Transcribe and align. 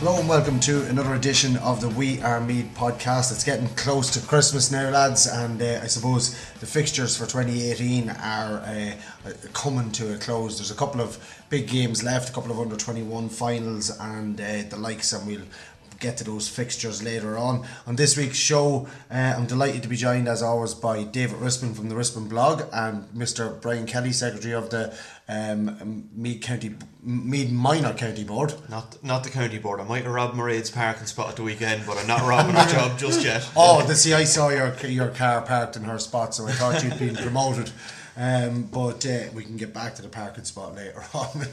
Hello 0.00 0.18
and 0.18 0.26
welcome 0.26 0.58
to 0.60 0.86
another 0.86 1.12
edition 1.12 1.58
of 1.58 1.82
the 1.82 1.90
We 1.90 2.22
Are 2.22 2.40
Meath 2.40 2.74
podcast. 2.74 3.32
It's 3.32 3.44
getting 3.44 3.68
close 3.74 4.08
to 4.14 4.26
Christmas 4.26 4.70
now, 4.70 4.88
lads, 4.88 5.26
and 5.26 5.60
uh, 5.60 5.80
I 5.82 5.88
suppose 5.88 6.30
the 6.54 6.64
fixtures 6.64 7.18
for 7.18 7.26
2018 7.26 8.08
are 8.08 8.60
uh, 8.60 8.92
coming 9.52 9.92
to 9.92 10.14
a 10.14 10.16
close. 10.16 10.56
There's 10.56 10.70
a 10.70 10.74
couple 10.74 11.02
of 11.02 11.18
big 11.50 11.68
games 11.68 12.02
left, 12.02 12.30
a 12.30 12.32
couple 12.32 12.50
of 12.50 12.58
under 12.58 12.76
21 12.76 13.28
finals, 13.28 13.90
and 14.00 14.40
uh, 14.40 14.62
the 14.70 14.78
likes, 14.78 15.12
and 15.12 15.26
we'll 15.26 15.44
get 16.00 16.16
to 16.16 16.24
those 16.24 16.48
fixtures 16.48 17.02
later 17.02 17.36
on. 17.36 17.66
On 17.86 17.94
this 17.94 18.16
week's 18.16 18.38
show, 18.38 18.88
uh, 19.10 19.34
I'm 19.36 19.46
delighted 19.46 19.82
to 19.82 19.88
be 19.88 19.96
joined 19.96 20.28
as 20.28 20.42
always 20.42 20.72
by 20.72 21.04
David 21.04 21.36
Rispin 21.36 21.74
from 21.74 21.90
the 21.90 21.94
Rispin 21.94 22.26
blog 22.26 22.62
and 22.72 23.04
Mr. 23.10 23.60
Brian 23.60 23.86
Kelly, 23.86 24.12
Secretary 24.12 24.54
of 24.54 24.70
the 24.70 24.96
um, 25.30 26.08
Meath 26.12 26.42
County 26.42 26.74
Meath 27.02 27.50
Minor 27.50 27.94
County 27.94 28.24
Board. 28.24 28.54
Not 28.68 29.02
not 29.04 29.22
the 29.22 29.30
county 29.30 29.58
board. 29.58 29.80
I 29.80 29.84
might 29.84 30.02
have 30.02 30.12
robbed 30.12 30.36
Mairead's 30.36 30.70
parking 30.70 31.06
spot 31.06 31.30
at 31.30 31.36
the 31.36 31.42
weekend, 31.42 31.84
but 31.86 31.96
I'm 31.98 32.06
not 32.06 32.22
robbing 32.22 32.56
her 32.56 32.68
job 32.72 32.98
just 32.98 33.22
yet. 33.24 33.48
Oh, 33.56 33.86
the 33.86 33.94
see, 33.94 34.12
I 34.12 34.24
saw 34.24 34.48
your 34.48 34.74
your 34.86 35.08
car 35.08 35.40
parked 35.42 35.76
in 35.76 35.84
her 35.84 35.98
spot, 35.98 36.34
so 36.34 36.46
I 36.46 36.52
thought 36.52 36.82
you'd 36.82 36.98
been 36.98 37.14
promoted. 37.14 37.70
Um, 38.16 38.64
but 38.64 39.06
uh, 39.06 39.30
we 39.32 39.44
can 39.44 39.56
get 39.56 39.72
back 39.72 39.94
to 39.94 40.02
the 40.02 40.08
parking 40.08 40.44
spot 40.44 40.74
later 40.74 41.02
on. 41.14 41.46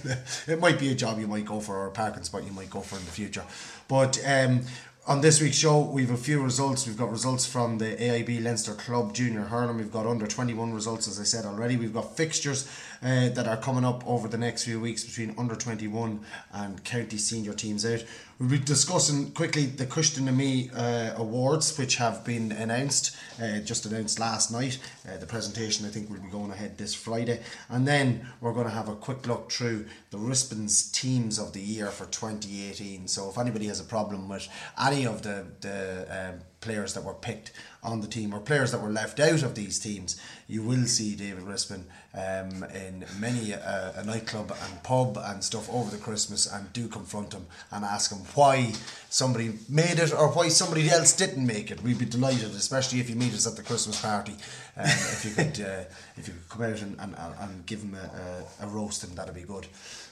it 0.48 0.60
might 0.60 0.80
be 0.80 0.92
a 0.92 0.96
job 0.96 1.20
you 1.20 1.28
might 1.28 1.46
go 1.46 1.62
for, 1.62 1.78
or 1.78 1.88
a 1.88 1.92
parking 1.92 2.24
spot 2.24 2.44
you 2.44 2.52
might 2.52 2.70
go 2.70 2.82
for 2.82 2.98
in 2.98 3.06
the 3.06 3.12
future. 3.12 3.44
But 3.88 4.20
um, 4.26 4.64
on 5.08 5.22
this 5.22 5.40
week's 5.40 5.56
show, 5.56 5.80
we've 5.80 6.12
a 6.12 6.18
few 6.18 6.44
results. 6.44 6.86
We've 6.86 6.98
got 6.98 7.10
results 7.10 7.46
from 7.46 7.78
the 7.78 7.96
AIB 7.96 8.44
Leinster 8.44 8.74
Club 8.74 9.14
Junior 9.14 9.44
Hurling. 9.44 9.78
We've 9.78 9.92
got 9.92 10.06
under 10.06 10.28
21 10.28 10.74
results, 10.74 11.08
as 11.08 11.18
I 11.18 11.24
said 11.24 11.46
already. 11.46 11.78
We've 11.78 11.94
got 11.94 12.18
fixtures 12.18 12.70
uh, 13.02 13.30
that 13.30 13.48
are 13.48 13.56
coming 13.56 13.86
up 13.86 14.06
over 14.06 14.28
the 14.28 14.38
next 14.38 14.66
few 14.66 14.82
weeks 14.82 15.06
between 15.06 15.34
under 15.38 15.56
21 15.56 16.20
and 16.54 16.84
county 16.84 17.18
senior 17.18 17.54
teams 17.54 17.86
out. 17.86 18.04
We'll 18.40 18.50
be 18.50 18.60
discussing 18.60 19.32
quickly 19.32 19.66
the 19.66 19.88
Cushton 19.88 20.28
and 20.28 20.38
Me 20.38 20.70
uh, 20.76 21.14
awards, 21.16 21.76
which 21.76 21.96
have 21.96 22.24
been 22.24 22.52
announced, 22.52 23.18
uh, 23.42 23.62
just 23.62 23.88
announced 23.88 24.20
last 24.20 24.52
night. 24.52 24.78
Uh, 25.10 25.18
the 25.18 25.26
presentation, 25.26 25.88
I 25.88 25.90
think, 25.90 26.08
will 26.08 26.20
be 26.20 26.30
going 26.30 26.52
ahead 26.52 26.78
this 26.78 26.94
Friday. 26.94 27.42
And 27.68 27.88
then 27.88 28.28
we're 28.40 28.54
going 28.54 28.68
to 28.68 28.72
have 28.72 28.90
a 28.90 28.96
quick 28.96 29.26
look 29.26 29.52
through 29.52 29.88
the 30.12 30.20
Rispin's 30.20 30.92
teams 30.92 31.40
of 31.40 31.54
the 31.54 31.60
year 31.60 31.88
for 31.88 32.06
2018. 32.06 33.08
So 33.08 33.28
if 33.28 33.40
anybody 33.40 33.66
has 33.70 33.80
a 33.80 33.84
problem 33.84 34.30
with 34.30 34.48
any 34.80 35.08
of 35.08 35.24
the, 35.24 35.48
the 35.62 36.30
um, 36.30 36.40
players 36.62 36.94
that 36.94 37.04
were 37.04 37.16
picked 37.16 37.54
on 37.84 38.02
the 38.02 38.08
team 38.08 38.34
or 38.34 38.40
players 38.40 38.72
that 38.72 38.82
were 38.82 38.90
left 38.90 39.20
out 39.20 39.44
of 39.44 39.56
these 39.56 39.80
teams, 39.80 40.20
you 40.48 40.64
will 40.64 40.86
see 40.86 41.16
David 41.16 41.44
Rispin 41.44 41.84
um, 42.14 42.64
in 42.74 43.06
many 43.20 43.52
a 43.52 44.04
nightclub 44.06 44.52
and 44.52 44.84
pub 44.84 45.18
and 45.22 45.44
stuff 45.44 45.70
over 45.70 45.92
the 45.92 46.02
Christmas 46.02 46.52
and 46.52 46.72
do 46.74 46.88
confront 46.88 47.34
him 47.34 47.46
and 47.72 47.86
ask 47.86 48.12
him 48.12 48.20
why 48.34 48.74
somebody 49.10 49.54
made 49.70 50.00
it 50.00 50.14
or 50.14 50.30
why 50.30 50.48
somebody 50.50 50.90
else 50.90 51.14
didn't 51.14 51.46
make 51.46 51.70
it. 51.70 51.82
We'd 51.84 52.00
be 52.00 52.06
delighted, 52.06 52.52
especially 52.52 53.00
if 53.00 53.10
you 53.10 53.16
meet 53.16 53.34
us 53.34 53.46
at 53.46 53.56
the 53.56 53.64
Christmas 53.64 54.02
party. 54.02 54.34
Um, 54.76 54.86
if 54.86 55.26
you 55.26 55.32
could 55.32 55.66
uh, 55.66 55.84
if 56.18 56.28
you 56.28 56.34
could 56.34 56.50
come 56.50 56.62
out 56.64 56.82
and, 56.82 57.00
and, 57.00 57.16
and 57.40 57.66
give 57.66 57.82
him 57.82 57.96
a, 57.96 58.64
a, 58.64 58.66
a 58.66 58.70
roasting, 58.70 59.14
that'd 59.16 59.36
be 59.36 59.42
good. 59.42 59.68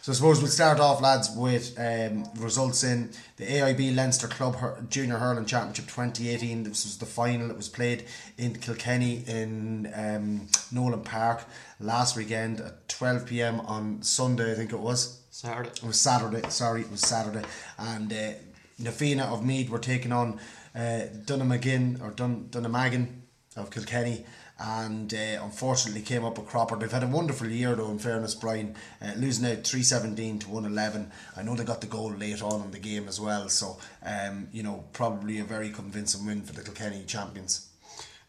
So 0.06 0.12
I 0.12 0.16
suppose 0.16 0.40
we'll 0.40 0.52
start 0.52 0.80
off, 0.80 1.02
lads, 1.02 1.32
with 1.36 1.76
um, 1.80 2.26
results 2.38 2.84
in 2.84 3.10
the 3.38 3.46
AIB 3.46 3.96
Leinster 3.96 4.28
Club 4.28 4.56
Junior 4.88 5.18
Hurling 5.18 5.46
Championship 5.46 5.86
2018. 5.86 6.62
This 6.62 6.86
was 6.86 7.00
the 7.00 7.08
final. 7.08 7.55
It 7.56 7.60
was 7.60 7.70
played 7.70 8.04
in 8.38 8.56
Kilkenny 8.56 9.24
in 9.26 9.90
um, 9.96 10.48
Nolan 10.74 11.04
Park 11.04 11.46
last 11.80 12.18
weekend 12.18 12.60
at 12.60 12.90
12 12.90 13.28
p.m. 13.28 13.62
on 13.62 14.02
Sunday, 14.02 14.52
I 14.52 14.56
think 14.56 14.74
it 14.74 14.80
was. 14.80 15.22
Saturday. 15.30 15.70
It 15.70 15.84
was 15.84 15.98
Saturday. 15.98 16.42
Sorry, 16.50 16.82
it 16.82 16.92
was 16.92 17.00
Saturday. 17.00 17.48
And 17.78 18.12
uh, 18.12 18.32
Na 18.78 18.92
Fianna 18.92 19.24
of 19.24 19.46
Mead 19.46 19.70
were 19.70 19.80
taking 19.80 20.12
on 20.12 20.38
uh, 20.76 21.08
Dunnamaggin 21.24 22.02
or 22.02 22.12
Dun 22.12 22.50
Dunnamaggin 22.50 23.08
of 23.56 23.72
Kilkenny. 23.72 24.26
And 24.58 25.14
uh, 25.14 25.44
unfortunately 25.44 26.02
came 26.02 26.24
up 26.24 26.38
a 26.38 26.42
cropper. 26.42 26.78
They've 26.78 26.90
had 26.90 27.04
a 27.04 27.08
wonderful 27.08 27.48
year 27.48 27.76
though. 27.76 27.92
In 27.92 28.00
fairness, 28.00 28.36
Brian, 28.36 28.76
uh, 29.02 29.12
losing 29.18 29.52
out 29.52 29.66
three 29.66 29.84
seventeen 29.84 30.40
to 30.40 30.50
one 30.50 30.64
eleven. 30.64 31.12
I 31.36 31.44
know 31.44 31.56
they 31.56 31.66
got 31.66 31.82
the 31.82 31.88
goal 31.88 32.12
late 32.12 32.42
on 32.42 32.62
in 32.62 32.72
the 32.72 32.80
game 32.80 33.10
as 33.10 33.20
well. 33.20 33.50
So 33.50 33.78
um, 34.06 34.48
you 34.54 34.64
know, 34.64 34.86
probably 34.94 35.40
a 35.40 35.44
very 35.44 35.72
convincing 35.72 36.26
win 36.26 36.42
for 36.42 36.54
the 36.54 36.62
Kilkenny 36.62 37.04
champions. 37.06 37.68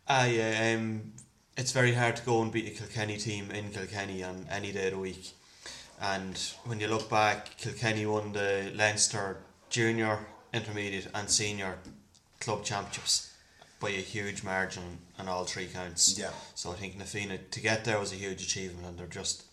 Ah, 0.09 0.25
yeah. 0.25 0.75
Um, 0.75 1.13
it's 1.57 1.73
very 1.73 1.95
hard 1.95 2.17
to 2.17 2.25
go 2.25 2.43
and 2.43 2.51
beat 2.51 2.67
a 2.67 2.71
Kilkenny 2.71 3.19
team 3.19 3.51
in 3.53 3.71
Kilkenny 3.71 4.25
on 4.25 4.47
any 4.51 4.73
day 4.73 4.89
of 4.89 4.95
the 4.95 4.99
week. 4.99 5.31
And 6.01 6.37
when 6.65 6.81
you 6.81 6.89
look 6.89 7.09
back, 7.09 7.57
Kilkenny 7.57 8.05
won 8.05 8.33
the 8.33 8.73
Leinster 8.75 9.39
Junior, 9.71 10.27
Intermediate, 10.53 11.09
and 11.15 11.31
Senior 11.31 11.79
club 12.41 12.65
championships 12.65 13.33
by 13.81 13.91
a 13.91 14.01
huge 14.01 14.43
margin 14.43 14.99
on 15.19 15.29
all 15.29 15.45
three 15.45 15.67
counts. 15.67 16.19
Yeah. 16.19 16.31
So 16.55 16.71
I 16.73 16.75
think 16.75 16.99
Na 16.99 17.05
Fianna 17.05 17.39
to 17.39 17.61
get 17.61 17.85
there 17.85 17.99
was 17.99 18.13
a 18.13 18.17
huge 18.17 18.43
achievement, 18.43 18.87
and 18.87 18.99
they're 18.99 19.07
just 19.07 19.45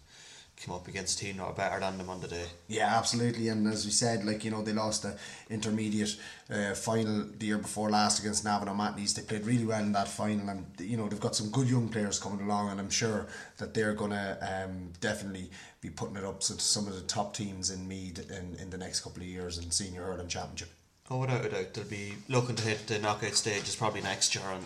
came 0.55 0.73
up 0.73 0.87
against 0.87 1.19
a 1.19 1.25
team 1.25 1.37
that 1.37 1.43
are 1.43 1.53
better 1.53 1.79
than 1.79 1.97
them 1.97 2.09
on 2.09 2.21
the 2.21 2.27
day. 2.27 2.45
Yeah, 2.67 2.95
absolutely. 2.97 3.47
And 3.47 3.67
as 3.67 3.85
we 3.85 3.91
said, 3.91 4.23
like 4.23 4.45
you 4.45 4.51
know, 4.51 4.61
they 4.61 4.71
lost 4.71 5.03
the 5.03 5.17
intermediate 5.49 6.15
uh, 6.49 6.73
final 6.73 7.25
the 7.37 7.45
year 7.45 7.57
before 7.57 7.89
last 7.89 8.19
against 8.19 8.45
Navan 8.45 8.69
O'Mahonys. 8.69 9.15
They 9.15 9.23
played 9.23 9.45
really 9.45 9.65
well 9.65 9.81
in 9.81 9.91
that 9.93 10.07
final, 10.07 10.49
and 10.49 10.65
you 10.79 10.97
know 10.97 11.07
they've 11.07 11.19
got 11.19 11.35
some 11.35 11.49
good 11.49 11.69
young 11.69 11.89
players 11.89 12.19
coming 12.19 12.45
along, 12.45 12.69
and 12.69 12.79
I'm 12.79 12.89
sure 12.89 13.27
that 13.57 13.73
they're 13.73 13.93
gonna 13.93 14.37
um, 14.65 14.91
definitely 15.01 15.49
be 15.81 15.89
putting 15.89 16.17
it 16.17 16.23
up 16.23 16.39
to 16.41 16.59
some 16.59 16.87
of 16.87 16.95
the 16.95 17.01
top 17.01 17.35
teams 17.35 17.69
in 17.69 17.87
Meath 17.87 18.31
in, 18.31 18.55
in 18.59 18.69
the 18.69 18.77
next 18.77 19.01
couple 19.01 19.21
of 19.21 19.27
years 19.27 19.57
in 19.57 19.69
senior 19.71 20.03
hurling 20.03 20.27
championship. 20.27 20.69
Oh, 21.11 21.19
without 21.19 21.45
a 21.45 21.49
doubt, 21.49 21.73
they'll 21.73 21.83
be 21.83 22.13
looking 22.29 22.55
to 22.55 22.63
hit 22.63 22.87
the 22.87 22.97
knockout 22.99 23.33
stages 23.33 23.75
probably 23.75 24.01
next 24.01 24.33
year 24.33 24.45
and 24.47 24.63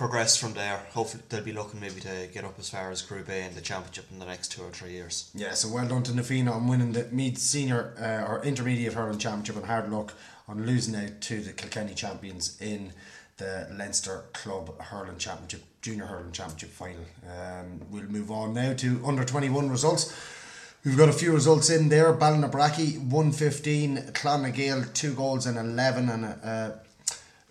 progress 0.00 0.34
from 0.34 0.54
there. 0.54 0.80
Hopefully, 0.94 1.22
they'll 1.28 1.44
be 1.44 1.52
looking 1.52 1.78
maybe 1.78 2.00
to 2.00 2.26
get 2.32 2.42
up 2.42 2.58
as 2.58 2.70
far 2.70 2.90
as 2.90 3.02
Group 3.02 3.28
A 3.28 3.46
in 3.46 3.54
the 3.54 3.60
championship 3.60 4.06
in 4.10 4.18
the 4.18 4.24
next 4.24 4.50
two 4.50 4.62
or 4.62 4.70
three 4.70 4.92
years. 4.92 5.30
Yeah, 5.34 5.52
so 5.52 5.68
well 5.68 5.86
done 5.86 6.02
to 6.04 6.14
Na 6.14 6.22
Fianna 6.22 6.52
on 6.52 6.66
winning 6.66 6.92
the 6.92 7.04
Meath 7.12 7.36
Senior 7.36 7.92
uh, 8.00 8.26
or 8.26 8.42
Intermediate 8.42 8.94
Hurling 8.94 9.18
Championship, 9.18 9.56
and 9.56 9.66
hard 9.66 9.92
luck 9.92 10.14
on 10.48 10.64
losing 10.64 10.96
out 10.96 11.20
to 11.20 11.42
the 11.42 11.52
Kilkenny 11.52 11.92
champions 11.92 12.56
in 12.62 12.94
the 13.36 13.68
Leinster 13.76 14.24
Club 14.32 14.80
Hurling 14.80 15.18
Championship, 15.18 15.64
Junior 15.82 16.06
Hurling 16.06 16.32
Championship 16.32 16.70
final. 16.70 17.04
Um, 17.28 17.82
we'll 17.90 18.04
move 18.04 18.30
on 18.30 18.54
now 18.54 18.72
to 18.72 19.02
under 19.04 19.22
21 19.22 19.68
results. 19.68 20.16
We've 20.82 20.96
got 20.96 21.10
a 21.10 21.12
few 21.12 21.34
results 21.34 21.68
in 21.68 21.90
there. 21.90 22.10
Ballinabrackey 22.14 22.98
115, 23.00 23.98
Clonagale 24.14 24.94
2 24.94 25.12
goals 25.12 25.44
and 25.44 25.58
11, 25.58 26.08
and 26.08 26.24
a, 26.24 26.80
a, 26.82 26.89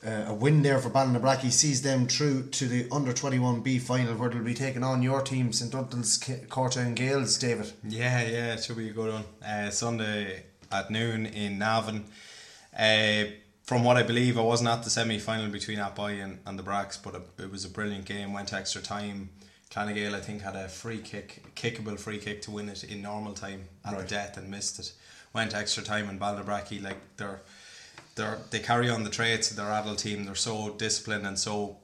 a 0.03 0.33
win 0.33 0.61
there 0.61 0.79
for 0.79 0.89
Ballinabrackey 0.89 1.51
sees 1.51 1.81
them 1.81 2.07
through 2.07 2.47
to 2.47 2.67
the 2.67 2.87
under 2.91 3.11
21B 3.13 3.81
final 3.81 4.15
where 4.15 4.29
they'll 4.29 4.43
be 4.43 4.53
taking 4.53 4.83
on 4.83 5.01
your 5.01 5.21
team, 5.21 5.51
St 5.51 5.73
Ultan's 5.75 6.17
Cortown 6.17 6.95
Gaels, 6.95 7.37
David. 7.37 7.71
Yeah, 7.87 8.21
yeah, 8.21 8.53
it 8.53 8.63
should 8.63 8.77
be 8.77 8.89
a 8.89 8.93
good 8.93 9.11
one. 9.13 9.23
Uh, 9.45 9.69
Sunday 9.69 10.43
at 10.71 10.89
noon 10.89 11.25
in 11.25 11.57
Navan. 11.59 12.05
Uh, 12.77 13.25
from 13.63 13.83
what 13.83 13.97
I 13.97 14.03
believe, 14.03 14.37
I 14.37 14.41
wasn't 14.41 14.69
at 14.69 14.83
the 14.83 14.89
semi 14.89 15.19
final 15.19 15.49
between 15.49 15.77
Athboy 15.79 16.23
and, 16.23 16.39
and 16.45 16.57
the 16.57 16.63
Bracks, 16.63 16.97
but 16.97 17.15
it, 17.15 17.21
it 17.43 17.51
was 17.51 17.65
a 17.65 17.69
brilliant 17.69 18.05
game, 18.05 18.33
went 18.33 18.53
extra 18.53 18.81
time. 18.81 19.29
Clonagale, 19.69 20.15
I 20.15 20.21
think, 20.21 20.41
had 20.41 20.55
a 20.55 20.67
free 20.67 20.97
kick, 20.97 21.43
kickable 21.55 21.99
free 21.99 22.17
kick 22.17 22.41
to 22.43 22.51
win 22.51 22.69
it 22.69 22.83
in 22.83 23.03
normal 23.03 23.33
time 23.33 23.65
at 23.85 23.93
Right. 23.93 24.01
the 24.01 24.07
death 24.07 24.37
and 24.37 24.49
missed 24.49 24.79
it. 24.79 24.93
went 25.33 25.53
extra 25.53 25.83
time 25.83 26.09
and 26.09 26.19
Ballinabrackey 26.19 26.81
like 26.81 26.97
they're 27.17 27.41
they're 28.19 28.39
they 28.51 28.59
carry 28.59 28.89
on 28.89 29.03
the 29.03 29.09
traits 29.09 29.49
of 29.49 29.57
their 29.57 29.71
adult 29.71 29.99
team. 29.99 30.25
They're 30.25 30.35
so 30.35 30.71
disciplined 30.71 31.25
and 31.25 31.39
so 31.39 31.77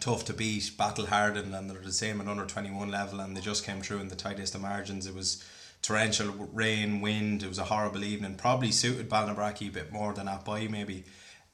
tough 0.00 0.24
to 0.26 0.32
beat, 0.32 0.76
battle 0.76 1.06
hardened, 1.06 1.54
and 1.54 1.70
they're 1.70 1.80
the 1.80 1.92
same 1.92 2.20
at 2.20 2.26
under 2.26 2.46
twenty 2.46 2.70
one 2.70 2.90
level. 2.90 3.20
And 3.20 3.36
they 3.36 3.40
just 3.40 3.64
came 3.64 3.80
through 3.80 4.00
in 4.00 4.08
the 4.08 4.16
tightest 4.16 4.54
of 4.54 4.62
margins. 4.62 5.06
It 5.06 5.14
was 5.14 5.44
torrential 5.82 6.30
rain, 6.52 7.00
wind. 7.00 7.42
It 7.42 7.48
was 7.48 7.58
a 7.58 7.64
horrible 7.64 8.02
evening. 8.02 8.34
Probably 8.34 8.72
suited 8.72 9.08
Ballinabrackey 9.08 9.68
a 9.68 9.72
bit 9.72 9.92
more 9.92 10.12
than 10.12 10.26
Athboy 10.26 10.68
maybe. 10.68 11.04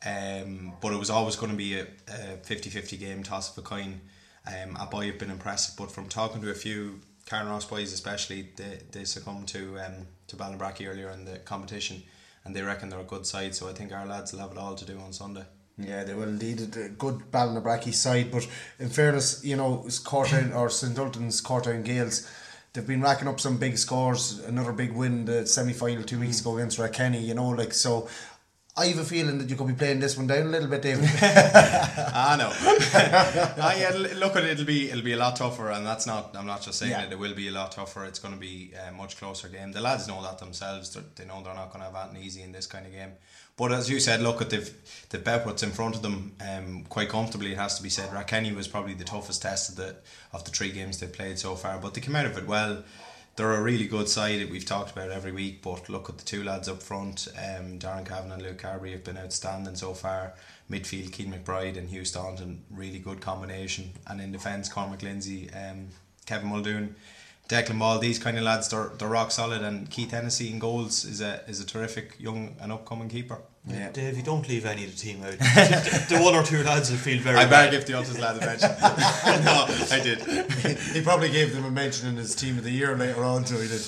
Um, 0.07 0.75
but 0.81 0.93
it 0.93 0.99
was 0.99 1.11
always 1.11 1.37
going 1.37 1.53
to 1.53 1.57
be 1.57 1.79
a, 1.79 1.87
a 2.09 2.37
50-50 2.45 2.99
game, 2.99 3.23
toss 3.23 3.51
of 3.51 3.65
a 3.65 3.67
coin. 3.67 4.03
Um, 4.47 4.75
have 4.75 4.91
been 5.19 5.31
impressive, 5.31 5.75
but 5.79 5.91
from 5.91 6.11
talking 6.11 6.43
to 6.43 6.51
a 6.51 6.55
few 6.55 7.01
Carnaross 7.25 7.65
boys 7.65 7.95
especially, 7.95 8.51
they, 8.57 8.81
they 8.93 9.05
succumbed 9.05 9.49
to 9.49 9.79
um, 9.79 10.07
to 10.27 10.37
Ballinabrackey 10.37 10.87
earlier 10.87 11.09
in 11.11 11.25
the 11.25 11.39
competition 11.39 12.03
and 12.45 12.55
they 12.55 12.63
reckon 12.63 12.89
they're 12.89 13.01
a 13.01 13.05
good 13.05 13.27
side, 13.27 13.55
so 13.55 13.69
I 13.69 13.73
think 13.73 13.93
our 13.93 14.07
lads 14.07 14.33
will 14.33 14.41
have 14.41 14.53
it 14.53 14.59
all 14.59 14.75
to 14.75 14.85
do 14.85 14.99
on 14.99 15.13
Sunday. 15.13 15.45
Yeah, 15.79 16.05
they 16.05 16.15
will 16.15 16.29
indeed. 16.29 16.61
A 16.77 16.89
good 16.89 17.31
Ballinabrackey 17.33 17.95
side, 17.95 18.31
but 18.31 18.47
in 18.79 18.89
fairness, 18.89 19.45
you 19.45 19.57
know, 19.57 19.83
it's 19.87 19.99
Cortown 19.99 20.55
or 20.55 20.71
St 20.71 20.97
Ultan's 20.99 21.43
Cortown 21.43 21.85
Gaels, 21.85 22.31
they've 22.73 22.87
been 22.87 23.03
racking 23.03 23.29
up 23.29 23.41
some 23.41 23.57
big 23.57 23.77
scores. 23.79 24.39
Another 24.41 24.73
big 24.73 24.93
win, 24.93 25.25
the 25.25 25.47
semi 25.47 25.73
final 25.73 26.05
two 26.05 26.21
weeks 26.21 26.41
ago 26.41 26.57
against 26.57 26.79
Rathkenny, 26.79 27.25
you 27.25 27.35
know, 27.35 27.49
like 27.49 27.73
so. 27.73 28.09
I 28.77 28.87
have 28.87 28.99
a 28.99 29.05
feeling 29.05 29.39
that 29.39 29.49
you 29.49 29.55
could 29.55 29.69
be 29.69 29.75
playing 29.75 30.01
this 30.01 30.17
one 30.17 30.27
down 30.27 30.47
a 30.49 30.51
little 30.51 30.69
bit, 30.69 30.83
David. 30.83 31.05
I 31.23 32.37
know. 32.37 32.51
ah, 33.63 33.75
yeah, 33.79 33.91
look, 34.17 34.35
it'll 34.35 34.65
be 34.65 34.91
it'll 34.91 35.05
be 35.05 35.13
a 35.13 35.17
lot 35.17 35.37
tougher, 35.37 35.71
and 35.71 35.87
that's 35.87 36.07
not. 36.07 36.35
I'm 36.37 36.47
not 36.47 36.61
just 36.63 36.81
saying 36.81 36.91
Yeah. 36.91 37.05
it. 37.05 37.13
It 37.13 37.19
will 37.19 37.35
be 37.35 37.47
a 37.47 37.53
lot 37.53 37.71
tougher. 37.71 38.05
It's 38.05 38.19
going 38.19 38.35
to 38.35 38.41
be 38.41 38.73
a 38.89 38.91
much 38.93 39.17
closer 39.17 39.49
game. 39.49 39.71
The 39.71 39.81
lads 39.81 40.09
know 40.09 40.21
that 40.23 40.39
themselves. 40.39 40.93
They're, 40.93 41.05
they 41.15 41.25
know 41.25 41.41
they're 41.45 41.55
not 41.55 41.73
going 41.73 41.85
to 41.85 41.91
have 41.91 42.09
anything 42.11 42.27
easy 42.27 42.43
in 42.43 42.51
this 42.51 42.67
kind 42.67 42.85
of 42.85 42.93
game. 42.93 43.13
But 43.57 43.71
as 43.71 43.89
you 43.89 44.01
said, 44.01 44.21
look, 44.23 44.43
at 44.43 44.51
they've 44.51 44.75
they've 45.09 45.23
bet 45.23 45.47
what's 45.47 45.63
in 45.63 45.71
front 45.71 45.95
of 45.95 46.03
them 46.03 46.35
um, 46.41 46.85
quite 46.89 47.09
comfortably. 47.09 47.53
It 47.53 47.59
has 47.59 47.77
to 47.77 47.83
be 47.85 47.91
said. 47.91 48.11
Rathkenny 48.11 48.53
was 48.57 48.67
probably 48.67 48.95
the 48.95 49.05
toughest 49.05 49.43
test 49.43 49.71
of 49.71 49.77
the 49.77 49.95
of 50.33 50.43
the 50.45 50.51
three 50.51 50.73
games 50.73 50.99
they've 50.99 51.13
played 51.13 51.39
so 51.39 51.55
far, 51.55 51.79
but 51.79 51.95
they 51.95 52.01
came 52.01 52.17
out 52.17 52.27
of 52.27 52.37
it 52.37 52.47
well. 52.49 52.83
They're 53.37 53.53
a 53.53 53.63
really 53.63 53.87
good 53.87 54.09
side. 54.09 54.41
That 54.41 54.51
we've 54.51 54.65
talked 54.65 54.93
about 54.93 55.11
every 55.11 55.33
week, 55.33 55.61
but 55.63 55.89
look 55.89 56.09
at 56.09 56.19
the 56.19 56.25
two 56.25 56.45
lads 56.45 56.69
up 56.69 56.83
front. 56.83 57.27
Um, 57.37 57.79
Darren 57.81 58.07
Cavan 58.07 58.31
and 58.31 58.43
Luke 58.43 58.59
Carberry 58.59 58.93
have 58.93 59.03
been 59.03 59.19
outstanding 59.19 59.75
so 59.75 59.93
far. 59.93 60.35
Midfield, 60.71 61.13
Keane 61.13 61.33
McBride 61.33 61.77
and 61.77 61.89
Hugh 61.91 62.05
Staunton, 62.05 62.63
really 62.71 62.99
good 62.99 63.21
combination. 63.21 63.91
And 64.07 64.21
in 64.21 64.31
defence, 64.31 64.69
Cormac 64.69 65.03
Lindsay, 65.03 65.51
um, 65.53 65.89
Kevin 66.27 66.49
Muldoon, 66.49 66.95
Declan 67.49 67.79
Ball, 67.79 67.99
these 67.99 68.19
kind 68.19 68.39
of 68.39 68.45
lads, 68.45 68.69
they're, 68.69 68.93
they're 68.99 69.09
rock 69.09 69.31
solid. 69.31 69.63
And 69.63 69.91
Keith 69.91 70.13
Hennessy 70.13 70.51
in 70.51 70.59
goals 70.59 71.05
is 71.05 71.21
a 71.21 71.43
is 71.49 71.61
a 71.61 71.67
terrific 71.67 72.17
young 72.19 72.57
and 72.61 72.73
upcoming 72.73 73.09
keeper. 73.09 73.39
Yeah. 73.67 73.91
Dave, 73.93 74.15
you 74.19 74.23
don't 74.23 74.47
leave 74.47 74.67
any 74.67 74.85
of 74.85 74.91
the 74.91 74.97
team 74.99 75.23
out. 75.25 75.39
the, 75.39 76.05
the 76.17 76.23
one 76.23 76.35
or 76.35 76.43
two 76.43 76.63
lads 76.63 76.91
will 76.91 76.99
feel 76.99 77.19
very 77.23 77.39
I 77.39 77.47
better 77.47 77.71
bad. 77.71 77.71
give 77.71 77.87
the 77.87 77.95
others 77.95 78.19
lad 78.19 78.37
a 78.37 78.41
mention. 78.47 78.69
no, 79.45 79.67
I 79.91 80.01
did. 80.03 80.19
he 80.95 81.01
probably 81.01 81.31
gave 81.31 81.55
them 81.55 81.65
a 81.65 81.71
mention 81.71 82.09
in 82.09 82.17
his 82.17 82.35
team 82.35 82.59
of 82.59 82.65
the 82.65 82.71
year 82.71 82.95
later 82.95 83.25
on, 83.25 83.47
so 83.47 83.57
he 83.57 83.69
did. 83.69 83.81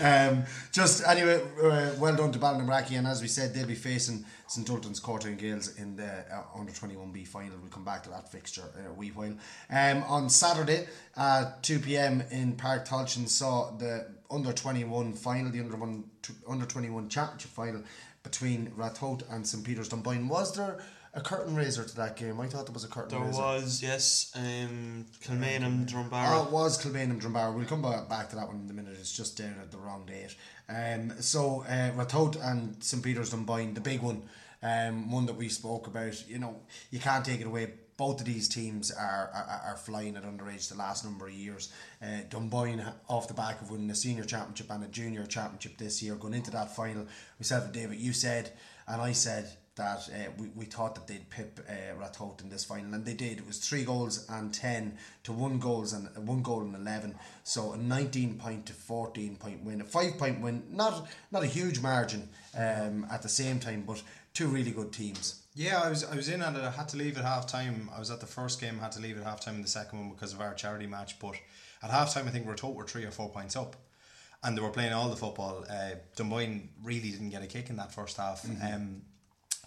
um, 0.00 0.44
just 0.72 1.04
anyway, 1.06 1.40
uh, 1.62 1.90
well 1.98 2.14
done 2.14 2.30
to 2.32 2.38
Ballinabrackey, 2.38 2.96
and 2.96 3.06
as 3.06 3.20
we 3.20 3.26
said, 3.28 3.52
they'll 3.52 3.66
be 3.66 3.74
facing 3.74 4.24
St 4.46 4.68
Ultan's 4.70 5.00
Cortown 5.00 5.36
Gaels 5.36 5.76
in 5.76 5.96
the 5.96 6.06
uh, 6.32 6.42
under 6.56 6.70
21B 6.72 7.26
final. 7.26 7.58
We'll 7.60 7.70
come 7.70 7.84
back 7.84 8.04
to 8.04 8.10
that 8.10 8.30
fixture 8.30 8.62
in 8.78 8.86
a 8.86 8.92
wee 8.92 9.08
while. 9.08 9.34
Um, 9.70 10.04
on 10.04 10.30
Saturday 10.30 10.86
at 11.16 11.62
2 11.64 11.80
pm 11.80 12.22
in 12.30 12.54
Páirc 12.54 12.86
Tailteann 12.86 13.28
saw 13.28 13.72
the 13.76 14.06
under 14.30 14.52
21 14.52 15.14
final, 15.14 15.50
the 15.50 15.60
under 15.60 15.76
one 15.76 16.04
under 16.48 16.66
21 16.66 17.08
championship 17.08 17.50
final 17.50 17.82
between 18.22 18.70
Ratoath 18.72 19.22
and 19.32 19.46
St 19.46 19.64
Peter's 19.64 19.88
Dunboyne. 19.88 20.28
Was 20.28 20.54
there 20.54 20.78
a 21.14 21.20
curtain 21.20 21.56
raiser 21.56 21.84
to 21.84 21.96
that 21.96 22.16
game? 22.16 22.38
I 22.40 22.46
thought 22.46 22.66
there 22.66 22.74
was 22.74 22.84
a 22.84 22.88
curtain 22.88 23.18
There 23.18 23.26
raiser. 23.26 23.40
was, 23.40 23.82
yes, 23.82 24.30
um, 24.34 25.06
Kilmainham, 25.24 25.82
Oh, 25.88 25.92
Drumbaragh. 25.92 26.46
it 26.46 26.52
was 26.52 26.82
Kilmainham 26.84 27.20
Drumbaragh. 27.20 27.54
We'll 27.56 27.64
come 27.64 27.82
back, 27.82 28.28
to 28.30 28.36
that 28.36 28.46
one 28.46 28.60
in 28.64 28.70
a 28.70 28.74
minute. 28.74 28.96
It's 29.00 29.12
just 29.16 29.38
down 29.38 29.54
at 29.62 29.70
the 29.70 29.78
wrong 29.78 30.04
date. 30.06 30.36
Um, 30.68 31.14
so 31.22 31.62
uh, 31.66 31.92
Ratoath 31.92 32.36
and 32.44 32.82
St 32.84 33.02
Peter's 33.02 33.30
Dunboyne, 33.30 33.72
the 33.74 33.80
big 33.80 34.02
one, 34.02 34.24
um, 34.62 35.10
one 35.10 35.24
that 35.26 35.36
we 35.36 35.48
spoke 35.48 35.86
about. 35.86 36.28
You 36.28 36.38
know, 36.38 36.56
you 36.90 36.98
can't 37.00 37.24
take 37.24 37.40
it 37.40 37.46
away. 37.46 37.72
Both 37.98 38.20
of 38.20 38.26
these 38.26 38.48
teams 38.48 38.90
are, 38.90 39.30
are, 39.34 39.62
are 39.66 39.76
flying 39.76 40.16
at 40.16 40.22
underage 40.22 40.70
the 40.70 40.76
last 40.76 41.04
number 41.04 41.26
of 41.26 41.34
years. 41.34 41.70
Uh, 42.00 42.22
Dunboyne, 42.30 42.82
off 43.08 43.28
the 43.28 43.34
back 43.34 43.60
of 43.60 43.70
winning 43.70 43.90
a 43.90 43.94
senior 43.94 44.24
championship 44.24 44.70
and 44.70 44.84
a 44.84 44.88
junior 44.88 45.26
championship 45.26 45.76
this 45.76 46.02
year, 46.02 46.14
going 46.14 46.32
into 46.34 46.50
that 46.52 46.74
final. 46.74 47.06
Myself 47.38 47.64
and 47.64 47.74
David, 47.74 47.98
you 47.98 48.14
said, 48.14 48.52
and 48.86 49.02
I 49.02 49.12
said, 49.12 49.50
that 49.78 50.08
uh, 50.12 50.30
we, 50.38 50.48
we 50.56 50.64
thought 50.64 50.94
that 50.96 51.06
they'd 51.06 51.30
pip 51.30 51.60
uh, 51.68 52.02
Ratoath 52.02 52.42
in 52.42 52.50
this 52.50 52.64
final, 52.64 52.92
and 52.94 53.04
they 53.04 53.14
did. 53.14 53.38
It 53.38 53.46
was 53.46 53.58
three 53.58 53.84
goals 53.84 54.26
and 54.28 54.52
ten 54.52 54.98
to 55.22 55.32
one 55.32 55.58
goals 55.58 55.92
and 55.92 56.08
uh, 56.08 56.20
one 56.20 56.42
goal 56.42 56.62
and 56.62 56.74
eleven. 56.74 57.14
So 57.44 57.72
a 57.72 57.76
nineteen 57.78 58.34
point 58.38 58.66
to 58.66 58.72
fourteen 58.72 59.36
point 59.36 59.64
win, 59.64 59.80
a 59.80 59.84
five 59.84 60.18
point 60.18 60.40
win. 60.40 60.64
Not 60.70 61.08
not 61.30 61.44
a 61.44 61.46
huge 61.46 61.80
margin 61.80 62.28
um, 62.56 63.06
at 63.10 63.22
the 63.22 63.28
same 63.28 63.60
time, 63.60 63.84
but 63.86 64.02
two 64.34 64.48
really 64.48 64.72
good 64.72 64.92
teams. 64.92 65.44
Yeah, 65.58 65.80
I 65.82 65.88
was 65.88 66.04
I 66.04 66.14
was 66.14 66.28
in 66.28 66.40
at 66.40 66.54
it. 66.54 66.62
I 66.62 66.70
had 66.70 66.88
to 66.90 66.96
leave 66.96 67.18
at 67.18 67.24
half 67.24 67.44
time. 67.48 67.90
I 67.92 67.98
was 67.98 68.12
at 68.12 68.20
the 68.20 68.26
first 68.26 68.60
game. 68.60 68.78
Had 68.78 68.92
to 68.92 69.00
leave 69.00 69.18
at 69.18 69.24
half 69.24 69.40
time 69.40 69.56
in 69.56 69.62
the 69.62 69.66
second 69.66 69.98
one 69.98 70.10
because 70.10 70.32
of 70.32 70.40
our 70.40 70.54
charity 70.54 70.86
match. 70.86 71.18
But 71.18 71.34
at 71.82 71.90
half 71.90 72.14
time, 72.14 72.28
I 72.28 72.30
think 72.30 72.46
Ratoath 72.46 72.76
were 72.76 72.84
three 72.84 73.04
or 73.04 73.10
four 73.10 73.28
points 73.28 73.56
up, 73.56 73.74
and 74.44 74.56
they 74.56 74.62
were 74.62 74.70
playing 74.70 74.92
all 74.92 75.08
the 75.10 75.16
football. 75.16 75.64
Uh, 75.68 75.96
Dunboyne 76.14 76.68
really 76.80 77.10
didn't 77.10 77.30
get 77.30 77.42
a 77.42 77.48
kick 77.48 77.70
in 77.70 77.76
that 77.76 77.92
first 77.92 78.18
half. 78.18 78.46
Um, 78.62 79.02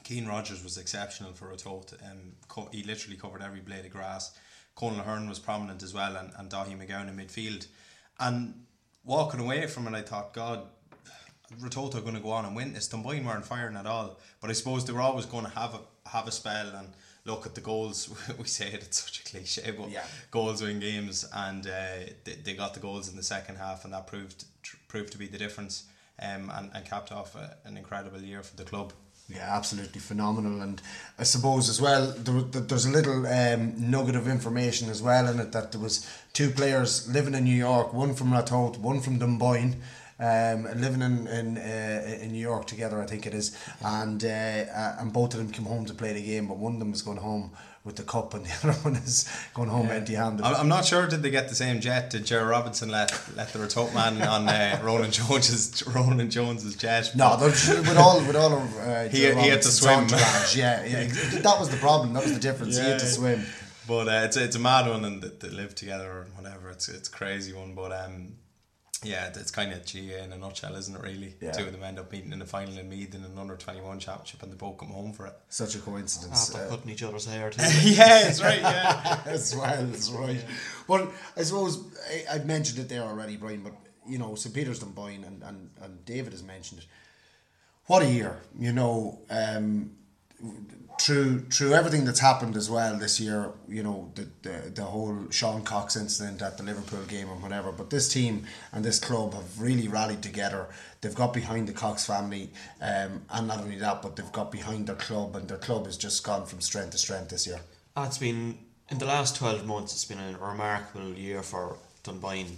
Keane 0.05 0.27
Rogers 0.27 0.63
was 0.63 0.77
exceptional 0.77 1.33
for 1.33 1.47
Ratoath. 1.53 1.93
Um, 2.09 2.35
co- 2.47 2.69
he 2.71 2.83
literally 2.83 3.17
covered 3.17 3.41
every 3.41 3.59
blade 3.59 3.83
of 3.83 3.91
grass. 3.91 4.31
Conal 4.75 5.01
Ahern 5.01 5.27
was 5.27 5.39
prominent 5.39 5.83
as 5.83 5.93
well, 5.93 6.15
and, 6.15 6.31
and 6.37 6.49
Dahi 6.49 6.77
McGowan 6.79 7.09
in 7.09 7.17
midfield. 7.17 7.67
And 8.17 8.63
walking 9.03 9.41
away 9.41 9.67
from 9.67 9.87
it, 9.87 9.97
I 9.97 10.03
thought, 10.03 10.33
God, 10.33 10.69
Ratoath 11.59 11.95
are 11.95 12.01
going 12.01 12.15
to 12.15 12.21
go 12.21 12.31
on 12.31 12.45
and 12.45 12.55
win 12.55 12.73
this. 12.73 12.87
Dunboyne 12.87 13.25
weren't 13.25 13.45
firing 13.45 13.75
at 13.75 13.85
all, 13.85 14.17
but 14.39 14.49
I 14.49 14.53
suppose 14.53 14.85
they 14.85 14.93
were 14.93 15.01
always 15.01 15.25
going 15.25 15.45
to 15.45 15.51
have 15.51 15.73
a 15.75 15.79
have 16.09 16.27
a 16.27 16.31
spell 16.31 16.67
and 16.75 16.87
look 17.25 17.45
at 17.45 17.55
the 17.55 17.61
goals. 17.61 18.09
we 18.37 18.45
say 18.45 18.67
it; 18.67 18.81
it's 18.83 19.03
such 19.03 19.19
a 19.21 19.23
cliche, 19.23 19.71
but 19.71 19.89
Yeah. 19.89 20.03
goals 20.31 20.61
win 20.61 20.79
games, 20.79 21.27
and 21.33 21.67
uh, 21.67 21.71
they, 22.23 22.33
they 22.43 22.53
got 22.53 22.73
the 22.73 22.79
goals 22.79 23.09
in 23.09 23.15
the 23.15 23.23
second 23.23 23.57
half, 23.57 23.83
and 23.85 23.93
that 23.93 24.07
proved 24.07 24.45
tr- 24.63 24.77
proved 24.87 25.11
to 25.11 25.17
be 25.17 25.27
the 25.27 25.37
difference, 25.37 25.83
um, 26.21 26.51
and, 26.55 26.71
and 26.73 26.85
capped 26.85 27.11
off 27.11 27.35
a, 27.35 27.57
an 27.65 27.77
incredible 27.77 28.21
year 28.21 28.41
for 28.43 28.55
the 28.55 28.63
club. 28.63 28.93
Yeah, 29.29 29.47
absolutely 29.55 30.01
phenomenal. 30.01 30.61
And 30.61 30.81
I 31.17 31.23
suppose 31.23 31.69
as 31.69 31.79
well, 31.79 32.11
there, 32.17 32.41
there's 32.41 32.85
a 32.85 32.91
little 32.91 33.25
um, 33.27 33.89
nugget 33.89 34.15
of 34.17 34.27
information 34.27 34.89
as 34.89 35.01
well 35.01 35.27
in 35.29 35.39
it 35.39 35.53
that 35.53 35.71
there 35.71 35.79
was 35.79 36.05
two 36.33 36.49
players 36.49 37.07
living 37.07 37.33
in 37.35 37.45
New 37.45 37.55
York, 37.55 37.93
one 37.93 38.13
from 38.13 38.31
Ratoath, 38.31 38.77
one 38.77 38.99
from 38.99 39.19
Dunboyne. 39.19 39.81
Um, 40.21 40.65
living 40.79 41.01
in 41.01 41.25
in, 41.27 41.57
uh, 41.57 42.17
in 42.21 42.31
New 42.31 42.39
York 42.39 42.67
together, 42.67 43.01
I 43.01 43.07
think 43.07 43.25
it 43.25 43.33
is, 43.33 43.57
and 43.83 44.23
uh, 44.23 44.27
uh, 44.27 44.95
and 44.99 45.11
both 45.11 45.33
of 45.33 45.39
them 45.39 45.51
came 45.51 45.65
home 45.65 45.85
to 45.85 45.95
play 45.95 46.13
the 46.13 46.21
game, 46.21 46.47
but 46.47 46.57
one 46.57 46.73
of 46.73 46.79
them 46.79 46.93
is 46.93 47.01
going 47.01 47.17
home 47.17 47.51
with 47.83 47.95
the 47.95 48.03
cup, 48.03 48.35
and 48.35 48.45
the 48.45 48.53
other 48.69 48.79
one 48.81 48.95
is 48.97 49.27
going 49.55 49.69
home 49.69 49.89
empty-handed. 49.89 50.45
I'm, 50.45 50.55
I'm 50.55 50.67
not 50.67 50.85
sure 50.85 51.07
did 51.07 51.23
they 51.23 51.31
get 51.31 51.49
the 51.49 51.55
same 51.55 51.81
jet? 51.81 52.11
Did 52.11 52.27
Jerry 52.27 52.43
Robinson 52.45 52.89
let 52.89 53.11
let 53.35 53.51
the 53.51 53.57
Ratoath 53.57 53.95
man 53.95 54.21
on 54.21 54.47
uh, 54.47 54.79
Roland 54.83 55.13
Jones's 55.13 55.87
Roland 55.95 56.29
Jones's 56.31 56.75
jet? 56.75 57.11
No, 57.15 57.37
with 57.41 57.97
all 57.97 58.19
with 58.19 58.35
all 58.35 58.53
of 58.59 58.77
uh, 58.77 59.03
He- 59.09 59.21
he 59.21 59.47
had 59.49 59.63
to 59.63 59.69
swim. 59.69 60.07
Yeah, 60.55 60.85
yeah, 60.85 61.07
that 61.41 61.55
was 61.59 61.69
the 61.69 61.77
problem. 61.77 62.13
That 62.13 62.21
was 62.23 62.33
the 62.33 62.39
difference. 62.39 62.77
He 62.77 62.83
had 62.83 62.99
to 62.99 63.07
swim. 63.07 63.43
But 63.87 64.07
uh, 64.07 64.21
it's 64.25 64.37
it's 64.37 64.55
a 64.55 64.59
mad 64.59 64.87
one, 64.87 65.03
and 65.03 65.19
they, 65.23 65.29
they 65.29 65.49
live 65.49 65.73
together 65.73 66.09
or 66.11 66.27
whatever. 66.35 66.69
It's 66.69 66.87
it's 66.89 67.09
a 67.09 67.11
crazy 67.11 67.53
one, 67.53 67.73
but 67.73 67.91
um, 67.91 68.33
yeah, 69.03 69.27
it's 69.35 69.49
kind 69.51 69.71
of 69.73 69.83
GAA 69.85 70.23
in 70.23 70.31
a 70.31 70.37
nutshell, 70.37 70.75
isn't 70.75 70.95
it? 70.95 71.01
Really, 71.01 71.35
Yeah. 71.41 71.51
two 71.53 71.65
of 71.65 71.71
them 71.71 71.83
end 71.83 71.97
up 71.97 72.11
meeting 72.11 72.31
in 72.33 72.39
the 72.39 72.45
final 72.45 72.77
in 72.77 72.87
Meath 72.87 73.15
in 73.15 73.23
an 73.23 73.37
under 73.37 73.55
twenty 73.55 73.81
one 73.81 73.99
championship, 73.99 74.43
and 74.43 74.51
they 74.51 74.55
both 74.55 74.77
come 74.77 74.89
home 74.89 75.11
for 75.13 75.25
it. 75.27 75.33
Such 75.49 75.75
a 75.75 75.79
coincidence. 75.79 76.53
After 76.53 76.67
uh, 76.67 76.69
cutting 76.69 76.91
each 76.91 77.01
other's 77.03 77.25
hair 77.25 77.49
too. 77.51 77.61
yeah, 77.81 78.27
it's 78.27 78.41
right. 78.43 78.61
Yeah, 78.61 79.21
as 79.25 79.55
well. 79.55 79.85
That's 79.85 80.09
right. 80.11 80.43
Well, 80.87 81.11
I 81.35 81.43
suppose 81.43 81.83
I, 82.09 82.35
I've 82.35 82.45
mentioned 82.45 82.79
it 82.79 82.89
there 82.89 83.01
already, 83.03 83.37
Brian. 83.37 83.61
But 83.63 83.73
you 84.07 84.17
know, 84.19 84.35
St 84.35 84.53
Peter's 84.53 84.79
Dunboyne 84.79 85.23
and, 85.23 85.41
and 85.43 85.69
and 85.81 86.05
David 86.05 86.33
has 86.33 86.43
mentioned 86.43 86.81
it. 86.81 86.87
What 87.85 88.03
a 88.03 88.07
year! 88.07 88.37
You 88.59 88.71
know, 88.73 89.19
um, 89.31 89.91
through 91.01 91.39
through 91.49 91.73
everything 91.73 92.05
that's 92.05 92.19
happened 92.19 92.55
as 92.55 92.69
well 92.69 92.95
this 92.95 93.19
year. 93.19 93.51
You 93.67 93.83
know, 93.83 94.11
the 94.15 94.27
the, 94.43 94.71
the 94.75 94.83
whole 94.83 95.17
Sean 95.31 95.63
Cox 95.63 95.95
incident 95.95 96.41
at 96.41 96.57
the 96.57 96.63
Liverpool 96.63 97.03
game 97.05 97.29
and 97.29 97.41
whatever. 97.41 97.71
But 97.71 97.89
this 97.89 98.07
team 98.07 98.45
and 98.71 98.85
this 98.85 98.99
club 98.99 99.33
have 99.33 99.59
really 99.59 99.87
rallied 99.87 100.21
together. 100.21 100.67
They've 101.01 101.15
got 101.15 101.33
behind 101.33 101.67
the 101.67 101.73
Cox 101.73 102.05
family, 102.05 102.51
um, 102.79 103.23
and 103.31 103.47
not 103.47 103.61
only 103.61 103.77
that, 103.77 104.03
but 104.03 104.15
they've 104.15 104.31
got 104.31 104.51
behind 104.51 104.85
their 104.87 104.95
club, 104.95 105.35
and 105.35 105.47
their 105.47 105.57
club 105.57 105.87
has 105.87 105.97
just 105.97 106.23
gone 106.23 106.45
from 106.45 106.61
strength 106.61 106.91
to 106.91 106.97
strength 106.99 107.29
this 107.29 107.47
year. 107.47 107.61
It's 107.97 108.19
been 108.19 108.59
in 108.89 108.99
the 108.99 109.05
last 109.05 109.35
twelve 109.35 109.65
months. 109.65 109.93
It's 109.93 110.05
been 110.05 110.19
a 110.19 110.37
remarkable 110.37 111.13
year 111.13 111.41
for 111.41 111.77
Dunboyne. 112.03 112.57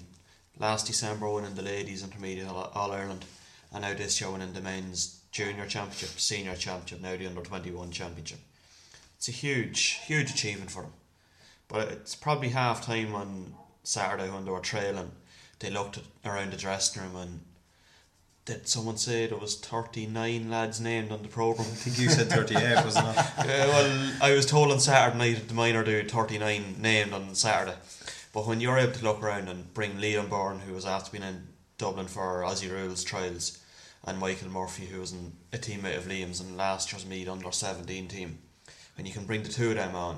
Last 0.59 0.87
December 0.87 1.29
winning 1.29 1.55
the 1.55 1.61
ladies 1.61 2.03
intermediate 2.03 2.47
All 2.49 2.91
Ireland, 2.91 3.23
and 3.71 3.83
now 3.83 3.93
this 3.93 4.19
year 4.19 4.29
winning 4.29 4.53
the 4.53 4.61
men's 4.61 5.22
junior 5.33 5.65
championship, 5.65 6.17
senior 6.19 6.55
championship, 6.55 7.01
now 7.01 7.17
the 7.17 7.27
under 7.27 7.41
twenty 7.41 7.71
one 7.71 7.91
championship. 7.91 8.39
It's 9.17 9.27
a 9.27 9.31
huge, 9.31 9.99
huge 10.05 10.31
achievement 10.31 10.71
for 10.71 10.83
them. 10.83 10.93
But 11.67 11.91
it's 11.91 12.15
probably 12.15 12.49
half 12.49 12.85
time 12.85 13.15
on 13.15 13.55
Saturday 13.83 14.29
when 14.29 14.45
they 14.45 14.51
were 14.51 14.59
trailing. 14.59 15.11
They 15.59 15.69
looked 15.69 15.99
around 16.23 16.51
the 16.51 16.57
dressing 16.57 17.01
room 17.01 17.15
and 17.15 17.39
did 18.45 18.67
someone 18.67 18.97
say 18.97 19.25
there 19.25 19.37
was 19.37 19.57
39 19.57 20.51
lads 20.51 20.81
named 20.81 21.11
on 21.11 21.23
the 21.23 21.29
programme? 21.29 21.67
I 21.67 21.75
think 21.75 21.97
you 21.97 22.09
said 22.09 22.29
38, 22.29 22.83
wasn't 22.83 23.07
it? 23.07 23.25
Uh, 23.37 23.45
well, 23.45 24.11
I 24.21 24.33
was 24.33 24.45
told 24.45 24.71
on 24.71 24.79
Saturday 24.79 25.17
night 25.17 25.47
the 25.47 25.53
minor 25.53 25.83
do 25.83 26.07
39 26.07 26.75
named 26.79 27.13
on 27.13 27.33
Saturday. 27.35 27.77
But 28.33 28.45
when 28.45 28.59
you're 28.59 28.77
able 28.77 28.91
to 28.93 29.03
look 29.03 29.23
around 29.23 29.47
and 29.47 29.73
bring 29.73 29.93
Liam 29.93 30.29
Byrne, 30.29 30.59
who 30.59 30.73
was 30.73 30.85
after 30.85 31.11
being 31.11 31.23
in 31.23 31.47
Dublin 31.77 32.07
for 32.07 32.41
Aussie 32.41 32.69
Rules 32.69 33.03
trials, 33.03 33.62
and 34.05 34.19
Michael 34.19 34.49
Murphy, 34.49 34.85
who 34.85 34.99
was 34.99 35.13
in 35.13 35.33
a 35.51 35.57
teammate 35.57 35.97
of 35.97 36.05
Liam's 36.05 36.41
in 36.41 36.57
last 36.57 36.91
year's 36.91 37.05
Meath 37.05 37.29
under 37.29 37.51
17 37.51 38.07
team, 38.07 38.39
when 38.95 39.05
you 39.05 39.13
can 39.13 39.25
bring 39.25 39.43
the 39.43 39.49
two 39.49 39.69
of 39.69 39.75
them 39.75 39.95
on, 39.95 40.17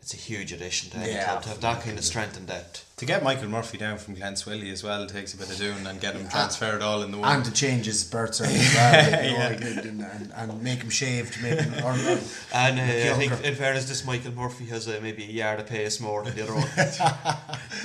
it's 0.00 0.14
a 0.14 0.16
huge 0.16 0.52
addition 0.52 0.90
to 0.90 0.96
any 0.98 1.12
Yeah, 1.12 1.24
club 1.24 1.42
to 1.42 1.48
have 1.50 1.60
that 1.60 1.82
kind 1.82 1.98
of 1.98 2.04
strength 2.04 2.36
and 2.36 2.46
depth. 2.46 2.84
To 2.98 3.04
get 3.06 3.22
Michael 3.22 3.48
Murphy 3.48 3.78
down 3.78 3.98
from 3.98 4.16
Glenswilly 4.16 4.72
as 4.72 4.82
well 4.82 5.06
takes 5.06 5.32
a 5.34 5.36
bit 5.36 5.50
of 5.50 5.56
doing 5.56 5.86
and 5.86 6.00
get 6.00 6.16
him 6.16 6.28
transferred 6.28 6.82
all 6.82 7.02
in 7.02 7.12
the 7.12 7.18
one. 7.18 7.36
And 7.36 7.44
to 7.44 7.52
change 7.52 7.86
his 7.86 8.02
birth 8.04 8.34
certificate 8.36 8.66
as 8.66 8.74
well, 8.74 9.24
you 9.24 9.30
know, 9.30 9.38
Yeah. 9.38 9.78
and, 9.82 10.00
and, 10.02 10.32
and 10.34 10.62
make 10.62 10.80
him 10.80 10.90
shaved, 10.90 11.40
make 11.42 11.60
him, 11.60 11.74
or, 11.84 11.92
or 11.92 12.18
And 12.54 12.80
uh, 12.80 13.14
I 13.14 13.16
think, 13.18 13.32
in 13.44 13.54
fairness, 13.54 13.86
this 13.88 14.04
Michael 14.04 14.32
Murphy 14.32 14.64
has 14.66 14.88
uh, 14.88 14.98
maybe 15.02 15.22
a 15.24 15.28
yard 15.28 15.60
of 15.60 15.66
pace 15.66 16.00
more 16.00 16.24
than 16.24 16.34
the 16.34 16.42
other 16.42 16.54
one. 16.54 16.68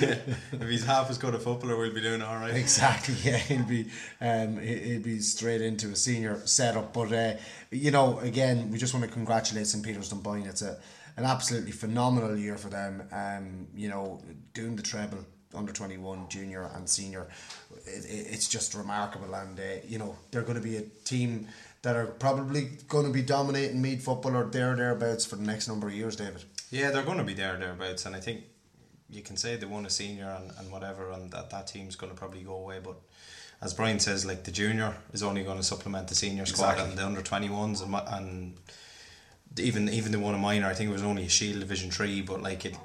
if 0.00 0.68
he's 0.68 0.84
half 0.84 1.10
as 1.10 1.18
good 1.18 1.34
a 1.34 1.38
footballer, 1.38 1.76
we'll 1.76 1.92
be 1.94 2.00
doing 2.00 2.22
all 2.22 2.36
right. 2.36 2.54
Exactly, 2.54 3.14
yeah, 3.22 3.36
he'll 3.36 3.64
be 3.64 3.86
um, 4.20 4.58
he- 4.58 4.78
he'll 4.78 5.02
be 5.02 5.20
straight 5.20 5.60
into 5.60 5.88
a 5.90 5.96
senior 5.96 6.40
setup. 6.46 6.92
But 6.92 7.12
uh, 7.12 7.34
you 7.70 7.90
know, 7.90 8.18
again, 8.20 8.70
we 8.70 8.78
just 8.78 8.94
want 8.94 9.06
to 9.06 9.12
congratulate 9.12 9.66
St 9.66 9.84
Peter's 9.84 10.08
Dunboyne. 10.08 10.46
It's 10.46 10.62
a 10.62 10.76
an 11.16 11.24
absolutely 11.24 11.72
phenomenal 11.72 12.36
year 12.36 12.56
for 12.56 12.68
them. 12.68 13.02
Um, 13.12 13.68
you 13.74 13.88
know, 13.88 14.20
doing 14.52 14.76
the 14.76 14.82
treble 14.82 15.24
under 15.54 15.72
twenty 15.72 15.96
one, 15.96 16.28
junior 16.28 16.70
and 16.74 16.88
senior, 16.88 17.28
it, 17.86 18.04
it, 18.04 18.26
it's 18.32 18.48
just 18.48 18.74
remarkable. 18.74 19.34
And 19.34 19.58
uh, 19.58 19.62
you 19.86 19.98
know, 19.98 20.16
they're 20.30 20.42
going 20.42 20.56
to 20.56 20.68
be 20.68 20.76
a 20.76 20.82
team 21.04 21.48
that 21.82 21.96
are 21.96 22.06
probably 22.06 22.70
going 22.88 23.06
to 23.06 23.12
be 23.12 23.22
dominating 23.22 23.80
Meath 23.82 24.04
football 24.04 24.36
or 24.36 24.44
there 24.44 24.74
thereabouts 24.74 25.26
for 25.26 25.36
the 25.36 25.44
next 25.44 25.68
number 25.68 25.86
of 25.86 25.94
years, 25.94 26.16
David. 26.16 26.42
Yeah, 26.70 26.90
they're 26.90 27.02
going 27.04 27.18
to 27.18 27.24
be 27.24 27.34
there 27.34 27.56
thereabouts, 27.58 28.06
and 28.06 28.16
I 28.16 28.20
think 28.20 28.44
you 29.10 29.22
can 29.22 29.36
say 29.36 29.54
they 29.56 29.66
won 29.66 29.86
a 29.86 29.90
senior 29.90 30.36
and, 30.40 30.50
and 30.58 30.72
whatever, 30.72 31.10
and 31.12 31.30
that 31.30 31.50
that 31.50 31.66
team's 31.68 31.94
going 31.94 32.10
to 32.10 32.18
probably 32.18 32.42
go 32.42 32.54
away. 32.56 32.80
But 32.82 32.96
as 33.62 33.74
Brian 33.74 34.00
says, 34.00 34.24
like 34.26 34.44
the 34.44 34.50
junior 34.50 34.96
is 35.12 35.22
only 35.22 35.44
going 35.44 35.58
to 35.58 35.62
supplement 35.62 36.08
the 36.08 36.14
senior 36.14 36.46
squad 36.46 36.70
Exactly. 36.72 36.90
and 36.90 36.98
the 36.98 37.06
under 37.06 37.22
twenty 37.22 37.50
ones, 37.50 37.80
and, 37.82 37.94
and 37.94 38.56
even 39.58 39.88
even 39.88 40.12
the 40.12 40.18
one 40.18 40.34
of 40.34 40.40
minor, 40.40 40.66
I 40.66 40.74
think 40.74 40.90
it 40.90 40.92
was 40.92 41.02
only 41.02 41.24
a 41.24 41.28
Shield 41.28 41.60
Division 41.60 41.90
three, 41.90 42.20
but 42.20 42.42
like 42.42 42.64
it, 42.64 42.76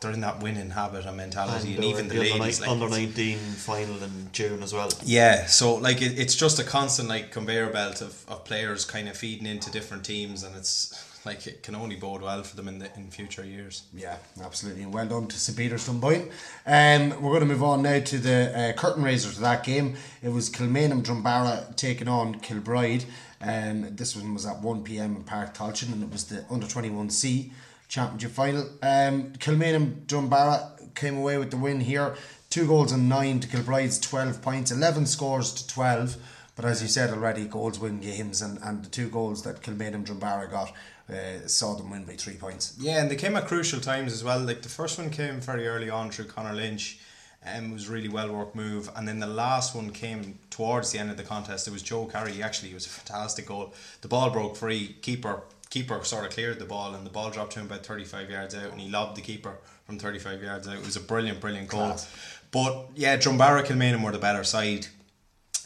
they're 0.00 0.12
in 0.12 0.20
that 0.20 0.40
winning 0.42 0.70
habit 0.70 1.06
and 1.06 1.16
mentality, 1.16 1.74
and, 1.74 1.82
they 1.82 1.92
were 1.92 1.98
even 1.98 2.04
in 2.04 2.08
the, 2.08 2.32
under, 2.32 2.38
ladies, 2.38 2.60
ni- 2.60 2.66
like, 2.66 2.74
under 2.74 2.88
19 2.88 3.38
final 3.38 4.02
in 4.02 4.28
June 4.32 4.62
as 4.62 4.72
well. 4.72 4.90
Yeah, 5.04 5.46
so 5.46 5.74
like 5.76 6.02
it, 6.02 6.18
it's 6.18 6.36
just 6.36 6.58
a 6.58 6.64
constant 6.64 7.08
like 7.08 7.32
conveyor 7.32 7.70
belt 7.70 8.00
of, 8.00 8.24
of 8.28 8.44
players 8.44 8.84
kind 8.84 9.08
of 9.08 9.16
feeding 9.16 9.46
into 9.46 9.70
different 9.70 10.04
teams, 10.04 10.42
and 10.42 10.54
it's 10.56 11.04
like 11.24 11.46
it 11.46 11.62
can 11.62 11.74
only 11.74 11.96
bode 11.96 12.22
well 12.22 12.42
for 12.42 12.56
them 12.56 12.68
in 12.68 12.78
the 12.78 12.94
in 12.96 13.10
future 13.10 13.44
years. 13.44 13.82
Yeah, 13.94 14.16
absolutely. 14.42 14.82
And 14.82 14.92
well 14.94 15.06
done 15.06 15.28
to 15.28 15.38
St 15.38 15.56
Peter's 15.56 15.86
Dunboyne. 15.86 16.30
Um, 16.66 17.10
we're 17.22 17.30
going 17.30 17.40
to 17.40 17.46
move 17.46 17.62
on 17.62 17.82
now 17.82 18.00
to 18.00 18.18
the 18.18 18.58
uh, 18.58 18.72
curtain 18.72 19.02
raiser 19.02 19.30
to 19.32 19.40
that 19.40 19.64
game. 19.64 19.96
It 20.22 20.30
was 20.30 20.50
Kilmainham 20.50 21.02
Drumbaragh 21.02 21.76
taking 21.76 22.08
on 22.08 22.40
Kilbride. 22.40 23.04
Um, 23.40 23.94
this 23.94 24.16
one 24.16 24.34
was 24.34 24.46
at 24.46 24.60
1 24.60 24.84
pm 24.84 25.16
in 25.16 25.24
Páirc 25.24 25.54
Tailteann 25.54 25.92
and 25.92 26.02
it 26.02 26.10
was 26.10 26.24
the 26.24 26.44
under 26.50 26.66
21C 26.66 27.50
championship 27.88 28.32
final. 28.32 28.62
Um, 28.82 29.32
Kilmainham 29.38 30.06
Drumbaragh 30.06 30.94
came 30.94 31.16
away 31.16 31.38
with 31.38 31.50
the 31.50 31.56
win 31.56 31.80
here. 31.80 32.14
Two 32.50 32.66
goals 32.66 32.92
and 32.92 33.08
nine 33.08 33.40
to 33.40 33.48
Kilbride's 33.48 33.98
12 34.00 34.42
points, 34.42 34.70
11 34.70 35.06
scores 35.06 35.52
to 35.52 35.68
12. 35.68 36.16
But 36.56 36.64
as 36.64 36.82
you 36.82 36.88
said 36.88 37.10
already, 37.10 37.44
goals 37.44 37.78
win 37.78 38.00
games, 38.00 38.42
and, 38.42 38.58
and 38.64 38.84
the 38.84 38.88
two 38.88 39.08
goals 39.08 39.44
that 39.44 39.62
Kilmainham 39.62 40.04
Drumbaragh 40.04 40.50
got 40.50 40.72
uh, 41.08 41.46
saw 41.46 41.74
them 41.74 41.90
win 41.90 42.04
by 42.04 42.14
three 42.14 42.34
points. 42.34 42.74
Yeah, 42.80 43.00
and 43.00 43.08
they 43.08 43.14
came 43.14 43.36
at 43.36 43.46
crucial 43.46 43.80
times 43.80 44.12
as 44.12 44.24
well. 44.24 44.40
Like 44.40 44.62
the 44.62 44.68
first 44.68 44.98
one 44.98 45.10
came 45.10 45.40
very 45.40 45.68
early 45.68 45.88
on 45.88 46.10
through 46.10 46.24
Connor 46.24 46.54
Lynch, 46.54 46.98
and 46.98 47.07
um, 47.56 47.70
it 47.70 47.72
was 47.72 47.88
a 47.88 47.92
really 47.92 48.08
well 48.08 48.30
worked 48.32 48.54
move. 48.54 48.90
And 48.96 49.06
then 49.06 49.18
the 49.20 49.26
last 49.26 49.74
one 49.74 49.90
came 49.90 50.38
towards 50.50 50.92
the 50.92 50.98
end 50.98 51.10
of 51.10 51.16
the 51.16 51.22
contest. 51.22 51.66
It 51.68 51.72
was 51.72 51.82
Joe 51.82 52.06
Carey. 52.06 52.42
Actually, 52.42 52.70
it 52.70 52.74
was 52.74 52.86
a 52.86 52.90
fantastic 52.90 53.46
goal. 53.46 53.74
The 54.00 54.08
ball 54.08 54.30
broke 54.30 54.56
free. 54.56 54.96
Keeper 55.02 55.42
keeper 55.70 56.02
sort 56.02 56.24
of 56.24 56.32
cleared 56.32 56.58
the 56.58 56.64
ball, 56.64 56.94
and 56.94 57.04
the 57.04 57.10
ball 57.10 57.30
dropped 57.30 57.52
to 57.52 57.60
him 57.60 57.66
about 57.66 57.84
thirty 57.84 58.04
five 58.04 58.30
yards 58.30 58.54
out, 58.54 58.70
and 58.72 58.80
he 58.80 58.88
lobbed 58.88 59.16
the 59.16 59.22
keeper 59.22 59.58
from 59.84 59.98
thirty 59.98 60.18
five 60.18 60.42
yards 60.42 60.66
out. 60.68 60.76
It 60.76 60.84
was 60.84 60.96
a 60.96 61.00
brilliant, 61.00 61.40
brilliant 61.40 61.68
goal. 61.68 61.88
Class. 61.88 62.08
But 62.50 62.88
yeah, 62.94 63.16
Drumbaragh 63.18 63.64
Kilmainham 63.66 64.02
were 64.02 64.12
the 64.12 64.18
better 64.18 64.44
side. 64.44 64.86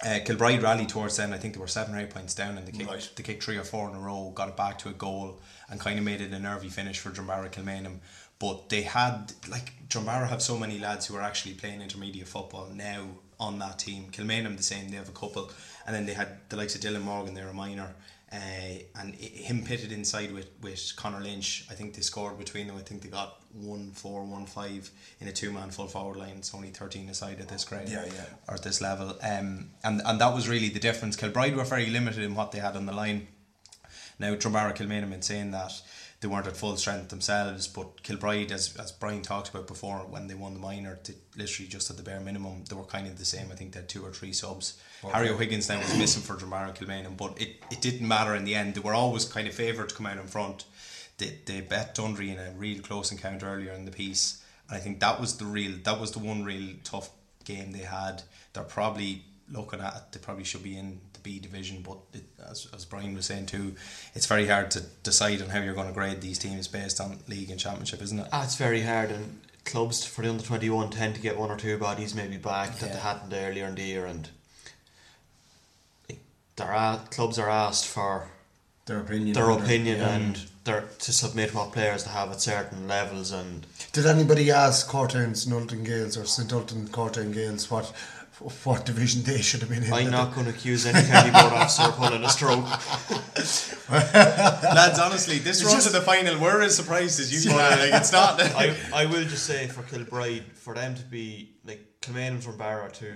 Uh, 0.05 0.19
Kilbride 0.25 0.61
rallied 0.62 0.89
towards 0.89 1.17
then. 1.17 1.33
I 1.33 1.39
think 1.39 1.55
they 1.55 1.61
were 1.61 1.69
seven 1.69 1.95
or 1.95 2.01
eight 2.01 2.11
points 2.11 2.35
down, 2.35 2.59
and 2.59 2.67
they 2.67 2.73
kicked, 2.73 2.91
Right. 2.91 3.11
they 3.15 3.23
kicked 3.23 3.45
three 3.45 3.57
or 3.57 3.62
four 3.62 3.89
in 3.89 3.95
a 3.95 4.01
row, 4.01 4.33
got 4.35 4.49
it 4.49 4.57
back 4.57 4.77
to 4.79 4.89
a 4.89 4.93
goal, 4.93 5.41
and 5.71 5.79
kind 5.79 5.97
of 5.97 6.05
made 6.05 6.21
it 6.21 6.33
a 6.33 6.41
nervy 6.41 6.69
finish 6.69 6.99
for 6.99 7.11
Drumbaragh 7.11 7.53
Kilmainham. 7.53 8.01
But 8.42 8.68
they 8.68 8.82
had 8.82 9.32
like 9.49 9.68
Drumbaragh 9.88 10.28
have 10.34 10.42
so 10.42 10.56
many 10.58 10.78
lads 10.87 11.06
who 11.06 11.14
are 11.16 11.22
actually 11.30 11.54
playing 11.54 11.80
intermediate 11.80 12.28
football 12.28 12.66
now 12.75 13.02
on 13.38 13.58
that 13.61 13.78
team. 13.78 14.00
Kilmainham 14.14 14.56
the 14.56 14.62
same. 14.75 14.90
They 14.90 14.96
have 15.02 15.08
a 15.16 15.18
couple, 15.22 15.44
and 15.87 15.94
then 15.94 16.04
they 16.06 16.14
had 16.22 16.28
the 16.50 16.56
likes 16.56 16.75
of 16.75 16.80
Dylan 16.80 17.02
Morgan. 17.02 17.34
They're 17.34 17.49
a 17.49 17.54
minor. 17.66 17.90
Uh, 18.32 18.78
and 19.00 19.08
i- 19.20 19.37
him 19.49 19.62
pitted 19.62 19.92
inside 19.92 20.32
with, 20.32 20.49
with 20.62 20.82
Connor 20.96 21.20
Lynch. 21.20 21.66
I 21.70 21.75
think 21.75 21.94
they 21.94 22.00
scored 22.02 22.38
between 22.38 22.66
them. 22.66 22.76
I 22.78 22.80
think 22.88 23.02
they 23.02 23.11
got 23.11 23.30
one 23.52 23.90
four, 23.92 24.25
one 24.25 24.46
five 24.46 24.90
in 25.20 25.28
a 25.28 25.32
two 25.32 25.52
man 25.52 25.70
full 25.70 25.87
forward 25.87 26.16
line. 26.16 26.37
It's 26.38 26.54
only 26.54 26.70
thirteen 26.70 27.08
aside 27.11 27.38
at 27.40 27.49
this 27.49 27.64
grade 27.64 27.90
Yeah, 27.90 28.06
yeah. 28.06 28.25
or 28.49 28.54
at 28.54 28.62
this 28.64 28.80
level. 28.80 29.08
Um, 29.22 29.70
and 29.84 30.00
and 30.04 30.20
that 30.22 30.34
was 30.34 30.49
really 30.49 30.70
the 30.70 30.80
difference. 30.88 31.14
Kilbride 31.16 31.54
were 31.56 31.64
very 31.76 31.87
limited 31.99 32.25
in 32.25 32.34
what 32.34 32.50
they 32.52 32.58
had 32.61 32.75
on 32.76 32.87
the 32.87 32.92
line. 33.02 33.28
Now 34.18 34.34
Drumbaragh 34.34 34.76
Kilmainham 34.76 35.12
in 35.12 35.22
saying 35.22 35.50
that 35.52 35.72
they 36.23 36.29
weren't 36.29 36.47
at 36.47 36.57
full 36.57 36.76
strength 36.76 37.09
themselves, 37.09 37.67
but 37.67 38.05
Kilbride, 38.05 38.52
as 38.52 38.76
as 38.76 38.93
Brian 38.93 39.23
talked 39.23 39.49
about 39.49 39.67
before, 39.67 39.99
when 40.09 40.29
they 40.29 40.35
won 40.35 40.55
the 40.55 40.61
minor, 40.61 40.99
they 41.05 41.14
literally 41.37 41.69
just 41.69 41.91
at 41.91 41.97
the 41.97 42.02
bare 42.02 42.21
minimum, 42.21 42.64
they 42.69 42.76
were 42.76 42.85
kind 42.85 43.09
of 43.09 43.19
the 43.19 43.25
same. 43.25 43.49
I 43.50 43.57
think 43.57 43.73
they 43.73 43.81
had 43.81 43.88
two 43.88 44.05
or 44.05 44.12
three 44.12 44.33
subs. 44.33 44.81
Harry 45.12 45.31
O'Higgins 45.31 45.67
then 45.67 45.81
was 45.81 45.99
missing 45.99 46.23
for 46.23 46.37
Drumbaragh 46.37 46.76
Kilmainham, 46.76 47.17
but 47.17 47.43
it, 47.43 47.57
it 47.73 47.81
didn't 47.81 48.07
matter 48.07 48.37
in 48.37 48.45
the 48.45 48.55
end. 48.55 48.75
They 48.75 48.81
were 48.81 48.95
always 48.95 49.25
kind 49.25 49.49
of 49.49 49.55
favoured 49.55 49.88
to 49.88 49.95
come 49.97 50.07
out 50.07 50.17
in 50.17 50.29
front. 50.29 50.64
They, 51.19 51.38
they 51.45 51.61
bet 51.61 51.97
Dunderry 51.97 52.29
in 52.29 52.38
a 52.38 52.52
real 52.57 52.81
close 52.81 53.11
encounter 53.11 53.49
earlier 53.49 53.73
in 53.73 53.85
the 53.85 53.91
piece, 53.91 54.45
and 54.69 54.79
I 54.79 54.81
think 54.81 55.00
that 55.00 55.21
was 55.21 55.38
the 55.38 55.45
real 55.45 55.73
that 55.83 56.00
was 56.00 56.12
the 56.12 56.21
one 56.21 56.45
real 56.45 56.76
tough 56.85 57.11
game 57.45 57.73
they 57.73 57.81
had. 57.81 58.23
They're 58.52 58.62
probably 58.62 59.25
looking 59.50 59.81
at 59.81 59.95
it, 59.97 60.02
they 60.12 60.21
probably 60.21 60.45
should 60.45 60.62
be 60.62 60.79
in 60.79 61.00
B 61.23 61.38
division, 61.38 61.83
but 61.87 61.99
it, 62.12 62.25
as, 62.49 62.67
as 62.75 62.85
Brian 62.85 63.14
was 63.14 63.26
saying 63.26 63.47
too, 63.47 63.75
it's 64.14 64.26
very 64.26 64.47
hard 64.47 64.71
to 64.73 64.81
decide 65.02 65.41
on 65.43 65.49
how 65.50 65.61
you're 65.61 65.75
going 65.75 65.87
to 65.88 65.93
grade 65.95 66.21
these 66.21 66.38
teams 66.38 66.69
based 66.69 67.00
on 67.00 67.19
league 67.29 67.50
and 67.50 67.59
championship, 67.61 68.02
isn't 68.02 68.19
it? 68.19 68.29
Ah, 68.33 68.45
it's 68.45 68.57
very 68.57 68.83
hard, 68.83 69.11
and 69.11 69.41
clubs 69.64 70.05
for 70.05 70.23
the 70.23 70.29
under 70.31 70.43
21 70.43 70.91
tend 70.91 71.14
to 71.14 71.21
get 71.21 71.38
one 71.38 71.50
or 71.50 71.57
two 71.57 71.79
bodies 71.79 72.14
maybe 72.14 72.37
back 72.37 72.76
that 72.79 72.93
they 72.93 72.99
hadn't 72.99 73.33
earlier 73.33 73.67
in 73.67 73.75
the 73.76 73.83
year, 73.83 74.07
and 74.07 74.29
like, 76.09 76.19
they're 76.57 76.99
clubs 77.11 77.38
are 77.38 77.49
asked 77.50 77.87
for 77.87 78.29
Their 78.87 79.00
opinion. 79.00 79.35
their 79.35 79.50
on 79.50 79.59
their- 79.59 79.64
opinion 79.67 79.99
yeah. 79.99 80.14
and 80.17 80.47
they're 80.64 80.85
to 81.00 81.12
submit 81.12 81.55
what 81.55 81.73
players 81.73 82.05
they 82.05 82.11
have 82.11 82.31
at 82.31 82.41
certain 82.41 82.87
levels 82.87 83.33
and 83.33 83.67
Did 83.93 84.07
anybody 84.07 84.50
ask 84.50 84.88
Cortown's 84.88 85.45
Nulton 85.47 85.85
Gales 85.85 86.17
or 86.17 86.25
St 86.25 86.52
Ultan 86.52 86.87
Cortown 86.88 87.33
Gaels 87.35 87.69
what 87.71 87.93
what 88.65 88.85
division 88.87 89.23
they 89.23 89.41
should 89.43 89.61
have 89.61 89.69
been 89.69 89.83
in? 89.85 89.93
I'm 89.93 90.11
not 90.11 90.35
going 90.35 90.47
to 90.47 90.53
accuse 90.53 90.87
any 90.87 91.07
county 91.07 91.31
board 91.31 91.53
officer 91.53 91.83
of 91.83 91.97
pulling 91.97 92.25
a 92.25 92.29
stroke. 92.29 92.65
Lads, 93.91 94.99
honestly, 94.99 95.39
this 95.39 95.61
It's 95.61 95.65
run 95.65 95.75
just- 95.77 95.87
to 95.89 95.93
the 95.93 96.01
final, 96.01 96.39
we're 96.41 96.62
as 96.62 96.75
surprised 96.77 97.21
as 97.21 97.45
you 97.45 97.53
are. 97.53 97.71
Like, 97.71 97.93
it's 97.95 98.12
not. 98.12 98.41
I, 98.43 98.75
I 98.95 99.07
will 99.07 99.25
just 99.25 99.45
say 99.47 99.67
for 99.69 99.83
Kilbride, 99.83 100.45
for 100.55 100.75
them 100.75 100.95
to 100.95 101.03
be 101.03 101.57
like 101.65 102.01
Kilmainham 102.01 102.43
from 102.43 102.57
Barra 102.57 102.91
to 102.93 103.12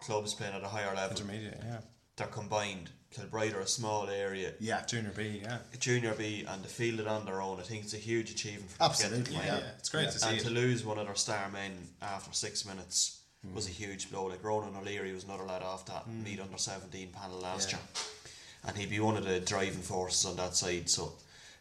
clubs 0.00 0.34
playing 0.34 0.54
at 0.54 0.62
a 0.62 0.68
higher 0.68 0.94
level, 0.94 1.10
Intermediate, 1.16 1.60
yeah. 1.64 1.78
they're 2.16 2.26
combined. 2.28 2.90
Kilbride 3.10 3.54
are 3.54 3.60
a 3.60 3.66
small 3.66 4.08
area, 4.10 4.52
Yeah, 4.60 4.84
Junior 4.84 5.10
B, 5.16 5.40
yeah. 5.42 5.58
junior 5.78 6.12
B, 6.14 6.44
and 6.46 6.62
to 6.62 6.68
field 6.68 7.00
it 7.00 7.06
on 7.06 7.24
their 7.24 7.40
own. 7.40 7.58
I 7.58 7.62
think 7.62 7.84
it's 7.84 7.94
a 7.94 7.98
huge 7.98 8.30
achievement 8.30 8.70
for 8.72 8.78
them 8.78 8.90
to 8.92 8.96
get 8.98 9.08
to 9.08 9.10
the 9.10 9.16
Absolutely, 9.18 9.36
final. 9.48 9.58
Yeah, 9.64 9.70
it's 9.78 9.88
great 9.88 10.10
to 10.10 10.18
see 10.18 10.28
And 10.28 10.36
it. 10.38 10.42
to 10.44 10.50
lose 10.50 10.84
one 10.84 10.98
of 10.98 11.06
their 11.06 11.14
star 11.14 11.48
men 11.50 11.72
after 12.02 12.32
six 12.32 12.66
minutes 12.66 13.15
was 13.54 13.66
a 13.66 13.70
huge 13.70 14.10
blow. 14.10 14.24
Like 14.26 14.42
Ronan 14.44 14.76
O'Leary 14.76 15.12
was 15.12 15.24
another 15.24 15.44
lad 15.44 15.62
off 15.62 15.86
that 15.86 16.06
Meath 16.08 16.40
under 16.40 16.58
17 16.58 17.08
panel 17.10 17.38
last 17.38 17.70
Yeah. 17.72 17.78
year. 17.78 17.86
And 18.66 18.76
he'd 18.76 18.90
be 18.90 19.00
one 19.00 19.16
of 19.16 19.24
the 19.24 19.40
driving 19.40 19.82
forces 19.82 20.24
on 20.26 20.36
that 20.36 20.56
side. 20.56 20.90
So 20.90 21.12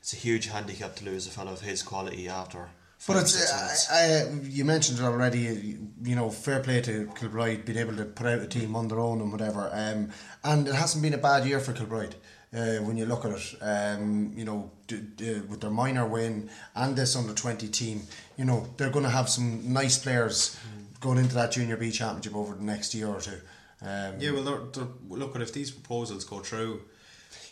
it's 0.02 0.14
a 0.14 0.18
huge 0.18 0.48
handicap 0.48 0.96
to 0.98 1.06
lose 1.06 1.28
a 1.28 1.32
fellow 1.32 1.54
of 1.54 1.62
his 1.62 1.84
quality 1.84 2.28
after 2.28 2.70
But 3.08 3.18
it's 3.18 3.90
uh, 3.92 4.26
uh, 4.32 4.36
you 4.44 4.66
mentioned 4.66 4.98
it 5.00 5.04
already. 5.04 5.78
You 6.04 6.16
know, 6.16 6.30
fair 6.32 6.62
play 6.62 6.82
to 6.82 7.12
Kilbride 7.20 7.64
being 7.66 7.78
able 7.78 7.96
to 7.98 8.06
put 8.06 8.26
out 8.26 8.40
a 8.40 8.48
team 8.48 8.76
on 8.76 8.88
their 8.88 9.00
own 9.00 9.22
and 9.22 9.32
whatever. 9.32 9.70
Um, 9.72 10.10
and 10.44 10.68
it 10.68 10.74
hasn't 10.74 11.04
been 11.04 11.14
a 11.14 11.18
bad 11.20 11.46
year 11.46 11.60
for 11.60 11.74
Kilbride. 11.74 12.16
Uh, 12.56 12.78
when 12.86 12.96
you 12.96 13.06
look 13.06 13.26
at 13.26 13.32
it, 13.32 13.56
um, 13.62 14.32
you 14.36 14.46
know, 14.46 14.72
d- 14.88 15.02
d- 15.18 15.42
with 15.50 15.60
their 15.60 15.70
minor 15.70 16.08
win 16.08 16.50
and 16.74 16.96
this 16.96 17.16
under 17.16 17.34
twenty 17.34 17.68
team, 17.68 18.08
you 18.38 18.46
know, 18.46 18.66
they're 18.78 18.90
going 18.92 19.04
to 19.04 19.12
have 19.12 19.28
some 19.30 19.74
nice 19.74 19.98
players 20.00 20.56
going 21.06 21.20
into 21.20 21.36
that 21.36 21.52
junior 21.52 21.78
B 21.78 21.92
championship 21.92 22.36
over 22.36 22.56
the 22.56 22.64
next 22.64 22.94
year 22.96 23.08
or 23.08 23.22
two. 23.22 23.40
Um, 23.82 24.16
Yeah, 24.20 24.32
well, 24.32 24.44
they're, 24.44 24.60
they're, 24.74 24.94
look 25.08 25.36
at 25.36 25.42
if 25.44 25.54
these 25.54 25.70
proposals 25.70 26.26
go 26.26 26.40
through, 26.40 26.82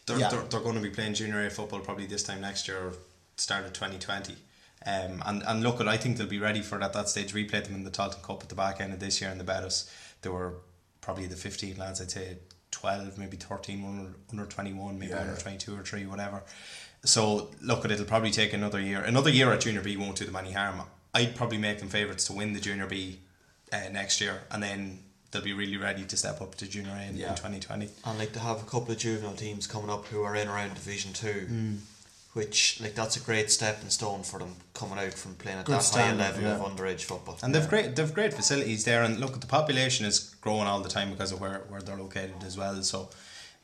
they're, 0.07 0.17
Yeah. 0.19 0.29
they're, 0.29 0.41
they're 0.41 0.60
going 0.60 0.75
to 0.75 0.81
be 0.81 0.89
playing 0.89 1.13
junior 1.13 1.45
A 1.45 1.50
football 1.51 1.79
probably 1.79 2.07
this 2.07 2.24
time 2.24 2.41
next 2.41 2.67
year 2.67 2.77
or 2.79 2.93
start 3.38 3.65
of 3.65 3.74
2020. 3.74 4.33
Um, 4.86 5.22
and, 5.25 5.43
and 5.45 5.62
look 5.63 5.79
at, 5.79 5.88
I 5.88 5.98
think 5.98 6.17
they'll 6.17 6.27
be 6.27 6.39
ready 6.39 6.62
for 6.62 6.77
it 6.79 6.83
at 6.83 6.93
that 6.93 7.10
stage. 7.10 7.33
We 7.33 7.45
played 7.45 7.65
them 7.65 7.75
in 7.75 7.83
the 7.83 7.91
Talton 7.91 8.22
Cup 8.24 8.41
at 8.41 8.50
the 8.50 8.55
back 8.55 8.81
end 8.81 8.91
of 8.91 9.00
this 9.00 9.22
year 9.22 9.29
in 9.29 9.38
the 9.38 9.43
Bettis. 9.43 9.89
They 10.24 10.29
were 10.29 10.55
probably 11.00 11.27
the 11.27 11.36
15 11.36 11.77
lads, 11.77 12.01
I'd 12.01 12.10
say 12.12 12.38
12, 12.72 13.17
maybe 13.19 13.38
13, 13.38 13.86
under, 13.86 14.15
under 14.31 14.45
21, 14.45 14.98
maybe 14.98 15.12
Yeah. 15.12 15.19
under 15.22 15.36
22 15.36 15.77
or 15.77 15.83
3, 15.83 16.05
whatever. 16.07 16.41
So 17.05 17.51
look 17.62 17.86
at 17.86 17.91
it'll 17.91 18.05
probably 18.05 18.31
take 18.31 18.51
another 18.53 18.79
year. 18.81 19.01
Another 19.01 19.29
year 19.29 19.53
at 19.53 19.62
junior 19.62 19.81
B 19.81 19.95
won't 19.95 20.17
do 20.17 20.25
them 20.25 20.36
any 20.38 20.53
harm. 20.53 20.81
I'd 21.13 21.36
probably 21.36 21.60
make 21.60 21.79
them 21.79 21.89
favourites 21.89 22.25
to 22.25 22.33
win 22.33 22.53
the 22.53 22.60
junior 22.60 22.88
B 22.88 23.19
uh, 23.74 23.89
next 23.92 24.22
year, 24.22 24.42
and 24.51 24.62
then 24.62 25.00
they'll 25.32 25.42
be 25.42 25.53
really 25.53 25.77
ready 25.77 26.03
to 26.06 26.15
step 26.15 26.42
up 26.42 26.56
to 26.56 26.68
junior 26.68 26.92
A 26.92 27.10
in, 27.10 27.18
Yeah. 27.18 27.30
in 27.32 27.36
2020. 27.36 27.89
And 28.06 28.20
like 28.20 28.34
to 28.34 28.39
have 28.39 28.62
a 28.62 28.65
couple 28.65 28.92
of 28.92 28.98
juvenile 29.00 29.34
teams 29.36 29.65
coming 29.68 29.89
up 29.89 30.06
who 30.08 30.22
are 30.24 30.36
in 30.36 30.48
around 30.48 30.75
Division 30.75 31.12
Two, 31.13 31.46
Hmm. 31.48 31.75
which 32.34 32.80
like 32.82 32.96
that's 32.96 33.15
a 33.18 33.20
great 33.20 33.51
stepping 33.51 33.89
stone 33.89 34.24
for 34.24 34.39
them 34.39 34.56
coming 34.74 34.98
out 35.00 35.13
from 35.13 35.36
playing 35.36 35.60
at 35.60 35.65
Good 35.65 35.74
that 35.74 35.77
high 35.77 35.82
standard, 35.84 36.24
level 36.44 36.65
of 36.65 36.72
underage 36.77 37.01
football. 37.03 37.38
And 37.42 37.53
they've 37.53 37.68
great 37.68 37.96
they've 37.96 38.13
great 38.13 38.34
facilities 38.34 38.84
there, 38.86 39.01
and 39.03 39.20
look, 39.20 39.34
at 39.34 39.42
the 39.42 39.48
population 39.48 40.06
is 40.06 40.36
growing 40.42 40.68
all 40.68 40.82
the 40.82 40.89
time 40.89 41.10
because 41.12 41.32
of 41.32 41.39
where, 41.42 41.60
where 41.70 41.82
they're 41.82 41.98
located 41.98 42.44
as 42.46 42.58
well. 42.58 42.82
So 42.84 43.10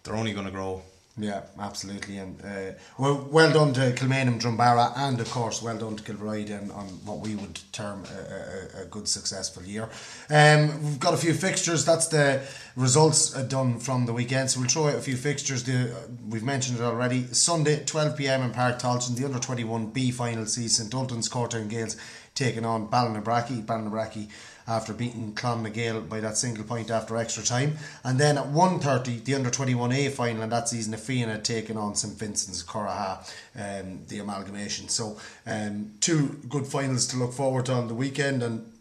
they're 0.04 0.16
only 0.16 0.34
going 0.34 0.46
to 0.46 0.51
grow. 0.51 0.82
Yeah, 1.22 1.42
absolutely, 1.60 2.18
and 2.18 2.42
uh, 2.42 2.78
well, 2.98 3.28
well 3.30 3.52
done 3.52 3.74
to 3.74 3.92
Kilmainham, 3.92 4.40
Drumbaragh, 4.40 4.94
and 4.96 5.20
of 5.20 5.30
course, 5.30 5.62
well 5.62 5.78
done 5.78 5.98
to 5.98 6.04
Kilbride 6.04 6.52
on, 6.52 6.72
on 6.72 6.86
what 7.04 7.20
we 7.20 7.36
would 7.36 7.60
term 7.74 8.06
a, 8.06 8.80
a, 8.80 8.84
a 8.84 8.86
good, 8.86 9.06
successful 9.06 9.64
year. 9.64 9.90
Um, 10.30 10.82
we've 10.82 11.00
got 11.00 11.14
a 11.14 11.18
few 11.18 11.34
fixtures. 11.34 11.84
That's 11.84 12.08
the 12.08 12.42
results 12.78 13.36
uh, 13.36 13.42
done 13.42 13.80
from 13.80 14.06
the 14.06 14.14
weekend. 14.14 14.50
So 14.50 14.62
we'll 14.62 14.70
throw 14.70 14.88
out 14.88 14.96
a 14.96 15.02
few 15.02 15.18
fixtures. 15.18 15.66
The, 15.66 15.92
uh, 15.94 16.08
we've 16.30 16.44
mentioned 16.44 16.80
it 16.80 16.84
already. 16.84 17.26
Sunday, 17.34 17.84
twelve 17.84 18.16
pm 18.16 18.42
in 18.44 18.52
Páirc 18.52 18.80
Tailteann, 18.80 19.18
the 19.18 19.26
under 19.26 19.40
twenty 19.40 19.66
one 19.66 19.88
B 19.88 20.12
final 20.12 20.46
season. 20.46 20.90
Dalton's 20.90 21.28
Cortown 21.28 21.68
Gaels 21.68 21.98
taking 22.34 22.64
on 22.64 22.88
Ballinabrackey. 22.88 23.66
Ballinabrackey 23.66 24.30
after 24.70 24.94
beating 24.94 25.34
Clonmagale 25.34 26.08
by 26.08 26.20
that 26.20 26.38
single 26.38 26.64
point 26.64 26.92
after 26.92 27.18
extra 27.18 27.44
time. 27.44 27.78
And 28.04 28.20
then 28.20 28.38
at 28.38 28.46
1.30, 28.46 29.26
the 29.26 29.36
under-21A 29.36 30.12
final 30.12 30.44
and 30.44 30.52
that 30.52 30.70
season, 30.70 30.96
Fianna 30.96 31.40
taking 31.40 31.78
on 31.78 31.96
St 31.96 32.14
Vincent's 32.14 32.64
Curraha, 32.64 33.28
um, 33.56 34.02
the 34.08 34.20
amalgamation. 34.20 34.88
So 34.88 35.18
um, 35.48 35.94
two 36.00 36.40
good 36.48 36.68
finals 36.68 37.08
to 37.08 37.18
look 37.18 37.34
forward 37.34 37.66
to 37.66 37.74
on 37.74 37.88
the 37.88 37.96
weekend 37.96 38.44
and 38.44 38.72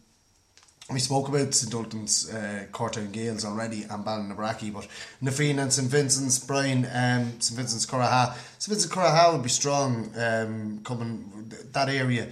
we 0.90 1.00
spoke 1.00 1.28
about 1.28 1.52
St 1.52 1.74
Ultan's 1.74 2.32
uh, 2.32 2.64
Cortown 2.72 3.12
Gaels 3.12 3.44
already 3.44 3.82
and 3.82 4.04
Ballinabrackey, 4.04 4.72
but 4.72 4.86
Na 5.20 5.30
Fianna 5.30 5.62
and 5.62 5.72
St 5.72 5.86
Vincent's, 5.86 6.38
Brian, 6.38 6.86
um, 6.86 7.38
St 7.40 7.58
Vincent's 7.58 7.84
Curraha. 7.84 8.34
St 8.58 8.74
Vincent's 8.74 8.86
Curraha 8.86 9.32
will 9.32 9.40
be 9.40 9.50
strong 9.50 10.10
um, 10.16 10.80
coming 10.84 11.52
that 11.72 11.90
area, 11.90 12.28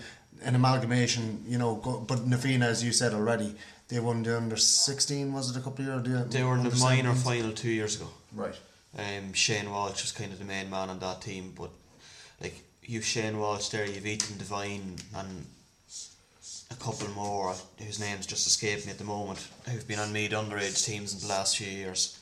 an 0.47 0.55
amalgamation, 0.55 1.45
you 1.47 1.59
know. 1.59 1.75
Go, 1.76 1.99
but 1.99 2.26
Na 2.26 2.37
Fianna, 2.37 2.67
as 2.67 2.83
you 2.83 2.93
said 2.93 3.12
already, 3.12 3.55
they 3.88 4.00
won 4.00 4.23
the 4.23 4.37
under 4.37 4.57
16, 4.57 5.33
was 5.33 5.50
it 5.50 5.61
a 5.61 5.62
couple 5.62 5.88
of 5.88 6.07
years? 6.07 6.29
They 6.29 6.43
were 6.43 6.55
in 6.55 6.65
the 6.65 6.76
minor 6.76 7.12
17s? 7.12 7.25
final 7.25 7.53
two 7.53 7.71
years 7.71 7.97
ago. 7.97 8.09
Right. 8.35 8.59
Um, 8.99 9.33
Shane 9.33 9.71
Walsh 9.71 10.03
was 10.03 10.12
kind 10.12 10.33
of 10.33 10.38
the 10.38 10.45
main 10.45 10.71
man 10.71 10.88
on 10.88 10.99
that 11.00 11.21
team, 11.21 11.53
but 11.57 11.71
like 12.41 12.55
you've 12.83 13.05
Shane 13.05 13.38
Walsh 13.38 13.68
there, 13.68 13.85
you've 13.87 14.07
Ethan 14.07 14.38
Devine 14.38 14.97
and 15.14 15.47
a 16.70 16.75
couple 16.77 17.09
more 17.11 17.55
whose 17.79 18.01
names 18.01 18.27
just 18.27 18.47
escape 18.47 18.85
me 18.87 18.92
at 18.92 18.99
the 18.99 19.05
moment 19.05 19.47
who've 19.68 19.87
been 19.87 19.99
on 19.99 20.12
mid 20.12 20.33
underage 20.33 20.85
teams 20.85 21.12
in 21.14 21.20
the 21.20 21.33
last 21.33 21.59
few 21.59 21.68
years. 21.68 22.18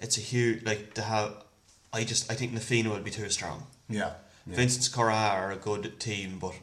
It's 0.00 0.16
a 0.16 0.20
huge 0.20 0.64
like 0.64 0.94
to 0.94 1.02
have. 1.02 1.44
I 1.92 2.04
just 2.04 2.30
I 2.30 2.34
think 2.34 2.52
Na 2.52 2.60
Fianna 2.60 2.90
will 2.90 3.00
be 3.00 3.10
too 3.10 3.28
strong. 3.28 3.66
Yeah. 3.88 4.12
yeah. 4.46 4.56
Vincent's 4.56 4.88
Cora 4.88 5.14
are 5.14 5.52
a 5.52 5.56
good 5.56 6.00
team, 6.00 6.38
but 6.40 6.54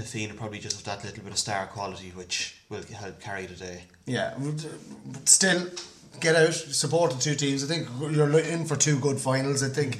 Na 0.00 0.06
Fianna 0.06 0.32
probably 0.32 0.58
just 0.58 0.76
have 0.76 0.84
that 0.86 1.04
little 1.06 1.22
bit 1.22 1.32
of 1.32 1.38
star 1.38 1.66
quality 1.66 2.10
which 2.14 2.56
will 2.70 2.82
help 2.84 3.20
carry 3.20 3.44
the 3.44 3.54
day. 3.54 3.84
Yeah, 4.06 4.32
but 4.38 4.66
still 5.28 5.66
get 6.20 6.36
out, 6.36 6.54
support 6.54 7.12
the 7.12 7.18
two 7.20 7.34
teams. 7.34 7.62
I 7.62 7.66
think 7.66 7.86
you're 8.10 8.26
lo- 8.26 8.38
in 8.38 8.64
for 8.64 8.76
two 8.76 8.98
good 8.98 9.18
finals. 9.20 9.62
I 9.62 9.68
think 9.68 9.98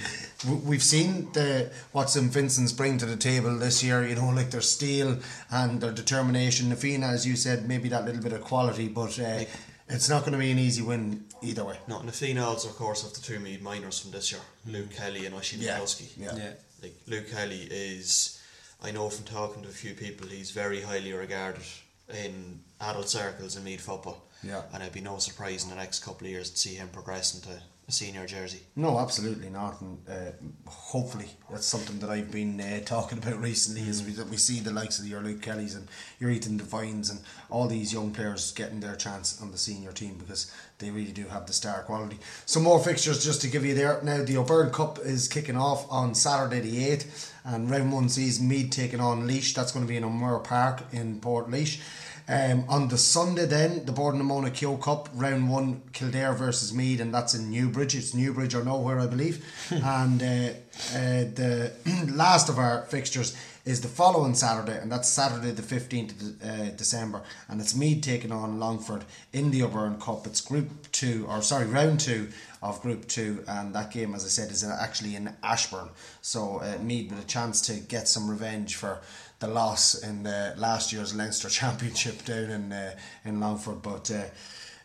we've 0.65 0.83
seen 0.83 1.31
the 1.35 1.71
what 1.93 2.09
St 2.09 2.33
Vincent's 2.33 2.73
bring 2.73 2.97
to 2.97 3.05
the 3.05 3.17
table 3.17 3.59
this 3.59 3.83
year. 3.85 4.03
You 4.07 4.15
know, 4.15 4.31
like 4.31 4.51
their 4.51 4.63
steel 4.63 5.19
and 5.51 5.83
their 5.83 5.93
determination. 5.93 6.71
Na 6.71 6.77
Fianna, 6.77 7.09
as 7.09 7.27
you 7.27 7.37
said, 7.37 7.69
maybe 7.69 7.91
that 7.91 8.07
little 8.07 8.23
bit 8.23 8.33
of 8.33 8.41
quality, 8.41 8.89
but 8.89 9.19
uh, 9.21 9.45
it's 9.91 10.09
not 10.09 10.21
going 10.21 10.33
to 10.33 10.39
be 10.39 10.51
an 10.51 10.59
easy 10.59 10.81
win 10.81 11.25
either 11.43 11.65
way. 11.67 11.77
No, 11.89 12.01
Na 12.01 12.11
Fianna 12.11 12.47
also, 12.47 12.71
of 12.71 12.77
course, 12.77 13.03
have 13.03 13.13
the 13.13 13.21
two 13.21 13.39
Meath 13.39 13.61
minors 13.61 14.01
from 14.01 14.13
this 14.13 14.33
year, 14.33 14.41
Luke 14.67 14.95
Kelly 14.95 15.27
and 15.27 15.35
Oisin 15.35 15.61
Yeah, 15.61 15.85
yeah. 16.17 16.35
Yeah. 16.37 16.53
Like 16.83 16.95
Luke 17.07 17.31
Kelly 17.31 17.69
is, 17.71 18.40
I 18.83 18.91
know 18.91 19.09
from 19.11 19.25
talking 19.25 19.63
to 19.63 19.69
a 19.69 19.73
few 19.73 19.95
people, 19.95 20.27
he's 20.27 20.51
very 20.51 20.81
highly 20.81 21.13
regarded 21.13 21.63
in 22.09 22.61
adult 22.81 23.09
circles 23.09 23.57
in 23.57 23.65
Meath 23.65 23.83
football. 23.83 24.25
Yeah. 24.43 24.63
And 24.73 24.83
it'd 24.83 24.95
be 24.95 25.01
no 25.01 25.19
surprise 25.19 25.65
in 25.65 25.71
the 25.71 25.77
next 25.77 26.03
couple 26.03 26.27
of 26.27 26.31
years 26.31 26.51
to 26.51 26.57
see 26.57 26.75
him 26.75 26.89
progress 26.89 27.35
into 27.35 27.61
a 27.91 27.93
senior 27.93 28.25
jersey. 28.25 28.61
No, 28.77 28.99
absolutely 28.99 29.51
not, 29.51 29.81
and 29.81 29.99
uh, 30.09 30.31
hopefully 30.67 31.27
that's 31.51 31.67
something 31.67 31.99
that 31.99 32.09
I've 32.09 32.31
been 32.31 32.61
uh, 32.61 32.81
talking 32.85 33.19
about 33.19 33.41
recently. 33.41 33.83
Is 33.83 34.03
we, 34.03 34.13
that 34.13 34.29
we 34.29 34.37
see 34.37 34.61
the 34.61 34.73
likes 34.73 34.99
of 34.99 35.07
your 35.07 35.21
Luke 35.21 35.43
Kellys 35.43 35.75
and 35.75 35.89
your 36.21 36.31
Ethan 36.31 36.57
Devines 36.57 37.11
and 37.11 37.21
all 37.51 37.67
these 37.67 37.93
young 37.93 38.13
players 38.13 38.53
getting 38.53 38.81
their 38.81 38.95
chance 38.95 39.43
on 39.43 39.51
the 39.51 39.59
senior 39.59 39.93
team 39.93 40.15
because 40.19 40.53
they 40.79 40.91
really 40.91 41.13
do 41.13 41.27
have 41.27 41.47
the 41.47 41.53
star 41.53 41.83
quality. 41.83 42.19
Some 42.47 42.63
more 42.63 42.83
fixtures 42.83 43.25
just 43.25 43.41
to 43.43 43.49
give 43.49 43.67
you 43.67 43.75
there. 43.75 44.01
Now 44.03 44.23
the 44.23 44.37
O'Byrne 44.37 44.71
Cup 44.71 45.01
is 45.01 45.29
kicking 45.29 45.57
off 45.57 45.91
on 45.91 46.15
Saturday 46.15 46.61
the 46.61 46.85
eighth, 46.87 47.35
and 47.45 47.69
round 47.69 47.93
one 47.93 48.09
sees 48.09 48.41
Meath 48.41 48.71
taking 48.71 49.01
on 49.01 49.27
Laois. 49.27 49.53
That's 49.55 49.73
going 49.73 49.85
to 49.85 49.91
be 49.91 49.97
in 49.97 50.05
O'Moore 50.05 50.41
Park 50.41 50.83
in 50.93 51.21
Portlaoise. 51.21 51.81
Um, 52.31 52.65
on 52.69 52.87
the 52.87 52.97
Sunday, 52.97 53.45
then 53.45 53.85
the 53.87 53.91
Bord 53.91 54.15
na 54.15 54.23
Móna 54.23 54.55
Kehoe 54.55 54.77
Cup 54.77 55.09
round 55.15 55.51
one, 55.51 55.83
Kildare 55.93 56.33
versus 56.33 56.73
Meath, 56.73 57.01
and 57.01 57.13
that's 57.13 57.35
in 57.35 57.51
Newbridge. 57.51 57.97
It's 57.97 58.15
Newbridge 58.15 58.55
or 58.55 58.63
nowhere, 58.63 59.01
I 59.01 59.09
believe. 59.09 59.45
and 59.71 60.23
uh, 60.23 60.51
uh, 60.95 61.27
the 61.35 61.73
last 62.13 62.49
of 62.49 62.57
our 62.57 62.83
fixtures 62.83 63.37
is 63.65 63.81
the 63.81 63.89
following 63.89 64.35
Saturday, 64.35 64.79
and 64.81 64.93
that's 64.93 65.09
Saturday 65.09 65.51
the 65.51 65.63
fifteenth 65.63 66.13
of 66.23 66.49
uh, 66.49 66.71
December, 66.77 67.21
and 67.49 67.61
it's 67.61 67.75
Meath 67.75 68.03
taking 68.03 68.31
on 68.31 68.61
Longford 68.61 69.05
in 69.33 69.51
the 69.51 69.65
O'Byrne 69.65 69.99
Cup. 69.99 70.25
It's 70.25 70.41
Group 70.41 70.71
Two, 70.93 71.27
or 71.29 71.43
sorry, 71.43 71.67
Round 71.67 71.99
Two 71.99 72.29
of 72.63 72.81
Group 72.83 73.07
Two, 73.09 73.45
and 73.49 73.75
that 73.75 73.91
game, 73.91 74.15
as 74.15 74.25
I 74.25 74.29
said, 74.29 74.51
is 74.51 74.65
actually 74.65 75.17
in 75.17 75.35
Ashbourne. 75.43 75.89
So 76.21 76.61
uh, 76.61 76.79
Meath 76.83 77.11
with 77.11 77.23
a 77.23 77.27
chance 77.27 77.61
to 77.63 77.75
get 77.81 78.09
some 78.09 78.29
revenge 78.29 78.77
for 78.77 79.01
the 79.39 79.49
loss 79.49 80.03
in 80.03 80.27
uh, 80.27 80.55
last 80.57 80.93
year's 80.93 81.15
Leinster 81.15 81.49
Championship 81.61 82.25
down 82.25 82.51
in 82.51 82.73
uh, 82.73 82.95
in 83.25 83.41
Longford, 83.41 83.83
but 83.83 84.11
uh, 84.11 84.25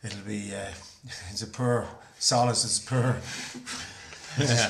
it'll 0.04 0.26
be 0.26 0.54
uh, 0.54 0.72
it's 1.32 1.42
a 1.42 1.48
poor 1.48 1.88
solace. 2.20 2.64
It's 2.66 2.80
poor. 2.80 3.18
Yeah. 4.38 4.70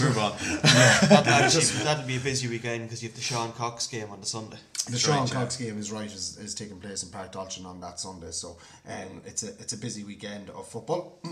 Move 0.00 0.16
on. 0.16 0.32
That'll, 0.62 1.84
that'll 1.84 2.06
be 2.06 2.16
a 2.16 2.20
busy 2.20 2.48
weekend 2.48 2.84
because 2.84 3.02
you 3.02 3.10
have 3.10 3.16
the 3.16 3.22
Sean 3.22 3.52
Cox 3.52 3.86
game 3.86 4.08
on 4.10 4.20
the 4.20 4.26
Sunday. 4.26 4.56
The 4.86 4.92
That's 4.92 5.02
Sean 5.02 5.18
right, 5.18 5.28
yeah. 5.28 5.34
Cox 5.34 5.56
game 5.56 5.78
is 5.78 5.92
right 5.92 6.06
is, 6.06 6.38
is 6.38 6.54
taking 6.54 6.80
place 6.80 7.02
in 7.02 7.10
Páirc 7.10 7.32
Tailteann 7.32 7.66
on 7.66 7.78
that 7.82 8.00
Sunday, 8.00 8.30
so 8.30 8.56
um, 8.88 9.20
it's 9.26 9.42
a 9.42 9.48
it's 9.48 9.74
a 9.74 9.76
busy 9.76 10.02
weekend 10.02 10.48
of 10.50 10.66
football. 10.66 11.20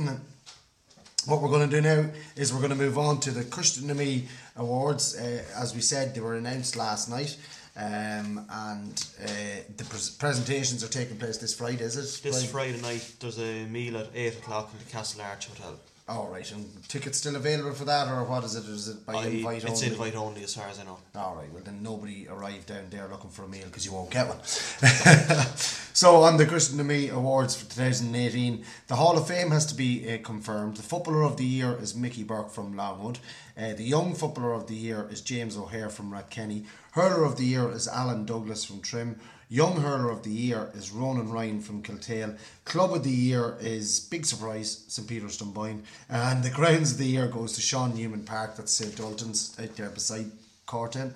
what 1.26 1.40
we're 1.42 1.48
going 1.48 1.68
to 1.68 1.76
do 1.76 1.82
now 1.82 2.10
is 2.36 2.52
we're 2.52 2.60
going 2.60 2.70
to 2.70 2.76
move 2.76 2.98
on 2.98 3.20
to 3.20 3.30
the 3.30 3.42
Cushionamy 3.42 4.26
Awards. 4.56 5.18
Uh, 5.18 5.42
as 5.56 5.74
we 5.74 5.80
said, 5.80 6.14
they 6.14 6.20
were 6.20 6.34
announced 6.34 6.76
last 6.76 7.08
night, 7.10 7.36
um, 7.76 8.46
and 8.50 9.06
uh, 9.22 9.28
the 9.76 9.84
pres- 9.84 10.10
presentations 10.10 10.82
are 10.82 10.88
taking 10.88 11.16
place 11.18 11.36
this 11.38 11.54
Friday. 11.54 11.84
Is 11.84 11.96
it? 11.96 12.22
This 12.22 12.50
Brian? 12.50 12.76
Friday 12.76 12.80
night 12.82 13.14
there's 13.20 13.38
a 13.38 13.66
meal 13.66 13.98
at 13.98 14.08
8 14.14 14.38
o'clock 14.38 14.70
in 14.72 14.78
the 14.78 14.90
Castle 14.90 15.22
Arch 15.22 15.46
Hotel. 15.48 15.78
All 16.08 16.26
right, 16.26 16.50
and 16.50 16.66
tickets 16.88 17.18
still 17.18 17.36
available 17.36 17.72
for 17.72 17.84
that, 17.84 18.08
or 18.08 18.24
what 18.24 18.42
is 18.42 18.56
it? 18.56 18.64
Is 18.64 18.88
it 18.88 19.06
by 19.06 19.14
I- 19.14 19.26
invite 19.26 19.56
it's 19.58 19.64
only? 19.66 19.72
It's 19.72 19.82
invite 19.82 20.16
only 20.16 20.42
as 20.42 20.54
far 20.56 20.66
as 20.68 20.80
I 20.80 20.84
know. 20.84 20.98
All 21.14 21.36
right, 21.36 21.52
well 21.52 21.62
then 21.62 21.84
nobody 21.84 22.26
arrived 22.28 22.66
down 22.66 22.86
there 22.90 23.06
looking 23.06 23.30
for 23.30 23.44
a 23.44 23.48
meal 23.48 23.66
because 23.66 23.86
you 23.86 23.92
won't 23.92 24.10
get 24.10 24.26
one. 24.26 24.42
so 25.92 26.16
on 26.16 26.36
the 26.36 26.46
Christian 26.46 26.78
to 26.78 26.84
Me 26.84 27.10
Awards 27.10 27.54
for 27.54 27.70
2018, 27.72 28.64
the 28.88 28.96
Hall 28.96 29.16
of 29.16 29.28
Fame 29.28 29.52
has 29.52 29.66
to 29.66 29.74
be 29.76 30.12
uh, 30.12 30.18
confirmed. 30.24 30.76
The 30.78 30.82
Footballer 30.82 31.22
of 31.22 31.36
the 31.36 31.44
Year 31.44 31.76
is 31.80 31.94
Mickey 31.94 32.24
Burke 32.24 32.50
from 32.50 32.76
Longwood. 32.76 33.20
Uh, 33.56 33.74
the 33.74 33.84
Young 33.84 34.14
Footballer 34.14 34.52
of 34.52 34.66
the 34.66 34.74
Year 34.74 35.06
is 35.12 35.20
James 35.20 35.56
O'Hare 35.56 35.90
from 35.90 36.10
Rathkenny. 36.10 36.64
Hurler 36.92 37.24
of 37.24 37.36
the 37.36 37.44
Year 37.44 37.70
is 37.70 37.86
Alan 37.86 38.24
Douglas 38.24 38.64
from 38.64 38.80
Trim. 38.80 39.20
Young 39.52 39.80
Hurler 39.80 40.10
of 40.10 40.22
the 40.22 40.30
Year 40.30 40.70
is 40.74 40.92
Ronan 40.92 41.28
Ryan 41.28 41.60
from 41.60 41.82
Kiltale. 41.82 42.38
Club 42.64 42.94
of 42.94 43.02
the 43.02 43.10
Year 43.10 43.56
is, 43.60 43.98
big 43.98 44.24
surprise, 44.24 44.84
St 44.86 45.08
Peter's 45.08 45.36
Dunboyne. 45.38 45.82
And 46.08 46.44
the 46.44 46.50
Grounds 46.50 46.92
of 46.92 46.98
the 46.98 47.06
Year 47.06 47.26
goes 47.26 47.54
to 47.54 47.60
Sean 47.60 47.96
Newman 47.96 48.22
Park, 48.22 48.54
that's 48.56 48.70
St 48.70 48.96
Dalton's, 48.96 49.58
out 49.60 49.74
there 49.74 49.90
beside 49.90 50.30
Corton. 50.66 51.12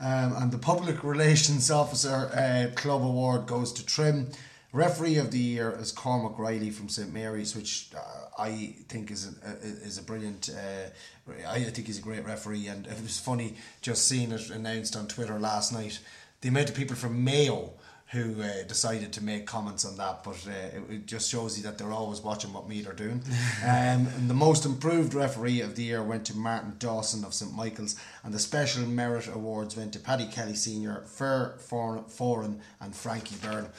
Um, 0.00 0.34
and 0.36 0.50
the 0.50 0.56
Public 0.56 1.04
Relations 1.04 1.70
Officer 1.70 2.30
uh, 2.34 2.74
Club 2.74 3.02
Award 3.02 3.46
goes 3.46 3.70
to 3.74 3.84
Trim. 3.84 4.30
Referee 4.72 5.18
of 5.18 5.30
the 5.30 5.38
Year 5.38 5.76
is 5.78 5.92
Cormac 5.92 6.38
Reilly 6.38 6.70
from 6.70 6.88
St 6.88 7.12
Mary's, 7.12 7.54
which 7.54 7.90
uh, 7.94 8.42
I 8.42 8.76
think 8.88 9.10
is 9.10 9.28
a, 9.28 9.56
is 9.62 9.98
a 9.98 10.02
brilliant. 10.02 10.48
Uh, 10.48 10.88
I 11.46 11.62
think 11.64 11.86
he's 11.86 11.98
a 11.98 12.02
great 12.02 12.24
referee, 12.24 12.66
and 12.66 12.86
it 12.86 13.00
was 13.00 13.20
funny 13.20 13.54
just 13.82 14.08
seeing 14.08 14.32
it 14.32 14.50
announced 14.50 14.96
on 14.96 15.06
Twitter 15.06 15.38
last 15.38 15.72
night. 15.72 16.00
The 16.44 16.50
amount 16.50 16.68
of 16.68 16.74
people 16.74 16.94
from 16.94 17.24
Mayo 17.24 17.72
who 18.08 18.42
uh, 18.42 18.64
decided 18.68 19.14
to 19.14 19.24
make 19.24 19.46
comments 19.46 19.82
on 19.86 19.96
that, 19.96 20.22
but 20.22 20.36
uh, 20.46 20.76
it, 20.76 20.82
it 20.90 21.06
just 21.06 21.30
shows 21.30 21.56
you 21.56 21.64
that 21.64 21.78
they're 21.78 21.90
always 21.90 22.20
watching 22.20 22.52
what 22.52 22.68
Meath 22.68 22.86
are 22.86 22.92
doing. 22.92 23.22
um, 23.62 24.06
and 24.14 24.28
the 24.28 24.34
most 24.34 24.66
improved 24.66 25.14
referee 25.14 25.62
of 25.62 25.74
the 25.74 25.84
year 25.84 26.02
went 26.02 26.26
to 26.26 26.36
Martin 26.36 26.76
Dawson 26.78 27.24
of 27.24 27.32
St 27.32 27.54
Michael's, 27.54 27.98
and 28.22 28.34
the 28.34 28.38
special 28.38 28.82
merit 28.84 29.26
awards 29.26 29.74
went 29.74 29.94
to 29.94 29.98
Paddy 29.98 30.26
Kelly 30.26 30.54
Senior, 30.54 31.04
Fer 31.06 31.54
Foran, 31.58 32.60
and 32.78 32.94
Frankie 32.94 33.36
Byrne. 33.36 33.70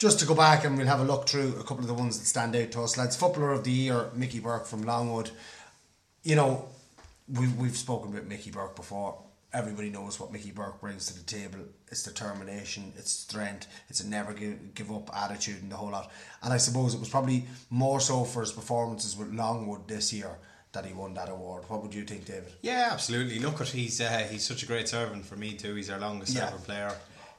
Just 0.00 0.18
to 0.18 0.26
go 0.26 0.34
back 0.34 0.64
and 0.64 0.76
we'll 0.76 0.88
have 0.88 0.98
a 0.98 1.04
look 1.04 1.28
through 1.28 1.54
a 1.60 1.62
couple 1.62 1.78
of 1.78 1.86
the 1.86 1.94
ones 1.94 2.18
that 2.18 2.26
stand 2.26 2.56
out 2.56 2.72
to 2.72 2.82
us, 2.82 2.98
lads. 2.98 3.14
Footballer 3.14 3.52
of 3.52 3.62
the 3.62 3.70
year, 3.70 4.10
Mickey 4.16 4.40
Burke 4.40 4.66
from 4.66 4.82
Longwood. 4.82 5.30
You 6.24 6.34
know, 6.34 6.70
we've 7.28 7.56
we've 7.56 7.76
spoken 7.76 8.10
about 8.12 8.26
Mickey 8.26 8.50
Burke 8.50 8.74
before. 8.74 9.16
Everybody 9.52 9.90
knows 9.90 10.20
what 10.20 10.32
Mickey 10.32 10.52
Burke 10.52 10.80
brings 10.80 11.06
to 11.06 11.14
the 11.18 11.24
table. 11.24 11.58
It's 11.90 12.04
determination, 12.04 12.92
it's 12.96 13.10
strength, 13.10 13.66
it's 13.88 14.00
a 14.00 14.08
never 14.08 14.32
give, 14.32 14.74
give 14.74 14.92
up 14.92 15.10
attitude, 15.16 15.60
and 15.62 15.72
the 15.72 15.76
whole 15.76 15.90
lot. 15.90 16.12
And 16.42 16.52
I 16.52 16.56
suppose 16.56 16.94
it 16.94 17.00
was 17.00 17.08
probably 17.08 17.46
more 17.68 17.98
so 18.00 18.22
for 18.24 18.42
his 18.42 18.52
performances 18.52 19.16
with 19.16 19.32
Longwood 19.34 19.88
this 19.88 20.12
year 20.12 20.38
that 20.72 20.86
he 20.86 20.92
won 20.92 21.14
that 21.14 21.28
award. 21.28 21.64
What 21.66 21.82
would 21.82 21.92
you 21.92 22.04
think, 22.04 22.26
David? 22.26 22.52
Yeah, 22.62 22.90
absolutely. 22.92 23.40
Look 23.40 23.60
at 23.60 23.68
he's 23.68 24.00
uh, 24.00 24.28
he's 24.30 24.46
such 24.46 24.62
a 24.62 24.66
great 24.66 24.88
servant 24.88 25.26
for 25.26 25.34
me 25.34 25.54
too. 25.54 25.74
He's 25.74 25.90
our 25.90 25.98
longest 25.98 26.32
Yeah. 26.32 26.46
serving 26.48 26.64
player. 26.64 26.92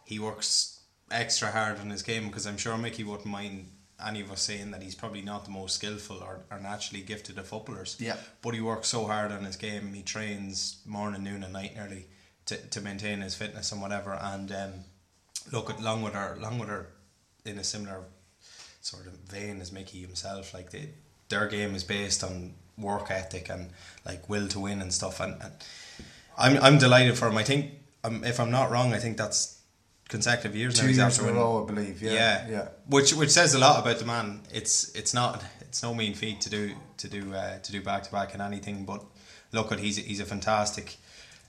He 0.04 0.20
works 0.20 0.82
extra 1.10 1.50
hard 1.50 1.80
in 1.80 1.90
his 1.90 2.04
game 2.04 2.28
because 2.28 2.46
I'm 2.46 2.58
sure 2.58 2.78
Mickey 2.78 3.06
wouldn't 3.06 3.26
mind 3.26 3.71
any 4.06 4.22
of 4.22 4.32
us 4.32 4.42
saying 4.42 4.72
that 4.72 4.82
he's 4.82 4.96
probably 4.96 5.22
not 5.22 5.46
the 5.46 5.52
most 5.52 5.76
skillful 5.76 6.18
or, 6.18 6.42
or 6.50 6.60
naturally 6.60 7.04
gifted 7.04 7.38
of 7.38 7.48
footballers. 7.48 7.98
Yeah. 8.00 8.18
But 8.42 8.54
he 8.54 8.62
works 8.62 8.88
so 8.88 9.06
hard 9.06 9.32
on 9.32 9.44
his 9.44 9.56
game. 9.56 9.94
He 9.94 10.02
trains 10.02 10.82
morning, 10.86 11.24
noon, 11.24 11.44
and 11.44 11.54
night 11.54 11.76
nearly 11.76 12.06
to, 12.48 12.58
to 12.58 12.82
maintain 12.82 13.22
his 13.22 13.36
fitness 13.36 13.72
and 13.72 13.82
whatever. 13.82 14.18
And 14.22 14.52
um, 14.52 14.74
look 15.52 15.70
at 15.70 15.82
Longwood 15.82 16.16
are 16.16 16.38
Longwood 16.40 16.70
are 16.70 16.88
in 17.46 17.58
a 17.58 17.64
similar 17.64 18.04
sort 18.82 19.08
of 19.08 19.14
vein 19.14 19.62
as 19.62 19.72
Mickey 19.72 20.02
himself. 20.02 20.54
Like 20.54 20.72
they, 20.72 20.90
their 21.30 21.48
game 21.48 21.76
is 21.76 21.84
based 21.84 22.24
on 22.24 22.54
work 22.78 23.12
ethic 23.12 23.50
and 23.50 23.70
like 24.06 24.28
will 24.30 24.48
to 24.50 24.60
win 24.60 24.82
and 24.82 24.94
stuff. 24.94 25.20
And, 25.20 25.42
and 25.42 25.54
I'm 26.38 26.58
I'm 26.58 26.78
delighted 26.78 27.18
for 27.18 27.28
him. 27.28 27.38
I 27.38 27.44
think 27.44 27.72
um, 28.04 28.24
if 28.24 28.40
I'm 28.40 28.52
not 28.52 28.72
wrong, 28.72 28.94
I 28.94 29.00
think 29.00 29.18
that's 29.18 29.61
consecutive 30.12 30.56
years 30.56 30.76
now. 30.76 30.82
Two 30.82 30.88
he's 30.90 30.98
years 30.98 31.18
after 31.20 31.30
in 31.30 31.36
a 31.36 31.40
row, 31.40 31.64
I 31.64 31.66
believe. 31.66 32.02
Yeah, 32.02 32.12
yeah, 32.12 32.48
yeah. 32.50 32.68
Which 32.88 33.14
which 33.14 33.32
says 33.32 33.56
a 33.56 33.60
lot 33.60 33.80
about 33.80 33.98
the 33.98 34.06
man. 34.06 34.42
It's 34.54 34.94
it's 34.94 35.14
not 35.14 35.44
it's 35.62 35.82
no 35.82 35.96
mean 35.96 36.14
feat 36.14 36.42
to 36.42 36.50
do 36.50 36.76
to 36.98 37.08
do 37.08 37.34
uh, 37.34 37.58
to 37.60 37.72
do 37.72 37.82
back 37.82 38.04
to 38.04 38.12
back 38.12 38.36
in 38.36 38.42
anything. 38.42 38.86
But 38.86 39.04
look 39.52 39.72
at 39.72 39.80
he's 39.80 39.98
he's 39.98 40.20
a 40.20 40.26
fantastic 40.26 40.98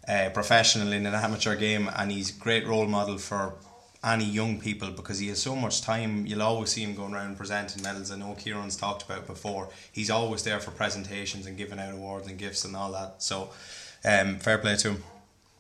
uh, 0.09 0.31
professional 0.33 0.93
in 0.93 1.05
an 1.05 1.15
amateur 1.15 1.57
game, 1.57 1.91
and 1.97 2.11
he's 2.11 2.35
a 2.35 2.41
great 2.41 2.67
role 2.67 2.87
model 2.87 3.19
for 3.19 3.55
any 4.05 4.25
young 4.25 4.59
people 4.61 4.91
because 4.91 5.19
he 5.19 5.29
has 5.29 5.43
so 5.43 5.55
much 5.55 5.83
time. 5.83 6.25
You'll 6.27 6.43
always 6.43 6.71
see 6.71 6.83
him 6.83 6.95
going 6.95 7.15
around 7.15 7.37
presenting 7.37 7.83
medals. 7.83 8.11
I 8.11 8.17
know 8.17 8.35
Kieran's 8.35 8.77
talked 8.77 9.03
about 9.03 9.27
before. 9.27 9.69
He's 9.93 10.11
always 10.11 10.43
there 10.45 10.61
for 10.61 10.71
presentations 10.71 11.47
and 11.47 11.57
giving 11.57 11.79
out 11.79 11.95
awards 11.95 12.29
and 12.29 12.39
gifts 12.39 12.65
and 12.65 12.77
all 12.77 12.93
that. 12.93 13.23
So, 13.23 13.51
um, 14.05 14.39
fair 14.39 14.59
play 14.59 14.77
to 14.77 14.91
him. 14.93 15.05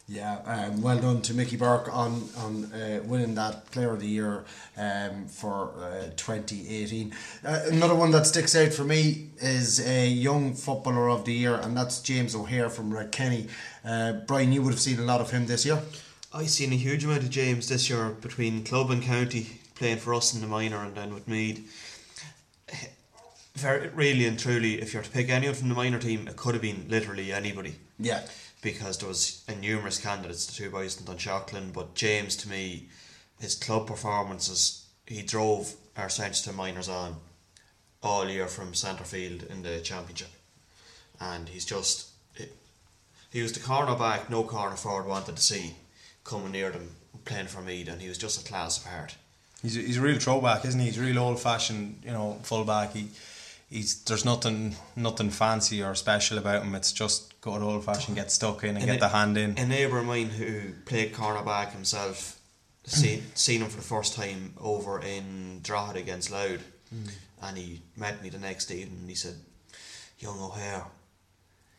Yeah, 0.08 0.38
um, 0.44 0.82
well 0.82 0.98
done 0.98 1.22
to 1.22 1.34
Mickey 1.34 1.56
Burke 1.56 1.88
on 1.94 2.28
on 2.36 2.64
uh, 2.72 3.00
winning 3.04 3.34
that 3.36 3.70
Player 3.70 3.92
of 3.92 4.00
the 4.00 4.06
Year 4.06 4.44
um, 4.76 5.26
for 5.26 5.72
uh, 5.78 6.10
2018. 6.16 7.14
Uh, 7.44 7.60
another 7.70 7.94
one 7.94 8.10
that 8.10 8.26
sticks 8.26 8.54
out 8.56 8.72
for 8.72 8.84
me 8.84 9.28
is 9.38 9.86
a 9.86 10.08
young 10.08 10.54
footballer 10.54 11.08
of 11.08 11.24
the 11.24 11.32
year, 11.32 11.54
and 11.54 11.76
that's 11.76 12.00
James 12.00 12.34
O'Hare 12.34 12.68
from 12.68 12.92
Rathkenny. 12.92 13.48
Uh, 13.84 14.12
Brian, 14.26 14.52
you 14.52 14.60
would 14.62 14.72
have 14.72 14.80
seen 14.80 14.98
a 14.98 15.02
lot 15.04 15.20
of 15.20 15.30
him 15.30 15.46
this 15.46 15.64
year. 15.64 15.80
I've 16.34 16.50
seen 16.50 16.72
a 16.72 16.76
huge 16.76 17.04
amount 17.04 17.22
of 17.22 17.30
James 17.30 17.68
this 17.68 17.88
year 17.88 18.08
between 18.08 18.64
club 18.64 18.90
and 18.90 19.02
county 19.02 19.60
playing 19.74 19.98
for 19.98 20.14
us 20.14 20.34
in 20.34 20.40
the 20.40 20.46
minor 20.46 20.82
and 20.82 20.94
then 20.94 21.14
with 21.14 21.28
Meath. 21.28 21.60
Very 23.54 23.88
really 23.88 24.26
and 24.26 24.38
truly, 24.38 24.80
if 24.80 24.94
you're 24.94 25.02
to 25.02 25.10
pick 25.10 25.28
anyone 25.28 25.54
from 25.54 25.68
the 25.68 25.74
minor 25.74 25.98
team, 25.98 26.26
it 26.26 26.36
could 26.36 26.54
have 26.54 26.62
been 26.62 26.86
literally 26.88 27.32
anybody 27.32 27.74
Yeah, 27.98 28.22
because 28.62 28.96
there 28.98 29.08
was 29.08 29.44
a 29.48 29.54
numerous 29.54 29.98
candidates, 29.98 30.46
the 30.46 30.52
two 30.52 30.70
boys 30.70 30.98
in 30.98 31.04
Dunshaughlin, 31.04 31.72
but 31.72 31.94
James 31.94 32.36
to 32.36 32.48
me, 32.48 32.88
his 33.38 33.54
club 33.54 33.86
performances, 33.86 34.86
he 35.06 35.22
drove 35.22 35.74
our 35.96 36.08
Centre 36.08 36.52
minors 36.52 36.88
on 36.88 37.16
all 38.02 38.28
year 38.28 38.46
from 38.46 38.74
centre 38.74 39.04
field 39.04 39.44
in 39.44 39.62
the 39.62 39.80
championship, 39.80 40.30
and 41.20 41.48
he's 41.48 41.64
just 41.64 42.08
he 43.32 43.40
was 43.40 43.52
the 43.52 43.60
corner 43.60 43.96
back, 43.96 44.28
no 44.28 44.44
corner 44.44 44.76
forward 44.76 45.06
wanted 45.06 45.36
to 45.36 45.42
see 45.42 45.74
coming 46.22 46.52
near 46.52 46.70
them 46.70 46.90
playing 47.24 47.46
for 47.46 47.62
Meath, 47.62 47.88
and 47.88 48.00
he 48.00 48.08
was 48.08 48.18
just 48.18 48.40
a 48.40 48.48
class 48.48 48.84
apart. 48.84 49.16
He's 49.62 49.76
a, 49.76 49.80
he's 49.80 49.96
a 49.96 50.02
real 50.02 50.18
throwback, 50.18 50.64
isn't 50.64 50.78
he? 50.78 50.86
He's 50.86 50.98
a 50.98 51.02
real 51.02 51.18
old 51.18 51.40
fashioned, 51.40 52.02
you 52.04 52.12
know, 52.12 52.38
fullback. 52.42 52.92
He 52.92 53.08
he's 53.72 54.02
there's 54.04 54.24
nothing 54.24 54.76
nothing 54.94 55.30
fancy 55.30 55.82
or 55.82 55.94
special 55.94 56.38
about 56.38 56.62
him. 56.62 56.74
It's 56.74 56.92
just 56.92 57.40
good 57.40 57.62
old 57.62 57.84
fashioned, 57.84 58.16
get 58.16 58.30
stuck 58.30 58.62
in 58.64 58.76
and 58.76 58.84
get 58.84 58.96
a- 58.96 59.00
the 59.00 59.08
hand 59.08 59.36
in. 59.38 59.58
A 59.58 59.66
neighbour 59.66 59.98
of 59.98 60.06
mine 60.06 60.28
who 60.28 60.72
played 60.84 61.12
cornerback 61.12 61.72
himself, 61.72 62.38
seen 62.84 63.22
seen 63.34 63.62
him 63.62 63.68
for 63.68 63.78
the 63.78 63.82
first 63.82 64.14
time 64.14 64.54
over 64.60 65.00
in 65.00 65.60
Drogheda 65.62 65.98
against 65.98 66.30
Louth, 66.30 66.64
mm. 66.94 67.10
and 67.42 67.56
he 67.56 67.80
met 67.96 68.22
me 68.22 68.28
the 68.28 68.38
next 68.38 68.70
evening 68.70 68.98
and 69.00 69.08
he 69.08 69.16
said, 69.16 69.36
"Young 70.18 70.38
O'Hare, 70.38 70.84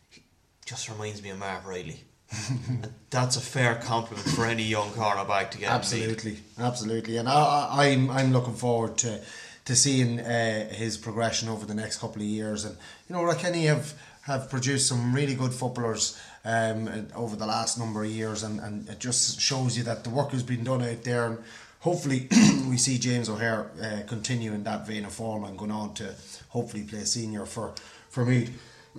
he 0.10 0.24
just 0.66 0.90
reminds 0.90 1.22
me 1.22 1.30
of 1.30 1.40
Mark 1.40 1.66
Riley." 1.66 2.04
And 2.68 2.92
That's 3.12 3.38
a 3.38 3.42
fair 3.42 3.76
compliment 3.76 4.28
for 4.30 4.46
any 4.46 4.64
young 4.64 4.90
cornerback 4.90 5.52
to 5.52 5.60
get. 5.60 5.70
in 5.70 6.00
the 6.00 6.08
league. 6.08 6.10
absolutely, 6.10 6.40
absolutely, 6.58 7.18
and 7.18 7.30
I, 7.30 7.34
I, 7.34 7.86
I'm 7.86 8.10
I'm 8.10 8.34
looking 8.34 8.56
forward 8.56 8.98
to 9.00 9.22
to 9.66 9.76
seeing 9.76 10.20
uh, 10.20 10.70
his 10.70 10.98
progression 10.98 11.50
over 11.50 11.66
the 11.66 11.74
next 11.74 12.00
couple 12.00 12.22
of 12.22 12.28
years. 12.28 12.66
And 12.66 12.76
you 13.08 13.16
know, 13.16 13.22
Rathkenny 13.22 13.66
have 13.68 13.94
have 14.24 14.50
produced 14.50 14.88
some 14.88 15.14
really 15.14 15.36
good 15.36 15.54
footballers 15.54 16.20
um, 16.46 17.08
over 17.14 17.36
the 17.36 17.46
last 17.46 17.78
number 17.78 18.04
of 18.04 18.10
years, 18.10 18.44
and, 18.44 18.60
and 18.60 18.88
it 18.90 19.00
just 19.00 19.40
shows 19.40 19.78
you 19.78 19.84
that 19.84 20.04
the 20.04 20.10
work 20.10 20.32
has 20.32 20.44
been 20.44 20.64
done 20.64 20.82
out 20.82 21.04
there. 21.04 21.26
And 21.26 21.38
hopefully, 21.82 22.30
we 22.70 22.78
see 22.78 22.98
James 22.98 23.30
O'Hare 23.30 23.70
uh, 23.82 24.08
continue 24.08 24.54
in 24.54 24.64
that 24.64 24.88
vein 24.88 25.06
of 25.06 25.14
form 25.14 25.44
and 25.44 25.58
going 25.58 25.72
on 25.72 25.94
to 25.96 26.14
hopefully 26.50 26.84
play 26.84 27.04
senior 27.04 27.46
for 27.46 27.74
for 28.10 28.26
me. 28.26 28.50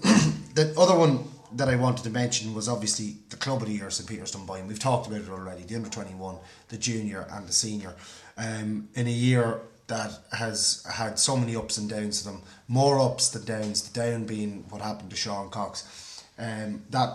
the 0.55 0.75
other 0.79 0.97
one 0.99 1.25
that 1.53 1.69
I 1.69 1.77
wanted 1.77 2.03
to 2.05 2.11
mention 2.11 2.53
was 2.53 2.69
obviously 2.69 3.17
the 3.31 3.37
club 3.37 3.63
of 3.63 3.69
the 3.69 3.75
year, 3.75 3.89
St 3.89 4.09
Peter's 4.09 4.33
Dunboyne. 4.33 4.67
We've 4.67 4.79
talked 4.79 5.07
about 5.07 5.21
it 5.21 5.29
already. 5.31 5.63
The 5.63 5.77
under 5.77 5.89
twenty 5.89 6.15
one, 6.15 6.37
the 6.69 6.77
junior, 6.77 7.27
and 7.31 7.49
the 7.49 7.53
senior. 7.53 7.95
Um, 8.37 8.89
in 8.95 9.07
a 9.07 9.11
year 9.11 9.61
that 9.87 10.13
has 10.33 10.85
had 10.91 11.19
so 11.19 11.37
many 11.37 11.57
ups 11.57 11.79
and 11.79 11.89
downs 11.89 12.23
to 12.23 12.29
them, 12.29 12.43
more 12.69 12.99
ups 13.01 13.29
than 13.31 13.45
downs. 13.45 13.89
The 13.89 14.01
down 14.01 14.25
being 14.25 14.65
what 14.71 14.81
happened 14.81 15.11
to 15.11 15.17
Sean 15.17 15.51
Cox. 15.51 16.25
Um, 16.39 16.83
that 16.91 17.15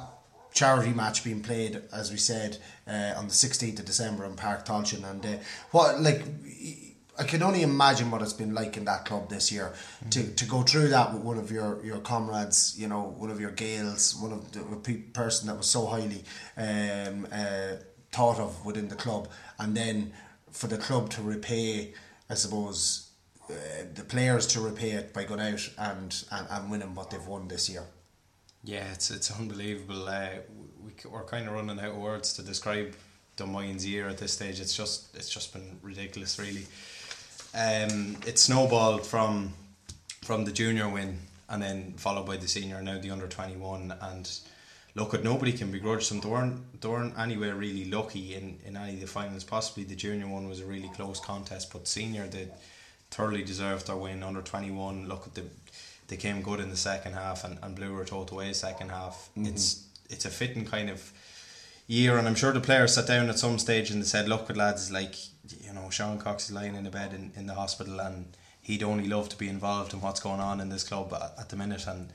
charity 0.53 0.93
match 0.93 1.23
being 1.23 1.41
played, 1.41 1.82
as 1.93 2.12
we 2.12 2.17
said, 2.17 2.58
uh, 2.88 3.13
on 3.17 3.27
the 3.27 3.34
sixteenth 3.34 3.79
of 3.79 3.86
December 3.86 4.25
in 4.25 4.36
Páirc 4.36 4.65
Tailteann, 4.65 5.10
and 5.10 5.25
uh, 5.25 5.38
what 5.71 5.99
like. 6.01 6.23
I 7.17 7.23
can 7.23 7.43
only 7.43 7.63
imagine 7.63 8.12
what 8.12 8.21
it's 8.21 8.32
been 8.32 8.53
like 8.53 8.77
in 8.77 8.86
that 8.86 9.03
club 9.03 9.29
this 9.29 9.51
year 9.51 9.73
to, 10.10 10.23
to 10.36 10.45
go 10.45 10.62
through 10.62 10.88
that 10.88 11.12
with 11.12 11.21
one 11.21 11.38
of 11.38 11.51
your, 11.51 11.84
your 11.84 11.97
comrades, 11.97 12.79
you 12.79 12.88
know, 12.88 13.13
one 13.17 13.29
of 13.29 13.41
your 13.41 13.51
Gales, 13.51 14.15
one 14.15 14.32
of 14.32 14.49
the 14.53 14.62
pe- 14.77 15.01
person 15.12 15.47
that 15.47 15.58
was 15.58 15.67
so 15.67 15.86
highly 15.86 16.23
um, 16.55 17.27
uh, 17.29 17.75
thought 18.13 18.39
of 18.39 18.65
within 18.65 18.88
the 18.88 18.95
club, 18.95 19.27
and 19.58 19.75
then 19.75 20.13
for 20.49 20.67
the 20.67 20.77
club 20.77 21.10
to 21.10 21.21
repay, 21.21 21.93
I 22.30 22.36
suppose, 22.36 23.10
uh, 23.50 23.54
the 23.96 24.04
players 24.04 24.46
to 24.48 24.62
repay 24.62 24.92
it 24.92 25.13
by 25.13 25.24
going 25.24 25.39
out 25.39 25.70
and, 25.78 26.24
and, 26.32 26.48
and 26.50 26.70
winning 26.70 26.94
what 26.94 27.10
they've 27.10 27.26
won 27.26 27.48
this 27.48 27.70
year. 27.70 27.84
Yeah, 28.63 28.92
it's 28.92 29.10
it's 29.10 29.32
unbelievable. 29.32 30.08
Uh, 30.08 30.30
we, 30.84 30.92
we're 31.10 31.24
kind 31.24 31.48
of 31.48 31.54
running 31.54 31.80
out 31.80 31.92
of 31.92 31.98
words 31.98 32.34
to 32.34 32.44
describe 32.44 32.94
Dunboyne's 33.38 33.86
year 33.86 34.08
at 34.10 34.18
this 34.18 34.34
stage. 34.34 34.60
It's 34.60 34.76
just 34.76 35.15
it's 35.15 35.30
just 35.30 35.54
been 35.54 35.80
ridiculous, 35.82 36.38
really. 36.38 36.65
Um, 37.56 38.18
it 38.28 38.38
snowballed 38.38 39.06
from 39.08 39.54
from 40.24 40.46
the 40.46 40.52
junior 40.52 40.89
win 40.89 41.18
and 41.48 41.63
then 41.63 41.94
followed 41.94 42.28
by 42.28 42.38
the 42.38 42.48
senior, 42.48 42.82
now 42.82 43.00
the 43.00 43.12
under 43.12 43.28
twenty 43.28 43.56
one. 43.56 43.94
And 44.02 44.30
look, 44.99 45.13
at 45.13 45.23
nobody 45.23 45.53
can 45.53 45.71
begrudge 45.71 46.09
them. 46.09 46.19
They 46.19 46.29
weren't, 46.29 46.81
they 46.81 46.88
weren't 46.88 47.17
anywhere 47.17 47.55
really 47.55 47.85
lucky 47.85 48.35
in, 48.35 48.59
in 48.65 48.75
any 48.75 48.95
of 48.95 49.01
the 49.01 49.07
finals. 49.07 49.43
Possibly 49.43 49.85
the 49.85 49.95
junior 49.95 50.27
one 50.27 50.47
was 50.49 50.59
a 50.59 50.65
really 50.65 50.89
close 50.89 51.19
contest, 51.19 51.71
but 51.71 51.88
senior 51.88 52.27
did 52.27 52.51
thoroughly 53.09 53.43
deserved 53.43 53.88
their 53.88 53.95
win. 53.95 54.23
Under 54.23 54.41
twenty 54.41 54.71
one, 54.71 55.07
look 55.07 55.25
at 55.25 55.35
the 55.35 55.43
they 56.07 56.17
came 56.17 56.41
good 56.41 56.59
in 56.59 56.69
the 56.69 56.77
second 56.77 57.13
half 57.13 57.43
and, 57.43 57.57
and 57.62 57.75
blew 57.75 57.93
her 57.95 58.03
total 58.03 58.39
away 58.39 58.53
second 58.53 58.89
half. 58.89 59.29
Mm-hmm. 59.38 59.45
It's 59.45 59.85
it's 60.09 60.25
a 60.25 60.29
fitting 60.29 60.65
kind 60.65 60.89
of 60.89 61.12
year, 61.88 62.17
and 62.17 62.27
I'm 62.27 62.35
sure 62.35 62.51
the 62.51 62.59
players 62.59 62.95
sat 62.95 63.07
down 63.07 63.29
at 63.29 63.39
some 63.39 63.57
stage 63.59 63.91
and 63.91 64.01
they 64.01 64.05
said, 64.05 64.27
"Look, 64.27 64.55
lads, 64.55 64.91
like 64.91 65.15
you 65.65 65.73
know, 65.73 65.89
Sean 65.89 66.17
Cox 66.17 66.49
is 66.49 66.55
lying 66.55 66.75
in 66.75 66.83
the 66.83 66.89
bed 66.89 67.13
in, 67.13 67.31
in 67.35 67.47
the 67.47 67.53
hospital, 67.53 67.99
and 67.99 68.25
he'd 68.62 68.83
only 68.83 69.07
love 69.07 69.29
to 69.29 69.38
be 69.38 69.47
involved 69.47 69.93
in 69.93 70.01
what's 70.01 70.19
going 70.19 70.39
on 70.39 70.59
in 70.59 70.69
this 70.69 70.83
club 70.83 71.13
at, 71.13 71.33
at 71.39 71.49
the 71.49 71.55
minute." 71.55 71.88
And 71.88 72.09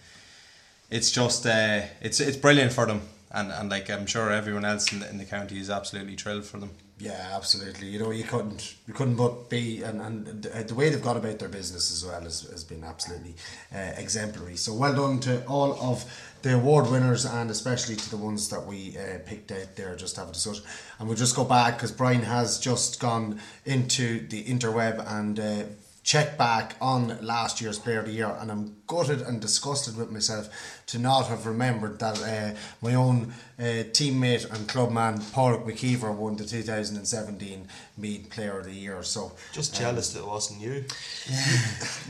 it's 0.94 1.10
just 1.10 1.44
uh, 1.44 1.80
it's 2.00 2.20
it's 2.20 2.36
brilliant 2.36 2.72
for 2.72 2.86
them, 2.86 3.02
and, 3.32 3.50
and 3.50 3.68
like 3.68 3.90
I'm 3.90 4.06
sure 4.06 4.30
everyone 4.30 4.64
else 4.64 4.92
in 4.92 5.00
the, 5.00 5.10
in 5.10 5.18
the 5.18 5.24
county 5.24 5.58
is 5.58 5.68
absolutely 5.68 6.14
thrilled 6.14 6.44
for 6.44 6.58
them. 6.58 6.70
Yeah, 7.00 7.32
absolutely. 7.32 7.88
You 7.88 7.98
know, 7.98 8.12
you 8.12 8.22
couldn't, 8.22 8.76
you 8.86 8.94
couldn't 8.94 9.16
but 9.16 9.50
be, 9.50 9.82
and, 9.82 10.00
and 10.00 10.42
the, 10.44 10.62
the 10.62 10.74
way 10.76 10.90
they've 10.90 11.02
gone 11.02 11.16
about 11.16 11.40
their 11.40 11.48
business 11.48 11.90
as 11.90 12.08
well 12.08 12.22
has, 12.22 12.42
has 12.42 12.62
been 12.62 12.84
absolutely 12.84 13.34
uh, 13.74 13.92
exemplary. 13.96 14.54
So 14.56 14.72
well 14.72 14.94
done 14.94 15.18
to 15.20 15.44
all 15.46 15.72
of 15.80 16.04
the 16.42 16.54
award 16.54 16.88
winners 16.88 17.24
and 17.24 17.50
especially 17.50 17.96
to 17.96 18.10
the 18.10 18.16
ones 18.16 18.48
that 18.50 18.64
we 18.64 18.96
uh, 18.96 19.18
picked 19.26 19.50
out 19.50 19.74
there 19.74 19.96
just 19.96 20.14
have 20.16 20.28
a 20.28 20.32
discussion. 20.32 20.64
And 21.00 21.08
we'll 21.08 21.16
just 21.16 21.34
go 21.34 21.44
back 21.44 21.76
because 21.76 21.90
Brian 21.90 22.22
has 22.22 22.60
just 22.60 23.00
gone 23.00 23.40
into 23.64 24.28
the 24.28 24.44
interweb 24.44 25.04
and 25.10 25.40
uh, 25.40 25.62
check 26.04 26.36
back 26.36 26.76
on 26.82 27.18
last 27.24 27.62
year's 27.62 27.78
Player 27.78 28.00
of 28.00 28.06
the 28.06 28.12
Year, 28.12 28.36
and 28.38 28.52
I'm 28.52 28.76
gutted 28.86 29.22
and 29.22 29.40
disgusted 29.40 29.96
with 29.96 30.10
myself 30.10 30.82
to 30.86 30.98
not 30.98 31.28
have 31.28 31.46
remembered 31.46 31.98
that 31.98 32.20
uh, 32.22 32.54
my 32.82 32.94
own 32.94 33.32
uh, 33.58 33.62
teammate 33.96 34.50
and 34.52 34.68
clubman 34.68 35.22
Paul 35.32 35.58
McKeever 35.60 36.14
won 36.14 36.36
the 36.36 36.44
2017 36.44 37.66
Meath 37.96 38.28
Player 38.28 38.58
of 38.58 38.66
the 38.66 38.72
Year. 38.72 39.02
So 39.02 39.32
Just 39.52 39.74
jealous 39.74 40.12
that 40.12 40.20
it 40.20 40.26
wasn't 40.26 40.60
you. 40.60 40.84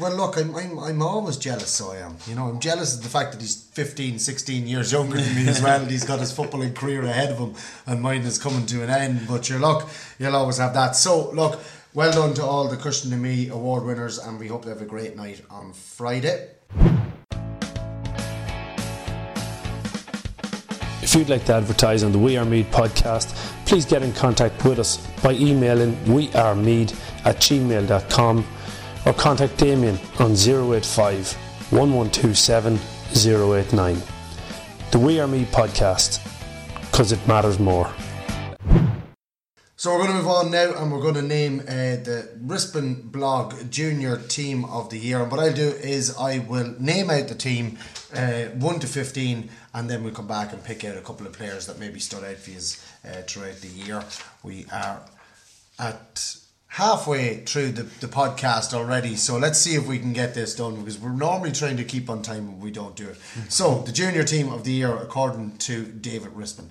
well, 0.00 0.16
look, 0.16 0.36
I'm, 0.38 0.54
I'm, 0.56 0.76
I'm 0.78 1.02
always 1.02 1.36
jealous, 1.36 1.70
so 1.70 1.92
I 1.92 1.98
am. 1.98 2.16
You 2.26 2.34
know, 2.34 2.48
I'm 2.48 2.58
jealous 2.58 2.96
of 2.96 3.04
the 3.04 3.08
fact 3.08 3.32
that 3.32 3.40
he's 3.40 3.62
15, 3.62 4.18
16 4.18 4.66
years 4.66 4.90
younger 4.90 5.18
than 5.20 5.36
me 5.36 5.48
as 5.48 5.62
well. 5.62 5.80
and 5.80 5.90
he's 5.90 6.04
got 6.04 6.18
his 6.18 6.36
footballing 6.36 6.74
career 6.74 7.04
ahead 7.04 7.30
of 7.30 7.38
him, 7.38 7.54
and 7.86 8.02
mine 8.02 8.22
is 8.22 8.38
coming 8.38 8.66
to 8.66 8.82
an 8.82 8.90
end. 8.90 9.28
But 9.28 9.48
your 9.48 9.60
luck, 9.60 9.88
you'll 10.18 10.34
always 10.34 10.58
have 10.58 10.74
that. 10.74 10.96
So, 10.96 11.30
look, 11.30 11.60
well 11.94 12.12
done 12.12 12.34
to 12.34 12.44
all 12.44 12.66
the 12.68 12.76
Cushion 12.76 13.10
to 13.12 13.16
Me 13.16 13.48
award 13.48 13.84
winners, 13.84 14.18
and 14.18 14.38
we 14.38 14.48
hope 14.48 14.64
they 14.64 14.70
have 14.70 14.82
a 14.82 14.86
great 14.86 15.16
night 15.16 15.40
on 15.48 15.72
Friday. 15.72 16.50
If 21.02 21.14
you'd 21.14 21.28
like 21.28 21.44
to 21.44 21.54
advertise 21.54 22.02
on 22.02 22.10
the 22.10 22.18
We 22.18 22.36
Are 22.36 22.44
Meath 22.44 22.70
podcast, 22.72 23.34
please 23.66 23.86
get 23.86 24.02
in 24.02 24.12
contact 24.12 24.64
with 24.64 24.80
us 24.80 24.96
by 25.22 25.32
emailing 25.34 25.94
wearemead 26.06 26.92
at 27.24 27.36
gmail.com 27.36 28.44
or 29.06 29.12
contact 29.12 29.56
Damien 29.58 29.98
on 30.18 30.32
085 30.32 31.32
1127 31.70 32.78
089. 33.14 34.02
The 34.90 34.98
We 34.98 35.20
Are 35.20 35.28
Meath 35.28 35.52
podcast, 35.52 36.20
because 36.90 37.12
it 37.12 37.24
matters 37.28 37.60
more. 37.60 37.92
So 39.84 39.92
we're 39.92 40.06
going 40.06 40.12
to 40.12 40.16
move 40.16 40.28
on 40.28 40.50
now, 40.50 40.72
and 40.78 40.90
we're 40.90 41.02
going 41.02 41.16
to 41.16 41.20
name 41.20 41.60
uh, 41.60 42.00
the 42.00 42.30
Rispin 42.42 43.12
Blog 43.12 43.70
Junior 43.70 44.16
Team 44.16 44.64
of 44.64 44.88
the 44.88 44.96
Year. 44.98 45.20
And 45.20 45.30
what 45.30 45.40
I'll 45.40 45.52
do 45.52 45.68
is 45.68 46.16
I 46.16 46.38
will 46.38 46.74
name 46.78 47.10
out 47.10 47.28
the 47.28 47.34
team 47.34 47.76
uh, 48.16 48.44
one 48.54 48.80
to 48.80 48.86
fifteen, 48.86 49.50
and 49.74 49.90
then 49.90 50.02
we'll 50.02 50.14
come 50.14 50.26
back 50.26 50.54
and 50.54 50.64
pick 50.64 50.86
out 50.86 50.96
a 50.96 51.02
couple 51.02 51.26
of 51.26 51.34
players 51.34 51.66
that 51.66 51.78
maybe 51.78 52.00
stood 52.00 52.24
out 52.24 52.36
for 52.36 52.52
you 52.52 52.56
uh, 52.56 53.20
throughout 53.26 53.56
the 53.56 53.68
year. 53.68 54.02
We 54.42 54.64
are 54.72 55.02
at 55.78 56.34
halfway 56.68 57.44
through 57.44 57.72
the, 57.72 57.82
the 57.82 58.06
podcast 58.06 58.72
already, 58.72 59.16
so 59.16 59.36
let's 59.36 59.58
see 59.58 59.74
if 59.74 59.86
we 59.86 59.98
can 59.98 60.14
get 60.14 60.32
this 60.32 60.56
done 60.56 60.76
because 60.76 60.98
we're 60.98 61.10
normally 61.10 61.52
trying 61.52 61.76
to 61.76 61.84
keep 61.84 62.08
on 62.08 62.22
time 62.22 62.46
when 62.46 62.58
we 62.58 62.70
don't 62.70 62.96
do 62.96 63.10
it. 63.10 63.18
So 63.50 63.80
the 63.80 63.92
junior 63.92 64.24
team 64.24 64.50
of 64.50 64.64
the 64.64 64.72
year, 64.72 64.96
according 64.96 65.58
to 65.58 65.84
David 65.84 66.30
Rispin. 66.32 66.70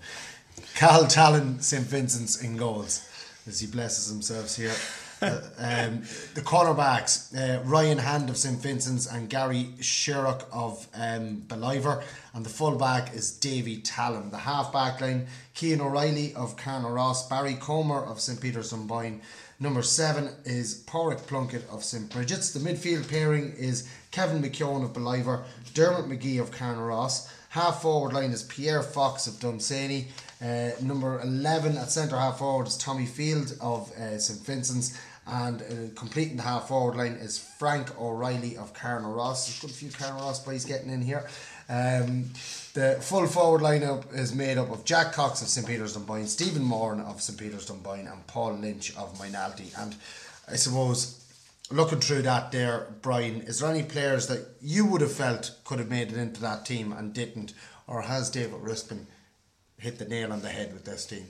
Cal 0.75 1.05
Talon 1.07 1.59
St 1.61 1.85
Vincent's 1.85 2.41
in 2.41 2.57
goals 2.57 3.07
as 3.47 3.59
he 3.59 3.67
blesses 3.67 4.11
himself 4.11 4.55
here. 4.55 4.73
Uh, 5.21 5.39
um, 5.57 6.01
the 6.33 6.41
cornerbacks 6.41 7.33
uh, 7.37 7.61
Ryan 7.63 7.97
Hand 7.97 8.29
of 8.29 8.35
St 8.35 8.59
Vincent's 8.59 9.05
and 9.05 9.29
Gary 9.29 9.69
Sherrock 9.79 10.45
of 10.51 10.85
um, 10.93 11.43
Ballivor, 11.47 12.03
and 12.33 12.45
the 12.45 12.49
fullback 12.49 13.13
is 13.13 13.31
Davy 13.37 13.77
Talon. 13.77 14.31
The 14.31 14.39
halfback 14.39 14.99
line 14.99 15.27
Kean 15.53 15.79
O'Reilly 15.79 16.33
of 16.33 16.57
Carnaross, 16.57 17.29
Barry 17.29 17.53
Comer 17.53 18.03
of 18.03 18.19
St 18.19 18.41
Peter's 18.41 18.71
Dunboyne. 18.71 19.21
Number 19.59 19.83
seven 19.83 20.29
is 20.43 20.83
Porrick 20.87 21.25
Plunkett 21.27 21.69
of 21.69 21.85
St 21.85 22.09
Bridget's. 22.09 22.51
The 22.51 22.59
midfield 22.59 23.09
pairing 23.09 23.53
is 23.53 23.87
Kevin 24.11 24.41
McKeown 24.41 24.83
of 24.83 24.91
Ballivor, 24.91 25.43
Dermot 25.73 26.09
McGee 26.09 26.41
of 26.41 26.51
Carnaross. 26.51 27.29
Half 27.49 27.83
forward 27.83 28.13
line 28.13 28.31
is 28.31 28.43
Pierre 28.43 28.81
Fox 28.81 29.27
of 29.27 29.39
Dunsany. 29.39 30.07
Uh, 30.43 30.71
number 30.81 31.21
11 31.21 31.77
at 31.77 31.89
centre 31.89 32.17
half 32.17 32.39
forward 32.39 32.67
is 32.67 32.77
Tommy 32.77 33.05
Field 33.05 33.55
of 33.61 33.91
uh, 33.93 34.17
St 34.17 34.45
Vincent's. 34.45 34.99
And 35.25 35.61
uh, 35.61 35.65
completing 35.95 36.35
the 36.35 36.43
half 36.43 36.67
forward 36.67 36.97
line 36.97 37.13
is 37.13 37.37
Frank 37.37 37.97
O'Reilly 37.97 38.57
of 38.57 38.73
Carnaross. 38.73 39.45
There's 39.45 39.57
a 39.57 39.67
good 39.67 39.73
few 39.73 39.89
Carnaross 39.89 40.39
boys 40.43 40.65
getting 40.65 40.89
in 40.89 41.01
here. 41.01 41.25
Um, 41.69 42.25
the 42.73 42.97
full 42.99 43.25
forward 43.27 43.61
lineup 43.61 44.13
is 44.13 44.35
made 44.35 44.57
up 44.57 44.69
of 44.69 44.83
Jack 44.83 45.13
Cox 45.13 45.41
of 45.41 45.47
St 45.47 45.65
Peter's 45.65 45.93
Dunboyne, 45.93 46.27
Stephen 46.27 46.63
Moran 46.63 46.99
of 46.99 47.21
St 47.21 47.39
Peter's 47.39 47.65
Dunboyne, 47.65 48.11
and 48.11 48.27
Paul 48.27 48.55
Lynch 48.55 48.93
of 48.97 49.17
Moynalty. 49.17 49.71
And 49.79 49.95
I 50.51 50.57
suppose 50.57 51.25
looking 51.71 52.01
through 52.01 52.23
that 52.23 52.51
there, 52.51 52.87
Brian, 53.01 53.41
is 53.43 53.59
there 53.59 53.71
any 53.71 53.83
players 53.83 54.27
that 54.27 54.45
you 54.61 54.85
would 54.85 54.99
have 54.99 55.13
felt 55.13 55.55
could 55.63 55.79
have 55.79 55.89
made 55.89 56.11
it 56.11 56.17
into 56.17 56.41
that 56.41 56.65
team 56.65 56.91
and 56.91 57.13
didn't, 57.13 57.53
or 57.87 58.01
has 58.01 58.29
David 58.29 58.59
Rispin 58.59 59.05
hit 59.83 59.99
the 59.99 60.05
nail 60.05 60.31
on 60.31 60.41
the 60.41 60.49
head 60.49 60.73
with 60.73 60.85
this 60.85 61.05
team? 61.05 61.25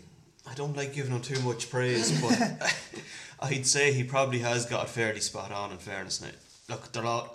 I 0.49 0.53
don't 0.53 0.77
like 0.77 0.93
giving 0.93 1.11
him 1.11 1.21
too 1.21 1.39
much 1.41 1.69
praise, 1.71 2.21
but 2.21 2.71
I'd 3.39 3.65
say 3.65 3.91
he 3.91 4.03
probably 4.03 4.39
has 4.39 4.65
got 4.65 4.85
it 4.85 4.89
fairly 4.89 5.21
spot 5.21 5.51
on. 5.51 5.71
In 5.71 5.77
fairness, 5.77 6.21
now, 6.21 6.27
look, 6.69 6.91
there 6.91 7.05
are 7.05 7.29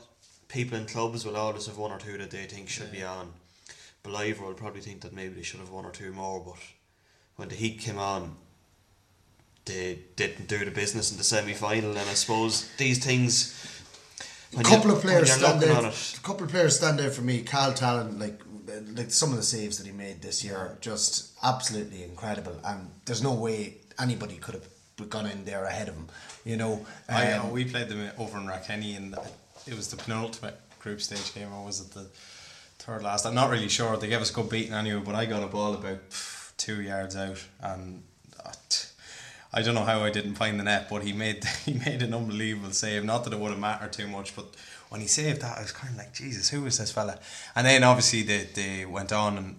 people 0.46 0.78
in 0.78 0.86
clubs 0.86 1.24
will 1.26 1.36
always 1.36 1.66
have 1.66 1.76
one 1.76 1.90
or 1.90 1.98
two 1.98 2.16
that 2.18 2.30
they 2.30 2.44
think 2.44 2.68
should 2.68 2.92
be 2.92 3.02
on. 3.02 3.32
Ballivor 4.04 4.42
will 4.42 4.54
probably 4.54 4.80
think 4.80 5.00
that 5.00 5.12
maybe 5.12 5.34
they 5.34 5.42
should 5.42 5.60
have 5.60 5.70
one 5.70 5.84
or 5.84 5.90
two 5.90 6.12
more, 6.12 6.40
but 6.40 6.54
when 7.36 7.48
the 7.48 7.56
Heat 7.56 7.80
came 7.80 7.98
on, 7.98 8.36
they 9.64 9.98
didn't 10.16 10.46
do 10.46 10.64
the 10.64 10.70
business 10.70 11.10
in 11.10 11.18
the 11.18 11.24
semi 11.24 11.52
final, 11.52 11.90
and 11.90 12.08
I 12.08 12.14
suppose 12.14 12.70
these 12.76 13.04
things. 13.04 13.54
A 14.56 14.62
couple 14.62 14.90
you- 14.90 14.96
of 14.96 15.02
players 15.02 15.32
stand 15.32 15.64
out. 15.64 15.84
A 15.84 16.20
couple 16.20 16.44
of 16.44 16.50
players 16.50 16.76
stand 16.76 17.00
out 17.00 17.12
for 17.12 17.22
me. 17.22 17.42
Cal 17.42 17.72
Talon, 17.74 18.18
like 18.18 18.40
like 18.94 19.10
some 19.10 19.30
of 19.30 19.36
the 19.36 19.42
saves 19.42 19.78
that 19.78 19.86
he 19.86 19.92
made 19.92 20.22
this 20.22 20.44
year, 20.44 20.76
just 20.80 21.32
absolutely 21.42 22.02
incredible. 22.04 22.56
And 22.64 22.90
there's 23.04 23.22
no 23.22 23.32
way 23.32 23.76
anybody 24.00 24.36
could 24.36 24.54
have 24.54 25.10
gone 25.10 25.26
in 25.26 25.44
there 25.44 25.64
ahead 25.64 25.88
of 25.88 25.94
him. 25.94 26.08
You 26.44 26.56
know, 26.56 26.86
I 27.08 27.32
Um, 27.32 27.46
know 27.46 27.52
we 27.52 27.64
played 27.64 27.88
them 27.88 28.10
over 28.18 28.38
in 28.38 28.46
Rathkenny, 28.46 28.96
and 28.96 29.16
it 29.66 29.74
was 29.74 29.88
the 29.88 29.96
penultimate 29.96 30.58
group 30.80 31.00
stage 31.00 31.34
game, 31.34 31.52
or 31.52 31.64
was 31.64 31.80
it 31.80 31.90
the 31.92 32.06
third 32.78 33.02
last? 33.02 33.26
I'm 33.26 33.34
not 33.34 33.50
really 33.50 33.68
sure. 33.68 33.96
They 33.96 34.08
gave 34.08 34.20
us 34.20 34.30
a 34.30 34.34
good 34.34 34.48
beating 34.48 34.72
anyway, 34.74 35.02
but 35.04 35.14
I 35.14 35.26
got 35.26 35.42
a 35.42 35.46
ball 35.46 35.74
about 35.74 35.98
two 36.56 36.80
yards 36.80 37.16
out, 37.16 37.44
and 37.60 38.02
uh, 38.44 38.52
I 39.52 39.62
don't 39.62 39.74
know 39.74 39.84
how 39.84 40.02
I 40.02 40.10
didn't 40.10 40.34
find 40.34 40.58
the 40.58 40.64
net, 40.64 40.88
but 40.90 41.02
he 41.02 41.12
made 41.12 41.44
he 41.64 41.72
made 41.74 42.02
an 42.02 42.14
unbelievable 42.14 42.72
save. 42.72 43.04
Not 43.04 43.24
that 43.24 43.32
it 43.32 43.38
would 43.38 43.50
have 43.50 43.60
mattered 43.60 43.92
too 43.92 44.08
much, 44.08 44.34
but 44.36 44.46
when 44.90 45.00
he 45.00 45.06
saved 45.06 45.42
that, 45.42 45.58
I 45.58 45.62
was 45.62 45.72
kind 45.72 45.92
of 45.92 45.98
like, 45.98 46.12
Jesus, 46.14 46.48
who 46.50 46.64
is 46.66 46.78
this 46.78 46.90
fella? 46.92 47.18
And 47.54 47.66
then 47.66 47.84
obviously 47.84 48.22
they 48.22 48.44
they 48.54 48.84
went 48.86 49.12
on 49.12 49.36
and 49.38 49.56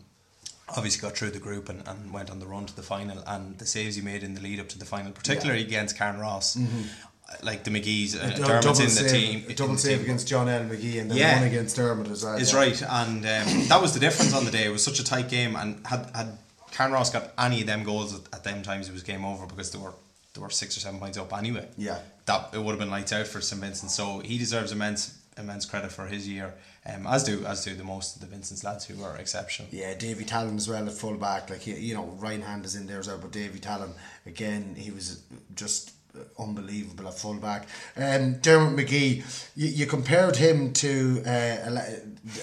obviously 0.75 1.01
got 1.01 1.17
through 1.17 1.31
the 1.31 1.39
group 1.39 1.67
and, 1.69 1.87
and 1.87 2.13
went 2.13 2.29
on 2.29 2.39
the 2.39 2.45
run 2.45 2.65
to 2.65 2.75
the 2.75 2.83
final 2.83 3.23
and 3.25 3.57
the 3.57 3.65
saves 3.65 3.95
he 3.95 4.01
made 4.03 4.21
in 4.23 4.35
the 4.35 4.41
lead 4.41 4.59
up 4.59 4.69
to 4.69 4.77
the 4.77 4.85
final 4.85 5.11
particularly 5.11 5.61
against 5.63 5.97
Carnaross 5.97 6.57
like 7.43 7.63
the 7.63 7.71
McGee's 7.71 8.15
uh, 8.15 8.29
Dermot's 8.35 8.79
in 8.79 8.85
the 8.85 8.91
save, 8.91 9.11
team 9.11 9.43
a 9.49 9.53
double 9.55 9.77
save 9.77 9.97
team. 9.97 10.05
against 10.05 10.27
John 10.27 10.47
L. 10.49 10.61
McGee 10.63 10.99
and 11.01 11.09
then 11.09 11.17
Yeah. 11.17 11.39
one 11.39 11.47
against 11.47 11.75
Dermot 11.75 12.07
as 12.09 12.23
well. 12.23 12.35
is 12.35 12.53
yeah. 12.53 12.59
right 12.59 12.81
and 12.83 13.17
um, 13.25 13.67
that 13.67 13.79
was 13.81 13.93
the 13.93 13.99
difference 13.99 14.33
on 14.33 14.45
the 14.45 14.51
day 14.51 14.65
it 14.65 14.69
was 14.71 14.83
such 14.83 14.99
a 14.99 15.03
tight 15.03 15.27
game 15.29 15.55
and 15.55 15.85
had 15.87 16.09
had 16.13 16.37
Carnaross 16.71 17.09
got 17.11 17.31
any 17.37 17.61
of 17.61 17.67
them 17.67 17.83
goals 17.83 18.13
at, 18.13 18.21
at 18.33 18.43
them 18.43 18.61
times 18.61 18.89
it 18.89 18.93
was 18.93 19.01
game 19.03 19.25
over 19.25 19.45
because 19.47 19.71
they 19.71 19.79
were 19.79 19.93
they 20.35 20.41
were 20.41 20.49
six 20.51 20.77
or 20.77 20.81
seven 20.81 20.99
points 20.99 21.17
up 21.17 21.35
anyway 21.35 21.67
Yeah. 21.77 21.97
that 22.27 22.49
it 22.53 22.59
would 22.59 22.71
have 22.71 22.79
been 22.79 22.91
lights 22.91 23.11
out 23.11 23.25
for 23.27 23.41
St 23.41 23.59
Vincent. 23.59 23.89
So 23.91 24.19
he 24.19 24.37
deserves 24.37 24.71
immense 24.71 25.17
immense 25.39 25.65
credit 25.65 25.91
for 25.91 26.07
his 26.07 26.27
year, 26.27 26.53
um, 26.85 27.07
as 27.07 27.23
do 27.23 27.45
as 27.45 27.63
do 27.63 27.73
the 27.75 27.83
most 27.83 28.15
of 28.15 28.21
the 28.21 28.27
Vincent's 28.27 28.63
lads 28.63 28.85
who 28.85 29.03
are 29.03 29.17
exceptional. 29.17 29.67
Yeah, 29.71 29.93
Davy 29.95 30.25
Talon 30.25 30.57
as 30.57 30.67
well 30.67 30.85
at 30.85 30.93
full 30.93 31.15
back. 31.15 31.49
Like 31.49 31.61
he, 31.61 31.73
you 31.73 31.95
know, 31.95 32.05
Ryan 32.19 32.41
Hand 32.41 32.65
is 32.65 32.75
in 32.75 32.87
there 32.87 32.99
as 32.99 33.07
well, 33.07 33.17
but 33.17 33.31
Davy 33.31 33.59
Talon 33.59 33.93
again, 34.25 34.75
he 34.77 34.91
was 34.91 35.21
just 35.55 35.93
unbelievable 36.37 37.07
at 37.07 37.13
full 37.13 37.35
back. 37.35 37.67
Um, 37.95 38.39
Dermot 38.39 38.75
McGee, 38.75 39.49
you, 39.55 39.67
you 39.67 39.85
compared 39.85 40.35
him 40.35 40.73
to 40.73 41.21
uh, 41.25 41.71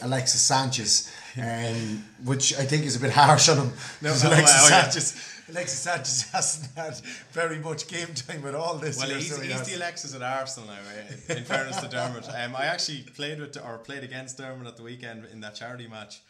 Alexis 0.03 0.41
Sanchez, 0.41 1.13
um, 1.37 2.05
which 2.25 2.55
I 2.59 2.65
think 2.65 2.85
is 2.85 2.97
a 2.97 3.01
bit 3.01 3.13
harsh 3.13 3.49
on 3.49 3.59
him. 3.59 3.73
No, 4.03 4.11
Alexis 4.25 4.71
well, 4.71 4.71
yeah. 4.71 5.27
Alexis 5.49 5.79
Sanchez 5.79 6.23
hasn't 6.33 6.75
had 6.77 6.95
very 7.33 7.59
much 7.59 7.87
game 7.89 8.09
time 8.15 8.43
with 8.43 8.55
all 8.55 8.77
this. 8.79 8.99
Well, 8.99 9.09
year, 9.09 9.19
he's, 9.19 9.35
so 9.35 9.41
he 9.41 9.53
he's 9.53 9.63
the 9.63 9.75
Alexis 9.77 10.15
at 10.15 10.23
Arsenal 10.23 10.69
now. 10.71 10.79
eh, 11.29 11.35
In 11.39 11.45
fairness 11.53 11.77
to 11.81 11.89
Dermot, 11.89 12.29
um, 12.29 12.57
I 12.57 12.67
actually 12.67 13.03
played 13.15 13.41
with 13.41 13.57
or 13.65 13.79
played 13.79 14.03
against 14.03 14.39
Dermot 14.39 14.67
at 14.67 14.77
the 14.77 14.83
weekend 14.83 15.27
in 15.33 15.41
that 15.43 15.55
charity 15.55 15.87
match, 15.87 16.21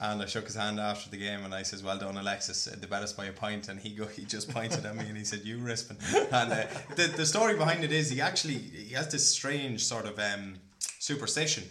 and 0.00 0.20
I 0.20 0.26
shook 0.26 0.46
his 0.46 0.56
hand 0.56 0.80
after 0.80 1.08
the 1.08 1.16
game, 1.16 1.44
and 1.44 1.54
I 1.54 1.62
says, 1.62 1.82
"Well 1.82 1.98
done, 1.98 2.16
Alexis. 2.16 2.64
The 2.64 2.86
bet 2.86 3.02
us 3.02 3.12
by 3.12 3.26
a 3.26 3.32
point." 3.32 3.68
And 3.68 3.78
he 3.78 3.90
go, 3.90 4.06
he 4.06 4.24
just 4.24 4.50
pointed 4.50 4.84
at 4.84 4.96
me 4.96 5.06
and 5.08 5.16
he 5.16 5.24
said, 5.24 5.40
"You 5.44 5.58
Rispin." 5.58 5.96
And 6.32 6.52
uh, 6.52 6.66
the 6.96 7.06
the 7.16 7.26
story 7.26 7.56
behind 7.56 7.84
it 7.84 7.92
is 7.92 8.10
he 8.10 8.20
actually 8.20 8.54
he 8.58 8.94
has 8.94 9.10
this 9.12 9.28
strange 9.28 9.84
sort 9.84 10.06
of 10.06 10.18
um, 10.18 10.56
superstition. 10.98 11.64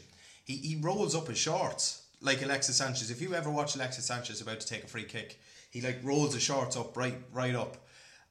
He 0.46 0.56
he 0.58 0.76
rolls 0.78 1.14
up 1.16 1.28
his 1.28 1.38
shorts 1.38 2.04
like 2.22 2.42
Alexis 2.42 2.78
Sanchez. 2.78 3.12
If 3.12 3.22
you 3.22 3.36
ever 3.36 3.50
watch 3.52 3.76
Alexis 3.76 4.06
Sanchez 4.06 4.40
about 4.42 4.60
to 4.62 4.68
take 4.68 4.84
a 4.86 4.88
free 4.88 5.04
kick, 5.04 5.40
he 5.76 5.82
like 5.82 6.00
rolls 6.04 6.34
his 6.34 6.42
shorts 6.42 6.78
up 6.78 6.96
right 6.96 7.18
right 7.34 7.54
up. 7.54 7.76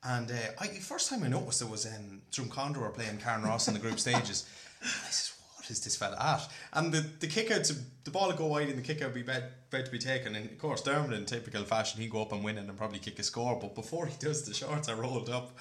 And 0.03 0.31
uh, 0.31 0.35
I, 0.59 0.69
the 0.69 0.81
first 0.81 1.11
time 1.11 1.23
I 1.25 1.29
noticed 1.29 1.61
it 1.61 1.69
was 1.69 1.85
um, 1.85 2.23
Drumconrath 2.33 2.79
were 2.79 2.89
playing 2.89 3.19
Carnaross 3.19 3.69
in 3.69 3.75
the 3.75 3.81
group 3.81 4.01
stages. 4.01 4.47
And 4.81 4.91
I 4.91 5.11
says, 5.11 5.34
what 5.65 5.71
is 5.71 5.81
this 5.81 5.97
fella 5.97 6.17
at? 6.21 6.47
And 6.75 6.93
the, 6.93 7.01
the 7.21 7.27
kick 7.27 7.51
out, 7.51 7.71
the 8.05 8.11
ball 8.11 8.27
would 8.27 8.37
go 8.37 8.47
wide 8.47 8.69
and 8.69 8.77
the 8.77 8.83
kick 8.83 9.01
out 9.01 9.07
would 9.07 9.15
be 9.15 9.23
about, 9.23 9.45
about 9.73 9.87
to 9.87 9.91
be 9.91 9.99
taken. 9.99 10.37
And 10.37 10.51
of 10.51 10.59
course, 10.59 10.83
Dermot 10.83 11.15
in 11.15 11.25
typical 11.25 11.65
fashion, 11.65 12.03
he'd 12.03 12.11
go 12.11 12.21
up 12.21 12.33
and 12.33 12.45
win 12.45 12.59
it 12.59 12.69
and 12.69 12.77
probably 12.77 12.99
kick 12.99 13.19
a 13.19 13.23
score. 13.23 13.59
But 13.59 13.75
before 13.75 14.05
he 14.05 14.15
does, 14.19 14.45
the 14.45 14.53
shorts 14.53 14.91
are 14.91 14.97
rolled 14.97 15.31
up. 15.31 15.57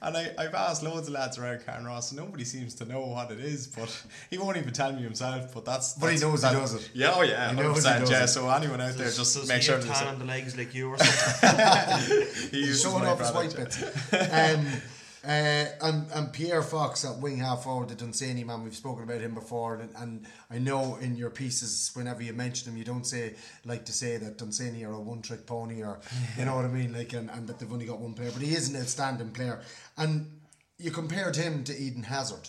And 0.00 0.16
I, 0.16 0.32
I've 0.38 0.54
asked 0.54 0.84
loads 0.84 1.08
of 1.08 1.14
lads 1.14 1.38
around 1.38 1.66
Carnaross 1.66 2.12
and 2.12 2.20
nobody 2.20 2.44
seems 2.44 2.76
to 2.76 2.84
know 2.84 3.00
what 3.00 3.32
it 3.32 3.40
is. 3.40 3.66
But 3.66 4.04
he 4.30 4.38
won't 4.38 4.56
even 4.56 4.72
tell 4.72 4.92
me 4.92 5.02
himself. 5.02 5.52
But 5.52 5.64
that's. 5.64 5.94
But 5.94 6.12
he 6.12 6.18
that's- 6.18 6.42
knows 6.42 6.52
he 6.52 6.56
does 6.56 6.74
it. 6.74 6.90
Yeah, 6.94 7.14
oh 7.16 7.22
yeah. 7.22 7.50
He 7.50 7.56
knows 7.56 7.78
he 7.78 7.90
does 7.90 8.10
yeah. 8.10 8.24
it. 8.24 8.28
So 8.28 8.48
anyone 8.48 8.80
out 8.80 8.94
there, 8.94 9.06
just 9.06 9.34
Does 9.34 9.48
make 9.48 9.56
he 9.56 9.62
sure 9.64 9.78
have 9.78 9.86
tan 9.86 10.06
on 10.06 10.18
the 10.20 10.24
legs 10.24 10.56
like 10.56 10.72
you 10.74 10.90
or 10.90 10.98
something? 11.02 12.26
he 12.52 12.66
He's 12.66 12.80
showing 12.80 13.04
off 13.04 13.18
his 13.18 13.32
white 13.32 13.56
bits. 13.56 13.82
um, 14.12 14.66
uh, 15.24 15.66
and, 15.82 16.10
and 16.12 16.32
Pierre 16.32 16.62
Fox 16.62 17.04
at 17.04 17.18
wing 17.18 17.38
half 17.38 17.64
forward, 17.64 17.88
the 17.88 17.94
Dunsany 17.94 18.44
man, 18.44 18.62
we've 18.62 18.74
spoken 18.74 19.04
about 19.04 19.20
him 19.20 19.34
before, 19.34 19.76
and, 19.76 19.90
and 19.96 20.26
I 20.50 20.58
know 20.58 20.96
in 20.96 21.16
your 21.16 21.30
pieces, 21.30 21.90
whenever 21.94 22.22
you 22.22 22.32
mention 22.32 22.70
him, 22.70 22.78
you 22.78 22.84
don't 22.84 23.06
say 23.06 23.34
like 23.64 23.84
to 23.86 23.92
say 23.92 24.16
that 24.16 24.38
Dunsany 24.38 24.84
are 24.84 24.92
a 24.92 25.00
one 25.00 25.22
trick 25.22 25.46
pony, 25.46 25.82
or 25.82 26.00
you 26.38 26.44
know 26.44 26.56
what 26.56 26.64
I 26.64 26.68
mean, 26.68 26.92
like, 26.92 27.12
and, 27.12 27.30
and 27.30 27.48
that 27.48 27.58
they've 27.58 27.72
only 27.72 27.86
got 27.86 27.98
one 27.98 28.14
player, 28.14 28.30
but 28.32 28.42
he 28.42 28.54
is 28.54 28.68
an 28.68 28.80
outstanding 28.80 29.30
player. 29.30 29.60
And 29.96 30.30
you 30.78 30.90
compared 30.90 31.36
him 31.36 31.64
to 31.64 31.76
Eden 31.76 32.04
Hazard. 32.04 32.48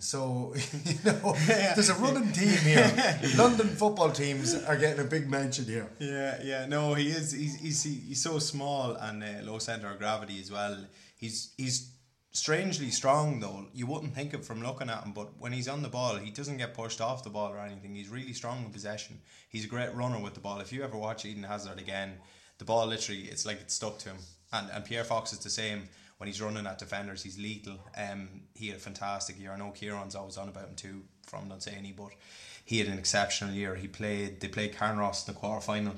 So 0.00 0.54
you 0.84 0.98
know, 1.04 1.34
there's 1.46 1.88
a 1.88 1.94
running 1.94 2.32
team 2.32 2.58
here. 2.58 3.20
London 3.36 3.68
football 3.68 4.10
teams 4.10 4.54
are 4.54 4.76
getting 4.76 5.00
a 5.00 5.08
big 5.08 5.30
mention 5.30 5.64
here. 5.64 5.88
Yeah, 5.98 6.38
yeah, 6.42 6.66
no, 6.66 6.94
he 6.94 7.08
is. 7.08 7.32
He's 7.32 7.56
he's, 7.60 7.82
he's 7.82 8.22
so 8.22 8.38
small 8.38 8.96
and 8.96 9.22
uh, 9.22 9.26
low 9.42 9.58
center 9.58 9.90
of 9.90 9.98
gravity 9.98 10.40
as 10.40 10.50
well. 10.50 10.76
He's 11.16 11.52
he's 11.56 11.91
strangely 12.32 12.90
strong 12.90 13.40
though. 13.40 13.66
You 13.72 13.86
wouldn't 13.86 14.14
think 14.14 14.34
it 14.34 14.44
from 14.44 14.62
looking 14.62 14.90
at 14.90 15.04
him, 15.04 15.12
but 15.12 15.38
when 15.38 15.52
he's 15.52 15.68
on 15.68 15.82
the 15.82 15.88
ball, 15.88 16.16
he 16.16 16.30
doesn't 16.30 16.56
get 16.56 16.74
pushed 16.74 17.00
off 17.00 17.24
the 17.24 17.30
ball 17.30 17.52
or 17.52 17.58
anything. 17.58 17.94
He's 17.94 18.08
really 18.08 18.32
strong 18.32 18.64
in 18.64 18.70
possession. 18.70 19.20
He's 19.48 19.64
a 19.64 19.68
great 19.68 19.94
runner 19.94 20.18
with 20.18 20.34
the 20.34 20.40
ball. 20.40 20.60
If 20.60 20.72
you 20.72 20.82
ever 20.82 20.96
watch 20.96 21.24
Eden 21.24 21.44
Hazard 21.44 21.78
again, 21.78 22.14
the 22.58 22.64
ball 22.64 22.86
literally 22.86 23.22
it's 23.22 23.46
like 23.46 23.60
it's 23.60 23.74
stuck 23.74 23.98
to 24.00 24.10
him. 24.10 24.18
And 24.52 24.68
and 24.72 24.84
Pierre 24.84 25.04
Fox 25.04 25.32
is 25.32 25.38
the 25.40 25.50
same. 25.50 25.88
When 26.18 26.28
he's 26.28 26.40
running 26.40 26.66
at 26.66 26.78
defenders, 26.78 27.22
he's 27.24 27.38
lethal. 27.38 27.80
Um, 27.96 28.42
he 28.54 28.68
had 28.68 28.76
a 28.76 28.80
fantastic 28.80 29.40
year. 29.40 29.50
I 29.50 29.58
know 29.58 29.72
Kieran's 29.72 30.14
always 30.14 30.36
on 30.36 30.48
about 30.48 30.68
him 30.68 30.76
too 30.76 31.02
from 31.26 31.48
Dunsany, 31.48 31.92
but 31.96 32.10
he 32.64 32.78
had 32.78 32.86
an 32.86 32.98
exceptional 32.98 33.52
year. 33.52 33.74
He 33.74 33.88
played. 33.88 34.40
They 34.40 34.48
played 34.48 34.76
Carnaross 34.76 35.26
in 35.26 35.34
the 35.34 35.40
quarter 35.40 35.60
final 35.60 35.94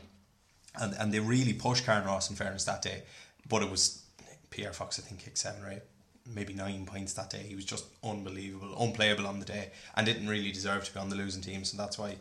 and 0.81 0.95
and 0.99 1.13
they 1.13 1.21
really 1.21 1.53
pushed 1.53 1.87
Carnaross 1.87 2.31
in 2.31 2.37
fairness 2.37 2.65
that 2.65 2.83
day. 2.83 3.03
But 3.49 3.63
it 3.63 3.71
was 3.71 4.05
Pierre 4.51 4.73
Fox, 4.73 4.99
I 4.99 5.03
think, 5.03 5.21
kicked 5.21 5.39
seven 5.39 5.65
or 5.65 5.71
eight, 5.71 5.83
maybe 6.27 6.55
nine 6.55 6.87
points 6.87 7.13
that 7.15 7.31
day. 7.31 7.45
He 7.47 7.55
was 7.55 7.65
just 7.65 7.87
unbelievable, 8.03 8.75
unplayable 8.81 9.27
on 9.27 9.39
the 9.39 9.45
day, 9.45 9.71
and 9.97 10.07
didn't 10.07 10.29
really 10.29 10.53
deserve 10.53 10.85
to 10.85 10.95
be 10.95 11.01
on 11.01 11.11
the 11.11 11.17
losing 11.17 11.43
team. 11.43 11.65
So 11.65 11.77
that's 11.77 11.99
why 11.99 12.17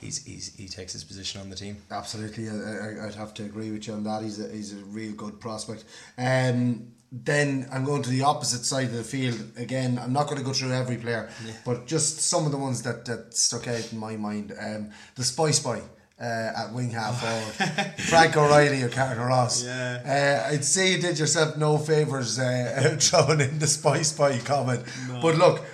he's, 0.00 0.24
he's 0.24 0.54
he 0.54 0.68
takes 0.68 0.92
his 0.92 1.04
position 1.04 1.40
on 1.40 1.50
the 1.50 1.56
team. 1.56 1.78
Absolutely, 1.90 2.48
I, 2.48 3.06
I'd 3.06 3.14
have 3.14 3.34
to 3.34 3.44
agree 3.44 3.70
with 3.70 3.86
you 3.86 3.94
on 3.94 4.04
that. 4.04 4.22
He's 4.22 4.40
a, 4.40 4.48
he's 4.48 4.72
a 4.72 4.84
real 4.84 5.12
good 5.12 5.40
prospect. 5.40 5.84
Um, 6.18 6.92
then 7.10 7.68
I'm 7.70 7.84
going 7.84 8.02
to 8.02 8.10
the 8.10 8.22
opposite 8.22 8.64
side 8.64 8.86
of 8.86 8.94
the 8.94 9.04
field 9.04 9.38
again. 9.58 9.98
I'm 9.98 10.14
not 10.14 10.26
going 10.26 10.38
to 10.38 10.44
go 10.44 10.54
through 10.54 10.72
every 10.72 10.96
player, 10.96 11.28
but 11.64 11.86
just 11.86 12.20
some 12.20 12.46
of 12.46 12.52
the 12.52 12.58
ones 12.58 12.82
that, 12.82 13.04
that 13.04 13.34
stuck 13.34 13.68
out 13.68 13.92
in 13.92 13.98
my 13.98 14.16
mind. 14.16 14.54
Um, 14.58 14.90
the 15.14 15.24
Spice 15.24 15.60
Boy. 15.60 15.82
Uh, 16.22 16.52
at 16.56 16.72
wing 16.72 16.90
half 16.90 17.20
forward, 17.20 18.00
Frank 18.02 18.36
O'Reilly 18.36 18.80
or 18.82 18.88
Carnaross. 18.88 19.64
Yeah. 19.64 20.44
Uh, 20.46 20.52
I'd 20.52 20.64
say 20.64 20.92
you 20.92 21.02
did 21.02 21.18
yourself 21.18 21.56
no 21.56 21.78
favours 21.78 22.38
uh, 22.38 22.96
throwing 23.00 23.40
in 23.40 23.58
the 23.58 23.66
Spice 23.66 24.12
Boy 24.12 24.38
comment. 24.44 24.84
But 25.20 25.34
look, 25.34 25.64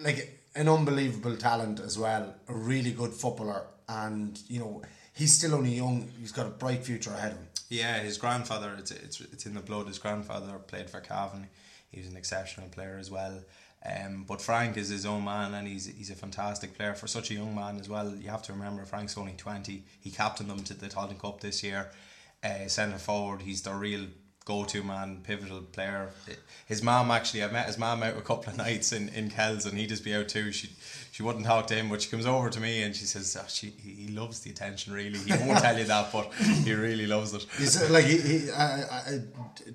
like 0.00 0.40
an 0.56 0.68
unbelievable 0.68 1.36
talent 1.36 1.78
as 1.78 1.96
well, 1.96 2.34
a 2.48 2.52
really 2.52 2.90
good 2.90 3.12
footballer, 3.12 3.62
and 3.88 4.40
you 4.48 4.58
know 4.58 4.82
he's 5.14 5.34
still 5.34 5.54
only 5.54 5.76
young. 5.76 6.10
He's 6.18 6.32
got 6.32 6.46
a 6.46 6.50
bright 6.50 6.82
future 6.82 7.12
ahead 7.12 7.32
of 7.32 7.38
him. 7.38 7.46
Yeah, 7.68 8.00
his 8.00 8.18
grandfather, 8.18 8.74
it's, 8.76 8.90
it's, 8.90 9.20
it's 9.20 9.46
in 9.46 9.54
the 9.54 9.60
blood. 9.60 9.86
His 9.86 9.98
grandfather 9.98 10.58
played 10.58 10.90
for 10.90 11.00
Cavan. 11.00 11.46
He 11.92 12.00
was 12.00 12.08
an 12.08 12.16
exceptional 12.16 12.68
player 12.68 12.98
as 12.98 13.10
well. 13.10 13.40
Um, 13.84 14.24
but 14.28 14.42
Frank 14.42 14.76
is 14.76 14.90
his 14.90 15.06
own 15.06 15.24
man 15.24 15.54
and 15.54 15.66
he's 15.66 15.86
he's 15.86 16.10
a 16.10 16.14
fantastic 16.14 16.76
player 16.76 16.94
for 16.94 17.06
such 17.06 17.30
a 17.30 17.34
young 17.34 17.54
man 17.54 17.78
as 17.78 17.88
well. 17.88 18.14
You 18.14 18.28
have 18.28 18.42
to 18.42 18.52
remember 18.52 18.84
Frank's 18.84 19.16
only 19.16 19.32
20. 19.32 19.82
He 20.00 20.10
captained 20.10 20.50
them 20.50 20.62
to 20.64 20.74
the 20.74 20.88
Tottenham 20.88 21.18
Cup 21.18 21.40
this 21.40 21.62
year. 21.62 21.90
Uh, 22.44 22.66
centre 22.68 22.98
forward, 22.98 23.42
he's 23.42 23.62
the 23.62 23.72
real 23.72 24.06
go-to 24.44 24.82
man, 24.82 25.20
pivotal 25.22 25.60
player. 25.60 26.10
His 26.66 26.82
mom 26.82 27.10
actually, 27.10 27.44
I 27.44 27.50
met 27.50 27.66
his 27.66 27.78
mom 27.78 28.02
out 28.02 28.16
a 28.16 28.22
couple 28.22 28.50
of 28.50 28.56
nights 28.58 28.92
in, 28.92 29.08
in 29.10 29.30
Kells 29.30 29.64
and 29.64 29.78
he'd 29.78 29.88
just 29.88 30.04
be 30.04 30.14
out 30.14 30.28
too. 30.28 30.52
She 30.52 30.70
she 31.12 31.22
wouldn't 31.22 31.44
talk 31.44 31.66
to 31.68 31.74
him, 31.74 31.88
but 31.88 32.00
she 32.02 32.08
comes 32.08 32.24
over 32.26 32.50
to 32.50 32.60
me 32.60 32.82
and 32.82 32.94
she 32.94 33.04
says, 33.04 33.36
oh, 33.40 33.44
she, 33.48 33.70
he 33.82 33.90
he 34.04 34.08
loves 34.08 34.40
the 34.40 34.50
attention 34.50 34.92
really. 34.92 35.18
He 35.18 35.32
won't 35.32 35.58
tell 35.58 35.76
you 35.76 35.84
that, 35.84 36.12
but 36.12 36.32
he 36.34 36.72
really 36.72 37.06
loves 37.06 37.34
it. 37.34 37.44
He's 37.58 37.90
like 37.90 38.04
he, 38.04 38.18
he 38.18 38.50
uh, 38.50 38.54
uh, 38.90 39.00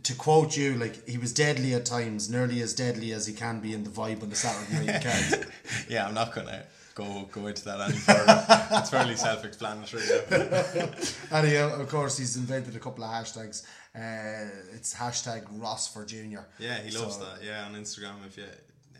to 0.04 0.15
quote 0.15 0.56
you, 0.56 0.76
like 0.76 1.08
he 1.08 1.17
was 1.17 1.34
deadly 1.34 1.74
at 1.74 1.86
times, 1.86 2.30
nearly 2.30 2.62
as 2.62 2.74
deadly 2.74 3.12
as 3.12 3.28
he 3.28 3.34
can 3.34 3.60
be 3.60 3.74
in 3.74 3.84
the 3.84 3.89
vibe 3.89 4.24
on 4.24 4.30
the 4.30 4.36
Saturday 4.36 4.86
night 4.86 5.04
cards. 5.04 5.36
yeah, 5.89 6.08
I'm 6.08 6.13
not 6.13 6.34
gonna 6.34 6.63
go 6.95 7.28
go 7.32 7.48
into 7.48 7.65
that 7.65 7.82
any 7.82 7.98
further. 7.98 8.45
it's 8.80 8.89
fairly 8.89 9.15
self-explanatory. 9.15 10.04
Yeah. 10.32 10.88
and 11.32 11.48
he, 11.48 11.58
uh, 11.58 11.69
of 11.82 11.89
course, 11.89 12.17
he's 12.17 12.38
invented 12.38 12.76
a 12.76 12.80
couple 12.80 13.04
of 13.04 13.12
hashtags. 13.12 13.63
Uh, 13.93 14.50
it's 14.74 14.93
hashtag 14.95 15.43
Ross 15.52 15.93
for 15.93 16.06
Junior. 16.06 16.45
Yeah, 16.60 16.78
he 16.80 16.98
loves 16.98 17.17
So- 17.17 17.26
that. 17.26 17.43
Yeah, 17.43 17.65
on 17.65 17.74
Instagram, 17.76 18.26
if 18.26 18.38
you 18.38 18.45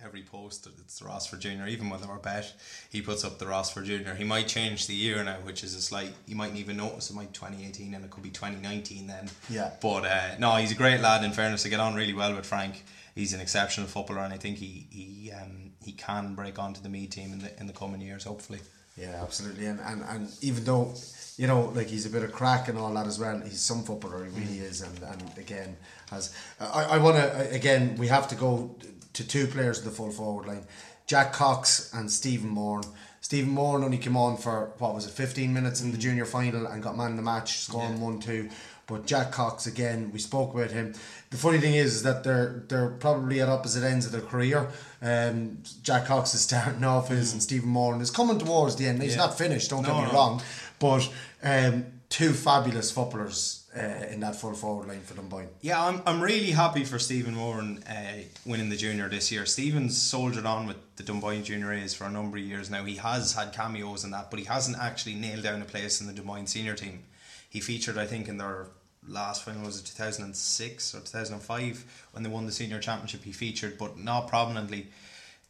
every 0.06 0.22
post 0.22 0.68
it's 0.68 1.00
the 1.00 1.06
Ross 1.06 1.26
for 1.26 1.38
Junior. 1.38 1.68
Even 1.68 1.90
when 1.90 2.00
they 2.00 2.08
were 2.08 2.18
bet, 2.18 2.54
he 2.92 3.02
puts 3.02 3.26
up 3.26 3.40
the 3.40 3.48
Ross 3.48 3.72
for 3.72 3.82
Junior. 3.82 4.14
He 4.14 4.24
might 4.24 4.48
change 4.48 4.86
the 4.86 4.94
year 4.94 5.24
now, 5.24 5.38
which 5.44 5.64
is 5.64 5.74
a 5.74 5.82
slight. 5.82 6.14
You 6.28 6.36
mightn't 6.36 6.60
even 6.60 6.78
notice 6.78 7.10
it 7.10 7.16
might 7.16 7.32
be 7.32 7.34
2018 7.34 7.94
and 7.94 8.06
it 8.06 8.12
could 8.12 8.24
be 8.24 8.30
2019 8.30 9.08
then. 9.08 9.30
Yeah. 9.50 9.72
But 9.82 10.06
uh, 10.06 10.38
no, 10.38 10.56
he's 10.58 10.72
a 10.72 10.76
great 10.76 11.02
lad. 11.02 11.24
In 11.24 11.32
fairness, 11.32 11.64
to 11.64 11.70
get 11.70 11.80
on 11.80 11.96
really 11.96 12.14
well 12.14 12.36
with 12.36 12.46
Frank. 12.46 12.84
He's 13.16 13.34
an 13.34 13.40
exceptional 13.40 13.88
footballer, 13.88 14.20
and 14.20 14.34
I 14.34 14.38
think 14.38 14.58
he 14.58 14.88
he 14.92 15.32
um, 15.32 15.72
he 15.84 15.94
can 15.94 16.36
break 16.36 16.60
onto 16.60 16.82
the 16.82 16.90
Meath 16.90 17.12
team 17.12 17.32
in 17.34 17.40
the 17.40 17.60
in 17.60 17.66
the 17.66 17.74
coming 17.74 18.02
years, 18.02 18.26
hopefully. 18.26 18.60
Yeah, 18.98 19.22
absolutely. 19.24 19.66
And, 19.66 19.80
and 19.80 20.04
and 20.04 20.30
even 20.42 20.66
though 20.66 20.94
you 21.38 21.48
know, 21.48 21.72
like 21.76 21.88
he's 21.88 22.06
a 22.06 22.10
bit 22.10 22.24
of 22.24 22.32
crack 22.32 22.70
and 22.70 22.78
all 22.78 22.94
that 22.94 23.08
as 23.08 23.20
well, 23.20 23.40
he's 23.42 23.60
some 23.60 23.84
footballer. 23.84 24.26
He 24.26 24.40
really 24.40 24.60
is. 24.60 24.82
And 24.82 25.02
and 25.04 25.38
again, 25.38 25.76
has 26.10 26.36
I 26.60 26.84
I 26.84 26.98
want 26.98 27.18
to 27.18 27.52
again 27.52 27.96
we 27.98 28.08
have 28.08 28.28
to 28.30 28.36
go 28.36 28.76
to 29.16 29.28
two 29.28 29.48
players 29.48 29.80
in 29.80 29.86
the 29.86 29.92
full 29.92 30.12
forward 30.12 30.48
line, 30.48 30.66
Jack 31.08 31.34
Cox 31.34 31.92
and 31.94 32.10
Stephen 32.12 32.50
Moran. 32.50 32.86
Stephen 33.22 33.50
Moran 33.52 33.84
only 33.84 33.98
came 33.98 34.16
on 34.18 34.38
for 34.38 34.72
what 34.78 34.94
was 34.94 35.06
it, 35.08 35.12
fifteen 35.12 35.54
minutes 35.54 35.82
in 35.82 35.92
the 35.92 35.98
junior 35.98 36.26
final 36.26 36.68
and 36.68 36.84
got 36.84 36.96
man 36.96 37.12
of 37.12 37.18
the 37.18 37.24
match, 37.24 37.58
scoring 37.60 38.00
one 38.00 38.20
two. 38.20 38.50
But 38.88 39.08
Jack 39.08 39.32
Cox 39.32 39.66
again, 39.66 40.12
we 40.14 40.20
spoke 40.20 40.54
about 40.54 40.70
him. 40.70 40.94
The 41.32 41.38
funny 41.38 41.58
thing 41.58 41.74
is, 41.74 41.96
is 41.96 42.04
that 42.04 42.24
they're 42.24 42.64
they're 42.68 42.90
probably 42.92 43.42
at 43.42 43.50
opposite 43.50 43.84
ends 43.84 44.06
of 44.06 44.12
their 44.12 44.22
career. 44.22 44.68
Um, 45.02 45.58
Jack 45.82 46.06
Cox 46.06 46.36
is 46.36 46.42
starting 46.50 46.84
off 46.84 47.10
his, 47.10 47.34
and 47.34 47.42
Stephen 47.42 47.70
Moran 47.70 48.00
is 48.02 48.12
coming 48.12 48.38
towards 48.38 48.76
the 48.76 48.86
end. 48.86 49.02
He's 49.02 49.14
Yeah. 49.16 49.26
not 49.26 49.38
finished. 49.38 49.72
Don't 49.72 49.82
No, 49.82 49.90
get 49.96 50.02
me 50.02 50.08
no. 50.10 50.14
wrong, 50.14 50.42
but 50.80 51.10
um, 51.42 51.86
two 52.10 52.32
fabulous 52.32 52.92
footballers. 52.92 53.65
Uh, 53.78 54.06
in 54.10 54.20
that 54.22 54.36
full 54.36 54.54
forward 54.54 54.88
line 54.88 55.02
for 55.02 55.16
Dunboyne. 55.16 55.50
Yeah, 55.62 55.84
I'm, 55.84 56.02
I'm 56.06 56.22
really 56.22 56.52
happy 56.52 56.86
for 56.86 56.98
Stephen 56.98 57.36
Moran 57.36 57.84
uh, 57.84 58.22
winning 58.46 58.70
the 58.70 58.78
junior 58.78 59.10
this 59.10 59.32
year. 59.32 59.46
Stephen's 59.46 60.02
soldiered 60.02 60.46
on 60.46 60.66
with 60.66 60.78
the 60.96 61.04
Dunboyne 61.04 61.44
Junior 61.44 61.74
A's 61.74 61.94
for 61.94 62.06
a 62.06 62.12
number 62.12 62.38
of 62.38 62.44
years 62.44 62.70
now. 62.70 62.84
He 62.86 62.96
has 62.96 63.34
had 63.34 63.54
cameos 63.54 64.04
in 64.04 64.12
that, 64.12 64.30
but 64.30 64.40
he 64.40 64.46
hasn't 64.46 64.78
actually 64.78 65.16
nailed 65.16 65.44
down 65.44 65.62
a 65.62 65.66
place 65.66 66.00
in 66.00 66.08
the 66.08 66.14
Dunboyne 66.14 66.48
senior 66.48 66.76
team. 66.76 67.04
He 67.50 67.60
featured, 67.60 67.98
I 67.98 68.06
think, 68.06 68.28
in 68.28 68.38
their 68.38 68.68
last 69.08 69.44
final 69.44 69.66
was 69.66 69.80
it 69.80 69.86
2006 69.86 70.96
or 70.96 71.00
2005 71.00 72.08
when 72.12 72.24
they 72.24 72.30
won 72.30 72.46
the 72.46 72.52
senior 72.52 72.80
championship. 72.80 73.24
He 73.24 73.32
featured, 73.32 73.78
but 73.78 73.98
not 73.98 74.28
prominently. 74.28 74.88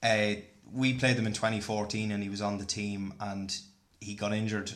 Uh, 0.02 0.36
we 0.74 0.94
played 0.94 1.18
them 1.18 1.28
in 1.28 1.34
2014, 1.34 2.12
and 2.12 2.24
he 2.24 2.30
was 2.30 2.42
on 2.42 2.58
the 2.58 2.66
team, 2.66 3.14
and 3.20 3.56
he 4.00 4.16
got 4.16 4.34
injured 4.34 4.72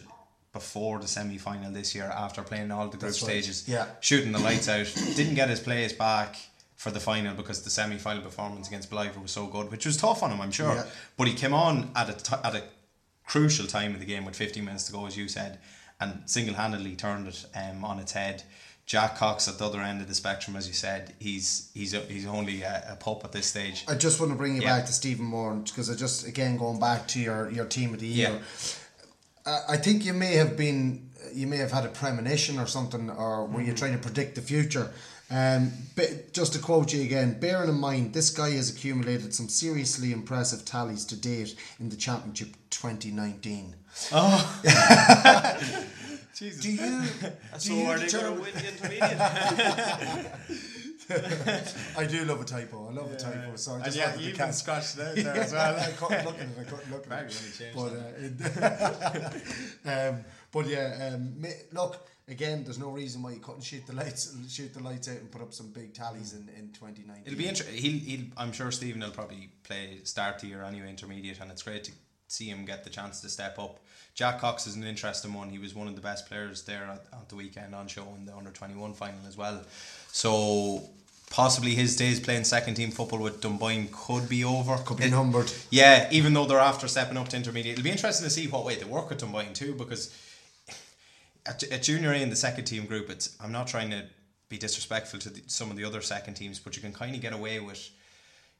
before 0.51 0.99
the 0.99 1.07
semi 1.07 1.37
final 1.37 1.71
this 1.71 1.93
year 1.93 2.05
after 2.05 2.41
playing 2.41 2.71
all 2.71 2.85
the 2.85 2.91
group 2.97 3.01
That's 3.01 3.21
right. 3.21 3.29
stages, 3.29 3.67
Yeah. 3.67 3.85
shooting 3.99 4.31
the 4.31 4.39
lights 4.39 4.67
out. 4.67 4.85
Didn't 5.15 5.35
get 5.35 5.49
his 5.49 5.59
place 5.59 5.93
back 5.93 6.35
for 6.75 6.91
the 6.91 6.99
final 6.99 7.35
because 7.35 7.61
the 7.61 7.69
semi 7.69 7.97
final 7.97 8.23
performance 8.23 8.67
against 8.67 8.89
Blythe 8.89 9.15
was 9.17 9.31
so 9.31 9.47
good, 9.47 9.69
which 9.69 9.85
was 9.85 9.97
tough 9.97 10.23
on 10.23 10.31
him, 10.31 10.41
I'm 10.41 10.51
sure. 10.51 10.73
Yeah. 10.73 10.85
But 11.17 11.27
he 11.27 11.33
came 11.33 11.53
on 11.53 11.91
at 11.95 12.09
a 12.09 12.13
t- 12.13 12.35
at 12.43 12.55
a 12.55 12.63
crucial 13.25 13.67
time 13.67 13.93
of 13.93 13.99
the 13.99 14.05
game 14.05 14.25
with 14.25 14.35
15 14.35 14.65
minutes 14.65 14.85
to 14.85 14.91
go, 14.91 15.05
as 15.05 15.15
you 15.15 15.27
said, 15.27 15.59
and 15.99 16.23
single 16.25 16.55
handedly 16.55 16.95
turned 16.95 17.27
it 17.27 17.45
um, 17.55 17.85
on 17.85 17.99
its 17.99 18.13
head. 18.13 18.43
Jack 18.87 19.17
Cox 19.17 19.47
at 19.47 19.59
the 19.59 19.65
other 19.67 19.81
end 19.81 20.01
of 20.01 20.07
the 20.07 20.15
spectrum, 20.15 20.55
as 20.55 20.67
you 20.67 20.73
said, 20.73 21.13
he's 21.19 21.69
he's 21.75 21.93
a, 21.93 21.99
he's 21.99 22.25
only 22.25 22.63
a, 22.63 22.83
a 22.89 22.95
pup 22.95 23.23
at 23.23 23.31
this 23.31 23.45
stage. 23.45 23.85
I 23.87 23.93
just 23.93 24.19
want 24.19 24.31
to 24.31 24.35
bring 24.35 24.55
you 24.55 24.63
Yeah. 24.63 24.77
back 24.77 24.87
to 24.87 24.93
Stephen 24.93 25.25
Moore 25.25 25.53
because 25.53 25.91
I 25.91 25.95
just 25.95 26.25
again 26.25 26.57
going 26.57 26.79
back 26.79 27.07
to 27.09 27.19
your 27.19 27.51
your 27.51 27.65
team 27.65 27.93
of 27.93 27.99
the 27.99 28.07
year. 28.07 28.29
Yeah. 28.31 28.39
Uh, 29.49 29.61
I 29.67 29.77
think 29.77 30.05
you 30.05 30.13
may 30.13 30.33
have 30.35 30.55
been 30.55 31.09
you 31.33 31.47
may 31.47 31.57
have 31.57 31.71
had 31.71 31.85
a 31.85 31.89
premonition 31.89 32.59
or 32.59 32.67
something, 32.67 33.09
or 33.09 33.45
were 33.45 33.59
Mm-hmm. 33.59 33.67
you 33.69 33.73
trying 33.73 33.93
to 33.93 33.99
predict 33.99 34.35
the 34.35 34.41
future? 34.41 34.91
Um, 35.31 35.71
but 35.95 36.33
just 36.33 36.53
to 36.53 36.59
quote 36.59 36.91
you 36.93 37.01
again, 37.03 37.39
bearing 37.39 37.69
in 37.69 37.79
mind 37.79 38.13
this 38.13 38.29
guy 38.31 38.51
has 38.51 38.69
accumulated 38.75 39.33
some 39.33 39.47
seriously 39.47 40.11
impressive 40.11 40.65
tallies 40.65 41.05
to 41.05 41.15
date 41.15 41.55
in 41.79 41.89
the 41.89 41.95
championship 41.95 42.49
2019. 42.71 43.75
Oh, 44.11 44.61
Jesus. 46.35 46.61
Do 46.61 46.71
you? 46.71 47.01
So 47.57 47.69
do 47.69 47.75
you 47.75 47.85
are 47.87 47.99
they 47.99 48.07
going 48.07 48.25
to 48.35 48.41
win 48.41 48.53
the 48.53 48.67
intermediate? 48.71 49.19
I 51.97 52.05
do 52.05 52.26
love 52.26 52.41
a 52.41 52.45
typo. 52.45 52.89
I 52.89 52.93
love 52.93 53.12
a 53.12 53.16
typo. 53.16 53.55
So 53.55 53.74
I 53.74 53.76
And 53.76 53.86
just 53.86 53.97
yeah, 53.97 54.16
you 54.16 54.30
even 54.30 54.53
scratched 54.53 54.99
out 54.99 55.18
Yeah, 55.18 55.24
there 55.24 55.36
as 55.43 55.53
well. 55.53 55.76
I 55.80 55.91
couldn't 55.91 56.26
look 56.26 56.36
at 56.36 56.41
it. 56.41 56.57
I 56.60 56.64
couldn't 56.64 56.91
look 56.91 57.12
at 57.12 57.24
it. 57.24 57.36
when 57.36 57.43
he 57.45 57.51
changed 57.57 58.53
But, 58.55 59.86
uh, 59.86 60.10
um, 60.10 60.26
but 60.51 60.68
yeah, 60.68 61.12
um, 61.14 61.45
look 61.72 62.07
again. 62.28 62.64
There's 62.64 62.80
no 62.80 62.89
reason 62.89 63.24
why 63.24 63.32
you 63.32 63.39
couldn't 63.39 63.64
shoot 63.64 63.86
the 63.88 63.93
lights, 63.93 64.36
shoot 64.49 64.74
the 64.74 64.84
lights 64.84 65.07
out, 65.10 65.18
and 65.18 65.32
put 65.32 65.41
up 65.41 65.53
some 65.53 65.72
big 65.72 65.93
tallies 65.93 66.34
in, 66.34 66.47
in 66.57 66.72
2019. 66.74 67.24
It'll 67.26 67.38
be 67.38 67.47
interesting. 67.47 67.76
He'll, 67.76 67.99
he'll, 67.99 68.26
I'm 68.38 68.51
sure 68.51 68.72
Stephen 68.72 69.01
will 69.01 69.12
probably 69.12 69.49
play 69.64 69.99
start 70.03 70.43
year 70.43 70.64
anyway, 70.64 70.89
intermediate, 70.89 71.39
and 71.39 71.51
it's 71.51 71.64
great 71.64 71.84
to 71.86 71.91
see 72.28 72.47
him 72.47 72.64
get 72.66 72.84
the 72.84 72.89
chance 72.89 73.22
to 73.22 73.30
step 73.30 73.57
up. 73.57 73.80
Jack 74.14 74.39
Cox 74.39 74.68
is 74.68 74.76
an 74.76 74.84
interesting 74.84 75.34
one. 75.34 75.49
He 75.49 75.60
was 75.60 75.74
one 75.74 75.88
of 75.88 75.95
the 75.95 76.01
best 76.01 76.28
players 76.28 76.64
there 76.64 76.84
at, 76.84 77.05
at 77.14 77.30
the 77.30 77.36
weekend 77.36 77.74
on 77.74 77.88
show 77.88 78.05
in 78.18 78.26
the 78.26 78.36
under 78.36 78.51
21 78.51 78.93
final 78.93 79.20
as 79.28 79.38
well. 79.38 79.64
So 80.12 80.84
possibly 81.30 81.75
his 81.75 81.95
days 81.95 82.19
playing 82.19 82.43
second 82.43 82.75
team 82.75 82.91
football 82.91 83.19
with 83.19 83.39
Dunboyne 83.41 83.89
could 83.91 84.27
be 84.27 84.43
over. 84.43 84.77
Could 84.77 84.97
be 84.97 85.05
It- 85.05 85.11
numbered. 85.11 85.51
Yeah, 85.69 86.07
even 86.11 86.34
though 86.34 86.45
they're 86.45 86.59
after 86.59 86.88
stepping 86.88 87.17
up 87.17 87.30
to 87.30 87.38
intermediate. 87.38 87.73
It'll 87.73 87.84
be 87.84 87.91
interesting 87.91 88.25
to 88.25 88.30
see 88.32 88.47
what 88.47 88.65
way 88.65 88.75
they 88.75 88.86
work 88.86 89.09
with 89.09 89.19
Dunboyne 89.19 89.53
too, 89.53 89.73
because 89.75 90.13
at, 91.45 91.63
at 91.63 91.84
junior 91.84 92.11
A 92.11 92.17
in 92.21 92.30
the 92.30 92.36
second 92.36 92.65
team 92.65 92.86
group, 92.86 93.09
it's 93.09 93.36
I'm 93.41 93.51
not 93.51 93.67
trying 93.67 93.89
to 93.91 94.05
be 94.49 94.57
disrespectful 94.57 95.19
to 95.19 95.30
the, 95.30 95.41
some 95.47 95.69
of 95.69 95.77
the 95.77 95.84
other 95.86 96.01
second 96.01 96.34
teams, 96.34 96.59
but 96.59 96.75
you 96.75 96.82
can 96.82 96.93
kind 96.93 97.15
of 97.15 97.21
get 97.21 97.34
away 97.34 97.59
with 97.59 97.89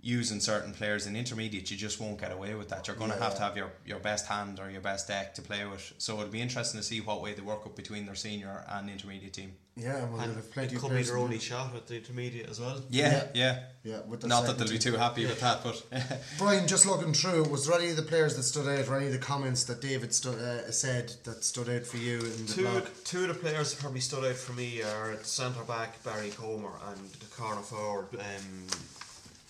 using 0.01 0.39
certain 0.39 0.72
players 0.74 1.07
in 1.07 1.15
intermediate. 1.15 1.70
You 1.70 1.76
just 1.76 1.99
won't 1.99 2.22
get 2.22 2.32
away 2.32 2.53
with 2.53 2.70
that. 2.70 2.88
You're 2.88 2.95
going 2.95 3.11
to 3.11 3.17
Yeah, 3.17 3.24
have 3.24 3.36
to 3.36 3.41
have 3.41 3.57
your, 3.57 3.72
your 3.86 3.99
best 3.99 4.28
hand 4.28 4.59
or 4.59 4.70
your 4.70 4.80
best 4.80 5.09
deck 5.09 5.34
to 5.36 5.41
play 5.41 5.65
with. 5.65 5.91
So 5.97 6.13
it'll 6.20 6.32
be 6.32 6.39
interesting 6.39 6.80
to 6.80 6.86
see 6.86 7.01
what 7.01 7.22
way 7.22 7.34
they 7.34 7.41
work 7.41 7.65
up 7.65 7.76
between 7.76 8.05
their 8.05 8.15
senior 8.15 8.63
and 8.70 8.89
intermediate 8.89 9.34
team. 9.34 9.55
Yeah, 9.80 9.97
and 9.97 10.11
we'll 10.11 10.21
And 10.21 10.36
have 10.36 10.51
plenty 10.51 10.75
it 10.75 10.80
could 10.82 10.91
be 10.95 11.03
their 11.03 11.17
only 11.17 11.39
shot 11.39 11.73
at 11.75 11.88
the 11.88 11.95
intermediate 11.97 12.49
as 12.49 12.59
well. 12.59 12.82
Yeah, 12.89 13.27
yeah. 13.34 13.59
Yeah, 13.84 14.01
with 14.07 14.21
the 14.21 14.27
Not 14.27 14.45
that 14.45 14.57
they'll 14.57 14.67
be 14.67 14.77
too 14.77 14.97
happy 14.97 15.25
with 15.25 15.39
that, 15.39 15.63
but 15.63 15.82
Brian, 16.38 16.67
just 16.67 16.86
looking 16.86 17.13
through, 17.13 17.45
was 17.45 17.65
there 17.65 17.80
any 17.80 17.91
of 17.91 17.95
the 17.95 18.01
players 18.03 18.36
that 18.36 18.43
stood 18.43 18.67
out, 18.67 18.88
or 18.89 18.97
any 18.97 19.05
of 19.07 19.13
the 19.13 19.17
comments 19.19 19.63
that 19.63 19.80
David 19.82 20.13
stu- 20.13 20.32
uh, 20.32 20.69
said 20.69 21.13
that 21.23 21.43
stood 21.45 21.69
out 21.69 21.86
for 21.86 21.95
you 21.97 22.19
in 22.19 22.45
the 22.45 22.51
Two, 22.53 22.61
blog? 22.63 22.84
two 23.05 23.21
of 23.21 23.27
the 23.30 23.34
players 23.36 23.73
that 23.73 23.80
probably 23.80 24.01
stood 24.01 24.25
out 24.25 24.36
for 24.36 24.51
me 24.53 24.82
are 24.82 25.17
centre 25.23 25.63
back 25.63 26.03
Barry 26.03 26.30
Comer 26.32 26.71
and 26.89 27.09
the 27.21 27.25
corner 27.27 27.61
forward 27.61 28.07
um, 28.15 28.67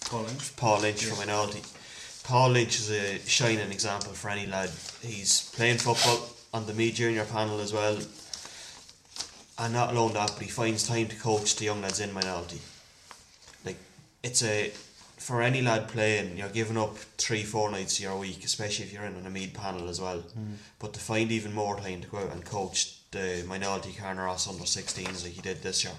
Paul 0.05 0.23
Lynch. 0.23 0.55
Paul 0.55 0.79
Lynch 0.81 1.05
from 1.05 1.17
Moynalty. 1.27 1.63
Paul 2.23 2.49
Lynch 2.51 2.79
is 2.79 2.91
a 2.91 3.17
shining 3.27 3.71
example 3.71 4.13
for 4.13 4.29
any 4.29 4.45
lad. 4.45 4.69
He's 5.01 5.49
playing 5.55 5.77
football 5.79 6.29
on 6.53 6.67
the 6.67 6.73
Meath 6.73 6.95
junior 6.95 7.25
panel 7.25 7.59
as 7.59 7.73
well. 7.73 7.97
And 9.59 9.73
not 9.73 9.91
alone 9.91 10.13
that, 10.13 10.31
but 10.35 10.43
he 10.43 10.49
finds 10.49 10.87
time 10.87 11.07
to 11.07 11.15
coach 11.17 11.55
the 11.57 11.65
young 11.65 11.81
lads 11.81 11.99
in 11.99 12.11
Moynalty. 12.11 12.59
Like 13.65 13.77
it's 14.23 14.41
a 14.41 14.71
for 15.19 15.41
any 15.41 15.61
lad 15.61 15.89
playing, 15.89 16.37
you're 16.37 16.49
giving 16.49 16.77
up 16.77 16.97
three, 17.17 17.43
four 17.43 17.69
nights 17.69 17.97
of 17.97 18.03
your 18.03 18.17
week, 18.17 18.43
especially 18.45 18.85
if 18.85 18.93
you're 18.93 19.03
in 19.03 19.17
on 19.17 19.35
a 19.35 19.47
panel 19.47 19.89
as 19.89 19.99
well. 19.99 20.19
Mm. 20.19 20.55
But 20.79 20.93
to 20.93 20.99
find 20.99 21.29
even 21.31 21.53
more 21.53 21.77
time 21.77 22.01
to 22.01 22.07
go 22.07 22.19
out 22.19 22.31
and 22.31 22.43
coach 22.45 22.97
the 23.11 23.43
Moynalty 23.45 23.97
Carnaross 23.97 24.47
under 24.47 24.63
16s 24.63 25.23
like 25.23 25.33
he 25.33 25.41
did 25.41 25.61
this 25.61 25.83
year, 25.83 25.93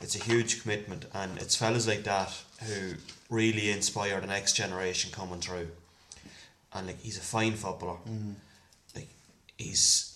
it's 0.00 0.16
a 0.16 0.24
huge 0.24 0.62
commitment, 0.62 1.04
and 1.12 1.36
it's 1.38 1.56
fellas 1.56 1.86
like 1.86 2.04
that 2.04 2.32
who 2.66 2.94
really 3.28 3.70
inspire 3.70 4.20
the 4.20 4.26
next 4.26 4.54
generation 4.54 5.12
coming 5.12 5.40
through. 5.40 5.68
And 6.72 6.86
like 6.86 7.00
he's 7.00 7.18
a 7.18 7.22
fine 7.22 7.52
footballer. 7.52 7.98
Mm. 8.08 8.34
Like 8.94 9.08
he's 9.58 10.07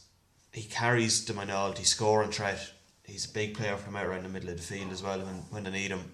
he 0.53 0.62
carries 0.64 1.24
the 1.24 1.32
Moynalty 1.32 1.84
scoring 1.84 2.30
threat. 2.30 2.72
He's 3.05 3.28
a 3.28 3.32
big 3.32 3.57
player 3.57 3.76
from 3.76 3.96
out 3.96 4.07
around 4.07 4.24
the 4.24 4.28
middle 4.28 4.50
of 4.50 4.57
the 4.57 4.62
field 4.62 4.92
as 4.92 5.03
well 5.03 5.18
when, 5.18 5.34
when 5.50 5.64
they 5.64 5.70
need 5.70 5.90
him. 5.90 6.12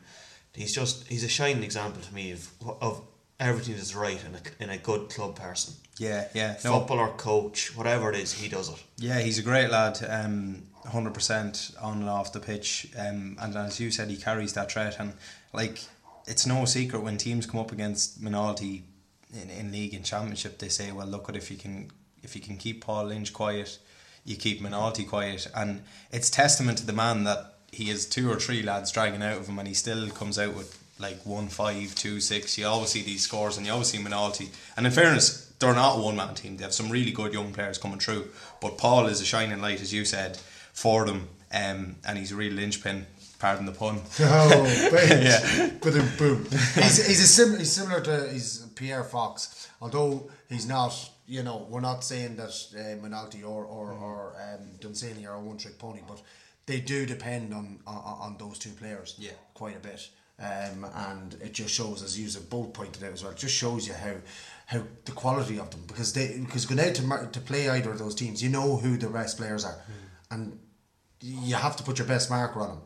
He's 0.55 0.74
just 0.74 1.07
he's 1.07 1.22
a 1.24 1.28
shining 1.28 1.62
example 1.62 2.03
to 2.03 2.14
me 2.14 2.32
of 2.32 2.51
of 2.80 3.03
everything 3.41 3.76
that's 3.76 3.95
right 3.95 4.18
in 4.24 4.34
a, 4.34 4.64
in 4.64 4.70
a 4.70 4.78
good 4.78 5.09
club 5.11 5.36
person. 5.36 5.74
yeah, 5.99 6.26
yeah. 6.34 6.57
No, 6.64 6.80
Footballer, 6.80 7.09
coach, 7.16 7.76
whatever 7.76 8.11
it 8.11 8.18
is, 8.18 8.32
he 8.32 8.49
does 8.49 8.68
it. 8.68 8.82
Yeah, 8.97 9.20
he's 9.20 9.39
a 9.39 9.43
great 9.43 9.70
lad, 9.70 9.99
um, 10.09 10.64
100% 10.86 11.82
on 11.82 12.01
and 12.01 12.09
off 12.09 12.32
the 12.32 12.41
pitch. 12.41 12.89
Um, 12.99 13.36
and 13.41 13.55
as 13.57 13.78
you 13.78 13.91
said, 13.91 14.09
he 14.11 14.16
carries 14.16 14.55
that 14.55 14.72
threat. 14.72 14.97
And, 14.99 15.12
like, 15.53 15.80
it's 16.26 16.47
no 16.47 16.64
secret 16.64 17.01
when 17.01 17.16
teams 17.16 17.47
come 17.47 17.61
up 17.61 17.70
against 17.70 18.20
Moynalty 18.20 18.82
in, 19.32 19.51
in 19.51 19.70
league 19.70 19.95
and 19.95 20.05
championship, 20.05 20.59
they 20.59 20.68
say, 20.68 20.91
well, 20.91 21.07
look 21.07 21.28
at 21.28 21.36
if 21.36 21.51
you 21.51 21.57
can 21.57 21.91
if 22.22 22.34
you 22.34 22.43
can 22.43 22.57
keep 22.57 22.84
Paul 22.84 23.07
Lynch 23.07 23.32
quiet, 23.32 23.78
you 24.25 24.37
keep 24.37 24.61
Moynalty 24.61 25.09
quiet. 25.09 25.47
And 25.55 25.83
it's 26.12 26.31
testament 26.31 26.79
to 26.79 26.87
the 26.87 26.93
man 26.93 27.25
that 27.25 27.55
he 27.71 27.87
has 27.87 28.07
two 28.07 28.31
or 28.31 28.37
three 28.37 28.62
lads 28.62 28.91
dragging 28.91 29.23
out 29.23 29.39
of 29.39 29.47
him 29.47 29.59
and 29.59 29.69
he 29.69 29.75
still 29.75 30.09
comes 30.11 30.39
out 30.39 30.55
with 30.55 30.83
like 30.99 31.19
one 31.25 31.49
five, 31.49 31.95
two 31.95 32.21
six. 32.21 32.59
You 32.59 32.66
always 32.66 32.91
see 32.91 33.03
these 33.03 33.23
scores 33.23 33.57
and 33.57 33.66
you 33.66 33.73
always 33.73 33.89
see 33.89 33.99
Moynalty. 33.99 34.49
And 34.77 34.87
in 34.87 34.93
fairness, 34.93 35.53
they're 35.59 35.75
not 35.75 35.99
a 35.99 36.03
one 36.03 36.16
man 36.16 36.35
team. 36.35 36.57
They 36.57 36.64
have 36.64 36.75
some 36.75 36.91
really 36.91 37.11
good 37.12 37.33
young 37.33 37.53
players 37.53 37.79
coming 37.79 37.99
through. 37.99 38.29
But 38.61 38.79
Paul 38.79 39.07
is 39.07 39.21
a 39.21 39.25
shining 39.25 39.61
light, 39.61 39.81
as 39.81 39.93
you 39.93 40.05
said, 40.05 40.37
for 40.73 41.05
them. 41.05 41.29
Um, 41.53 41.97
and 42.07 42.19
he's 42.19 42.33
a 42.33 42.37
real 42.37 42.53
linchpin. 42.53 43.07
Pardon 43.39 43.66
the 43.66 43.73
pun. 43.73 44.01
Oh. 44.21 44.64
Yeah. 45.09 45.71
But 45.81 45.95
boom. 46.19 46.45
He's, 46.75 47.07
he's, 47.07 47.21
a 47.23 47.27
sim- 47.27 47.59
he's 47.59 47.73
similar 47.73 48.01
to 48.01 48.29
he's 48.33 48.66
Pierre 48.75 49.05
Fox, 49.05 49.69
although 49.81 50.31
he's 50.49 50.66
not. 50.66 51.11
You 51.29 51.43
know, 51.43 51.66
we're 51.68 51.81
not 51.81 52.03
saying 52.03 52.37
that 52.37 52.53
uh, 52.74 53.47
or 53.47 53.64
or, 53.64 53.93
or 53.93 54.35
um, 54.43 54.70
Dunsany 54.81 55.26
are 55.26 55.35
a 55.35 55.41
one 55.41 55.59
trick 55.59 55.79
pony, 55.79 56.01
but 56.09 56.20
they 56.66 56.81
do 56.81 57.07
depend 57.07 57.53
on, 57.55 57.81
on 57.87 57.97
on 57.97 58.37
those 58.39 58.59
two 58.59 58.70
players. 58.70 59.14
Yeah. 59.18 59.33
quite 59.55 59.76
a 59.76 59.81
bit. 59.81 60.09
Um, 60.41 60.87
and 60.95 61.35
it 61.43 61.53
just 61.53 61.74
shows, 61.74 62.03
as 62.03 62.18
you 62.18 62.31
have 62.31 62.49
both 62.49 62.72
pointed 62.72 63.03
out 63.03 63.12
as 63.12 63.22
well, 63.24 63.33
it 63.33 63.39
just 63.39 63.55
shows 63.55 63.89
you 63.89 63.95
how 63.95 64.14
how 64.66 64.83
the 65.05 65.12
quality 65.12 65.59
of 65.59 65.70
them 65.70 65.83
because 65.87 66.12
they 66.12 66.39
because 66.39 66.64
going 66.64 66.81
out 66.81 66.95
to 66.95 67.03
mar- 67.03 67.26
to 67.26 67.41
play 67.41 67.68
either 67.68 67.91
of 67.91 67.99
those 67.99 68.14
teams, 68.14 68.43
you 68.43 68.49
know 68.49 68.76
who 68.76 68.97
the 68.97 69.09
best 69.09 69.37
players 69.37 69.64
are, 69.64 69.79
and 70.31 70.59
you 71.20 71.57
have 71.57 71.76
to 71.76 71.83
put 71.83 71.99
your 71.99 72.07
best 72.07 72.31
marker 72.31 72.61
on 72.61 72.68
them. 72.68 72.81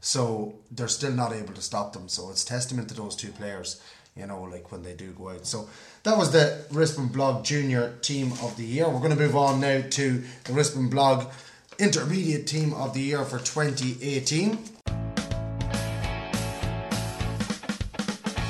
So 0.00 0.56
they're 0.70 0.88
still 0.88 1.12
not 1.12 1.32
able 1.32 1.54
to 1.54 1.62
stop 1.62 1.92
them. 1.92 2.08
So 2.08 2.30
it's 2.30 2.44
testament 2.44 2.88
to 2.88 2.94
those 2.94 3.16
two 3.16 3.30
players, 3.30 3.80
you 4.16 4.26
know, 4.26 4.42
like 4.42 4.72
when 4.72 4.82
they 4.82 4.94
do 4.94 5.12
go 5.12 5.30
out. 5.30 5.46
So 5.46 5.68
that 6.04 6.16
was 6.16 6.32
the 6.32 6.64
Rispin 6.70 7.12
Blog 7.12 7.44
Junior 7.44 7.94
Team 8.00 8.32
of 8.42 8.56
the 8.56 8.64
Year. 8.64 8.88
We're 8.88 8.98
going 8.98 9.10
to 9.10 9.16
move 9.16 9.36
on 9.36 9.60
now 9.60 9.82
to 9.90 10.22
the 10.44 10.52
Rispin 10.52 10.90
Blog 10.90 11.30
Intermediate 11.78 12.46
Team 12.46 12.72
of 12.72 12.94
the 12.94 13.00
Year 13.00 13.24
for 13.24 13.38
2018. 13.38 14.58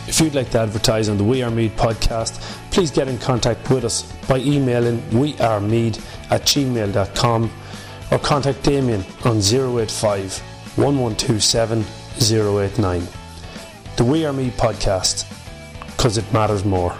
If 0.08 0.20
you'd 0.20 0.34
like 0.34 0.50
to 0.50 0.60
advertise 0.60 1.08
on 1.08 1.18
the 1.18 1.24
We 1.24 1.42
Are 1.42 1.50
Meath 1.50 1.76
podcast, 1.76 2.40
please 2.70 2.90
get 2.90 3.08
in 3.08 3.18
contact 3.18 3.68
with 3.68 3.84
us 3.84 4.10
by 4.28 4.38
emailing 4.38 5.00
wearemeath 5.10 6.00
at 6.30 6.42
gmail.com 6.42 7.50
or 8.12 8.18
contact 8.20 8.62
Damien 8.62 9.04
on 9.24 9.38
085 9.38 10.40
1127 10.76 11.84
089. 12.18 13.08
The 13.96 14.04
We 14.04 14.24
Are 14.24 14.32
Meath 14.32 14.56
podcast, 14.56 15.35
because 15.96 16.18
it 16.18 16.32
matters 16.32 16.64
more. 16.64 16.96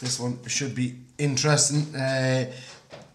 This 0.00 0.18
one 0.18 0.38
should 0.46 0.74
be 0.74 0.96
interesting. 1.18 1.94
Uh, 1.94 2.52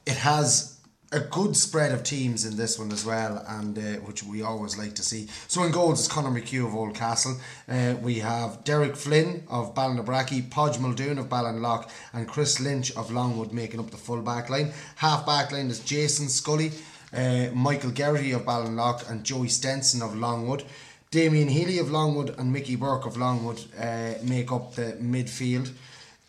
it 0.05 0.18
has 0.18 0.80
a 1.12 1.20
good 1.20 1.55
spread 1.55 1.91
of 1.91 2.03
teams 2.03 2.45
in 2.45 2.55
this 2.55 2.78
one 2.78 2.91
as 2.91 3.03
well, 3.03 3.43
and 3.47 3.78
uh, 3.78 3.82
which 4.01 4.24
we 4.24 4.43
always 4.43 4.78
like 4.78 4.93
to 4.95 5.01
see. 5.01 5.28
So 5.47 5.64
in 5.64 5.72
goals 5.72 6.01
is 6.01 6.07
Conor 6.07 6.30
McHugh 6.30 6.68
of 6.68 6.76
Oldcastle. 6.76 7.39
Uh, 7.68 7.95
we 8.01 8.20
have 8.20 8.64
Derek 8.64 8.95
Flynn 8.95 9.43
of 9.49 9.74
Ballinabrackey, 9.74 10.49
Podge 10.51 10.78
Muldoon 10.78 11.18
of 11.18 11.28
Ballinlough, 11.28 11.89
and 12.14 12.28
Chris 12.28 12.60
Lynch 12.60 12.95
of 12.95 13.12
Longwood 13.12 13.51
making 13.51 13.80
up 13.80 13.89
the 13.89 13.97
full 13.97 14.22
back 14.22 14.49
line. 14.49 14.72
Half 14.97 15.26
back 15.26 15.51
line 15.51 15.70
is 15.72 15.80
Jason 15.80 16.30
Scully, 16.30 16.72
uh, 17.12 17.47
Michael 17.53 17.91
Gerrity 17.91 18.36
of 18.36 18.45
Ballinlough, 18.45 19.10
and 19.10 19.24
Joey 19.24 19.49
Stenson 19.49 20.03
of 20.03 20.16
Longwood. 20.16 20.64
Damien 21.12 21.47
Healy 21.47 21.80
of 21.80 21.89
Longwood 21.89 22.36
and 22.38 22.53
Mickey 22.53 22.76
Burke 22.76 23.07
of 23.07 23.18
Longwood 23.18 23.60
uh, 23.82 24.14
make 24.22 24.51
up 24.51 24.76
the 24.76 24.95
midfield. 25.01 25.74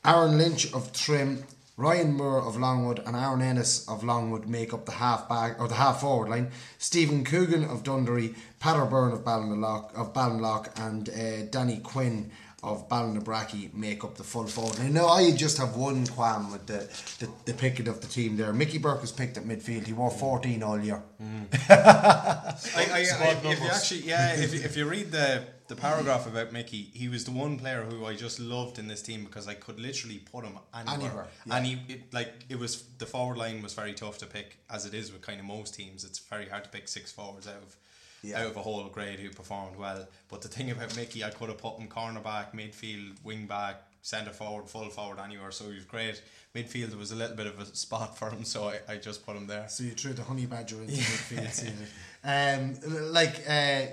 Aaron 0.06 0.38
Lynch 0.38 0.72
of 0.72 0.90
Trim, 0.94 1.44
Ryan 1.76 2.14
Moore 2.14 2.40
of 2.40 2.56
Longwood, 2.56 3.00
and 3.04 3.14
Aaron 3.14 3.42
Ennis 3.42 3.86
of 3.86 4.02
Longwood 4.02 4.46
make 4.46 4.72
up 4.72 4.86
the 4.86 4.92
half 4.92 5.28
back 5.28 5.60
or 5.60 5.68
the 5.68 5.74
half 5.74 6.00
forward 6.00 6.30
line. 6.30 6.50
Stephen 6.78 7.24
Coogan 7.24 7.62
of 7.62 7.82
Dunderry, 7.82 8.34
Patter 8.58 8.86
Byrne 8.86 9.12
of 9.12 9.22
Ballinlough 9.22 9.94
of 9.94 10.14
Ballinlough, 10.14 10.68
and 10.80 11.10
uh, 11.10 11.42
Danny 11.50 11.80
Quinn 11.80 12.30
of 12.62 12.88
Ballinabrackey 12.88 13.72
make 13.74 14.04
up 14.04 14.16
the 14.16 14.24
full 14.24 14.46
forward. 14.46 14.78
line. 14.78 14.92
Now 14.92 15.08
I 15.08 15.30
just 15.32 15.56
have 15.58 15.76
one 15.76 16.06
qualm 16.06 16.52
with 16.52 16.66
the, 16.66 16.78
the 17.18 17.30
the 17.46 17.54
picking 17.56 17.88
of 17.88 18.00
the 18.00 18.06
team 18.06 18.36
there. 18.36 18.52
Mickey 18.52 18.78
Burke 18.78 19.00
was 19.00 19.12
picked 19.12 19.36
at 19.38 19.44
midfield. 19.44 19.86
He 19.86 19.92
wore 19.92 20.10
fourteen 20.10 20.62
all 20.62 20.78
year. 20.78 21.02
Mm. 21.22 21.46
I, 21.68 22.54
I, 22.76 22.98
I, 22.98 23.50
if 23.50 23.60
you 23.60 23.68
actually, 23.68 24.00
yeah, 24.00 24.34
if, 24.34 24.52
you- 24.54 24.60
if 24.60 24.76
you 24.76 24.86
read 24.88 25.10
the 25.10 25.44
the 25.68 25.76
paragraph 25.76 26.26
about 26.26 26.52
Mickey, 26.52 26.90
he 26.92 27.06
was 27.08 27.24
the 27.24 27.30
one 27.30 27.56
player 27.56 27.82
who 27.84 28.04
I 28.04 28.14
just 28.16 28.40
loved 28.40 28.78
in 28.80 28.88
this 28.88 29.02
team 29.02 29.24
because 29.24 29.46
I 29.46 29.54
could 29.54 29.78
literally 29.78 30.18
put 30.18 30.44
him 30.44 30.58
anywhere, 30.74 30.94
Anywhere, 31.08 31.26
yeah. 31.46 31.56
and 31.56 31.66
he 31.66 31.78
it, 31.88 32.12
like 32.12 32.32
it 32.48 32.58
was 32.58 32.82
the 32.98 33.06
forward 33.06 33.36
line 33.38 33.62
was 33.62 33.72
very 33.72 33.92
tough 33.92 34.18
to 34.18 34.26
pick 34.26 34.58
as 34.68 34.84
it 34.84 34.94
is 34.94 35.12
with 35.12 35.22
kind 35.22 35.38
of 35.38 35.46
most 35.46 35.74
teams. 35.74 36.02
It's 36.04 36.18
very 36.18 36.48
hard 36.48 36.64
to 36.64 36.70
pick 36.70 36.88
six 36.88 37.12
forwards 37.12 37.46
out 37.46 37.62
of. 37.62 37.76
Yeah. 38.22 38.42
Out 38.42 38.50
of 38.50 38.56
a 38.56 38.62
whole 38.62 38.84
grade 38.88 39.18
who 39.18 39.30
performed 39.30 39.76
well, 39.76 40.06
but 40.28 40.42
the 40.42 40.48
thing 40.48 40.70
about 40.70 40.94
Mickey, 40.94 41.24
I 41.24 41.30
could 41.30 41.48
have 41.48 41.58
put 41.58 41.78
him 41.78 41.88
cornerback, 41.88 42.52
midfield, 42.54 43.16
wing 43.24 43.46
back, 43.46 43.82
centre 44.02 44.30
forward, 44.30 44.68
full 44.68 44.88
forward, 44.90 45.18
anywhere. 45.18 45.50
So 45.50 45.68
he 45.68 45.76
was 45.76 45.84
great. 45.84 46.20
Midfield 46.54 46.98
was 46.98 47.12
a 47.12 47.16
little 47.16 47.36
bit 47.36 47.46
of 47.46 47.58
a 47.60 47.66
spot 47.66 48.18
for 48.18 48.30
him, 48.30 48.44
so 48.44 48.68
I, 48.68 48.92
I 48.92 48.96
just 48.96 49.24
put 49.24 49.36
him 49.36 49.46
there. 49.46 49.68
So 49.68 49.84
you 49.84 49.92
threw 49.92 50.12
the 50.12 50.22
honey 50.22 50.46
badger 50.46 50.80
into 50.80 50.92
midfield. 50.92 51.50
seeing 51.50 51.72
it. 51.72 51.90
Um, 52.22 53.12
like 53.12 53.42
uh, 53.48 53.86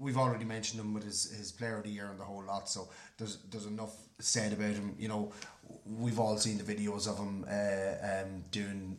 we've 0.00 0.18
already 0.18 0.44
mentioned 0.44 0.80
him 0.80 0.94
with 0.94 1.04
his, 1.04 1.30
his 1.30 1.52
player 1.52 1.76
of 1.76 1.84
the 1.84 1.90
year 1.90 2.08
and 2.10 2.18
the 2.18 2.24
whole 2.24 2.42
lot. 2.42 2.68
So 2.68 2.88
there's 3.18 3.38
there's 3.50 3.66
enough 3.66 3.94
said 4.18 4.52
about 4.52 4.70
him. 4.70 4.94
You 4.98 5.08
know, 5.08 5.32
we've 5.86 6.18
all 6.18 6.36
seen 6.38 6.58
the 6.58 6.64
videos 6.64 7.06
of 7.06 7.18
him 7.18 7.44
uh, 7.48 8.22
um, 8.22 8.42
doing 8.50 8.96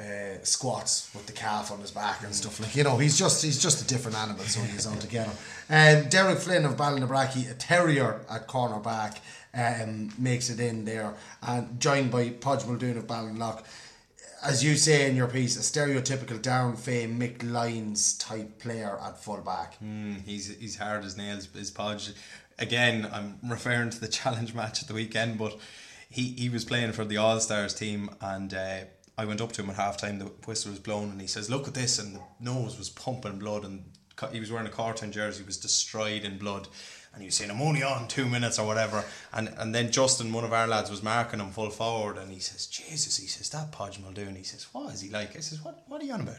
uh, 0.00 0.42
squats 0.42 1.10
with 1.14 1.26
the 1.26 1.32
calf 1.32 1.70
on 1.70 1.80
his 1.80 1.90
back 1.90 2.22
and 2.22 2.34
stuff 2.34 2.58
like. 2.58 2.74
You 2.74 2.84
know, 2.84 2.96
he's 2.96 3.18
just 3.18 3.44
he's 3.44 3.60
just 3.60 3.84
a 3.84 3.86
different 3.86 4.16
animal. 4.16 4.44
So 4.44 4.60
he's 4.60 4.86
altogether. 4.92 5.32
Um, 5.68 6.08
Derek 6.08 6.38
Flynn 6.38 6.64
of 6.64 6.76
Ballinabrackey, 6.76 7.50
a 7.50 7.54
terrier 7.54 8.20
at 8.30 8.48
cornerback. 8.48 9.18
Um, 9.52 10.12
makes 10.16 10.48
it 10.48 10.60
in 10.60 10.84
there 10.84 11.12
and 11.42 11.80
joined 11.80 12.12
by 12.12 12.30
Podge 12.30 12.64
Muldoon 12.66 12.96
of 12.96 13.08
Ballinlough 13.08 13.64
as 14.42 14.64
you 14.64 14.76
say 14.76 15.08
in 15.08 15.16
your 15.16 15.26
piece, 15.26 15.56
a 15.56 15.60
stereotypical 15.60 16.38
Darren 16.38 16.78
Fay 16.78 17.06
Mick 17.06 17.42
Lyons 17.50 18.16
type 18.16 18.58
player 18.58 18.98
at 19.02 19.22
fullback. 19.22 19.78
Mm, 19.82 20.24
he's 20.24 20.56
he's 20.58 20.76
hard 20.76 21.04
as 21.04 21.16
nails. 21.16 21.48
His 21.54 21.70
podge. 21.70 22.12
Again, 22.58 23.08
I'm 23.12 23.38
referring 23.42 23.90
to 23.90 24.00
the 24.00 24.08
challenge 24.20 24.54
match 24.54 24.82
at 24.82 24.88
the 24.88 24.94
weekend, 24.94 25.38
but 25.38 25.58
he, 26.10 26.32
he 26.32 26.48
was 26.48 26.64
playing 26.64 26.92
for 26.92 27.04
the 27.04 27.16
All 27.16 27.40
Stars 27.40 27.74
team, 27.74 28.10
and 28.20 28.52
uh, 28.52 28.80
I 29.20 29.26
went 29.26 29.42
up 29.42 29.52
to 29.52 29.62
him 29.62 29.68
at 29.68 29.76
half 29.76 29.98
time. 29.98 30.18
The 30.18 30.24
whistle 30.46 30.70
was 30.70 30.80
blown, 30.80 31.10
and 31.10 31.20
he 31.20 31.26
says, 31.26 31.50
"Look 31.50 31.68
at 31.68 31.74
this!" 31.74 31.98
And 31.98 32.16
the 32.16 32.22
nose 32.40 32.78
was 32.78 32.88
pumping 32.88 33.38
blood, 33.38 33.64
and 33.64 33.84
he 34.32 34.40
was 34.40 34.50
wearing 34.50 34.66
a 34.66 34.70
cartoon 34.70 35.12
jersey. 35.12 35.42
He 35.42 35.46
was 35.46 35.58
destroyed 35.58 36.24
in 36.24 36.38
blood. 36.38 36.68
And 37.12 37.22
he 37.22 37.26
was 37.26 37.34
saying, 37.34 37.50
I'm 37.50 37.60
only 37.60 37.82
on 37.82 38.06
two 38.06 38.26
minutes 38.28 38.60
or 38.60 38.66
whatever. 38.68 39.04
And 39.32 39.52
and 39.58 39.74
then 39.74 39.90
Justin, 39.90 40.32
one 40.32 40.44
of 40.44 40.52
our 40.52 40.68
lads, 40.68 40.90
was 40.90 41.02
marking 41.02 41.40
him 41.40 41.50
full 41.50 41.70
forward. 41.70 42.18
And 42.18 42.30
he 42.30 42.38
says, 42.38 42.66
Jesus, 42.66 43.16
he 43.16 43.26
says, 43.26 43.50
that 43.50 43.72
Podge 43.72 43.98
Muldoon. 43.98 44.36
He 44.36 44.44
says, 44.44 44.68
what 44.72 44.94
is 44.94 45.00
he 45.00 45.10
like? 45.10 45.36
I 45.36 45.40
says, 45.40 45.60
what, 45.64 45.82
what 45.88 46.00
are 46.00 46.04
you 46.04 46.12
on 46.12 46.20
about? 46.20 46.36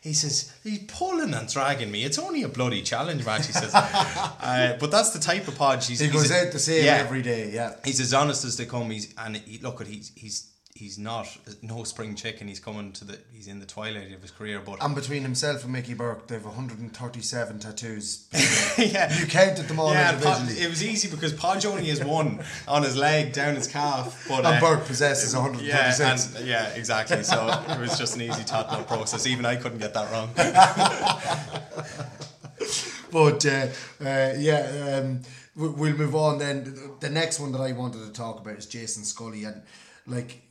He 0.00 0.12
says, 0.12 0.52
he's 0.62 0.84
pulling 0.86 1.34
and 1.34 1.48
dragging 1.52 1.90
me. 1.90 2.04
It's 2.04 2.20
only 2.20 2.44
a 2.44 2.48
bloody 2.48 2.82
challenge 2.82 3.26
match, 3.26 3.48
he 3.48 3.52
says. 3.52 3.74
uh, 3.74 4.76
but 4.78 4.92
that's 4.92 5.10
the 5.10 5.18
type 5.18 5.48
of 5.48 5.56
Podge. 5.56 5.88
He's, 5.88 5.98
He 5.98 6.06
he's 6.06 6.14
goes 6.14 6.30
a- 6.30 6.46
out 6.46 6.52
the 6.52 6.60
same 6.60 6.84
yeah. 6.84 6.98
every 6.98 7.22
day, 7.22 7.50
yeah. 7.50 7.74
He's 7.84 8.00
as 8.00 8.14
honest 8.14 8.44
as 8.44 8.56
they 8.56 8.66
come. 8.66 8.90
He's 8.90 9.12
and 9.18 9.36
he, 9.38 9.58
look 9.58 9.80
at 9.80 9.88
he's 9.88 10.12
he's 10.14 10.51
he's 10.82 10.98
not 10.98 11.28
no 11.62 11.84
spring 11.84 12.16
chicken. 12.16 12.48
He's 12.48 12.58
coming 12.58 12.90
to 12.92 13.04
the 13.04 13.16
he's 13.32 13.46
in 13.46 13.60
the 13.60 13.66
twilight 13.66 14.12
of 14.12 14.20
his 14.20 14.32
career. 14.32 14.60
But 14.64 14.82
And 14.82 14.94
between 14.96 15.22
himself 15.22 15.62
and 15.62 15.72
Mickey 15.72 15.94
Burke, 15.94 16.26
they've 16.26 16.44
137 16.44 17.58
tattoos. 17.60 18.26
yeah, 18.78 19.16
You 19.20 19.26
counted 19.26 19.68
them 19.68 19.78
all 19.78 19.92
yeah. 19.92 20.18
Pod, 20.20 20.50
it 20.50 20.68
was 20.68 20.82
easy 20.82 21.08
because 21.08 21.32
Podge 21.32 21.64
only 21.66 21.86
has 21.86 22.02
one 22.04 22.42
on 22.66 22.82
his 22.82 22.96
leg 22.96 23.32
down 23.32 23.54
his 23.54 23.68
calf. 23.68 24.26
But 24.28 24.44
And 24.44 24.56
uh, 24.56 24.60
Burke 24.60 24.86
possesses 24.86 25.34
yeah, 25.34 25.40
136. 25.40 26.36
and, 26.36 26.46
yeah, 26.48 26.66
exactly. 26.74 27.22
So 27.22 27.46
it 27.68 27.78
was 27.78 27.96
just 27.96 28.16
an 28.16 28.22
easy 28.22 28.42
nut 28.50 28.88
process. 28.88 29.26
Even 29.26 29.46
I 29.46 29.54
couldn't 29.56 29.78
get 29.78 29.94
that 29.94 30.10
wrong. 30.10 30.30
but 33.12 33.46
uh, 33.46 33.66
uh, 34.04 34.34
yeah, 34.38 35.00
um, 35.02 35.20
we- 35.54 35.68
we'll 35.68 35.96
move 35.96 36.16
on 36.16 36.38
then. 36.38 36.64
The- 36.64 36.92
The 37.00 37.10
next 37.10 37.40
one 37.40 37.52
that 37.52 37.60
I 37.60 37.72
wanted 37.72 38.04
to 38.06 38.12
talk 38.12 38.40
about 38.40 38.56
is 38.56 38.66
Jason 38.66 39.04
Scully, 39.04 39.44
and 39.44 39.62
like 40.06 40.42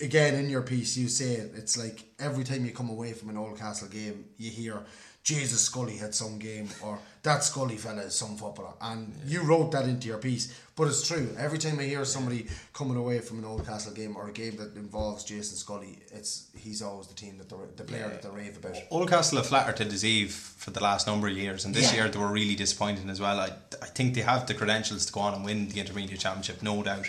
again 0.00 0.34
in 0.34 0.50
your 0.50 0.62
piece, 0.62 0.96
you 0.96 1.08
say 1.08 1.32
it. 1.34 1.52
It's 1.56 1.76
like 1.78 2.04
every 2.18 2.44
time 2.44 2.64
you 2.64 2.72
come 2.72 2.90
away 2.90 3.12
from 3.12 3.28
an 3.30 3.36
Oldcastle 3.36 3.90
game, 3.90 4.24
you 4.38 4.50
hear 4.50 4.80
Jesus 5.24 5.60
Scully 5.60 5.96
had 5.96 6.14
some 6.16 6.38
game, 6.40 6.68
or 6.82 6.98
that 7.22 7.44
Scully 7.44 7.76
fella 7.76 8.02
is 8.02 8.14
some 8.14 8.36
footballer, 8.36 8.72
and 8.80 9.14
you 9.24 9.42
wrote 9.42 9.70
that 9.70 9.84
into 9.84 10.08
your 10.08 10.18
piece. 10.18 10.52
But 10.74 10.88
it's 10.88 11.06
true. 11.06 11.28
Every 11.38 11.58
time 11.58 11.78
I 11.78 11.84
hear 11.84 12.04
somebody 12.04 12.48
coming 12.72 12.96
away 12.96 13.20
from 13.20 13.38
an 13.38 13.44
Oldcastle 13.44 13.94
game 13.94 14.16
or 14.16 14.28
a 14.28 14.32
game 14.32 14.56
that 14.56 14.74
involves 14.74 15.22
Jason 15.22 15.56
Scully, 15.56 16.00
it's 16.10 16.48
he's 16.56 16.82
always 16.82 17.06
the 17.06 17.14
team 17.14 17.38
that 17.38 17.48
the 17.48 17.56
the 17.76 17.84
player 17.84 18.08
that 18.08 18.22
they 18.22 18.28
rave 18.30 18.56
about. 18.56 18.74
Oldcastle 18.90 19.36
have 19.36 19.46
flattered 19.46 19.76
to 19.76 19.84
deceive 19.84 20.32
for 20.32 20.72
the 20.72 20.82
last 20.82 21.06
number 21.06 21.28
of 21.28 21.36
years, 21.36 21.64
and 21.64 21.72
this 21.72 21.92
Yeah. 21.92 22.02
year 22.02 22.08
they 22.08 22.18
were 22.18 22.32
really 22.32 22.56
disappointing 22.56 23.08
as 23.08 23.20
well. 23.20 23.38
I, 23.38 23.52
I 23.80 23.86
think 23.86 24.14
they 24.14 24.22
have 24.22 24.48
the 24.48 24.54
credentials 24.54 25.06
to 25.06 25.12
go 25.12 25.20
on 25.20 25.34
and 25.34 25.44
win 25.44 25.68
the 25.68 25.78
intermediate 25.78 26.18
championship, 26.18 26.62
no 26.62 26.82
doubt. 26.82 27.08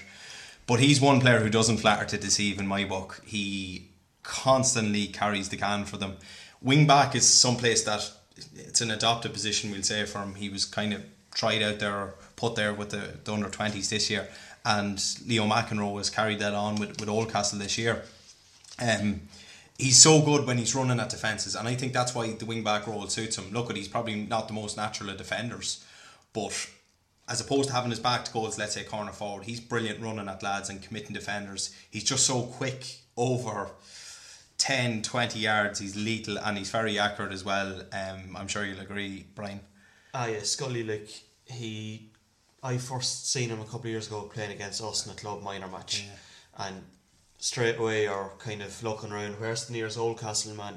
But 0.65 0.79
he's 0.79 1.01
one 1.01 1.19
player 1.19 1.39
who 1.39 1.49
doesn't 1.49 1.77
flatter 1.77 2.05
to 2.05 2.17
deceive 2.17 2.59
in 2.59 2.67
my 2.67 2.85
book. 2.85 3.21
He 3.25 3.89
constantly 4.23 5.07
carries 5.07 5.49
the 5.49 5.57
can 5.57 5.85
for 5.85 5.97
them. 5.97 6.17
Wing 6.61 6.87
back 6.87 7.15
is 7.15 7.27
someplace 7.27 7.83
that 7.83 8.09
it's 8.55 8.81
an 8.81 8.91
adopted 8.91 9.33
position, 9.33 9.71
we'll 9.71 9.83
say, 9.83 10.05
for 10.05 10.19
him. 10.19 10.35
He 10.35 10.49
was 10.49 10.65
kind 10.65 10.93
of 10.93 11.03
tried 11.33 11.61
out 11.61 11.79
there, 11.79 12.13
put 12.35 12.55
there 12.55 12.73
with 12.73 12.91
the, 12.91 13.17
the 13.23 13.33
under 13.33 13.49
20s 13.49 13.89
this 13.89 14.09
year, 14.09 14.29
and 14.65 15.03
Leo 15.27 15.45
McEnroe 15.45 15.97
has 15.97 16.09
carried 16.09 16.39
that 16.39 16.53
on 16.53 16.75
with, 16.75 16.99
with 16.99 17.09
Oldcastle 17.09 17.59
this 17.59 17.77
year. 17.77 18.03
Um, 18.79 19.21
he's 19.77 19.97
so 19.97 20.21
good 20.21 20.47
when 20.47 20.57
he's 20.57 20.73
running 20.73 20.99
at 20.99 21.09
defences, 21.09 21.55
and 21.55 21.67
I 21.67 21.75
think 21.75 21.93
that's 21.93 22.15
why 22.15 22.31
the 22.31 22.45
wing 22.45 22.63
back 22.63 22.87
role 22.87 23.07
suits 23.07 23.37
him. 23.37 23.51
Look 23.51 23.69
at 23.69 23.75
he's 23.75 23.87
probably 23.87 24.15
not 24.15 24.47
the 24.47 24.53
most 24.53 24.77
natural 24.77 25.09
of 25.09 25.17
defenders, 25.17 25.83
but 26.31 26.69
as 27.27 27.39
opposed 27.39 27.69
to 27.69 27.75
having 27.75 27.89
his 27.89 27.99
back 27.99 28.25
to 28.25 28.33
goals, 28.33 28.57
let's 28.57 28.73
say 28.73 28.83
corner 28.83 29.11
forward, 29.11 29.45
he's 29.45 29.59
brilliant 29.59 30.01
running 30.01 30.27
at 30.27 30.43
lads 30.43 30.69
and 30.69 30.81
committing 30.81 31.13
defenders. 31.13 31.73
He's 31.89 32.03
just 32.03 32.25
so 32.25 32.43
quick 32.43 32.85
over 33.15 33.71
10, 34.57 35.03
20 35.03 35.39
yards. 35.39 35.79
He's 35.79 35.95
lethal 35.95 36.37
and 36.37 36.57
he's 36.57 36.69
very 36.69 36.99
accurate 36.99 37.31
as 37.31 37.45
well. 37.45 37.81
Um, 37.93 38.35
I'm 38.35 38.47
sure 38.47 38.65
you'll 38.65 38.81
agree, 38.81 39.25
Brian. 39.35 39.61
Ah, 40.13 40.27
yeah, 40.27 40.41
Scully, 40.41 40.83
like, 40.83 41.09
he. 41.45 42.09
I 42.61 42.77
first 42.77 43.29
seen 43.31 43.49
him 43.49 43.59
a 43.59 43.65
couple 43.65 43.81
of 43.81 43.87
years 43.87 44.07
ago 44.07 44.21
playing 44.23 44.51
against 44.51 44.81
us 44.81 45.05
in 45.05 45.11
a 45.11 45.15
club 45.15 45.41
minor 45.41 45.67
match. 45.67 46.05
And 46.57 46.83
straight 47.37 47.77
away, 47.77 48.03
you're 48.03 48.31
kind 48.39 48.61
of 48.61 48.81
looking 48.83 49.11
around, 49.11 49.33
where's 49.39 49.65
the 49.65 49.73
nearest 49.73 49.97
Oldcastle 49.97 50.55
man 50.55 50.75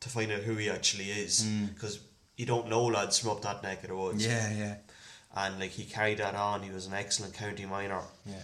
to 0.00 0.08
find 0.08 0.32
out 0.32 0.40
who 0.40 0.56
he 0.56 0.68
actually 0.70 1.10
is? 1.10 1.48
Because 1.74 2.00
you 2.36 2.46
don't 2.46 2.68
know 2.68 2.84
lads 2.86 3.18
from 3.18 3.30
up 3.30 3.42
that 3.42 3.62
neck 3.62 3.84
of 3.84 3.90
the 3.90 3.96
woods. 3.96 4.26
Yeah, 4.26 4.52
yeah. 4.52 4.74
And, 5.34 5.58
like, 5.58 5.70
he 5.70 5.84
carried 5.84 6.18
that 6.18 6.34
on. 6.34 6.62
He 6.62 6.70
was 6.70 6.86
an 6.86 6.92
excellent 6.94 7.34
county 7.34 7.64
minor. 7.66 8.02
Yeah. 8.26 8.42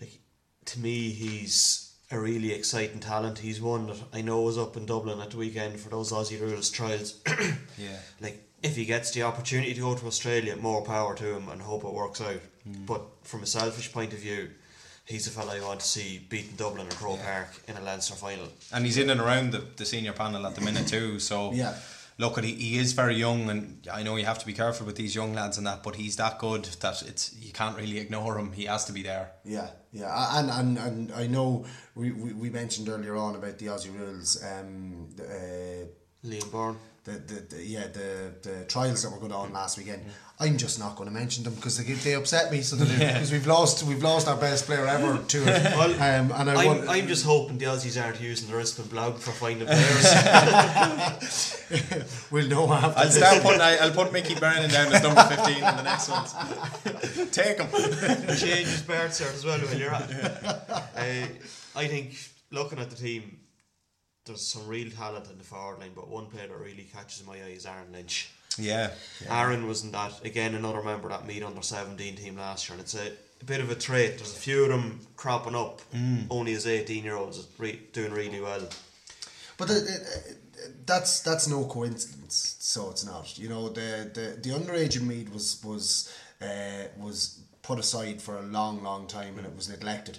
like 0.00 0.20
to 0.66 0.78
me 0.80 1.10
he's 1.10 1.92
a 2.10 2.18
really 2.18 2.52
exciting 2.52 3.00
talent. 3.00 3.38
He's 3.38 3.60
one 3.60 3.86
that 3.88 3.96
I 4.12 4.20
know 4.22 4.42
was 4.42 4.56
up 4.58 4.76
in 4.76 4.86
Dublin 4.86 5.20
at 5.20 5.30
the 5.30 5.36
weekend 5.36 5.80
for 5.80 5.88
those 5.88 6.12
Aussie 6.12 6.40
rules 6.40 6.70
trials. 6.70 7.20
Yeah. 7.76 7.98
like 8.20 8.40
if 8.62 8.76
he 8.76 8.84
gets 8.84 9.10
the 9.10 9.22
opportunity 9.24 9.74
to 9.74 9.80
go 9.80 9.94
to 9.96 10.06
Australia, 10.06 10.54
more 10.56 10.82
power 10.84 11.14
to 11.16 11.34
him 11.36 11.48
and 11.48 11.60
hope 11.60 11.82
it 11.84 11.92
works 11.92 12.20
out. 12.20 12.40
Hmm. 12.62 12.84
But 12.86 13.02
from 13.24 13.42
a 13.42 13.46
selfish 13.46 13.92
point 13.92 14.12
of 14.12 14.20
view, 14.20 14.50
he's 15.04 15.24
the 15.24 15.32
fella 15.32 15.56
I 15.56 15.60
want 15.66 15.80
to 15.80 15.86
see 15.88 16.18
beating 16.28 16.54
Dublin 16.56 16.86
at 16.86 16.94
Croke 16.94 17.20
Park 17.22 17.48
in 17.68 17.76
a 17.76 17.80
Leinster 17.82 18.14
final. 18.14 18.46
and 18.72 18.84
he's 18.86 18.96
in 18.96 19.10
and 19.10 19.20
around 19.20 19.50
the, 19.52 19.64
the 19.76 19.84
senior 19.84 20.12
panel 20.12 20.46
at 20.46 20.54
the 20.54 20.60
minute 20.60 20.86
too. 20.86 21.18
So 21.18 21.52
Yeah. 21.52 21.74
Look, 22.18 22.40
he, 22.40 22.54
he 22.54 22.78
is 22.78 22.92
very 22.92 23.16
young, 23.16 23.50
and 23.50 23.86
I 23.92 24.02
know 24.02 24.16
you 24.16 24.24
have 24.24 24.38
to 24.38 24.46
be 24.46 24.52
careful 24.52 24.86
with 24.86 24.96
these 24.96 25.14
young 25.14 25.34
lads 25.34 25.58
and 25.58 25.66
that, 25.66 25.82
but 25.82 25.96
he's 25.96 26.16
that 26.16 26.38
good 26.38 26.64
that 26.64 27.02
it's 27.02 27.34
you 27.34 27.52
can't 27.52 27.76
really 27.76 27.98
ignore 27.98 28.38
him. 28.38 28.52
He 28.52 28.64
has 28.64 28.84
to 28.86 28.92
be 28.92 29.02
there. 29.02 29.32
Yeah, 29.44 29.68
yeah, 29.92 30.38
and 30.38 30.50
and, 30.50 30.78
and 30.78 31.12
I 31.12 31.26
know 31.26 31.66
we, 31.94 32.12
we, 32.12 32.32
we 32.32 32.50
mentioned 32.50 32.88
earlier 32.88 33.16
on 33.16 33.34
about 33.34 33.58
the 33.58 33.66
Aussie 33.66 33.96
rules. 33.98 34.42
Um, 34.42 35.08
the, 35.16 35.24
uh, 35.24 36.26
Liam 36.26 36.50
Byrne. 36.50 36.78
The, 37.04 37.12
the, 37.12 37.56
the 37.56 37.64
yeah 37.64 37.86
the 37.88 38.32
the 38.42 38.64
trials 38.64 39.02
that 39.02 39.10
were 39.12 39.18
going 39.18 39.32
on 39.32 39.52
last 39.52 39.76
weekend. 39.76 40.04
I'm 40.40 40.56
just 40.56 40.80
not 40.80 40.96
going 40.96 41.08
to 41.08 41.14
mention 41.14 41.44
them 41.44 41.54
because 41.54 41.76
they 41.78 41.92
they 41.92 42.14
upset 42.14 42.50
me. 42.50 42.62
So 42.62 42.76
that 42.76 42.88
because 42.98 43.30
we've 43.30 43.46
lost 43.46 43.82
we've 43.84 44.02
lost 44.02 44.26
our 44.26 44.36
best 44.36 44.64
player 44.64 44.86
ever 44.86 45.18
to 45.28 45.38
it. 45.42 45.62
Well, 45.76 45.92
um, 45.92 46.32
and 46.32 46.50
I 46.50 46.54
I'm, 46.62 46.66
want, 46.66 46.88
I'm 46.88 47.06
just 47.06 47.24
hoping 47.26 47.58
the 47.58 47.66
Aussies 47.66 48.02
aren't 48.02 48.20
using 48.20 48.48
the 48.48 48.54
Rispen 48.54 48.88
blog 48.88 49.18
for 49.18 49.32
finding 49.32 49.66
players. 49.68 50.10
we'll 52.30 52.48
know 52.48 52.72
after. 52.72 52.98
I'll 52.98 53.04
this. 53.04 53.16
start 53.16 53.42
putting. 53.42 53.60
I, 53.60 53.76
I'll 53.76 53.92
put 53.92 54.10
Mickey 54.12 54.34
Brennan 54.34 54.70
down 54.70 54.92
as 54.92 55.02
number 55.02 55.22
fifteen 55.24 55.62
in 55.62 55.76
the 55.76 55.82
next 55.82 56.08
ones. 56.08 56.34
Take 57.30 57.58
him. 57.60 57.68
Change 58.34 58.66
his 58.66 58.82
birth 58.82 59.12
cert 59.12 59.34
as 59.34 59.44
well 59.44 59.58
while 59.58 59.76
you're 59.76 59.94
at 59.94 60.10
it. 60.10 60.24
Uh, 60.96 61.78
I 61.78 61.86
think 61.86 62.16
looking 62.50 62.78
at 62.78 62.88
the 62.88 62.96
team, 62.96 63.40
there's 64.24 64.40
some 64.40 64.66
real 64.66 64.90
talent 64.90 65.30
in 65.30 65.38
the 65.38 65.44
forward 65.44 65.80
line, 65.80 65.92
but 65.94 66.08
one 66.08 66.26
player 66.26 66.46
that 66.48 66.56
really 66.58 66.88
catches 66.94 67.26
my 67.26 67.34
eye 67.34 67.54
is 67.56 67.66
Aaron 67.66 67.92
Lynch. 67.92 68.30
Yeah. 68.58 68.90
Aaron 69.28 69.66
wasn't 69.66 69.92
that 69.92 70.24
again 70.24 70.54
another 70.54 70.82
member 70.82 71.08
that 71.08 71.26
Meath 71.26 71.44
under 71.44 71.62
seventeen 71.62 72.16
team 72.16 72.36
last 72.36 72.68
year, 72.68 72.74
and 72.74 72.82
it's 72.82 72.94
a, 72.94 73.12
a 73.40 73.44
bit 73.44 73.60
of 73.60 73.70
a 73.70 73.74
trait. 73.74 74.18
There's 74.18 74.32
a 74.32 74.38
few 74.38 74.62
of 74.62 74.68
them 74.70 75.00
cropping 75.16 75.56
up, 75.56 75.82
only 76.30 76.52
as 76.54 76.66
eighteen 76.66 77.04
year 77.04 77.16
olds 77.16 77.46
re- 77.58 77.80
doing 77.92 78.12
really 78.12 78.40
well. 78.40 78.68
But 79.56 79.68
the, 79.68 79.74
the, 79.74 80.36
that's 80.86 81.20
that's 81.20 81.48
no 81.48 81.64
coincidence. 81.64 82.56
So 82.60 82.90
it's 82.90 83.04
not. 83.04 83.36
You 83.38 83.48
know, 83.48 83.68
the 83.68 84.10
the, 84.14 84.40
the 84.40 84.56
underage 84.56 84.96
in 84.96 85.08
Meath 85.08 85.32
was 85.32 85.60
was 85.64 86.16
uh, 86.40 86.88
was 86.96 87.40
put 87.62 87.78
aside 87.78 88.22
for 88.22 88.36
a 88.36 88.42
long, 88.42 88.82
long 88.82 89.06
time, 89.06 89.36
and 89.38 89.46
it 89.46 89.56
was 89.56 89.68
neglected. 89.68 90.18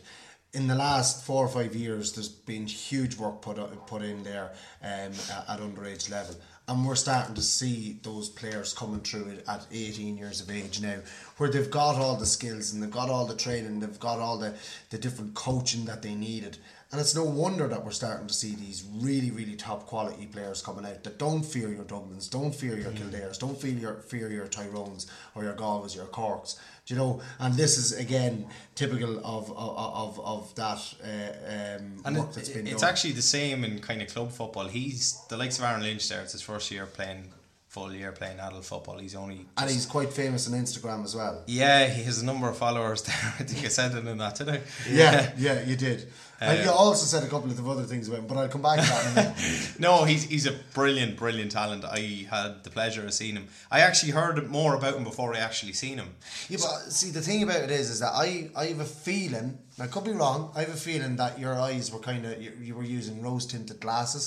In 0.56 0.68
the 0.68 0.76
last 0.76 1.26
four 1.26 1.44
or 1.44 1.50
five 1.50 1.76
years, 1.76 2.14
there's 2.14 2.30
been 2.30 2.66
huge 2.66 3.18
work 3.18 3.42
put 3.42 3.58
put 3.88 4.02
in 4.02 4.24
there 4.24 4.54
um, 4.82 5.12
at, 5.50 5.60
underage 5.60 6.10
level, 6.10 6.34
and 6.70 6.86
we're 6.86 6.96
starting 6.96 7.36
to 7.36 7.42
see 7.42 8.00
those 8.04 8.30
players 8.30 8.74
coming 8.74 9.02
through 9.02 9.40
at 9.50 9.68
18 9.70 10.18
years 10.18 10.40
of 10.40 10.50
age 10.50 10.80
now, 10.80 11.00
where 11.36 11.52
they've 11.52 11.70
got 11.70 11.98
all 11.98 12.16
the 12.16 12.26
skills 12.26 12.72
and 12.72 12.82
they've 12.82 12.90
got 12.90 13.10
all 13.10 13.26
the 13.26 13.36
training, 13.36 13.82
they've 13.82 14.00
got 14.00 14.20
all 14.20 14.38
the 14.38 14.54
the 14.92 14.98
different 14.98 15.34
coaching 15.34 15.84
that 15.84 16.02
they 16.02 16.16
needed. 16.16 16.58
And 16.92 17.02
it's 17.02 17.16
no 17.16 17.24
wonder 17.24 17.68
that 17.68 17.84
we're 17.84 17.92
starting 17.92 18.28
to 18.28 18.34
see 18.34 18.56
these 18.56 18.86
really, 18.94 19.32
really 19.32 19.56
top 19.56 19.86
quality 19.88 20.28
players 20.28 20.62
coming 20.62 20.86
out 20.86 21.04
that 21.04 21.18
don't 21.18 21.44
fear 21.44 21.68
your 21.70 21.84
Dublins, 21.84 22.30
don't 22.30 22.54
fear 22.54 22.78
your 22.78 22.92
Kildares, 22.92 23.40
don't 23.40 23.60
fear 23.60 23.72
your 23.74 23.96
fear 23.96 24.30
your 24.32 24.48
Tyrones 24.48 25.08
or 25.34 25.44
your 25.44 25.56
Galways, 25.56 25.96
your 25.96 26.06
Corks. 26.06 26.58
Do 26.86 26.94
you 26.94 27.00
know? 27.00 27.22
And 27.40 27.56
this 27.56 27.78
is 27.78 27.92
again 28.00 28.48
typical 28.76 29.18
of 29.26 29.52
of, 29.52 29.78
of, 29.78 30.20
of 30.24 30.56
that 30.56 30.94
uh, 31.04 31.78
um, 31.82 32.02
And 32.06 32.18
work 32.18 32.30
it, 32.30 32.36
that's 32.36 32.50
been 32.50 32.68
it's 32.68 32.82
done. 32.82 32.90
actually 32.92 33.14
the 33.14 33.22
same 33.24 33.64
in 33.66 33.80
kind 33.80 34.02
of 34.02 34.08
club 34.08 34.32
football. 34.32 34.68
He's 34.68 35.20
the 35.28 35.38
likes 35.38 35.58
of 35.58 35.66
Aaron 35.66 35.82
Lynch 35.82 36.08
there. 36.08 36.22
It's 36.22 36.34
his 36.34 36.44
first 36.44 36.70
year 36.72 36.86
playing 36.86 37.34
full 37.76 37.94
year 37.94 38.14
playing 38.14 38.40
adult 38.40 38.64
football. 38.64 38.98
He's 39.06 39.16
only 39.16 39.40
and 39.58 39.70
he's 39.70 39.86
quite 39.86 40.12
famous 40.14 40.48
on 40.48 40.54
Instagram 40.64 41.04
as 41.04 41.14
well. 41.20 41.36
yeah. 41.46 41.86
He 41.98 42.04
has 42.04 42.22
a 42.22 42.26
number 42.26 42.48
of 42.48 42.58
followers 42.58 43.02
there. 43.04 43.16
I 43.40 43.44
think 43.44 43.66
I 43.66 43.68
said 43.80 43.92
it 44.00 44.08
in 44.08 44.18
that, 44.18 44.40
I? 44.42 44.62
Yeah, 44.90 45.32
yeah, 45.46 45.62
you 45.70 45.76
did. 45.76 46.00
and 46.40 46.60
Uh, 46.60 46.64
you 46.64 46.70
also 46.72 47.06
said 47.06 47.24
a 47.28 47.32
couple 47.34 47.52
of 47.52 47.68
other 47.74 47.84
things 47.92 48.08
about 48.08 48.20
him, 48.22 48.28
but 48.28 48.38
I'll 48.38 48.48
come 48.56 48.62
back 48.62 48.80
to 48.80 48.86
that 48.92 49.04
in 49.06 49.12
a 49.12 49.16
minute. 49.16 49.36
No, 49.88 50.06
he's 50.06 50.24
he's 50.34 50.48
a 50.48 50.56
brilliant, 50.74 51.14
brilliant 51.24 51.52
talent. 51.52 51.84
I 52.00 52.02
had 52.36 52.64
the 52.64 52.70
pleasure 52.78 53.04
of 53.06 53.14
seeing 53.14 53.36
him. 53.40 53.48
I 53.78 53.80
actually 53.88 54.14
heard 54.14 54.38
more 54.60 54.74
about 54.80 54.96
him 54.98 55.04
before 55.12 55.30
I 55.36 55.40
actually 55.40 55.74
seen 55.74 55.98
him. 56.04 56.10
Yeah, 56.52 56.60
but 56.66 56.94
see, 57.00 57.12
the 57.12 57.26
thing 57.28 57.44
about 57.44 57.62
it 57.68 57.72
is, 57.82 57.88
is 57.90 58.00
that 58.00 58.14
I, 58.26 58.28
I 58.56 58.66
have 58.72 58.80
a 58.90 58.92
feeling. 59.10 59.50
I 59.86 59.88
could 59.88 60.06
be 60.12 60.16
wrong. 60.22 60.40
I 60.56 60.62
have 60.66 60.74
a 60.80 60.84
feeling 60.90 61.18
that 61.18 61.34
your 61.44 61.56
eyes 61.70 61.92
were 61.94 62.04
kind 62.10 62.26
of 62.26 62.42
you, 62.42 62.52
you 62.68 62.74
were 62.80 62.90
using 63.00 63.22
rose 63.28 63.46
tinted 63.46 63.80
glasses 63.82 64.26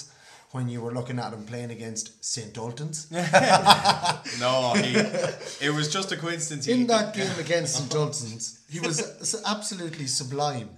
when 0.53 0.69
you 0.69 0.81
were 0.81 0.93
looking 0.93 1.19
at 1.19 1.33
him 1.33 1.45
playing 1.45 1.71
against 1.71 2.25
St 2.25 2.53
Dalton's. 2.55 3.07
No, 4.41 4.73
he, 4.75 4.97
it 5.67 5.75
was 5.75 5.93
just 5.93 6.13
a 6.13 6.17
coincidence. 6.17 6.67
He, 6.67 6.73
In 6.73 6.87
that 6.87 7.15
game 7.15 7.31
against 7.39 7.77
St 7.77 7.91
Dalton's, 7.91 8.61
he 8.71 8.81
was 8.81 9.43
absolutely 9.47 10.07
sublime. 10.07 10.71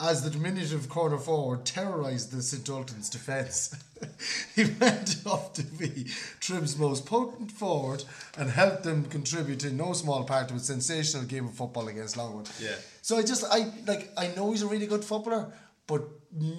As 0.00 0.22
the 0.24 0.30
diminutive 0.30 0.88
corner 0.88 1.16
forward 1.18 1.64
terrorised 1.64 2.32
the 2.32 2.42
St 2.42 2.64
Dalton's 2.64 3.08
defence, 3.08 3.74
he 4.56 4.64
went 4.80 5.16
up 5.26 5.54
to 5.54 5.62
be 5.62 6.06
Trim's 6.40 6.76
most 6.76 7.06
potent 7.06 7.52
forward 7.52 8.02
and 8.36 8.50
helped 8.50 8.82
them 8.82 9.04
contribute 9.04 9.64
in 9.64 9.76
no 9.76 9.92
small 9.92 10.24
part 10.24 10.48
to 10.48 10.54
a 10.54 10.58
sensational 10.58 11.24
game 11.24 11.44
of 11.46 11.54
football 11.54 11.86
against 11.86 12.16
Longwood. 12.16 12.48
Yeah. 12.60 12.74
So 13.00 13.16
I 13.16 13.22
just 13.22 13.44
I 13.48 13.70
like 13.86 14.10
I 14.16 14.28
know 14.34 14.50
he's 14.50 14.62
a 14.62 14.66
really 14.66 14.86
good 14.86 15.04
footballer, 15.04 15.52
but 15.92 16.02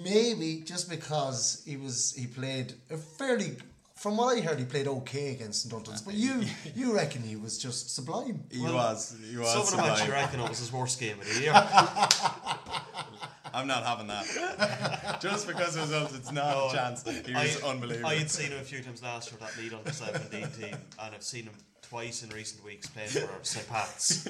maybe 0.04 0.62
just 0.64 0.88
because 0.88 1.62
he 1.66 1.76
was 1.76 2.14
he 2.16 2.26
played 2.26 2.74
a 2.90 2.96
fairly 2.96 3.56
from 3.96 4.16
what 4.16 4.36
I 4.36 4.40
heard 4.40 4.58
he 4.60 4.64
played 4.64 4.86
okay 4.86 5.32
against 5.32 5.62
St 5.62 5.72
Dalton's. 5.72 6.02
But 6.02 6.14
you 6.14 6.44
you 6.76 6.94
reckon 6.94 7.22
he 7.22 7.36
was 7.36 7.58
just 7.58 7.94
sublime. 7.94 8.44
he 8.50 8.60
was. 8.60 9.16
He 9.30 9.36
was. 9.36 9.48
Some 9.52 9.60
of 9.62 9.70
them 9.70 9.78
sublime. 9.78 9.90
actually 9.90 10.10
reckon 10.12 10.40
it 10.40 10.48
was 10.48 10.58
his 10.60 10.72
worst 10.72 11.00
game 11.00 11.18
of 11.20 11.26
the 11.34 11.40
year. 11.40 11.52
I'm 13.56 13.68
not 13.68 13.84
having 13.84 14.08
that. 14.08 15.18
Just 15.22 15.46
because 15.46 15.76
it 15.76 15.80
was 15.82 15.92
us, 15.92 16.12
it's 16.16 16.32
not 16.32 16.50
No, 16.56 16.68
a 16.70 16.72
chance. 16.72 17.04
He 17.24 17.32
was 17.32 17.62
unbelievable. 17.62 18.08
I 18.08 18.16
had 18.16 18.28
seen 18.28 18.50
him 18.50 18.58
a 18.58 18.64
few 18.64 18.82
times 18.82 19.00
last 19.00 19.30
year 19.30 19.38
that 19.40 19.56
lead 19.62 19.72
on 19.72 19.84
the 19.84 19.92
17 19.92 20.48
team, 20.58 20.76
and 21.00 21.14
I've 21.14 21.22
seen 21.22 21.44
him 21.44 21.52
twice 21.82 22.24
in 22.24 22.30
recent 22.30 22.64
weeks 22.64 22.88
playing 22.88 23.10
for 23.10 23.28
St 23.42 23.68
Pat's, 23.68 24.26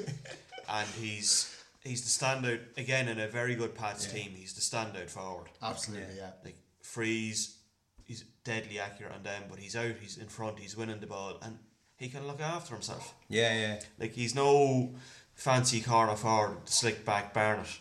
and 0.68 0.86
he's 1.00 1.53
he's 1.84 2.02
the 2.02 2.24
standout 2.24 2.60
again 2.76 3.08
in 3.08 3.20
a 3.20 3.28
very 3.28 3.54
good 3.54 3.74
Pats 3.74 4.06
team. 4.06 4.32
He's 4.34 4.54
the 4.54 4.60
standout 4.60 5.10
forward. 5.10 5.48
Absolutely, 5.62 6.16
yeah. 6.16 6.30
Like 6.44 6.56
freeze, 6.80 7.58
he's 8.04 8.24
deadly 8.42 8.78
accurate 8.80 9.12
on 9.12 9.22
them, 9.22 9.44
but 9.48 9.58
he's 9.58 9.76
out, 9.76 9.94
he's 10.00 10.16
in 10.16 10.26
front, 10.28 10.58
he's 10.58 10.76
winning 10.76 11.00
the 11.00 11.06
ball, 11.06 11.38
and 11.42 11.58
he 11.96 12.08
can 12.08 12.26
look 12.26 12.40
after 12.40 12.74
himself. 12.74 13.14
yeah, 13.28 13.58
yeah. 13.58 13.80
Like 13.98 14.14
he's 14.14 14.34
no 14.34 14.94
fancy 15.34 15.80
corner 15.80 16.16
forward, 16.16 16.68
slick 16.68 17.04
back 17.04 17.32
Barnett. 17.32 17.78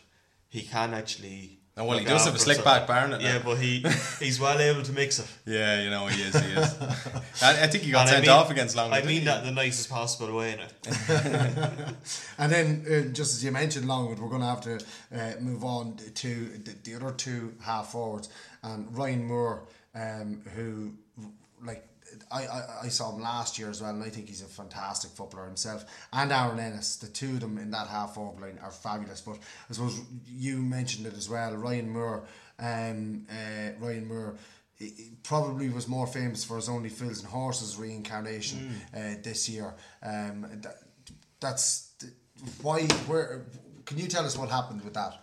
He 0.49 0.62
can 0.62 0.93
actually. 0.93 1.60
Oh, 1.76 1.86
well, 1.86 1.97
he 1.97 2.05
does 2.05 2.26
have 2.26 2.36
a 2.36 2.39
slick 2.39 2.63
back 2.63 2.86
Barnett 2.86 3.19
now. 3.19 3.28
Yeah, 3.28 3.41
but 3.43 3.55
he 3.55 3.84
he's 4.19 4.39
well 4.39 4.59
able 4.59 4.84
to 4.84 4.91
mix 4.91 5.17
it. 5.17 5.26
Yeah, 5.47 5.82
you 5.82 5.89
know 5.89 6.05
he 6.05 6.21
is. 6.21 6.36
He 6.39 6.51
is. 6.51 6.76
I, 7.41 7.63
I 7.63 7.67
think 7.67 7.84
he 7.84 7.91
got 7.91 8.01
And 8.01 8.09
I 8.09 8.11
sent 8.13 8.21
mean- 8.28 8.30
off 8.32 8.51
against 8.51 8.76
Longwood. 8.76 9.01
I 9.03 9.05
mean 9.07 9.21
he? 9.21 9.26
that 9.26 9.39
in 9.39 9.45
the 9.47 9.51
nicest 9.63 9.89
possible 9.89 10.36
way. 10.36 10.55
Now. 10.55 11.69
And 12.38 12.51
then, 12.51 12.86
uh, 12.88 13.13
just 13.13 13.36
as 13.36 13.43
you 13.43 13.51
mentioned, 13.51 13.88
Longwood, 13.88 14.19
we're 14.19 14.30
going 14.30 14.41
to 14.41 14.47
have 14.47 14.61
to 14.61 14.80
uh, 15.15 15.39
move 15.39 15.63
on 15.63 15.97
to 16.15 16.45
the, 16.45 16.76
the 16.84 16.95
other 16.95 17.11
two 17.11 17.53
half 17.61 17.91
forwards. 17.91 18.30
And 18.63 18.95
Ryan 18.95 19.26
Moore, 19.26 19.63
um, 19.95 20.41
who, 20.55 20.93
like, 21.63 21.88
I, 22.32 22.45
I, 22.45 22.64
I 22.84 22.88
saw 22.89 23.14
him 23.14 23.22
last 23.22 23.57
year 23.57 23.70
as 23.70 23.82
well, 23.82 23.91
and 23.91 24.03
I 24.03 24.09
think 24.09 24.28
he's 24.28 24.41
a 24.41 24.45
fantastic 24.45 25.11
footballer 25.11 25.45
himself. 25.45 25.86
And 26.11 26.32
Aaron 26.32 26.59
Ennis, 26.59 26.97
the 26.97 27.07
two 27.07 27.32
of 27.32 27.39
them 27.41 27.57
in 27.57 27.72
that 27.72 27.88
half 27.88 28.16
forward 28.16 28.41
line 28.41 28.59
are 28.64 28.72
fabulous. 28.72 29.22
But 29.22 29.38
I 29.70 29.74
suppose 29.74 29.99
you 30.28 30.57
mentioned 30.57 31.07
it 31.07 31.14
as 31.14 31.30
well. 31.30 31.55
Ryan 31.55 31.89
Moore, 31.89 32.24
um, 32.59 33.26
uh, 33.30 33.72
Ryan 33.80 34.07
Moore 34.07 34.36
probably 35.24 35.70
was 35.70 35.88
more 35.88 36.07
famous 36.07 36.43
for 36.43 36.57
his 36.57 36.70
Only 36.70 36.89
Fools 36.89 37.20
and 37.20 37.30
Horses 37.30 37.78
reincarnation 37.78 38.76
uh, 38.95 39.16
this 39.22 39.47
year. 39.49 39.74
Um, 40.01 40.45
that, 40.61 40.76
that's 41.39 41.91
why. 42.61 42.82
Where 43.07 43.45
can 43.86 43.97
you 43.97 44.07
tell 44.07 44.26
us 44.26 44.38
what 44.38 44.49
happened 44.49 44.84
with 44.84 44.93
that? 44.95 45.20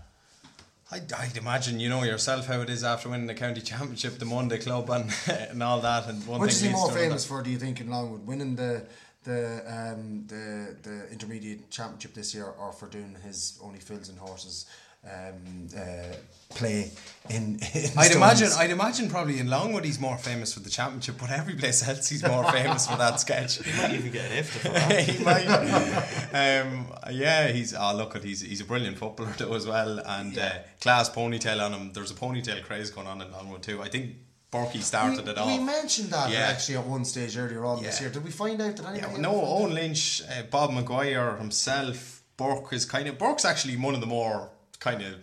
I'd, 0.93 1.13
I'd 1.13 1.37
imagine 1.37 1.79
you 1.79 1.89
know 1.89 2.03
yourself 2.03 2.47
how 2.47 2.61
it 2.63 2.71
is 2.71 2.83
after 2.83 3.09
winning 3.09 3.29
the 3.29 3.35
county 3.35 3.61
championship, 3.61 4.19
the 4.19 4.25
Monday 4.25 4.59
club, 4.59 4.91
and 4.91 5.13
and 5.29 5.63
all 5.63 5.81
that. 5.81 6.09
And 6.09 6.27
one 6.27 6.41
Which 6.41 6.55
thing 6.55 6.71
is 6.71 6.77
he 6.77 6.81
more 6.81 6.91
famous 6.91 7.25
for? 7.25 7.43
Do 7.43 7.51
you 7.51 7.59
think 7.59 7.81
in 7.81 7.91
Longwood 7.91 8.27
winning 8.27 8.57
the 8.57 8.85
the 9.25 9.63
um, 9.67 10.25
the 10.27 10.77
the 10.83 11.09
intermediate 11.13 11.71
championship 11.71 12.15
this 12.15 12.35
year, 12.35 12.47
or 12.47 12.73
for 12.73 12.89
doing 12.89 13.17
his 13.23 13.59
Only 13.63 13.79
Fools 13.79 14.09
and 14.09 14.19
Horses 14.19 14.67
um, 15.05 15.69
uh, 15.77 16.15
play 16.51 16.91
in? 17.29 17.37
in 17.75 17.85
I'd 17.97 18.11
Stones? 18.11 18.17
imagine. 18.17 18.49
I'd 18.59 18.71
imagine 18.71 19.09
probably 19.09 19.39
in 19.39 19.49
Longwood 19.49 19.85
he's 19.85 19.99
more 20.01 20.19
famous 20.19 20.53
for 20.55 20.61
the 20.61 20.71
championship, 20.71 21.17
but 21.19 21.31
every 21.31 21.55
place 21.55 21.87
else 21.87 22.09
he's 22.09 22.23
more 22.27 22.45
famous 22.53 22.87
for 22.87 22.97
that 22.97 23.21
sketch. 23.21 23.63
He 23.65 23.73
might 23.81 23.93
even 23.95 24.13
get 24.13 24.31
an 24.31 24.43
IFTA 24.43 24.45
for 24.45 24.69
that. 24.69 25.03
he 25.09 25.25
might. 25.25 26.61
Um, 26.61 26.87
yeah, 27.13 27.49
he's. 27.49 27.75
Oh, 27.75 27.95
look 27.97 28.15
at 28.17 28.25
he's 28.25 28.41
he's 28.41 28.61
a 28.61 28.65
brilliant 28.65 28.99
footballer 28.99 29.35
though 29.39 29.55
as 29.55 29.67
well, 29.67 30.01
and 30.01 30.37
uh, 30.39 30.51
class 30.81 31.09
ponytail 31.11 31.65
on 31.65 31.73
him. 31.73 31.93
There's 31.93 32.11
a 32.11 32.15
ponytail 32.15 32.63
craze 32.65 32.91
going 32.91 33.07
on 33.07 33.21
in 33.23 33.31
Longwood 33.33 33.63
too. 33.63 33.83
I 33.83 33.89
think 33.89 34.17
Borky 34.53 34.83
started 34.83 35.25
we, 35.25 35.31
it 35.31 35.39
off. 35.39 35.47
We 35.47 35.59
mentioned 35.65 36.11
that 36.11 36.31
Yeah. 36.31 36.41
actually 36.41 36.77
at 36.77 36.87
one 36.87 37.05
stage 37.05 37.39
earlier 37.39 37.65
on 37.65 37.83
this 37.83 38.01
year. 38.01 38.11
Did 38.11 38.25
we 38.25 38.31
find 38.33 38.61
out 38.61 38.77
that 38.77 38.97
Yeah, 38.97 39.17
no, 39.17 39.33
Owen 39.41 39.75
Lynch, 39.75 40.23
uh, 40.29 40.43
Bob 40.51 40.73
Maguire 40.73 41.37
himself, 41.37 42.23
Burke 42.37 42.73
is 42.73 42.85
kind 42.85 43.07
of 43.09 43.17
Burke's 43.19 43.45
actually 43.45 43.77
one 43.77 43.95
of 43.95 44.01
the 44.01 44.07
more 44.09 44.51
kind 44.81 45.03
of 45.03 45.15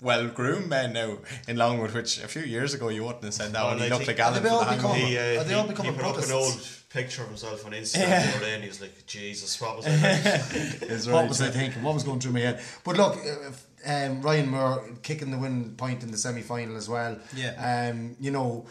well 0.00 0.28
groomed 0.28 0.68
men 0.68 0.92
now 0.92 1.18
in 1.48 1.56
Longwood, 1.56 1.92
which 1.94 2.22
a 2.22 2.28
few 2.28 2.42
years 2.42 2.74
ago 2.74 2.88
you 2.90 3.04
wouldn't 3.04 3.24
have 3.24 3.32
said 3.34 3.52
that 3.52 3.62
Well, 3.64 3.74
when 3.74 3.84
he 3.84 3.88
looked 3.90 4.06
like 4.06 4.18
Alan 4.18 4.42
they 4.42 4.48
for 4.48 4.54
all 4.54 4.60
become- 4.64 4.78
hangover. 4.80 4.94
He, 4.96 5.16
uh, 5.18 5.40
Are 5.40 5.44
they 5.44 5.54
all 5.54 5.62
he, 5.62 5.68
becoming 5.70 5.94
he 5.94 5.98
put 6.00 6.06
up 6.18 6.24
an 6.24 6.32
old 6.32 6.68
picture 6.90 7.22
of 7.22 7.28
himself 7.28 7.64
on 7.64 7.72
Instagram 7.72 8.00
Yeah. 8.00 8.26
the 8.26 8.36
other 8.36 8.44
day 8.44 8.54
and 8.54 8.62
he 8.62 8.68
was 8.68 8.80
like, 8.80 9.06
Jesus, 9.06 9.60
what 9.60 9.76
was 9.78 9.86
I 9.86 9.90
like? 9.96 10.82
Is 10.82 11.08
what 11.14 11.28
was. 11.28 11.40
I 11.40 11.48
thinking? 11.50 11.82
What 11.82 11.94
was 11.94 12.04
going 12.04 12.20
through 12.20 12.32
my 12.32 12.40
head? 12.40 12.60
But 12.84 12.96
look, 12.98 13.16
uh, 13.16 13.48
if, 13.50 13.66
um, 13.86 14.20
Ryan 14.22 14.48
Moore 14.50 14.84
kicking 15.02 15.30
the 15.30 15.38
win 15.38 15.74
point 15.76 16.02
in 16.02 16.10
the 16.10 16.18
semi 16.18 16.42
final 16.42 16.76
as 16.76 16.88
well. 16.88 17.18
Yeah. 17.34 17.90
Um, 17.90 18.16
you 18.20 18.30
know, 18.30 18.66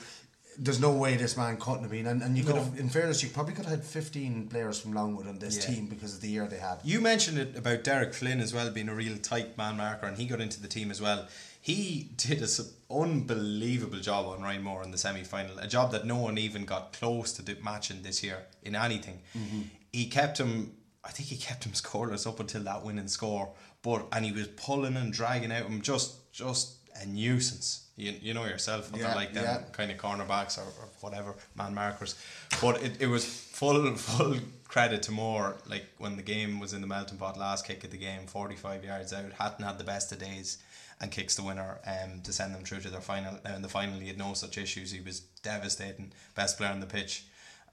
there's 0.57 0.79
no 0.79 0.91
way 0.91 1.15
this 1.17 1.35
man 1.35 1.57
couldn't 1.57 1.81
have 1.81 1.91
been. 1.91 2.05
And, 2.07 2.21
and 2.21 2.37
you 2.37 2.43
could 2.43 2.55
have, 2.55 2.77
in 2.77 2.89
fairness, 2.89 3.23
you 3.23 3.29
probably 3.29 3.53
could 3.53 3.65
have 3.65 3.79
had 3.79 3.85
15 3.85 4.47
players 4.49 4.79
from 4.79 4.93
Longwood 4.93 5.27
on 5.27 5.39
this 5.39 5.55
Yeah. 5.57 5.75
team 5.75 5.87
because 5.87 6.13
of 6.15 6.21
the 6.21 6.29
year 6.29 6.47
they 6.47 6.57
had. 6.59 6.77
You 6.83 7.01
mentioned 7.01 7.37
it 7.39 7.57
about 7.57 7.83
Derek 7.83 8.13
Flynn 8.13 8.39
as 8.39 8.53
well 8.53 8.69
being 8.69 8.89
a 8.89 8.93
real 8.95 9.17
tight 9.17 9.57
man 9.57 9.77
marker, 9.77 10.05
and 10.05 10.17
he 10.17 10.25
got 10.25 10.41
into 10.41 10.61
the 10.61 10.67
team 10.67 10.91
as 10.91 11.01
well. 11.01 11.27
He 11.59 12.09
did 12.17 12.39
a 12.41 12.43
s- 12.43 12.71
unbelievable 12.91 13.99
job 13.99 14.25
on 14.27 14.41
Ryan 14.41 14.63
Moore 14.63 14.83
in 14.83 14.91
the 14.91 14.97
semi 14.97 15.23
final, 15.23 15.57
a 15.59 15.67
job 15.67 15.91
that 15.91 16.05
no 16.05 16.17
one 16.17 16.37
even 16.37 16.65
got 16.65 16.93
close 16.93 17.31
to 17.33 17.41
do, 17.41 17.55
matching 17.63 18.01
this 18.03 18.23
year 18.23 18.39
in 18.63 18.75
anything. 18.75 19.21
Mm-hmm. 19.37 19.61
He 19.91 20.07
kept 20.07 20.39
him, 20.39 20.73
I 21.03 21.11
think 21.11 21.29
he 21.29 21.37
kept 21.37 21.65
him 21.65 21.71
scoreless 21.83 22.27
up 22.27 22.39
until 22.39 22.63
that 22.63 22.83
winning 22.83 23.07
score, 23.07 23.53
but 23.81 24.07
and 24.11 24.25
he 24.25 24.31
was 24.31 24.47
pulling 24.49 24.97
and 24.97 25.11
dragging 25.13 25.51
out 25.51 25.65
him 25.65 25.81
just 25.81 26.31
just 26.33 26.75
a 27.01 27.05
nuisance. 27.05 27.82
You, 27.95 28.13
you 28.21 28.33
know 28.33 28.45
yourself 28.45 28.91
Yeah, 28.95 29.13
like 29.13 29.33
them 29.33 29.43
yeah. 29.43 29.61
kind 29.71 29.91
of 29.91 29.97
cornerbacks 29.97 30.57
or, 30.57 30.63
or 30.63 30.89
whatever 31.01 31.35
man 31.55 31.75
markers. 31.75 32.15
But 32.61 32.81
it, 32.81 33.01
it 33.01 33.07
was 33.07 33.23
full 33.25 33.95
full 33.95 34.37
credit 34.67 35.03
to 35.03 35.11
Moore. 35.11 35.57
Like 35.67 35.85
when 35.99 36.15
the 36.15 36.23
game 36.23 36.59
was 36.59 36.73
in 36.73 36.81
the 36.81 36.87
melting 36.87 37.17
pot, 37.19 37.37
last 37.37 37.67
kick 37.67 37.83
of 37.83 37.91
the 37.91 37.97
game, 37.97 38.25
forty 38.25 38.55
five 38.55 38.83
yards 38.83 39.13
out, 39.13 39.31
hadn't 39.39 39.63
had 39.63 39.77
the 39.77 39.83
best 39.83 40.11
of 40.11 40.17
days, 40.19 40.57
and 41.01 41.11
kicks 41.11 41.35
the 41.35 41.43
winner 41.43 41.79
um, 41.85 42.21
to 42.23 42.33
send 42.33 42.55
them 42.55 42.63
through 42.63 42.79
to 42.81 42.89
their 42.89 43.01
final. 43.01 43.37
Now 43.45 43.55
in 43.55 43.61
the 43.61 43.69
final, 43.69 43.99
he 43.99 44.07
had 44.07 44.17
no 44.17 44.33
such 44.33 44.57
issues. 44.57 44.91
He 44.91 45.01
was 45.01 45.19
devastating, 45.43 46.13
best 46.33 46.57
player 46.57 46.71
on 46.71 46.79
the 46.79 46.87
pitch, 46.87 47.25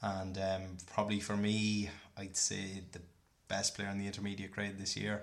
and 0.02 0.36
um, 0.36 0.62
probably 0.92 1.20
for 1.20 1.36
me, 1.36 1.88
I'd 2.18 2.36
say 2.36 2.82
the 2.92 3.00
best 3.48 3.74
player 3.74 3.88
in 3.88 3.98
the 3.98 4.06
intermediate 4.06 4.52
grade 4.52 4.78
this 4.78 4.96
year, 4.96 5.22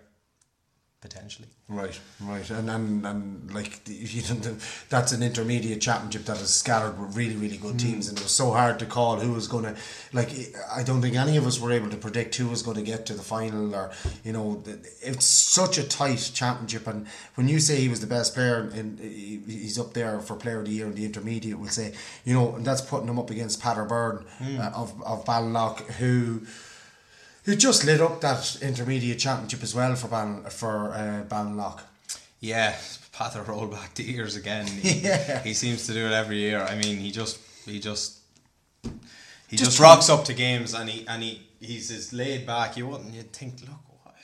potentially. 1.02 1.48
Right, 1.70 2.00
right, 2.22 2.50
and 2.50 2.70
and, 2.70 3.06
and 3.06 3.54
like 3.54 3.84
the- 3.84 3.94
you 4.16 4.22
know, 4.34 4.56
that's 4.90 5.12
an 5.12 5.22
intermediate 5.22 5.82
championship 5.82 6.24
that 6.26 6.38
is 6.42 6.50
scattered 6.54 7.00
with 7.00 7.16
really 7.16 7.36
really 7.36 7.58
good 7.58 7.78
teams, 7.78 8.08
and 8.08 8.18
it 8.18 8.24
was 8.24 8.32
so 8.32 8.52
hard 8.52 8.80
to 8.80 8.86
call 8.86 9.20
who 9.20 9.34
was 9.34 9.48
going 9.48 9.66
to. 9.66 9.76
Like, 10.14 10.30
I 10.74 10.84
don't 10.84 11.02
think 11.02 11.16
any 11.16 11.36
of 11.38 11.46
us 11.46 11.60
were 11.60 11.72
able 11.72 11.90
to 11.90 11.98
predict 11.98 12.36
who 12.36 12.48
was 12.48 12.64
going 12.64 12.78
to 12.78 12.84
get 12.84 13.06
to 13.08 13.14
the 13.14 13.22
final, 13.22 13.76
or 13.76 13.92
you 14.24 14.32
know, 14.32 14.64
it's 15.02 15.26
such 15.26 15.78
a 15.78 15.84
tight 15.88 16.32
championship. 16.34 16.88
And 16.88 17.06
when 17.36 17.48
you 17.48 17.60
say 17.60 17.76
he 17.78 17.90
was 17.90 18.00
the 18.00 18.08
best 18.08 18.34
player, 18.34 18.70
and 18.74 18.98
he's 19.00 19.78
up 19.78 19.94
there 19.94 20.20
for 20.22 20.36
player 20.36 20.60
of 20.60 20.66
the 20.66 20.72
year 20.72 20.86
in 20.88 20.96
the 20.96 21.06
intermediate, 21.06 21.60
we'll 21.60 21.70
say, 21.70 21.94
you 22.24 22.34
know, 22.34 22.56
and 22.56 22.66
that's 22.66 22.82
putting 22.82 23.10
him 23.10 23.20
up 23.20 23.30
against 23.30 23.62
Patter 23.62 23.86
Byrne 23.86 24.26
uh, 24.42 24.72
of 24.74 25.02
of 25.04 25.26
Ballinlough, 25.26 25.82
who 26.00 26.42
who 27.48 27.56
just 27.56 27.86
lit 27.86 28.02
up 28.02 28.20
that 28.22 28.58
intermediate 28.62 29.18
championship 29.20 29.64
as 29.64 29.74
well 29.74 29.96
for 29.96 30.10
Ban 30.10 30.44
for 30.50 30.92
uh, 30.94 31.24
Ballinlough. 31.28 31.80
Yeah, 32.42 32.76
Pather 33.16 33.48
roll 33.48 33.66
back 33.68 33.96
the 33.96 34.04
ears 34.14 34.36
again. 34.36 34.68
He, 34.84 35.00
Yeah. 35.00 35.42
he 35.42 35.54
seems 35.54 35.88
to 35.88 35.94
do 35.94 36.06
it 36.06 36.12
every 36.12 36.38
year. 36.38 36.62
I 36.62 36.76
mean, 36.76 36.98
he 36.98 37.10
just 37.10 37.40
he 37.66 37.80
just 37.80 38.20
he 39.48 39.56
Just 39.56 39.72
just, 39.72 39.80
rocks 39.80 40.10
up 40.10 40.26
to 40.26 40.34
games 40.34 40.74
and 40.74 40.90
he 40.90 41.08
and 41.08 41.24
he 41.24 41.42
he's 41.62 41.90
as 41.90 42.12
laid 42.12 42.46
back. 42.46 42.76
You 42.78 42.88
wouldn't 42.88 43.14
you'd 43.14 43.32
think, 43.34 43.62
look, 43.62 43.80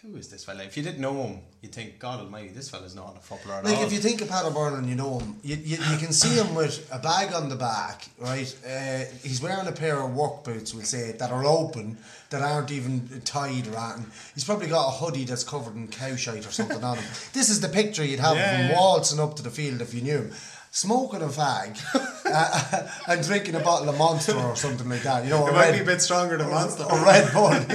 who 0.05 0.17
is 0.17 0.27
this 0.27 0.43
fella? 0.43 0.63
If 0.63 0.75
you 0.75 0.83
didn't 0.83 0.99
know 0.99 1.13
him, 1.23 1.39
you'd 1.61 1.71
think, 1.73 1.97
God 1.97 2.19
Almighty, 2.19 2.49
this 2.49 2.69
fella's 2.69 2.93
not 2.93 3.15
a 3.17 3.21
footballer 3.21 3.59
at 3.59 3.63
Like 3.63 3.77
all. 3.77 3.85
if 3.85 3.93
you 3.93 3.99
think 3.99 4.19
of 4.21 4.27
Pat 4.29 4.43
O'Byrne 4.43 4.73
and 4.73 4.89
you 4.89 4.95
know 4.95 5.19
him, 5.19 5.37
you, 5.43 5.55
you, 5.55 5.77
you 5.77 5.97
can 5.97 6.11
see 6.11 6.35
him 6.35 6.53
with 6.55 6.85
a 6.91 6.99
bag 6.99 7.33
on 7.33 7.47
the 7.47 7.55
back, 7.55 8.09
right? 8.19 8.53
Uh, 8.67 9.05
he's 9.23 9.41
wearing 9.41 9.65
a 9.65 9.71
pair 9.71 10.01
of 10.01 10.13
work 10.13 10.43
boots, 10.43 10.73
we'll 10.73 10.83
say, 10.83 11.13
that 11.13 11.31
are 11.31 11.45
open, 11.45 11.97
that 12.31 12.41
aren't 12.41 12.69
even 12.71 13.21
tied 13.23 13.65
or 13.67 13.77
anything. 13.77 14.11
He's 14.33 14.43
probably 14.43 14.67
got 14.67 14.89
a 14.89 14.91
hoodie 14.91 15.23
that's 15.23 15.45
covered 15.45 15.75
in 15.75 15.87
cow 15.87 16.17
shite 16.17 16.45
or 16.45 16.51
something 16.51 16.83
on 16.83 16.97
him. 16.97 17.05
This 17.31 17.49
is 17.49 17.61
the 17.61 17.69
picture 17.69 18.03
you'd 18.03 18.19
have 18.19 18.35
Yeah, 18.35 18.51
of 18.51 18.59
him 18.59 18.71
yeah. 18.71 18.77
waltzing 18.77 19.21
up 19.21 19.37
to 19.37 19.43
the 19.43 19.51
field 19.51 19.79
if 19.81 19.93
you 19.93 20.01
knew 20.01 20.17
him. 20.23 20.31
Smoking 20.75 21.21
a 21.21 21.27
fag 21.27 21.77
uh, 22.25 22.87
and 23.07 23.23
drinking 23.23 23.53
a 23.53 23.59
bottle 23.59 23.87
of 23.89 23.95
Monster 23.99 24.35
or 24.35 24.55
something 24.55 24.89
like 24.89 25.03
that. 25.03 25.23
You 25.23 25.29
know, 25.29 25.45
it 25.47 25.51
might 25.53 25.65
red- 25.69 25.73
be 25.75 25.79
a 25.81 25.85
bit 25.85 26.01
stronger 26.01 26.35
than 26.35 26.49
Monster. 26.49 26.83
Or 26.85 26.97
Red 27.05 27.31
Bull. 27.31 27.51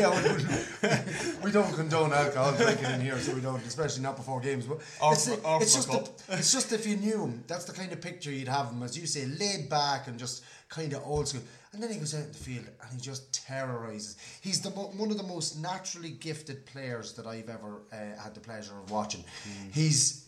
Yeah, 0.83 1.05
we, 1.45 1.53
don't- 1.53 1.73
condone 1.75 2.13
alcohol 2.13 2.53
drinking 2.57 2.87
in 2.91 3.01
here, 3.01 3.17
so 3.21 3.33
we 3.35 3.41
don't, 3.41 3.65
especially 3.65 4.03
not 4.03 4.17
before 4.17 4.41
games. 4.41 4.67
But 4.67 4.79
Or 5.01 5.13
it's, 5.13 5.29
for- 5.33 5.63
it's 5.63 5.75
just 5.77 5.89
the, 5.93 6.11
it's 6.31 6.53
just 6.53 6.73
if 6.73 6.89
you 6.89 6.97
knew 6.97 7.23
him, 7.23 7.45
that's 7.47 7.67
the 7.67 7.73
kind 7.73 7.93
of 7.93 8.01
picture 8.01 8.33
you'd 8.33 8.49
have 8.49 8.73
him, 8.73 8.83
as 8.83 8.99
you 8.99 9.07
say, 9.07 9.27
laid 9.27 9.71
back 9.71 10.09
and 10.09 10.19
just 10.19 10.43
kind 10.69 10.93
of 10.93 11.03
old 11.07 11.29
school. 11.29 11.43
And 11.73 11.81
then 11.81 11.93
he 11.93 11.99
goes 12.01 12.17
out 12.17 12.23
in 12.25 12.33
the 12.33 12.35
field 12.39 12.65
and 12.83 12.91
he 12.93 12.99
just 13.01 13.33
terrorizes. 13.33 14.17
He's 14.41 14.61
the 14.61 14.71
mo- 14.71 14.91
one 14.97 15.13
of 15.13 15.19
the 15.19 15.23
most 15.23 15.57
naturally 15.63 16.11
gifted 16.11 16.67
players 16.67 17.13
that 17.13 17.29
I've 17.29 17.49
ever 17.49 17.83
uh, 17.93 18.21
had 18.21 18.35
the 18.35 18.41
pleasure 18.41 18.75
of 18.77 18.91
watching. 18.91 19.21
Hmm. 19.45 19.69
He's 19.71 20.25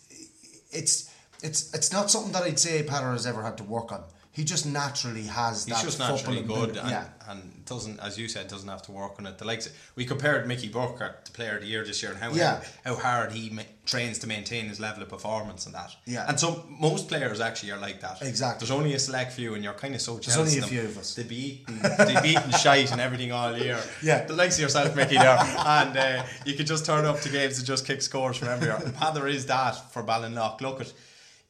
it's 0.70 1.09
it's 1.42 1.72
it's 1.74 1.92
not 1.92 2.10
something 2.10 2.32
that 2.32 2.42
I'd 2.42 2.58
say 2.58 2.82
Patter 2.82 3.12
has 3.12 3.26
ever 3.26 3.42
had 3.42 3.56
to 3.58 3.64
work 3.64 3.92
on. 3.92 4.02
He 4.32 4.44
just 4.44 4.64
naturally 4.64 5.24
has 5.24 5.64
He's 5.64 5.74
that 5.74 5.84
just 5.84 5.98
naturally 5.98 6.42
good 6.42 6.76
and, 6.76 6.88
yeah. 6.88 7.08
and 7.28 7.64
doesn't, 7.66 7.98
as 7.98 8.16
you 8.16 8.28
said, 8.28 8.46
doesn't 8.46 8.68
have 8.68 8.80
to 8.82 8.92
work 8.92 9.16
on 9.18 9.26
it. 9.26 9.38
The 9.38 9.44
likes 9.44 9.68
we 9.96 10.04
compared 10.04 10.46
Mickey 10.46 10.68
Burkhardt 10.68 11.24
to 11.24 11.32
Player 11.32 11.56
of 11.56 11.62
the 11.62 11.66
Year 11.66 11.84
this 11.84 12.00
year 12.00 12.12
and 12.12 12.20
how 12.20 12.30
Yeah. 12.32 12.62
how, 12.84 12.94
hard 12.94 13.32
he 13.32 13.50
ma- 13.50 13.62
trains 13.84 14.20
to 14.20 14.28
maintain 14.28 14.66
his 14.68 14.78
level 14.78 15.02
of 15.02 15.08
performance 15.08 15.66
and 15.66 15.74
that. 15.74 15.90
Yeah. 16.06 16.26
And 16.28 16.38
so 16.38 16.64
most 16.68 17.08
players 17.08 17.40
actually 17.40 17.72
are 17.72 17.78
like 17.80 18.00
that. 18.02 18.22
Exactly. 18.22 18.60
There's 18.64 18.70
only 18.78 18.94
a 18.94 19.00
select 19.00 19.32
few, 19.32 19.54
and 19.54 19.64
you're 19.64 19.74
kind 19.74 19.96
of 19.96 20.00
so 20.00 20.18
There's 20.18 20.36
only 20.36 20.58
a 20.58 20.60
them. 20.60 20.68
few 20.70 20.82
of 20.82 20.96
us. 20.96 21.16
They 21.16 21.24
be 21.24 21.62
eating, 21.68 21.80
they 21.98 22.16
be 22.22 22.28
eating 22.28 22.50
shite 22.62 22.92
and 22.92 23.00
everything 23.00 23.32
all 23.32 23.58
year. 23.58 23.80
Yeah. 24.00 24.24
The 24.26 24.34
likes 24.34 24.54
of 24.58 24.60
yourself, 24.62 24.94
Mickey, 24.94 25.16
there, 25.16 25.38
and 25.58 25.96
uh, 25.96 26.24
you 26.46 26.54
could 26.54 26.68
just 26.68 26.86
turn 26.86 27.04
up 27.04 27.20
to 27.22 27.28
games 27.30 27.58
and 27.58 27.66
just 27.66 27.84
kick 27.84 28.00
scores 28.00 28.36
from 28.36 28.46
everywhere. 28.48 28.78
Pather 28.78 29.28
is 29.28 29.46
that 29.46 29.92
for 29.92 30.04
Ballinlough. 30.04 30.60
Look 30.60 30.80
at, 30.82 30.92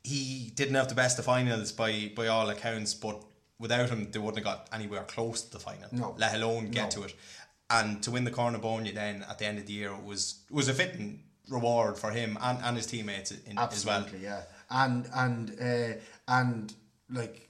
he 0.05 0.51
didn't 0.55 0.75
have 0.75 0.89
the 0.89 0.95
best 0.95 1.19
of 1.19 1.25
finals 1.25 1.73
by 1.73 2.11
by 2.15 2.27
all 2.29 2.49
accounts, 2.51 2.95
but 2.95 3.23
without 3.59 3.91
him, 3.91 4.11
they 4.11 4.19
wouldn't 4.19 4.45
have 4.45 4.57
got 4.57 4.69
anywhere 4.73 5.03
close 5.05 5.43
to 5.43 5.53
the 5.53 5.59
final. 5.59 5.89
No. 5.93 6.15
Let 6.19 6.35
alone 6.35 6.71
get 6.71 6.85
No. 6.97 7.03
to 7.03 7.09
it. 7.09 7.15
And 7.69 8.03
to 8.03 8.11
win 8.11 8.25
the 8.25 8.31
corner 8.31 8.59
Bonia 8.59 8.93
then 8.93 9.25
at 9.29 9.39
the 9.39 9.47
end 9.47 9.59
of 9.59 9.67
the 9.67 9.73
year 9.73 9.95
was 9.97 10.41
was 10.51 10.69
a 10.69 10.75
fitting 10.75 11.23
reward 11.49 11.99
for 11.99 12.11
him 12.11 12.39
and, 12.41 12.59
and 12.63 12.77
his 12.77 12.87
teammates 12.87 13.31
in, 13.31 13.59
as 13.59 13.85
well. 13.85 13.99
Absolutely, 14.03 14.27
yeah. 14.27 14.43
And 14.71 15.09
and 15.15 15.51
uh, 15.61 15.99
and 16.29 16.73
like 17.09 17.49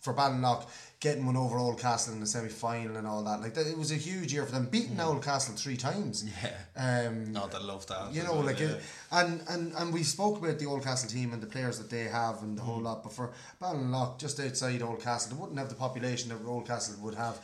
for 0.00 0.14
Ballinlough 0.14 0.66
getting 1.00 1.26
one 1.26 1.36
over 1.36 1.56
Oldcastle 1.58 2.12
in 2.12 2.20
the 2.20 2.26
semi 2.26 2.48
final 2.48 2.96
and 2.96 3.06
all 3.06 3.22
that, 3.24 3.40
like 3.40 3.52
that, 3.54 3.66
it 3.66 3.76
was 3.76 3.92
a 3.92 3.96
huge 3.96 4.32
year 4.32 4.44
for 4.46 4.52
them. 4.52 4.66
Beating 4.66 4.96
Oldcastle 4.96 5.54
three 5.58 5.76
times. 5.76 6.24
Mm. 6.24 6.30
Yeah. 6.76 7.06
Um, 7.08 7.32
Not 7.32 7.50
that 7.52 7.64
love 7.64 7.86
that. 7.88 8.14
you 8.14 8.22
know, 8.22 8.40
like, 8.40 8.60
yeah. 8.60 8.68
it, 8.68 8.82
and 9.12 9.42
and 9.50 9.72
and 9.76 9.92
we 9.92 10.02
spoke 10.02 10.38
about 10.38 10.58
the 10.58 10.64
Oldcastle 10.66 11.10
team 11.10 11.32
and 11.32 11.42
the 11.42 11.46
players 11.46 11.78
that 11.78 11.90
they 11.90 12.04
have 12.04 12.42
and 12.42 12.56
the 12.56 12.62
Mm. 12.62 12.66
whole 12.66 12.80
lot. 12.80 13.02
But 13.02 13.12
for 13.12 13.32
Ballinlough, 13.60 14.18
just 14.18 14.40
outside 14.40 14.80
Oldcastle, 14.80 15.30
they 15.30 15.36
wouldn't 15.36 15.58
have 15.58 15.68
the 15.68 15.74
population 15.74 16.30
that 16.30 16.42
Oldcastle 16.44 16.98
would 17.00 17.14
have. 17.14 17.38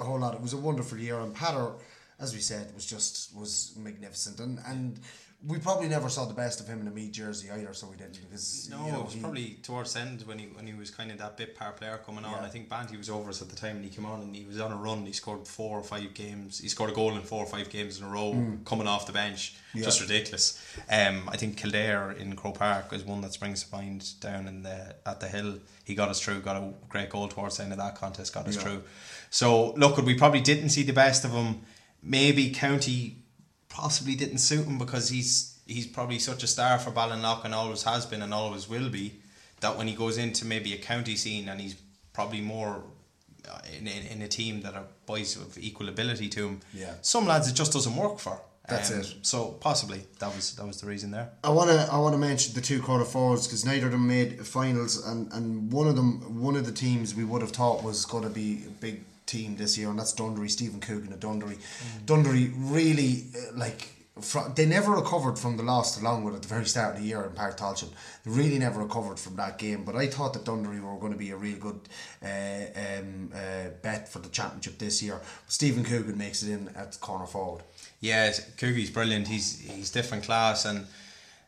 A 0.00 0.02
whole 0.02 0.18
lot. 0.18 0.34
It 0.34 0.40
was 0.40 0.54
a 0.54 0.56
wonderful 0.56 0.98
year, 0.98 1.20
and 1.20 1.32
Patter, 1.34 1.70
as 2.18 2.34
we 2.34 2.40
said, 2.40 2.74
was 2.74 2.84
just 2.86 3.34
was 3.36 3.74
magnificent, 3.76 4.40
and 4.40 4.58
and 4.66 4.98
we 5.46 5.56
probably 5.58 5.88
never 5.88 6.08
saw 6.08 6.24
the 6.24 6.34
best 6.34 6.58
of 6.58 6.66
him 6.66 6.80
in 6.80 6.88
a 6.88 6.90
Meath 6.90 7.12
jersey 7.12 7.48
either, 7.48 7.72
so 7.72 7.86
we 7.86 7.96
didn't 7.96 8.18
because 8.28 8.68
No, 8.68 8.84
you 8.86 8.90
know, 8.92 8.98
it 9.00 9.04
was 9.04 9.14
he- 9.14 9.20
probably 9.20 9.50
towards 9.62 9.94
the 9.94 10.00
end 10.00 10.22
when 10.22 10.36
he 10.40 10.46
when 10.46 10.66
he 10.66 10.74
was 10.74 10.90
kind 10.90 11.12
of 11.12 11.18
that 11.18 11.36
bit 11.36 11.54
par 11.54 11.72
player 11.72 12.00
coming 12.04 12.24
on. 12.24 12.32
Yeah. 12.32 12.42
I 12.44 12.48
think 12.48 12.68
Banty 12.68 12.96
was 12.96 13.08
over 13.08 13.30
us 13.30 13.40
at 13.40 13.48
the 13.48 13.54
time 13.54 13.76
and 13.76 13.84
he 13.84 13.90
came 13.90 14.04
on 14.04 14.20
and 14.20 14.34
he 14.34 14.44
was 14.46 14.58
on 14.60 14.72
a 14.72 14.76
run. 14.76 15.06
He 15.06 15.12
scored 15.12 15.46
four 15.46 15.78
or 15.78 15.84
five 15.84 16.12
games. 16.12 16.58
He 16.58 16.68
scored 16.68 16.90
a 16.90 16.92
goal 16.92 17.14
in 17.14 17.22
four 17.22 17.44
or 17.44 17.46
five 17.46 17.70
games 17.70 18.00
in 18.00 18.04
a 18.04 18.08
row 18.08 18.30
coming 18.64 18.88
off 18.88 19.06
the 19.06 19.12
bench. 19.12 19.54
Yeah. 19.74 19.84
Just 19.84 20.00
ridiculous. 20.00 20.60
Um, 20.90 21.28
I 21.28 21.36
think 21.36 21.56
Kildare 21.56 22.10
in 22.12 22.34
Croke 22.34 22.58
Park 22.58 22.92
is 22.92 23.04
one 23.04 23.20
that 23.20 23.32
springs 23.32 23.62
to 23.62 23.76
mind 23.76 24.20
down 24.20 24.48
in 24.48 24.62
the 24.64 24.96
at 25.06 25.20
the 25.20 25.28
hill. 25.28 25.60
He 25.84 25.94
got 25.94 26.08
us 26.08 26.20
through. 26.20 26.40
Got 26.40 26.56
a 26.56 26.72
great 26.88 27.10
goal 27.10 27.28
towards 27.28 27.58
the 27.58 27.62
end 27.62 27.70
of 27.70 27.78
that 27.78 27.94
contest. 27.94 28.34
Got 28.34 28.48
us 28.48 28.56
Yeah. 28.56 28.62
through. 28.62 28.82
So 29.30 29.70
look, 29.74 29.98
we 29.98 30.14
probably 30.14 30.40
didn't 30.40 30.70
see 30.70 30.82
the 30.82 30.92
best 30.92 31.24
of 31.24 31.30
him. 31.30 31.60
Maybe 32.02 32.50
County 32.50 33.17
possibly 33.82 34.14
didn't 34.22 34.38
suit 34.50 34.66
him 34.66 34.78
because 34.78 35.08
he's 35.14 35.58
he's 35.74 35.86
probably 35.86 36.18
such 36.18 36.42
a 36.42 36.46
star 36.54 36.78
for 36.84 36.90
Ballinlough 36.98 37.44
and 37.44 37.54
always 37.54 37.82
has 37.92 38.04
been 38.12 38.22
and 38.22 38.32
always 38.34 38.64
will 38.74 38.90
be 38.90 39.06
that 39.60 39.76
when 39.78 39.86
he 39.90 39.94
goes 40.04 40.16
into 40.24 40.44
maybe 40.54 40.70
a 40.74 40.78
county 40.92 41.16
scene 41.22 41.48
and 41.50 41.60
he's 41.60 41.76
probably 42.12 42.40
more 42.40 42.72
uh, 43.52 43.60
in, 43.78 43.86
in, 43.86 44.02
in 44.12 44.22
a 44.22 44.28
team 44.28 44.54
that 44.62 44.74
are 44.74 44.86
boys 45.06 45.36
of 45.36 45.56
equal 45.68 45.88
ability 45.88 46.28
to 46.36 46.40
him 46.48 46.60
Yeah. 46.74 46.94
some 47.02 47.24
lads 47.26 47.46
it 47.50 47.54
just 47.62 47.72
doesn't 47.72 47.96
work 48.04 48.18
for 48.26 48.36
That's 48.72 48.90
it. 48.90 49.06
so 49.22 49.38
possibly 49.68 50.00
that 50.20 50.30
was 50.36 50.44
that 50.56 50.66
was 50.70 50.76
the 50.82 50.88
reason 50.94 51.08
there 51.16 51.28
I 51.44 51.50
want 51.58 51.68
to 51.70 51.78
I 51.96 51.98
want 52.04 52.14
to 52.18 52.22
mention 52.30 52.54
the 52.58 52.64
two 52.70 52.80
quarter 52.86 53.04
forwards 53.14 53.42
because 53.46 53.62
neither 53.70 53.86
of 53.90 53.92
them 53.96 54.06
made 54.16 54.30
finals, 54.58 54.92
and, 55.10 55.20
and 55.36 55.46
one 55.78 55.86
of 55.90 55.96
them 56.00 56.10
one 56.48 56.56
of 56.60 56.64
the 56.70 56.76
teams 56.86 57.06
we 57.20 57.24
would 57.30 57.42
have 57.46 57.54
thought 57.60 57.78
was 57.90 57.98
going 58.12 58.24
to 58.30 58.34
be 58.42 58.48
a 58.70 58.72
big 58.86 58.96
team 59.28 59.56
this 59.56 59.78
year, 59.78 59.90
and 59.90 59.98
that's 59.98 60.14
Dunderry. 60.14 60.50
Stephen 60.50 60.80
Coogan 60.80 61.12
of 61.12 61.20
Dunderry. 61.20 61.58
Dunderry 62.06 62.52
really 62.56 63.26
uh, 63.36 63.56
like 63.56 63.88
they 64.56 64.66
never 64.66 64.92
recovered 64.92 65.38
from 65.38 65.56
the 65.56 65.62
loss 65.62 65.96
to 65.96 66.04
Longwood 66.04 66.34
at 66.34 66.42
the 66.42 66.48
very 66.48 66.64
start 66.64 66.96
of 66.96 67.00
the 67.00 67.06
year 67.06 67.22
in 67.22 67.30
Páirc 67.30 67.56
Tailteann. 67.56 67.90
They 68.24 68.30
really 68.30 68.58
never 68.58 68.82
recovered 68.82 69.18
from 69.18 69.36
that 69.36 69.58
game. 69.58 69.84
But 69.84 69.96
I 69.96 70.06
thought 70.06 70.32
that 70.32 70.44
Dunderry 70.44 70.80
were 70.80 70.98
going 70.98 71.12
to 71.12 71.18
be 71.18 71.30
a 71.30 71.36
real 71.36 71.58
good 71.58 71.80
uh, 72.22 72.98
um, 72.98 73.30
uh, 73.34 73.70
bet 73.82 74.08
for 74.08 74.18
the 74.18 74.28
championship 74.28 74.78
this 74.78 75.02
year. 75.02 75.20
Stephen 75.46 75.84
Coogan 75.84 76.18
makes 76.18 76.42
it 76.42 76.52
in 76.52 76.68
at 76.74 77.00
corner 77.00 77.26
forward. 77.26 77.62
Yeah, 78.00 78.30
Coogie's 78.30 78.90
brilliant. 78.90 79.28
He's 79.28 79.60
he's 79.60 79.90
different 79.90 80.24
class 80.24 80.64
and 80.64 80.86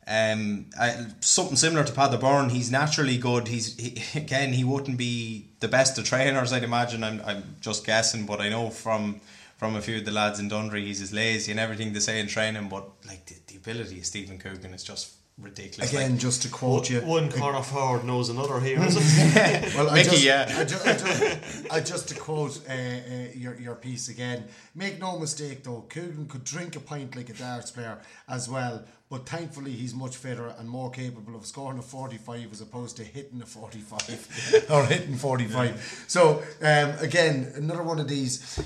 um, 0.06 0.66
I, 0.78 1.06
something 1.20 1.56
similar 1.56 1.84
to 1.84 1.92
Paddy 1.92 2.16
Byrne. 2.16 2.50
He's 2.50 2.70
naturally 2.70 3.18
good. 3.18 3.48
He's 3.48 3.76
he, 3.76 4.02
again 4.18 4.52
he 4.52 4.64
wouldn't 4.64 4.96
be 4.96 5.50
the 5.60 5.68
best 5.68 5.98
of 5.98 6.04
trainers. 6.04 6.52
I'd 6.52 6.64
imagine. 6.64 7.04
I'm 7.04 7.20
I'm 7.24 7.56
just 7.60 7.84
guessing, 7.86 8.26
but 8.26 8.40
I 8.40 8.48
know 8.48 8.70
from 8.70 9.20
from 9.56 9.76
a 9.76 9.82
few 9.82 9.98
of 9.98 10.04
the 10.06 10.10
lads 10.10 10.40
in 10.40 10.48
Dunderry, 10.48 10.84
he's 10.84 11.02
as 11.02 11.12
lazy 11.12 11.50
and 11.50 11.60
everything 11.60 11.92
they 11.92 12.00
say 12.00 12.18
in 12.18 12.26
training. 12.26 12.68
But 12.68 12.88
like 13.06 13.26
the, 13.26 13.36
the 13.46 13.56
ability 13.56 13.98
of 13.98 14.06
Stephen 14.06 14.38
Coogan 14.38 14.72
is 14.72 14.82
just 14.82 15.14
ridiculous. 15.40 15.90
Again, 15.92 16.12
like, 16.12 16.20
just 16.20 16.42
to 16.42 16.48
quote 16.48 16.90
you, 16.90 17.00
One 17.00 17.30
corner 17.30 17.62
forward 17.62 18.04
knows 18.04 18.28
another 18.28 18.60
here, 18.60 18.82
is 18.84 18.96
it? 18.96 19.74
Well, 19.74 19.90
I 19.90 20.02
just, 20.02 20.24
yeah. 20.24 20.46
I 20.56 20.64
just, 20.64 20.86
I 20.86 20.92
just, 20.92 21.72
I 21.72 21.80
just 21.80 22.08
to 22.08 22.14
quote 22.14 22.60
uh, 22.68 22.72
uh, 22.72 23.32
your 23.34 23.58
your 23.58 23.74
piece 23.74 24.08
again. 24.08 24.44
Make 24.74 24.98
no 24.98 25.18
mistake, 25.18 25.62
though, 25.64 25.84
Coogan 25.88 26.26
could 26.26 26.44
drink 26.44 26.76
a 26.76 26.80
pint 26.80 27.16
like 27.16 27.28
a 27.28 27.34
darts 27.34 27.70
player 27.70 27.98
as 28.28 28.48
well. 28.48 28.84
But 29.10 29.26
thankfully, 29.28 29.72
he's 29.72 29.92
much 29.92 30.16
fitter 30.16 30.54
and 30.56 30.68
more 30.68 30.88
capable 30.90 31.34
of 31.34 31.44
scoring 31.44 31.78
a 31.78 31.82
forty-five 31.82 32.52
as 32.52 32.60
opposed 32.60 32.96
to 32.98 33.04
hitting 33.04 33.42
a 33.42 33.46
forty-five 33.46 34.66
or 34.70 34.84
hitting 34.86 35.16
forty-five. 35.16 36.04
So 36.06 36.42
um, 36.62 36.92
again, 37.00 37.52
another 37.56 37.82
one 37.82 37.98
of 37.98 38.08
these. 38.08 38.60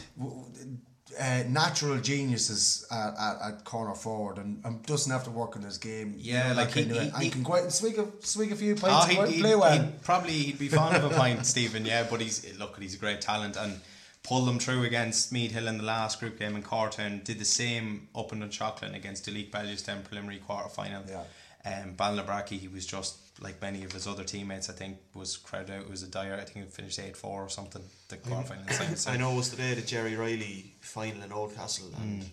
Uh, 1.21 1.45
natural 1.49 1.97
geniuses 2.01 2.85
at, 2.91 3.15
at, 3.17 3.37
at 3.47 3.65
corner 3.65 3.95
forward 3.95 4.37
and, 4.37 4.61
and 4.65 4.85
doesn't 4.85 5.13
have 5.13 5.23
to 5.23 5.31
work 5.31 5.55
on 5.55 5.63
his 5.63 5.79
game. 5.79 6.15
you 6.19 6.33
Yeah, 6.33 6.49
know, 6.49 6.55
like 6.57 6.73
he- 6.73 6.83
he- 6.83 6.99
and 6.99 7.17
he- 7.23 7.31
can 7.31 7.47
and 7.47 7.73
swig 7.73 7.99
a 8.01 8.09
swig 8.27 8.51
a 8.51 8.57
few 8.57 8.73
Oh, 8.73 8.77
pints, 8.81 9.07
he'd, 9.07 9.19
out 9.21 9.29
he'd- 9.29 9.41
play 9.41 9.55
well. 9.55 9.81
he'd 9.81 10.03
probably 10.03 10.33
he'd 10.33 10.59
be 10.59 10.67
fond 10.69 10.97
of 10.97 11.05
a 11.05 11.15
pint, 11.15 11.47
Stephen. 11.55 11.87
Yeah, 11.87 12.05
but 12.11 12.21
he's 12.21 12.59
look, 12.59 12.81
he's 12.81 12.97
a 12.97 12.99
great 12.99 13.21
talent 13.21 13.57
and 13.57 13.79
pulled 14.25 14.49
them 14.49 14.59
through 14.59 14.83
against 14.85 15.31
Meath 15.33 15.53
Hill 15.53 15.69
in 15.69 15.79
the 15.79 15.85
last 15.85 16.19
group 16.19 16.39
game 16.39 16.57
in 16.57 16.63
Cortown. 16.63 17.23
Did 17.23 17.39
the 17.39 17.45
same 17.45 18.09
up 18.17 18.33
in 18.33 18.41
the 18.41 18.49
chocolate 18.49 18.95
against 18.95 19.25
Delete 19.27 19.53
Bellewstown 19.53 20.03
preliminary 20.03 20.39
quarter 20.41 20.69
final. 20.69 21.03
Yeah. 21.09 21.23
Um, 21.67 21.95
Ballinabrackey, 21.95 22.59
he 22.59 22.69
was 22.69 22.85
just 22.87 23.17
like 23.41 23.61
many 23.63 23.85
of 23.85 23.93
his 23.93 24.07
other 24.07 24.25
teammates. 24.25 24.69
I 24.69 24.73
think 24.73 24.97
was 25.15 25.37
crowded 25.37 25.71
out. 25.77 25.83
It 25.83 25.91
was 25.91 26.03
a 26.03 26.09
dire. 26.09 26.35
I 26.41 26.45
think 26.45 26.67
it 26.67 26.73
finished 26.73 26.99
eight 26.99 27.17
four 27.17 27.43
or 27.43 27.49
something. 27.49 27.83
The 28.09 28.17
quarter 28.17 28.49
final. 28.49 28.97
So- 28.97 29.11
I 29.11 29.17
know 29.17 29.33
it 29.33 29.37
was 29.37 29.51
the 29.51 29.57
day 29.59 29.75
the 29.75 29.83
Jerry 29.83 30.17
Riley 30.17 30.75
final 30.81 31.23
in 31.23 31.31
Oldcastle 31.31 31.93
and 32.03 32.23
Mm. 32.23 32.27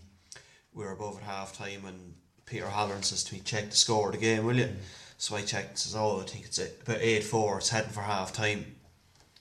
we 0.73 0.83
were 0.85 0.91
above 0.91 1.17
at 1.17 1.23
half 1.23 1.57
time 1.57 1.85
and 1.85 2.13
Peter 2.45 2.67
Halloran 2.67 3.03
says 3.03 3.23
to 3.25 3.33
me, 3.33 3.41
check 3.43 3.69
the 3.69 3.75
score 3.75 4.07
of 4.07 4.13
the 4.13 4.19
game, 4.19 4.45
will 4.45 4.55
you? 4.57 4.65
Mm. 4.65 4.75
So 5.17 5.35
I 5.35 5.41
checked 5.41 5.69
and 5.69 5.77
says, 5.77 5.95
Oh, 5.95 6.19
I 6.21 6.23
think 6.23 6.45
it's 6.45 6.57
about 6.59 6.99
eight 6.99 7.23
four, 7.23 7.57
it's 7.59 7.69
heading 7.69 7.91
for 7.91 8.01
half 8.01 8.33
time. 8.33 8.75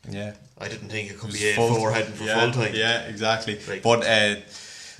Yeah. 0.08 0.34
I 0.58 0.68
didn't 0.68 0.88
think 0.88 1.10
it 1.10 1.18
could 1.18 1.30
It 1.30 1.40
be 1.40 1.52
full- 1.54 1.74
four 1.74 1.92
heading 1.92 2.12
for 2.12 2.24
yeah, 2.24 2.40
full 2.40 2.52
time. 2.52 2.74
Yeah, 2.74 3.00
exactly. 3.02 3.58
Right. 3.68 3.82
But 3.82 4.06
uh, 4.06 4.36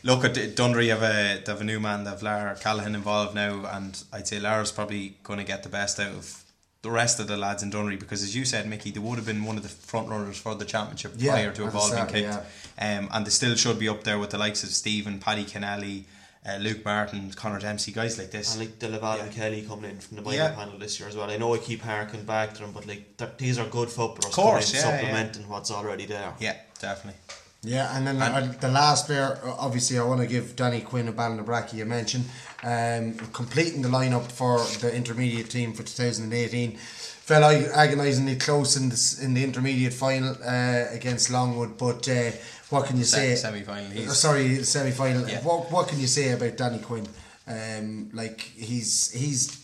look 0.03 0.25
at 0.25 0.35
Dunderry 0.35 0.89
have 0.89 1.03
a 1.03 1.43
they 1.45 1.53
have 1.53 1.61
a 1.61 1.65
new 1.65 1.81
man, 1.81 2.05
they 2.05 2.11
have 2.11 2.23
Lara 2.23 2.57
Callahan 2.57 2.95
involved 2.95 3.35
now, 3.35 3.65
and 3.67 4.03
I'd 4.13 4.29
say 4.29 4.39
Lara's 4.41 4.73
probably 4.73 5.17
going 5.23 5.39
to 5.39 5.45
get 5.45 5.63
the 5.63 5.69
best 5.69 5.99
out 6.01 6.13
of 6.13 6.45
the 6.83 6.91
rest 6.91 7.21
of 7.21 7.27
the 7.27 7.37
lads 7.37 7.63
in 7.63 7.71
Dunderry 7.71 8.01
because, 8.01 8.23
as 8.23 8.35
you 8.35 8.47
said, 8.47 8.67
Mickey, 8.67 8.91
they 8.91 9.01
would 9.01 9.17
have 9.17 9.27
been 9.27 9.45
one 9.45 9.59
of 9.59 9.63
the 9.63 9.69
front 9.69 10.09
runners 10.09 10.39
for 10.39 10.55
the 10.55 10.65
championship 10.65 11.13
Yeah, 11.19 11.33
prior 11.33 11.53
to 11.53 11.65
a 11.67 11.71
being 11.71 12.07
kicked, 12.07 12.43
yeah. 12.79 12.99
um, 12.99 13.09
and 13.13 13.27
they 13.27 13.31
still 13.31 13.55
should 13.55 13.79
be 13.79 13.89
up 13.89 14.03
there 14.05 14.19
with 14.19 14.31
the 14.31 14.39
likes 14.39 14.63
of 14.63 14.71
Stephen, 14.71 15.19
Paddy 15.19 15.45
Kennelly. 15.45 16.05
Uh, 16.49 16.57
Luke 16.57 16.83
Martin, 16.87 17.31
Connor 17.37 17.59
Dempsey, 17.61 17.93
guys 17.93 18.17
like 18.19 18.31
this. 18.31 18.55
And 18.57 18.61
like 18.65 18.79
Delaval 18.79 19.19
Yeah. 19.19 19.25
and 19.25 19.33
Kelly 19.35 19.63
coming 19.63 19.91
in 19.91 19.99
from 20.01 20.17
the 20.17 20.23
minor 20.23 20.37
Yeah. 20.37 20.51
panel 20.55 20.79
this 20.79 20.99
year 20.99 21.07
as 21.09 21.15
well. 21.15 21.31
I 21.31 21.37
know 21.37 21.55
I 21.55 21.59
keep 21.59 21.83
harking 21.83 22.25
back 22.25 22.55
to 22.55 22.61
them, 22.63 22.73
but 22.73 22.87
like 22.87 23.19
these 23.37 23.59
are 23.59 23.67
good 23.67 23.91
footballers 23.91 24.25
Of 24.27 24.33
course, 24.33 24.73
coming 24.73 24.81
in, 24.81 24.89
yeah, 24.89 24.91
yeah. 24.91 25.01
supplementing 25.01 25.49
what's 25.49 25.71
already 25.71 26.07
there. 26.07 26.33
Yeah, 26.39 26.57
definitely. 26.81 27.21
Yeah, 27.63 27.95
and 27.95 28.07
then 28.07 28.23
uh, 28.23 28.55
the 28.59 28.69
last 28.71 29.05
player, 29.05 29.39
uh, 29.45 29.55
obviously, 29.59 29.99
I 29.99 30.03
want 30.03 30.23
to 30.23 30.27
give 30.27 30.57
Danny 30.57 30.81
Quinn 30.81 31.07
and 31.09 31.15
Ballinabrackey 31.17 31.75
you 31.75 31.85
mentioned, 31.85 32.25
um, 32.63 33.13
completing 33.35 33.83
the 33.83 33.91
lineup 33.91 34.33
for 34.33 34.65
the 34.81 34.91
intermediate 34.95 35.51
team 35.51 35.75
for 35.75 35.83
2018. 35.83 36.79
Fell 36.79 37.45
agonisingly 37.45 38.37
close 38.37 38.77
in 38.77 38.89
the, 38.89 39.19
in 39.23 39.35
the 39.35 39.45
intermediate 39.45 39.93
final 39.93 40.35
uh, 40.43 40.87
against 40.91 41.29
Longwood, 41.31 41.77
but 41.77 42.09
uh, 42.09 42.31
what 42.71 42.87
can 42.87 42.97
you 42.97 43.05
say? 43.05 43.35
semi-final, 43.37 44.09
Uh, 44.09 44.13
sorry, 44.13 44.63
semi 44.65 44.91
final. 44.93 45.29
Yeah. 45.29 45.41
What, 45.43 45.71
what 45.71 45.89
can 45.89 46.01
you 46.01 46.07
say 46.07 46.31
about 46.33 46.57
Danny 46.57 46.79
Quinn? 46.79 47.07
Um, 47.47 48.11
like, 48.13 48.41
he's. 48.41 49.11
he's 49.13 49.59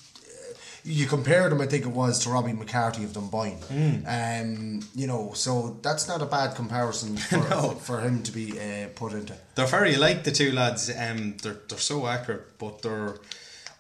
you 0.88 1.07
compared 1.07 1.50
him, 1.52 1.61
I 1.61 1.66
think 1.66 1.84
it 1.84 1.90
was, 1.90 2.20
to 2.20 2.30
Robbie 2.30 2.52
McCarthy 2.52 3.02
of 3.02 3.12
Dunboyne. 3.12 3.59
Mm. 3.59 4.04
Um, 4.07 4.88
you 4.94 5.09
know, 5.09 5.32
so 5.34 5.78
that's 5.82 6.07
not 6.07 6.22
a 6.22 6.26
bad 6.26 6.54
comparison 6.54 7.16
for, 7.28 7.38
No. 7.38 7.70
for 7.70 8.00
him 8.00 8.22
to 8.22 8.30
be 8.30 8.52
uh, 8.52 8.86
put 8.94 9.12
into. 9.12 9.34
They're 9.57 9.66
very 9.66 9.96
like 9.96 10.22
the 10.22 10.30
two 10.30 10.52
lads. 10.52 10.88
Um, 10.96 11.36
they're 11.42 11.57
they're 11.68 11.78
so 11.78 12.07
accurate, 12.07 12.57
but 12.59 12.82
they're. 12.82 13.16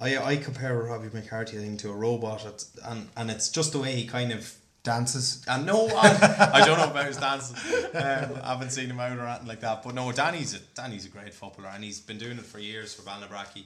I 0.00 0.18
I 0.18 0.36
compare 0.36 0.76
Robbie 0.82 1.10
McCarthy 1.12 1.58
I 1.58 1.60
think 1.60 1.78
to 1.80 1.90
a 1.90 1.94
robot, 1.94 2.44
it's, 2.44 2.70
and 2.84 3.08
and 3.16 3.30
it's 3.30 3.50
just 3.50 3.70
the 3.72 3.78
way 3.78 3.94
he 3.94 4.04
kind 4.04 4.32
of 4.32 4.52
dances. 4.86 5.44
And 5.48 5.66
no, 5.66 5.88
I, 5.88 6.50
I 6.54 6.64
don't 6.64 6.78
know 6.78 6.90
about 6.90 7.06
his 7.06 7.18
dances. 7.18 7.56
Um, 7.94 8.40
I 8.42 8.52
haven't 8.52 8.70
seen 8.70 8.88
him 8.88 9.00
out 9.00 9.18
or 9.18 9.26
anything 9.26 9.48
like 9.48 9.60
that. 9.60 9.82
But 9.82 9.94
no, 9.94 10.10
Danny's 10.12 10.54
a, 10.54 10.60
Danny's 10.74 11.04
a 11.04 11.08
great 11.10 11.34
footballer, 11.34 11.70
and 11.74 11.84
he's 11.84 12.00
been 12.00 12.18
doing 12.18 12.38
it 12.38 12.46
for 12.46 12.58
years 12.58 12.94
for 12.94 13.02
Ballinabrackey. 13.02 13.64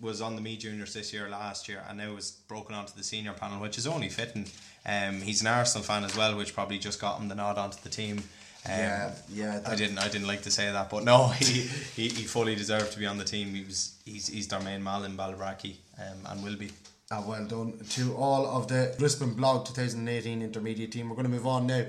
Was 0.00 0.20
on 0.20 0.34
the 0.36 0.40
Meath 0.42 0.60
Juniors 0.60 0.94
this 0.94 1.12
year, 1.12 1.28
last 1.28 1.68
year, 1.68 1.82
and 1.88 1.98
now 1.98 2.14
was 2.14 2.30
broken 2.48 2.74
onto 2.74 2.92
the 2.96 3.04
senior 3.04 3.32
panel, 3.34 3.60
which 3.60 3.76
is 3.76 3.86
only 3.86 4.08
fitting. 4.08 4.46
Um, 4.86 5.20
he's 5.20 5.42
an 5.42 5.48
Arsenal 5.48 5.84
fan 5.84 6.02
as 6.04 6.16
well, 6.16 6.36
which 6.36 6.54
probably 6.54 6.78
just 6.78 7.00
got 7.00 7.20
him 7.20 7.28
the 7.28 7.34
nod 7.34 7.58
onto 7.58 7.78
the 7.82 7.88
team. 7.88 8.18
Um, 8.64 8.78
Yeah, 8.78 9.12
yeah, 9.32 9.60
I 9.66 9.74
didn't. 9.76 9.98
I 9.98 10.08
didn't 10.08 10.26
like 10.28 10.42
to 10.42 10.50
say 10.50 10.70
that, 10.72 10.88
but 10.90 11.04
no, 11.04 11.28
he, 11.38 11.62
he, 11.96 12.08
he 12.08 12.24
fully 12.24 12.54
deserved 12.54 12.92
to 12.92 12.98
be 12.98 13.06
on 13.06 13.18
the 13.18 13.24
team. 13.24 13.54
He 13.54 13.64
was. 13.64 13.94
He's 14.04 14.28
he's 14.28 14.48
their 14.48 14.60
main 14.60 14.82
man 14.82 15.04
in 15.04 15.16
Ballinabrackey, 15.16 15.74
um, 15.98 16.18
and 16.26 16.42
will 16.44 16.56
be. 16.56 16.70
Ah, 17.14 17.22
well 17.28 17.44
done 17.44 17.74
to 17.90 18.16
all 18.16 18.46
of 18.46 18.68
the 18.68 18.94
Rispin 18.98 19.36
Blog 19.36 19.66
2018 19.66 20.40
intermediate 20.40 20.92
team. 20.92 21.10
We're 21.10 21.14
going 21.14 21.26
to 21.26 21.30
move 21.30 21.46
on 21.46 21.66
now 21.66 21.84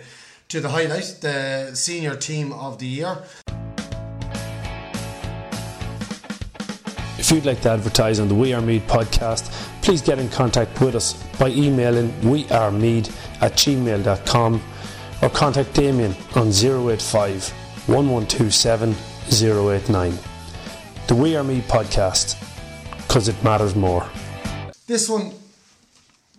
to 0.49 0.59
the 0.59 0.67
highlight, 0.67 1.19
the 1.21 1.73
senior 1.73 2.17
team 2.17 2.51
of 2.51 2.77
the 2.77 2.85
year. 2.85 3.17
If 7.17 7.31
you'd 7.31 7.45
like 7.45 7.61
to 7.61 7.69
advertise 7.69 8.19
on 8.19 8.27
the 8.27 8.35
We 8.35 8.51
Are 8.51 8.59
Meath 8.59 8.85
podcast, 8.85 9.49
please 9.81 10.01
get 10.01 10.19
in 10.19 10.27
contact 10.27 10.81
with 10.81 10.93
us 10.93 11.13
by 11.39 11.47
emailing 11.51 12.09
wearemeath 12.19 13.09
at 13.41 13.53
gmail.com 13.53 14.61
or 15.21 15.29
contact 15.29 15.73
Damien 15.73 16.13
on 16.35 16.49
085 16.49 17.49
1127 17.87 18.93
089. 19.29 20.19
The 21.07 21.15
We 21.15 21.37
Are 21.37 21.45
Meath 21.45 21.65
podcast, 21.69 22.35
because 23.07 23.29
it 23.29 23.41
matters 23.41 23.73
more. 23.73 24.05
This 24.85 25.07
one 25.07 25.31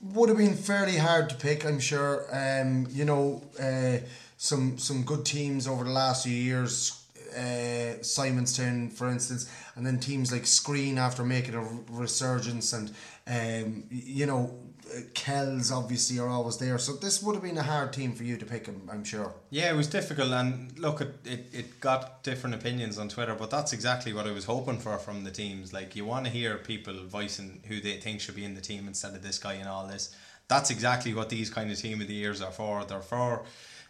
would 0.02 0.28
have 0.28 0.36
been 0.36 0.54
fairly 0.54 0.98
hard 0.98 1.30
to 1.30 1.34
pick, 1.34 1.64
I'm 1.64 1.80
sure. 1.80 2.26
Um, 2.30 2.86
you 2.90 3.04
know, 3.04 3.42
uh, 3.58 4.04
some 4.36 4.76
some 4.78 5.02
good 5.02 5.24
teams 5.24 5.66
over 5.66 5.84
the 5.84 5.90
last 5.90 6.24
few 6.24 6.34
years. 6.36 7.00
Uh, 7.34 7.98
Simonstown, 8.00 8.92
for 8.92 9.08
instance, 9.10 9.50
and 9.74 9.84
then 9.84 9.98
teams 9.98 10.30
like 10.30 10.42
Skryne 10.42 10.98
after 10.98 11.24
making 11.24 11.54
a 11.54 11.66
resurgence, 11.90 12.72
and 12.72 12.90
um, 13.26 13.84
you 13.90 14.26
know, 14.26 14.56
Uh, 14.92 15.00
Kells 15.14 15.72
obviously 15.72 16.18
are 16.18 16.28
always 16.28 16.58
there. 16.58 16.78
So 16.78 16.92
this 16.94 17.22
would 17.22 17.34
have 17.34 17.42
been 17.42 17.58
a 17.58 17.62
hard 17.62 17.92
team 17.92 18.12
for 18.12 18.24
you 18.24 18.36
to 18.36 18.44
pick, 18.44 18.68
I'm, 18.68 18.88
I'm 18.90 19.04
sure. 19.04 19.34
Yeah, 19.50 19.70
it 19.70 19.76
was 19.76 19.86
difficult, 19.86 20.30
and 20.32 20.78
look, 20.78 21.00
it, 21.00 21.14
it, 21.24 21.46
it 21.52 21.80
got 21.80 22.22
different 22.22 22.54
opinions 22.54 22.98
on 22.98 23.08
Twitter, 23.08 23.34
but 23.34 23.50
that's 23.50 23.72
exactly 23.72 24.12
what 24.12 24.26
I 24.26 24.32
was 24.32 24.44
hoping 24.44 24.78
for 24.78 24.98
from 24.98 25.24
the 25.24 25.30
teams. 25.30 25.72
Like, 25.72 25.96
you 25.96 26.04
want 26.04 26.26
to 26.26 26.30
hear 26.30 26.56
people 26.58 26.94
voicing 27.06 27.62
who 27.68 27.80
they 27.80 27.96
think 27.98 28.20
should 28.20 28.36
be 28.36 28.44
in 28.44 28.54
the 28.54 28.60
team 28.60 28.86
instead 28.88 29.14
of 29.14 29.22
this 29.22 29.38
guy 29.38 29.54
and 29.54 29.68
all 29.68 29.86
this. 29.86 30.14
That's 30.48 30.70
exactly 30.70 31.14
what 31.14 31.30
these 31.30 31.48
kind 31.48 31.70
of 31.70 31.78
team 31.78 32.00
of 32.00 32.08
the 32.08 32.14
years 32.14 32.42
are 32.42 32.52
for. 32.52 32.84
They're 32.84 33.00
for 33.00 33.44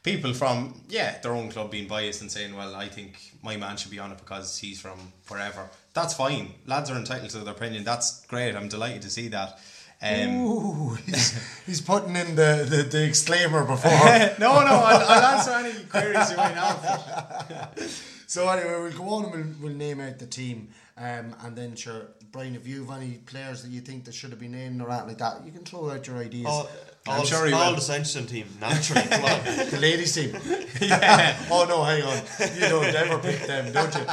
people 0.05 0.34
from, 0.34 0.80
yeah, 0.88 1.18
their 1.18 1.32
own 1.32 1.49
club 1.49 1.70
being 1.70 1.88
biased 1.88 2.20
and 2.20 2.30
saying, 2.30 2.55
well, 2.55 2.76
I 2.76 2.88
think 2.88 3.32
my 3.42 3.57
man 3.57 3.76
should 3.76 3.90
be 3.90 3.99
on 3.99 4.12
it 4.12 4.18
because 4.18 4.59
he's 4.59 4.80
from 4.80 5.12
wherever. 5.28 5.68
That's 5.95 6.14
fine. 6.14 6.55
Lads 6.66 6.90
are 6.90 6.97
entitled 6.97 7.30
to 7.30 7.38
their 7.38 7.55
opinion. 7.55 7.82
That's 7.82 8.24
great. 8.26 8.55
I'm 8.55 8.68
delighted 8.68 9.03
to 9.03 9.11
see 9.11 9.28
that. 9.28 9.59
Um, 10.05 10.36
Ooh, 10.46 10.94
he's, 11.07 11.64
he's 11.64 11.80
putting 11.80 12.14
in 12.14 12.36
the, 12.36 12.66
the, 12.68 12.82
the 12.82 13.05
exclaimer 13.07 13.64
before. 13.64 13.90
no, 14.38 14.61
no, 14.61 14.82
I'll, 14.84 15.09
I'll 15.09 15.36
answer 15.38 15.52
any 15.52 15.72
queries 15.84 16.30
you 16.30 16.36
might 16.36 16.55
have. 16.55 18.00
So 18.26 18.48
anyway, 18.48 18.80
we'll 18.80 18.90
go 18.92 19.09
on 19.11 19.24
and 19.26 19.32
we'll, 19.61 19.68
we'll 19.68 19.78
name 19.78 20.00
out 20.00 20.18
the 20.18 20.26
team, 20.26 20.70
um, 20.96 21.36
and 21.44 21.55
then 21.55 21.76
sure, 21.76 22.09
Brian, 22.32 22.57
if 22.57 22.66
you 22.66 22.84
have 22.84 23.00
any 23.00 23.18
players 23.18 23.62
that 23.62 23.70
you 23.70 23.80
think 23.80 24.05
that 24.07 24.14
should 24.14 24.30
have 24.30 24.40
been 24.40 24.55
in 24.55 24.80
or 24.80 24.90
anything 24.90 25.09
like 25.09 25.18
that, 25.18 25.44
you 25.46 25.52
can 25.52 25.62
throw 25.62 25.90
out 25.90 26.05
your 26.07 26.16
ideas. 26.16 26.46
Oh, 26.48 26.68
All, 27.07 27.20
I'm 27.20 27.26
sure 27.26 27.46
he 27.46 27.52
all 27.52 27.68
will. 27.68 27.76
the 27.76 27.80
Centurion 27.82 28.26
team, 28.26 28.46
naturally. 28.61 29.07
Come 29.07 29.24
on. 29.24 29.40
The 29.70 29.78
ladies 29.78 30.14
team. 30.14 30.36
Yeah. 30.80 31.36
oh 31.50 31.64
no, 31.68 31.84
hang 31.84 32.02
on. 32.02 32.22
You 32.55 32.61
don't 32.68 32.94
ever 32.96 33.18
pick 33.18 33.46
them, 33.46 33.72
don't 33.72 33.94
you? 33.94 34.05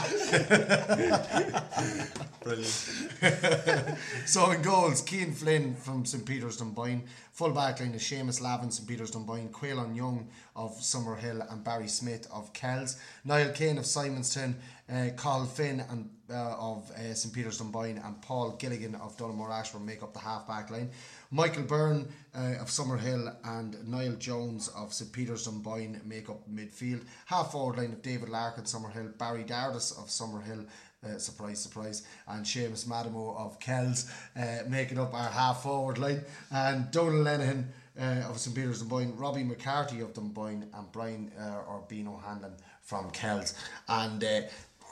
Brilliant. 2.43 2.95
So 4.25 4.51
in 4.51 4.61
goals, 4.61 5.01
Keane 5.01 5.31
Flynn 5.33 5.75
from 5.75 6.05
St 6.05 6.25
Peter's 6.25 6.57
Dunboyne. 6.57 7.03
Full 7.33 7.51
back 7.51 7.79
line 7.79 7.93
is 7.93 8.01
Seamus 8.01 8.41
Lavin, 8.41 8.71
St 8.71 8.87
Peter's 8.87 9.11
Dunboyne. 9.11 9.49
Quaylon 9.49 9.95
Young 9.95 10.27
of 10.55 10.75
Summerhill 10.79 11.45
and 11.51 11.63
Barry 11.63 11.87
Smith 11.87 12.27
of 12.33 12.51
Kells. 12.53 12.97
Niall 13.25 13.51
Kane 13.51 13.77
of 13.77 13.83
Simonstown. 13.85 14.55
Uh, 14.91 15.09
Carl 15.15 15.45
Finn 15.45 15.83
and 15.89 16.09
uh, 16.29 16.55
of 16.59 16.89
uh, 16.91 17.13
St 17.13 17.33
Peter's 17.33 17.59
Dunboyne 17.59 17.97
and 18.03 18.21
Paul 18.21 18.51
Gilligan 18.57 18.95
of 18.95 19.15
Donaghmore 19.17 19.51
Ashbourne 19.51 19.85
make 19.85 20.03
up 20.03 20.13
the 20.13 20.19
half 20.19 20.47
back 20.47 20.69
line. 20.71 20.89
Michael 21.29 21.63
Byrne 21.63 22.07
uh, 22.35 22.55
of 22.59 22.67
Summerhill 22.67 23.33
and 23.45 23.87
Niall 23.87 24.15
Jones 24.15 24.67
of 24.69 24.93
St 24.93 25.11
Peter's 25.11 25.45
Dunboyne 25.45 26.01
make 26.05 26.29
up 26.29 26.41
midfield. 26.49 27.03
Half 27.25 27.51
forward 27.53 27.77
line 27.77 27.93
of 27.93 28.01
David 28.01 28.29
Larkin, 28.29 28.65
Summerhill, 28.65 29.17
Barry 29.17 29.43
Dardis 29.43 29.97
of 29.97 30.09
Summerhill, 30.09 30.67
uh, 31.04 31.18
surprise, 31.18 31.60
surprise, 31.60 32.04
and 32.28 32.45
Seamus 32.45 32.86
Madamo 32.86 33.36
of 33.38 33.60
Kells 33.60 34.12
uh, 34.36 34.60
making 34.68 34.99
up 34.99 35.14
our 35.14 35.30
half 35.30 35.64
forward 35.64 35.97
line, 35.97 36.22
and 36.52 36.91
Donald 36.91 37.26
Lenihan 37.26 37.66
uh, 37.99 38.30
of 38.30 38.38
St. 38.39 38.56
Peter's 38.56 38.82
and 38.82 38.89
Dunboyne, 38.89 39.18
Robbie 39.18 39.43
McCarthy 39.43 40.02
of 40.02 40.14
Dunboyne, 40.14 40.68
and 40.74 40.91
Brian 40.91 41.32
uh, 41.39 41.74
Urbino 41.76 42.22
Hanlon 42.24 42.54
from 42.84 43.10
Kells. 43.12 43.56
And 43.88 44.24
uh, 44.24 44.41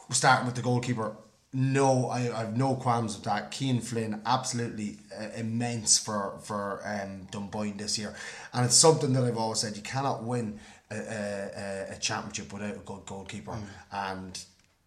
starting 0.10 0.48
with 0.48 0.56
the 0.56 0.62
goalkeeper, 0.62 1.16
no, 1.54 2.08
I, 2.08 2.20
I 2.36 2.40
have 2.42 2.58
no 2.58 2.76
qualms 2.76 3.16
with 3.16 3.26
that. 3.26 3.52
Keane 3.52 3.82
Flynn, 3.82 4.22
absolutely 4.26 4.98
uh, 5.16 5.30
immense 5.36 5.98
for 5.98 6.40
for 6.44 6.82
um, 6.86 7.28
Dunboyne 7.32 7.78
this 7.78 7.98
year, 7.98 8.16
and 8.54 8.66
it's 8.66 8.76
something 8.76 9.14
that 9.14 9.24
I've 9.24 9.38
always 9.38 9.60
said: 9.60 9.76
you 9.76 9.84
cannot 9.84 10.24
win 10.24 10.60
a, 10.92 10.96
a, 10.96 11.86
a 11.92 12.00
championship 12.00 12.52
without 12.54 12.76
a 12.76 12.80
good 12.80 13.06
goalkeeper, 13.06 13.58
and 13.92 14.40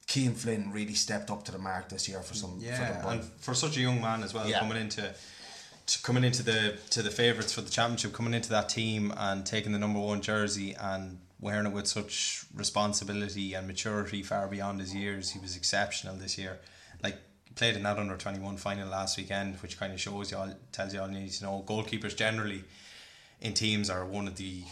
Keane 0.06 0.34
Flynn 0.34 0.70
really 0.72 0.94
stepped 0.94 1.30
up 1.30 1.44
to 1.44 1.52
the 1.52 1.58
mark 1.58 1.88
this 1.88 2.08
year 2.08 2.20
for 2.22 2.34
some 2.34 2.58
for 2.58 2.64
Yeah, 2.66 2.92
Dunboyne. 3.02 3.20
and 3.20 3.30
for 3.38 3.54
such 3.54 3.76
a 3.76 3.80
young 3.80 4.00
man 4.00 4.22
as 4.22 4.34
well, 4.34 4.46
Yeah. 4.48 4.58
coming 4.58 4.78
into 4.78 5.14
to 5.86 6.02
coming 6.02 6.22
into 6.24 6.42
the 6.42 6.78
to 6.90 7.02
the 7.02 7.10
favourites 7.10 7.52
for 7.52 7.60
the 7.62 7.70
championship, 7.70 8.12
coming 8.12 8.34
into 8.34 8.50
that 8.50 8.68
team 8.68 9.12
and 9.16 9.44
taking 9.46 9.72
the 9.72 9.78
number 9.78 9.98
one 10.00 10.20
jersey 10.20 10.74
and 10.74 11.18
wearing 11.40 11.66
it 11.66 11.72
with 11.72 11.88
such 11.88 12.44
responsibility 12.54 13.54
and 13.54 13.66
maturity 13.66 14.22
far 14.22 14.46
beyond 14.46 14.80
his 14.80 14.94
years, 14.94 15.30
he 15.30 15.38
was 15.40 15.56
exceptional 15.56 16.14
this 16.16 16.38
year. 16.38 16.60
Like 17.02 17.16
played 17.56 17.74
in 17.76 17.82
that 17.82 17.98
under 17.98 18.16
twenty 18.16 18.38
one 18.38 18.56
final 18.56 18.88
last 18.88 19.16
weekend, 19.16 19.56
which 19.62 19.78
kind 19.78 19.92
of 19.92 20.00
shows 20.00 20.30
you 20.30 20.36
all 20.36 20.52
tells 20.72 20.94
you 20.94 21.00
all 21.00 21.10
you 21.10 21.18
need 21.20 21.32
to 21.32 21.44
know. 21.44 21.64
Goalkeepers 21.66 22.16
generally 22.16 22.64
in 23.40 23.54
teams 23.54 23.90
are 23.90 24.04
one 24.04 24.28
of 24.28 24.36
the 24.36 24.64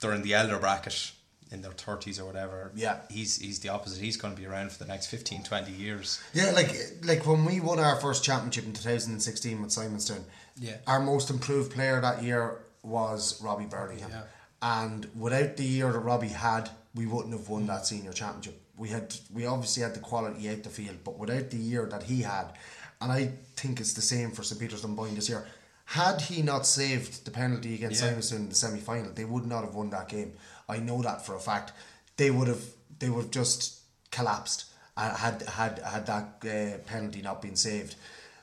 they're 0.00 0.12
in 0.14 0.22
the 0.22 0.34
elder 0.34 0.58
bracket 0.58 1.12
in 1.50 1.62
their 1.62 1.72
thirties 1.72 2.18
or 2.18 2.24
whatever. 2.24 2.72
Yeah. 2.74 2.98
He's 3.10 3.36
he's 3.38 3.60
the 3.60 3.68
opposite. 3.68 4.00
He's 4.00 4.16
gonna 4.16 4.34
be 4.34 4.46
around 4.46 4.72
for 4.72 4.78
the 4.78 4.86
next 4.86 5.06
15, 5.06 5.42
20 5.44 5.72
years. 5.72 6.20
Yeah, 6.34 6.50
like 6.50 6.70
like 7.04 7.26
when 7.26 7.44
we 7.44 7.60
won 7.60 7.78
our 7.78 7.96
first 8.00 8.24
championship 8.24 8.64
in 8.64 8.72
2016 8.72 9.60
with 9.62 9.70
Simonstown, 9.70 10.22
Yeah. 10.56 10.76
our 10.86 11.00
most 11.00 11.30
improved 11.30 11.72
player 11.72 12.00
that 12.00 12.22
year 12.22 12.58
was 12.82 13.40
Robbie 13.42 13.66
Birmingham. 13.66 14.10
Yeah. 14.10 14.22
And 14.62 15.06
without 15.14 15.56
the 15.56 15.64
year 15.64 15.92
that 15.92 15.98
Robbie 15.98 16.28
had, 16.28 16.70
we 16.94 17.06
wouldn't 17.06 17.34
have 17.34 17.48
won 17.48 17.66
that 17.66 17.86
senior 17.86 18.12
championship. 18.12 18.60
We 18.76 18.88
had 18.88 19.14
we 19.32 19.46
obviously 19.46 19.82
had 19.82 19.94
the 19.94 20.00
quality 20.00 20.48
out 20.50 20.62
the 20.62 20.68
field, 20.70 20.98
but 21.04 21.18
without 21.18 21.50
the 21.50 21.56
year 21.58 21.86
that 21.86 22.02
he 22.04 22.22
had, 22.22 22.46
and 23.00 23.12
I 23.12 23.32
think 23.56 23.80
it's 23.80 23.92
the 23.92 24.02
same 24.02 24.32
for 24.32 24.42
St 24.42 24.60
Peter's 24.60 24.82
Dunboyne 24.82 25.14
this 25.14 25.28
year. 25.28 25.46
Had 25.84 26.20
he 26.22 26.42
not 26.42 26.66
saved 26.66 27.24
the 27.24 27.30
penalty 27.30 27.74
against 27.76 28.02
Yeah. 28.02 28.10
Simonstown 28.12 28.36
in 28.36 28.48
the 28.48 28.54
semi 28.56 28.80
final, 28.80 29.12
they 29.12 29.24
would 29.24 29.46
not 29.46 29.62
have 29.64 29.74
won 29.74 29.90
that 29.90 30.08
game. 30.08 30.32
I 30.68 30.78
know 30.78 31.02
that 31.02 31.24
for 31.24 31.34
a 31.34 31.40
fact. 31.40 31.72
They 32.16 32.30
would 32.30 32.48
have 32.48 32.64
they 32.98 33.10
would 33.10 33.24
have 33.24 33.30
just 33.30 33.80
collapsed 34.10 34.66
uh, 34.96 35.14
had 35.14 35.42
had 35.42 35.78
had 35.80 36.06
that 36.06 36.44
uh, 36.44 36.78
penalty 36.86 37.22
not 37.22 37.42
been 37.42 37.56
saved, 37.56 37.96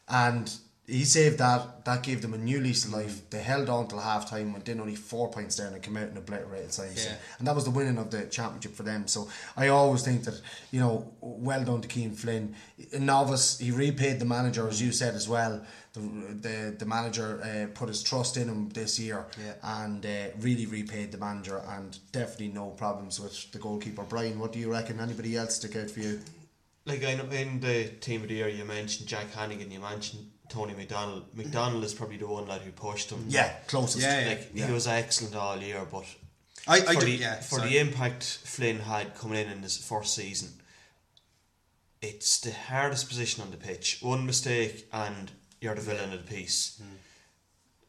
and 0.08 0.52
he 0.94 1.06
saved 1.06 1.40
that. 1.40 1.86
That 1.86 2.04
gave 2.04 2.22
them 2.22 2.34
a 2.36 2.38
new 2.38 2.60
lease 2.60 2.86
of 2.86 2.94
life. 2.94 3.28
They 3.32 3.42
held 3.42 3.68
on 3.68 3.88
till 3.88 4.00
half 4.00 4.30
time, 4.30 4.54
went 4.54 4.70
in 4.70 4.80
only 4.80 4.96
four 4.96 5.30
points 5.32 5.56
down, 5.56 5.74
and 5.74 5.82
came 5.82 5.98
out 5.98 6.10
and 6.10 6.18
obliterated 6.18 6.70
Simonstown. 6.70 7.06
Yeah. 7.06 7.16
And 7.40 7.48
that 7.48 7.56
was 7.56 7.66
the 7.66 7.72
winning 7.72 7.98
of 7.98 8.12
the 8.12 8.26
championship 8.26 8.76
for 8.76 8.84
them. 8.84 9.08
So 9.08 9.28
I 9.58 9.70
always 9.70 10.04
think 10.04 10.24
that 10.26 10.40
you 10.72 10.80
know, 10.80 11.12
well 11.20 11.64
done 11.64 11.82
to 11.82 11.88
Keane 11.88 12.14
Flynn. 12.14 12.56
A 12.94 13.00
novice, 13.00 13.58
he 13.58 13.72
repaid 13.72 14.20
the 14.20 14.26
manager, 14.26 14.68
as 14.68 14.82
you 14.82 14.92
said 14.92 15.16
as 15.16 15.28
well. 15.28 15.66
The 15.94 16.00
the, 16.00 16.76
the 16.80 16.86
manager 16.86 17.42
uh, 17.44 17.74
put 17.78 17.88
his 17.90 18.04
trust 18.04 18.38
in 18.38 18.48
him 18.48 18.70
this 18.70 19.00
year, 19.00 19.26
Yeah. 19.44 19.54
and 19.82 20.06
uh, 20.06 20.10
really 20.40 20.68
repaid 20.68 21.12
the 21.12 21.18
manager, 21.18 21.60
and 21.70 21.98
definitely 22.12 22.50
no 22.50 22.68
problems 22.70 23.20
with 23.20 23.52
the 23.52 23.58
goalkeeper. 23.58 24.04
Brian, 24.04 24.38
what 24.38 24.52
do 24.54 24.60
you 24.60 24.72
reckon? 24.72 25.00
Anybody 25.00 25.36
else 25.38 25.56
stick 25.56 25.76
out 25.76 25.90
for 25.90 26.02
you? 26.02 26.20
Like 26.86 27.04
I 27.06 27.16
know 27.16 27.26
in 27.32 27.60
the 27.62 27.86
team 28.02 28.24
of 28.24 28.28
the 28.28 28.36
year, 28.36 28.50
you 28.50 28.66
mentioned 28.66 29.08
Jack 29.08 29.32
Hannigan, 29.34 29.72
you 29.72 29.80
mentioned 29.80 30.26
Tony 30.50 30.74
McDonald. 30.74 31.26
McDonald 31.34 31.84
is 31.84 31.94
probably 31.94 32.18
the 32.18 32.28
one 32.28 32.48
lad 32.48 32.62
who 32.62 32.72
pushed 32.72 33.10
him. 33.10 33.26
Yeah, 33.28 33.52
closest. 33.68 34.04
Yeah, 34.04 34.22
yeah. 34.22 34.28
like 34.28 34.50
yeah. 34.54 34.68
he 34.68 34.74
was 34.74 34.88
excellent 34.88 35.36
all 35.36 35.58
year, 35.58 35.82
but 35.90 36.06
I, 36.68 36.78
I 36.78 36.80
for, 36.94 37.00
do, 37.00 37.06
the, 37.06 37.12
yeah, 37.12 37.36
for 37.36 37.58
sorry. 37.58 37.70
the 37.70 37.78
impact 37.80 38.24
Flynn 38.44 38.80
had 38.80 39.16
coming 39.16 39.40
in 39.40 39.52
in 39.52 39.62
his 39.64 39.78
first 39.78 40.16
season, 40.16 40.50
it's 42.02 42.40
the 42.40 42.52
hardest 42.52 43.08
position 43.08 43.44
on 43.44 43.52
the 43.52 43.58
pitch. 43.58 44.00
One 44.02 44.26
mistake 44.26 44.88
and 44.92 45.32
you're 45.62 45.76
the 45.76 45.82
villain 45.82 46.14
of 46.14 46.26
the 46.26 46.36
piece. 46.36 46.82
Hmm. 46.82 46.96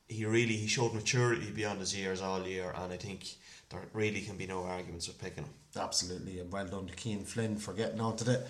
He 0.08 0.24
really 0.24 0.56
he 0.56 0.66
showed 0.66 0.94
maturity 0.94 1.50
beyond 1.50 1.80
his 1.80 1.96
years 1.96 2.20
all 2.20 2.46
year, 2.46 2.72
and 2.76 2.92
I 2.92 2.96
think 2.96 3.26
there 3.70 3.80
really 3.92 4.20
can 4.20 4.36
be 4.36 4.46
no 4.46 4.64
arguments 4.64 5.08
with 5.08 5.20
picking 5.20 5.44
him. 5.44 5.52
Absolutely, 5.76 6.38
and 6.38 6.52
well 6.52 6.66
done 6.66 6.86
to 6.86 6.94
Keane 6.94 7.24
Flynn 7.24 7.56
for 7.56 7.72
getting 7.72 8.00
on 8.00 8.16
to 8.16 8.24
the 8.24 8.44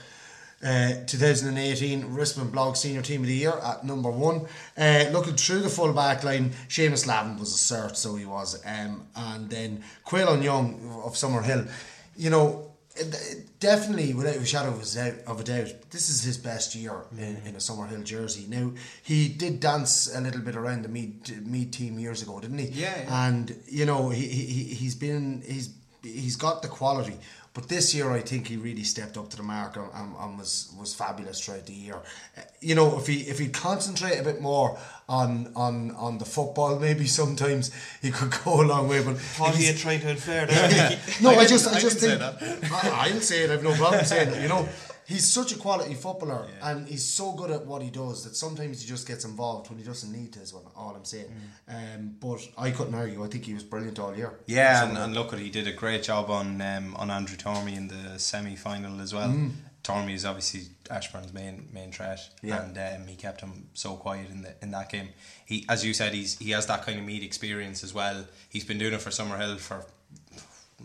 uh, 0.62 0.92
2018 1.06 2.04
Rispin 2.14 2.50
Blog 2.50 2.76
Senior 2.76 3.02
Team 3.02 3.22
of 3.22 3.26
the 3.26 3.34
Year 3.34 3.52
at 3.62 3.84
number 3.84 4.10
one. 4.10 4.46
Uh, 4.76 5.04
looking 5.12 5.34
through 5.36 5.60
the 5.60 5.68
full 5.68 5.92
back 5.92 6.24
line, 6.24 6.50
Seamus 6.68 7.06
Lavin 7.06 7.38
was 7.38 7.52
a 7.54 7.74
cert, 7.74 7.96
so 7.96 8.14
he 8.16 8.24
was. 8.24 8.62
Um, 8.64 9.06
and 9.16 9.50
then 9.50 9.82
Caolan 10.06 10.42
Young 10.42 10.74
of 11.04 11.14
Summerhill. 11.14 11.68
You 12.16 12.30
know, 12.30 12.70
it, 12.96 13.12
it 13.12 13.60
definitely, 13.60 14.14
without 14.14 14.36
a 14.36 14.44
shadow 14.46 14.68
of 14.70 14.80
a, 14.82 14.94
doubt, 14.94 15.14
of 15.26 15.40
a 15.40 15.44
doubt, 15.44 15.90
this 15.90 16.08
is 16.08 16.22
his 16.22 16.38
best 16.38 16.74
year 16.74 16.94
in, 17.12 17.36
in 17.44 17.54
a 17.56 17.58
Summerhill 17.58 18.04
jersey. 18.04 18.46
Now, 18.48 18.72
he 19.02 19.28
did 19.28 19.60
dance 19.60 20.14
a 20.14 20.20
little 20.20 20.40
bit 20.40 20.54
around 20.56 20.82
the 20.84 20.88
Meath, 20.88 21.30
Meath 21.44 21.72
team 21.72 21.98
years 21.98 22.22
ago, 22.22 22.38
didn't 22.40 22.58
he? 22.58 22.66
Yeah, 22.68 22.94
yeah. 23.02 23.26
And, 23.26 23.54
you 23.66 23.84
know, 23.84 24.10
he, 24.10 24.26
he- 24.28 24.74
he's 24.74 24.94
been, 24.94 25.42
he's 25.46 25.70
he's 26.02 26.36
got 26.36 26.60
the 26.62 26.68
quality. 26.68 27.16
But 27.54 27.68
this 27.68 27.94
year, 27.94 28.10
I 28.10 28.20
think 28.20 28.48
he 28.48 28.56
really 28.56 28.82
stepped 28.82 29.16
up 29.16 29.30
to 29.30 29.36
the 29.36 29.44
mark 29.44 29.76
and, 29.76 29.86
and, 29.94 30.12
and 30.18 30.38
was 30.38 30.72
was 30.76 30.92
fabulous 30.92 31.38
throughout 31.40 31.66
the 31.66 31.72
year. 31.72 31.94
Uh, 32.36 32.40
You 32.60 32.74
know, 32.74 32.98
if 32.98 33.06
he 33.06 33.20
if 33.32 33.38
he 33.38 33.48
concentrate 33.48 34.18
a 34.18 34.24
bit 34.24 34.40
more 34.40 34.76
on 35.08 35.52
on 35.54 35.92
on 35.96 36.18
the 36.18 36.24
football, 36.24 36.78
maybe 36.80 37.06
sometimes 37.06 37.70
he 38.02 38.10
could 38.10 38.32
go 38.44 38.60
a 38.60 38.66
long 38.66 38.88
way. 38.88 39.02
But 39.04 39.18
Thought 39.18 39.50
if 39.50 39.56
he 39.56 39.62
he's- 39.66 39.74
had 39.74 39.82
tried 39.82 40.00
to 40.02 40.10
infer 40.10 40.46
there. 40.50 40.98
no, 41.22 41.30
I, 41.30 41.42
I 41.42 41.46
just, 41.46 41.66
I 41.68 41.76
I 41.76 41.80
just 41.80 42.00
didn't 42.00 42.38
think 42.38 42.64
say 42.64 42.88
I, 42.90 43.08
I'll 43.08 43.20
say 43.20 43.44
it. 43.44 43.50
I've 43.50 43.62
no 43.62 43.74
problem 43.74 44.04
saying 44.04 44.30
it. 44.34 44.42
You 44.42 44.48
know, 44.48 44.68
he's 45.06 45.30
such 45.32 45.52
a 45.52 45.56
quality 45.56 45.94
footballer, 45.94 46.46
and 46.62 46.88
he's 46.88 47.04
so 47.04 47.32
good 47.32 47.50
at 47.50 47.66
what 47.66 47.82
he 47.82 47.90
does 47.90 48.24
that 48.24 48.36
sometimes 48.36 48.82
he 48.82 48.88
just 48.88 49.06
gets 49.06 49.24
involved 49.24 49.68
when 49.70 49.78
he 49.78 49.84
doesn't 49.84 50.12
need 50.12 50.32
to. 50.34 50.40
Is 50.40 50.52
what 50.54 50.64
all 50.76 50.94
I'm 50.94 51.04
saying. 51.04 51.30
Um, 51.68 52.16
but 52.20 52.40
I 52.58 52.70
couldn't 52.70 52.94
argue. 52.94 53.24
I 53.24 53.28
think 53.28 53.44
he 53.44 53.54
was 53.54 53.62
brilliant 53.62 53.98
all 53.98 54.16
year. 54.16 54.38
Yeah, 54.46 54.88
and, 54.88 54.96
and 54.98 55.14
look, 55.14 55.32
at 55.32 55.38
he 55.38 55.50
did 55.50 55.66
a 55.66 55.72
great 55.72 56.02
job 56.02 56.30
on 56.30 56.60
um, 56.60 56.94
on 56.96 57.10
Andrew 57.10 57.36
Tormey 57.36 57.76
in 57.76 57.88
the 57.88 58.18
semi 58.18 58.56
final 58.56 59.00
as 59.00 59.12
well. 59.14 59.28
Mm. 59.28 59.52
Tormey 59.82 60.14
is 60.14 60.24
obviously 60.24 60.62
Ashbourne's 60.90 61.34
main 61.34 61.68
main 61.70 61.92
threat, 61.92 62.18
Yeah. 62.42 62.62
and 62.64 62.78
um, 63.02 63.06
he 63.06 63.16
kept 63.16 63.42
him 63.42 63.68
so 63.74 63.96
quiet 63.96 64.30
in 64.30 64.40
the 64.40 64.54
in 64.62 64.70
that 64.70 64.88
game. 64.90 65.10
He, 65.44 65.66
as 65.68 65.84
you 65.84 65.92
said, 65.92 66.14
he's 66.14 66.38
he 66.38 66.52
has 66.52 66.66
that 66.68 66.86
kind 66.86 66.98
of 66.98 67.04
Meath 67.04 67.22
experience 67.22 67.84
as 67.84 67.92
well. 67.92 68.24
He's 68.48 68.64
been 68.64 68.78
doing 68.78 68.94
it 68.94 69.02
for 69.02 69.10
Summerhill 69.10 69.58
for 69.58 69.84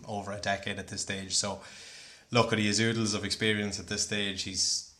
over 0.06 0.32
a 0.32 0.38
decade 0.38 0.78
at 0.78 0.88
this 0.88 1.00
stage. 1.02 1.34
So, 1.34 1.60
look, 2.30 2.52
at 2.52 2.58
has 2.66 2.80
oodles 2.80 3.14
of 3.14 3.24
experience 3.24 3.78
at 3.78 3.86
this 3.86 4.02
stage. 4.02 4.42
He's 4.42 4.92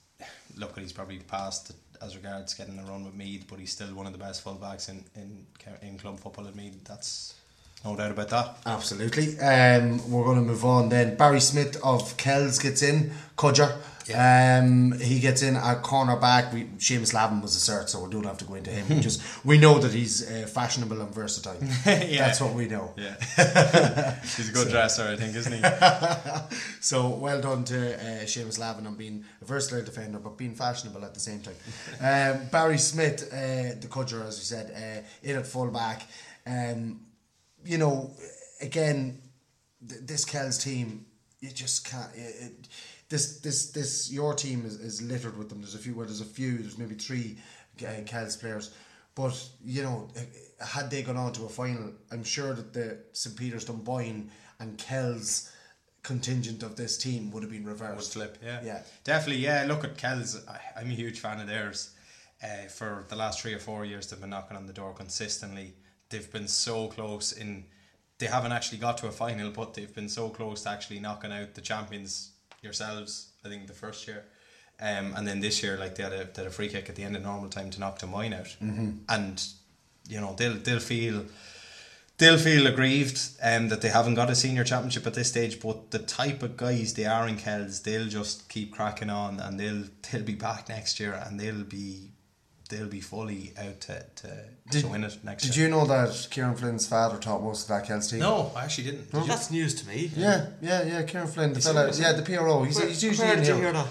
look, 0.57 0.73
at 0.77 0.83
he's 0.83 0.93
probably 0.93 1.19
past 1.19 1.73
as 2.03 2.17
regards 2.17 2.55
getting 2.55 2.79
a 2.79 2.85
run 2.85 3.05
with 3.05 3.15
Meath, 3.15 3.47
but 3.49 3.59
he's 3.59 3.73
still 3.73 3.95
one 3.95 4.07
of 4.07 4.13
the 4.13 4.19
best 4.19 4.45
fullbacks 4.45 4.89
in 4.89 5.05
in 5.15 5.47
in 5.83 5.99
club 5.99 6.19
football 6.19 6.47
at 6.47 6.55
Meath. 6.55 6.83
That's 6.85 7.35
no 7.85 7.97
doubt 7.97 8.11
about 8.11 8.29
that. 8.29 8.59
Absolutely. 8.67 9.39
Um, 9.39 10.11
we're 10.11 10.25
going 10.25 10.37
to 10.37 10.43
move 10.43 10.65
on 10.65 10.91
then. 10.91 11.17
Barry 11.17 11.41
Smith 11.41 11.81
of 11.83 12.17
Kells 12.17 12.59
gets 12.59 12.83
in. 12.83 13.13
Cudger. 13.37 13.75
Um, 14.15 14.99
he 14.99 15.21
gets 15.21 15.43
in 15.43 15.57
at 15.57 15.83
cornerback. 15.83 16.53
We 16.53 16.65
Seamus 16.79 17.15
Lavin 17.15 17.41
was 17.41 17.57
a 17.57 17.73
cert, 17.73 17.89
so 17.89 18.05
we 18.05 18.11
don't 18.11 18.25
have 18.25 18.39
to 18.39 18.45
go 18.45 18.55
into 18.55 18.71
him. 18.71 18.89
We 18.89 19.01
just 19.09 19.23
we 19.45 19.59
know 19.59 19.79
that 19.79 19.93
he's 19.93 20.29
uh, 20.29 20.47
fashionable 20.47 21.01
and 21.01 21.15
versatile. 21.15 21.57
yeah. 21.87 22.27
That's 22.27 22.41
what 22.41 22.55
we 22.55 22.67
know. 22.67 22.93
Yeah, 22.97 23.15
he's 24.23 24.51
a 24.51 24.53
good 24.53 24.69
dresser, 24.69 25.05
I 25.05 25.17
think, 25.17 25.37
isn't 25.37 25.53
he? 25.53 26.57
So 26.81 27.09
well 27.11 27.41
done 27.41 27.65
to 27.65 27.95
uh, 27.95 28.25
Seamus 28.25 28.59
Lavin 28.59 28.87
on 28.87 28.97
being 28.97 29.25
a 29.41 29.45
versatile 29.45 29.85
defender, 29.85 30.19
but 30.19 30.37
being 30.37 30.55
fashionable 30.55 31.05
at 31.05 31.15
the 31.15 31.21
same 31.21 31.41
time. 31.41 31.55
Um, 32.01 32.47
Barry 32.49 32.79
Smith, 32.79 33.33
uh, 33.33 33.79
the 33.81 33.87
Cudger, 33.89 34.27
as 34.27 34.39
we 34.39 34.45
said, 34.45 34.73
uh, 34.75 35.07
in 35.23 35.37
at 35.37 35.47
full 35.47 35.71
back. 35.71 36.03
Um, 36.47 37.01
you 37.65 37.79
know, 37.79 38.11
again, 38.61 39.21
th- 39.89 40.03
this 40.05 40.25
Kells 40.25 40.59
team, 40.59 41.07
you 41.41 41.51
just 41.51 41.89
can't. 41.89 42.15
It, 42.15 42.35
it, 42.41 42.69
this 43.09 43.41
this 43.41 43.71
this 43.73 44.13
your 44.13 44.35
team 44.35 44.65
is, 44.65 44.77
is 44.77 45.03
littered 45.03 45.37
with 45.37 45.49
them. 45.49 45.61
There's 45.61 45.75
a 45.75 45.79
few. 45.79 45.95
Well, 45.95 46.07
there's 46.07 46.21
a 46.21 46.25
few. 46.25 46.59
There's 46.59 46.79
maybe 46.79 46.95
three 46.95 47.39
uh, 47.83 48.03
Kells 48.07 48.37
players. 48.37 48.73
But 49.15 49.49
you 49.65 49.83
know, 49.83 50.09
uh, 50.17 50.65
had 50.65 50.91
they 50.91 51.03
gone 51.03 51.17
on 51.17 51.33
to 51.33 51.45
a 51.45 51.49
final, 51.49 51.93
I'm 52.11 52.25
sure 52.25 52.55
that 52.55 52.73
the 52.73 52.99
St 53.13 53.37
Peter's 53.37 53.65
Dunboyne 53.65 54.31
and 54.61 54.79
Kells 54.79 55.51
contingent 56.03 56.63
of 56.63 56.77
this 56.77 56.97
team 56.97 57.31
would 57.31 57.43
have 57.43 57.53
been 57.53 57.65
reversed. 57.65 58.17
Would 58.17 58.31
flip, 58.33 58.39
yeah. 58.43 58.61
Yeah. 58.65 58.83
Definitely, 59.05 59.43
yeah. 59.43 59.65
Look 59.67 59.85
at 59.85 59.97
Kells. 59.97 60.41
I, 60.49 60.81
I'm 60.81 60.87
a 60.87 60.95
huge 60.95 61.21
fan 61.21 61.41
of 61.41 61.47
theirs. 61.47 61.91
Uh, 62.43 62.69
for 62.69 63.05
the 63.09 63.17
last 63.17 63.43
three 63.43 63.53
or 63.53 63.59
four 63.59 63.85
years, 63.85 64.07
they've 64.07 64.21
been 64.21 64.31
knocking 64.31 64.57
on 64.57 64.67
the 64.67 64.73
door 64.73 64.95
consistently. 64.95 65.75
They've 66.11 66.31
been 66.31 66.49
so 66.49 66.89
close 66.89 67.33
in. 67.33 67.65
They 68.19 68.27
haven't 68.27 68.53
actually 68.53 68.79
got 68.79 68.99
to 68.99 69.07
a 69.07 69.13
final, 69.13 69.51
but 69.51 69.75
they've 69.75 69.95
been 69.95 70.09
so 70.09 70.29
close 70.29 70.63
to 70.63 70.71
actually 70.71 71.01
knocking 71.01 71.33
out 71.33 71.55
the 71.55 71.61
champions 71.61 72.33
yourselves. 72.63 73.33
I 73.45 73.49
think 73.49 73.67
the 73.67 73.73
first 73.73 74.07
year, 74.07 74.25
um, 74.81 75.15
and 75.17 75.27
then 75.27 75.41
this 75.41 75.63
year, 75.63 75.79
like 75.79 75.95
they 75.95 76.03
had 76.03 76.13
a, 76.13 76.25
they 76.25 76.43
had 76.43 76.47
a 76.47 76.51
free 76.51 76.69
kick 76.69 76.89
at 76.89 76.97
the 76.97 77.05
end 77.05 77.17
of 77.17 77.23
normal 77.23 77.49
time 77.49 77.71
to 77.71 77.81
knock 77.81 77.99
Dunboyne 77.99 78.35
out, 78.35 78.57
mm-hmm. 78.63 78.91
and 79.09 79.43
you 80.09 80.21
know 80.21 80.35
they'll 80.37 80.55
they'll 80.55 80.81
feel 80.81 81.25
they'll 82.19 82.39
feel 82.39 82.67
aggrieved 82.67 83.19
um, 83.43 83.69
that 83.69 83.81
they 83.81 83.89
haven't 83.89 84.15
got 84.15 84.31
a 84.31 84.35
senior 84.35 84.65
championship 84.65 85.07
at 85.07 85.15
this 85.15 85.29
stage. 85.29 85.61
But 85.61 85.91
the 85.91 86.01
type 86.01 86.43
of 86.43 86.57
guys 86.57 86.95
they 86.95 87.07
are 87.07 87.27
in 87.27 87.37
Kells, 87.37 87.81
they'll 87.81 88.09
just 88.09 88.49
keep 88.49 88.73
cracking 88.73 89.11
on, 89.11 89.41
and 89.41 89.59
they'll 89.59 89.85
they'll 90.11 90.23
be 90.23 90.35
back 90.35 90.69
next 90.69 91.01
year, 91.01 91.15
and 91.27 91.41
they'll 91.41 91.65
be 91.65 92.13
they'll 92.71 92.87
be 92.89 93.01
fully 93.01 93.53
out 93.59 93.79
to 93.83 94.05
to, 94.17 94.45
Did, 94.71 94.81
to 94.83 94.89
win 94.89 95.05
it 95.05 95.19
next 95.23 95.45
year. 95.45 95.51
did 95.53 95.57
year. 95.59 95.67
you 95.69 95.71
know 95.75 95.85
that 95.87 96.29
Kieran 96.31 96.55
Flynn's 96.57 96.87
father 96.87 97.19
taught 97.19 97.43
most 97.43 97.63
of 97.65 97.69
that 97.69 97.87
Kells 97.87 98.11
team? 98.11 98.21
No, 98.21 98.51
I 98.57 98.65
actually 98.65 98.85
didn't. 98.85 99.11
Did 99.13 99.21
you? 99.23 99.27
That's 99.29 99.51
news 99.51 99.75
to 99.83 99.89
me. 99.89 100.11
Yeah, 100.17 100.47
yeah, 100.63 100.83
yeah. 100.85 101.03
Kieran 101.03 101.29
Flynn, 101.29 101.53
the 101.53 101.59
Is 101.59 101.67
fella, 101.67 101.91
yeah, 101.95 102.13
the 102.13 102.23
PRO. 102.23 102.63
He's, 102.63 102.77
Where- 102.79 102.89
he's 102.89 103.05
usually 103.05 103.27
where 103.29 103.37
in 103.37 103.41
did 103.43 103.49
you 103.49 103.55
here. 103.57 103.65
hear 103.65 103.73
that? 103.75 103.87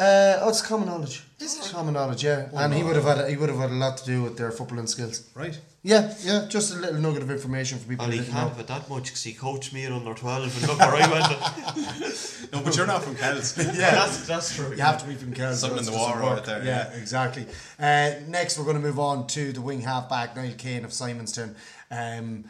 Uh, 0.00 0.38
oh, 0.42 0.48
it's 0.48 0.62
common 0.62 0.86
knowledge. 0.88 1.22
Is 1.38 1.58
it 1.58 1.72
common 1.72 1.92
knowledge? 1.94 2.24
Yeah, 2.24 2.48
and 2.54 2.72
he 2.72 2.82
would 2.82 2.96
have 2.96 3.04
had 3.04 3.28
he 3.28 3.36
would 3.36 3.50
have 3.50 3.58
had 3.58 3.70
a 3.70 3.74
lot 3.74 3.98
to 3.98 4.04
do 4.06 4.22
with 4.22 4.36
their 4.38 4.50
footballing 4.50 4.88
skills. 4.88 5.28
Right. 5.34 5.58
Yeah, 5.82 6.14
yeah. 6.22 6.46
Just 6.48 6.74
a 6.74 6.78
little 6.78 7.00
nugget 7.00 7.22
of 7.22 7.30
information 7.30 7.78
for 7.78 7.88
people 7.88 8.06
Well, 8.06 8.12
he 8.12 8.18
can't 8.20 8.32
know. 8.34 8.48
have 8.48 8.58
it 8.60 8.66
that 8.66 8.88
much 8.90 9.04
because 9.04 9.22
he 9.22 9.32
coached 9.32 9.72
me 9.72 9.84
at 9.86 9.92
under 9.92 10.12
12 10.12 10.56
and 10.58 10.68
look 10.68 10.78
where 10.78 10.94
I 10.94 11.06
went. 11.10 12.16
No, 12.52 12.60
but 12.62 12.76
you're 12.76 12.86
not 12.86 13.02
from 13.04 13.14
Kells. 13.14 13.56
Yeah. 13.58 13.92
that's, 13.92 14.26
that's 14.26 14.54
true. 14.56 14.70
You 14.72 14.82
have 14.82 14.98
to 15.02 15.06
be 15.08 15.14
from 15.14 15.32
Kells. 15.32 15.60
Something 15.60 15.78
in 15.78 15.84
the 15.84 15.92
water 15.92 16.20
work. 16.22 16.36
right 16.38 16.44
there, 16.44 16.64
Yeah, 16.64 16.90
yeah. 16.92 16.98
exactly. 17.00 17.46
Uh, 17.78 18.10
next, 18.26 18.58
we're 18.58 18.64
going 18.64 18.76
to 18.76 18.82
move 18.82 18.98
on 18.98 19.26
to 19.28 19.52
the 19.52 19.60
wing 19.60 19.80
halfback 19.82 20.34
Niall 20.36 20.54
Kane 20.58 20.84
of 20.84 20.90
Simonstown. 20.90 21.54
Um, 21.92 22.44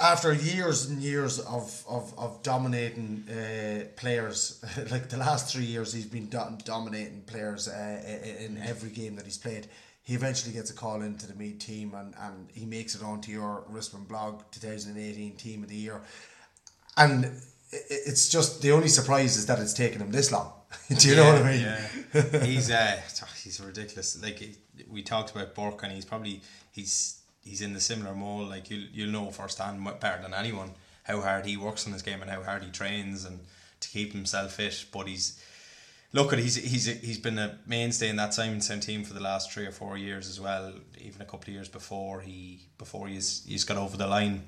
after 0.00 0.32
years 0.32 0.86
and 0.88 1.00
years 1.00 1.38
of 1.40 1.84
of, 1.88 2.14
of 2.18 2.42
dominating 2.42 3.24
uh, 3.28 3.84
players, 3.96 4.64
like 4.90 5.08
the 5.08 5.16
last 5.16 5.52
three 5.52 5.64
years, 5.64 5.92
he's 5.92 6.06
been 6.06 6.26
do- 6.26 6.58
dominating 6.64 7.22
players 7.22 7.68
uh, 7.68 8.02
in 8.40 8.58
every 8.58 8.90
game 8.90 9.16
that 9.16 9.24
he's 9.24 9.38
played. 9.38 9.68
He 10.02 10.14
eventually 10.14 10.52
gets 10.52 10.70
a 10.70 10.74
call 10.74 11.00
into 11.00 11.26
the 11.26 11.34
Meath 11.34 11.58
team, 11.60 11.94
and, 11.94 12.14
and 12.20 12.48
he 12.52 12.66
makes 12.66 12.94
it 12.94 13.02
onto 13.02 13.32
your 13.32 13.64
Rispin 13.70 14.06
blog 14.06 14.42
2018 14.50 15.36
Team 15.36 15.62
of 15.62 15.70
the 15.70 15.76
Year. 15.76 16.02
And 16.98 17.40
it's 17.72 18.28
just 18.28 18.60
the 18.60 18.70
only 18.72 18.88
surprise 18.88 19.36
is 19.36 19.46
that 19.46 19.58
it's 19.58 19.72
taken 19.72 20.02
him 20.02 20.10
this 20.10 20.30
long. 20.30 20.52
Do 20.98 21.08
you 21.08 21.16
know 21.16 21.24
what 21.24 21.42
I 21.42 21.52
mean? 21.52 21.60
Yeah. 21.62 22.44
he's 22.44 22.70
uh, 22.70 23.00
he's 23.42 23.60
ridiculous. 23.60 24.22
Like 24.22 24.42
we 24.90 25.02
talked 25.02 25.30
about 25.30 25.54
Burke, 25.54 25.82
and 25.84 25.92
he's 25.92 26.04
probably 26.04 26.42
he's 26.72 27.20
he's 27.44 27.60
in 27.60 27.72
the 27.72 27.80
similar 27.80 28.14
mold. 28.14 28.48
Like 28.48 28.70
you'll 28.70 28.88
you'll 28.92 29.10
know 29.10 29.30
firsthand 29.30 29.84
better 30.00 30.22
than 30.22 30.34
anyone 30.34 30.70
how 31.04 31.20
hard 31.20 31.44
he 31.46 31.56
works 31.56 31.86
on 31.86 31.92
his 31.92 32.02
game 32.02 32.22
and 32.22 32.30
how 32.30 32.42
hard 32.42 32.62
he 32.64 32.70
trains 32.70 33.24
and 33.26 33.40
to 33.80 33.88
keep 33.88 34.12
himself 34.12 34.54
fit. 34.54 34.86
But 34.92 35.06
he's 35.06 35.38
look 36.12 36.32
at 36.32 36.38
he's 36.38 36.56
he's 36.56 36.86
he's 36.86 37.18
been 37.18 37.38
a 37.38 37.58
mainstay 37.66 38.08
in 38.08 38.16
that 38.16 38.30
Simonstown 38.30 38.80
team 38.80 39.04
for 39.04 39.14
the 39.14 39.20
last 39.22 39.52
three 39.52 39.66
or 39.66 39.72
four 39.72 39.98
years 39.98 40.28
as 40.28 40.40
well. 40.40 40.72
Even 40.98 41.20
a 41.20 41.24
couple 41.24 41.42
of 41.50 41.54
years 41.54 41.68
before 41.68 42.20
he 42.20 42.60
before 42.78 43.08
he's 43.08 43.44
he's 43.46 43.64
got 43.64 43.76
over 43.76 43.96
the 43.96 44.06
line. 44.06 44.44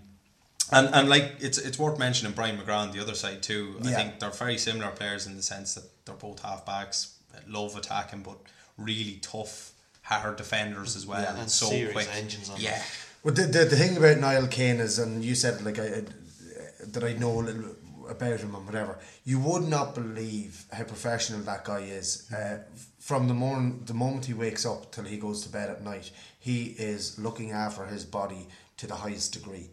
And 0.73 0.89
and 0.95 1.09
like 1.09 1.35
it's 1.41 1.59
it's 1.59 1.79
worth 1.79 1.99
mentioning 1.99 2.33
Brian 2.33 2.57
McGrath 2.59 2.89
on 2.89 2.91
the 2.93 3.01
other 3.01 3.15
side 3.15 3.43
too. 3.43 3.77
I 3.85 3.91
Yeah. 3.91 3.97
think 3.97 4.19
they're 4.19 4.31
very 4.31 4.59
similar 4.59 4.91
players 4.91 5.27
in 5.27 5.37
the 5.37 5.43
sense 5.43 5.75
that 5.75 5.85
they're 6.05 6.15
both 6.17 6.43
halfbacks, 6.43 7.13
love 7.47 7.77
attacking, 7.77 8.23
but 8.23 8.39
really 8.79 9.19
tough, 9.23 9.73
hard 10.07 10.37
defenders 10.37 10.97
as 10.97 11.07
well. 11.07 11.21
Yeah, 11.23 11.31
and, 11.31 11.41
and 11.41 11.51
so 11.51 11.69
quick. 11.93 12.09
engines 12.15 12.49
on 12.51 12.57
yeah. 12.61 12.83
Well, 13.23 13.35
the, 13.35 13.43
the, 13.43 13.65
the 13.65 13.77
thing 13.77 13.97
about 13.97 14.19
Niall 14.19 14.47
Kane 14.47 14.77
is, 14.81 14.99
and 14.99 15.25
you 15.25 15.35
said 15.35 15.65
like 15.65 15.79
I, 15.79 15.87
I- 15.87 16.05
that 16.93 17.03
I 17.03 17.15
know 17.15 17.41
a 17.41 17.43
little 17.43 17.75
about 18.09 18.39
him 18.39 18.55
and 18.55 18.65
whatever. 18.65 18.99
You 19.25 19.41
would 19.41 19.65
not 19.65 19.95
believe 19.97 20.65
how 20.73 20.85
professional 20.85 21.41
that 21.41 21.65
guy 21.65 21.81
is. 21.81 22.31
Uh, 22.33 22.59
from 23.01 23.27
the 23.29 23.35
moment 23.35 23.87
the 23.87 23.95
moment 23.95 24.25
he 24.27 24.35
wakes 24.35 24.65
up 24.65 24.93
till 24.93 25.05
he 25.05 25.17
goes 25.17 25.43
to 25.43 25.49
bed 25.49 25.71
at 25.71 25.83
night, 25.83 26.11
he 26.39 26.75
is 26.79 27.19
looking 27.19 27.51
after 27.51 27.85
his 27.87 28.05
body 28.05 28.47
to 28.77 28.87
the 28.87 28.95
highest 28.95 29.33
degree. 29.33 29.71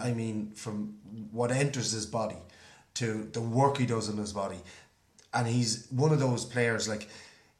I 0.00 0.12
mean, 0.12 0.52
from 0.54 0.94
what 1.30 1.50
enters 1.50 1.92
his 1.92 2.06
body 2.06 2.36
to 2.94 3.28
the 3.32 3.40
work 3.40 3.76
he 3.78 3.86
does 3.86 4.08
in 4.08 4.16
his 4.16 4.32
body, 4.32 4.60
and 5.34 5.46
he's 5.46 5.86
one 5.90 6.12
of 6.12 6.20
those 6.20 6.44
players 6.46 6.88
like 6.88 7.08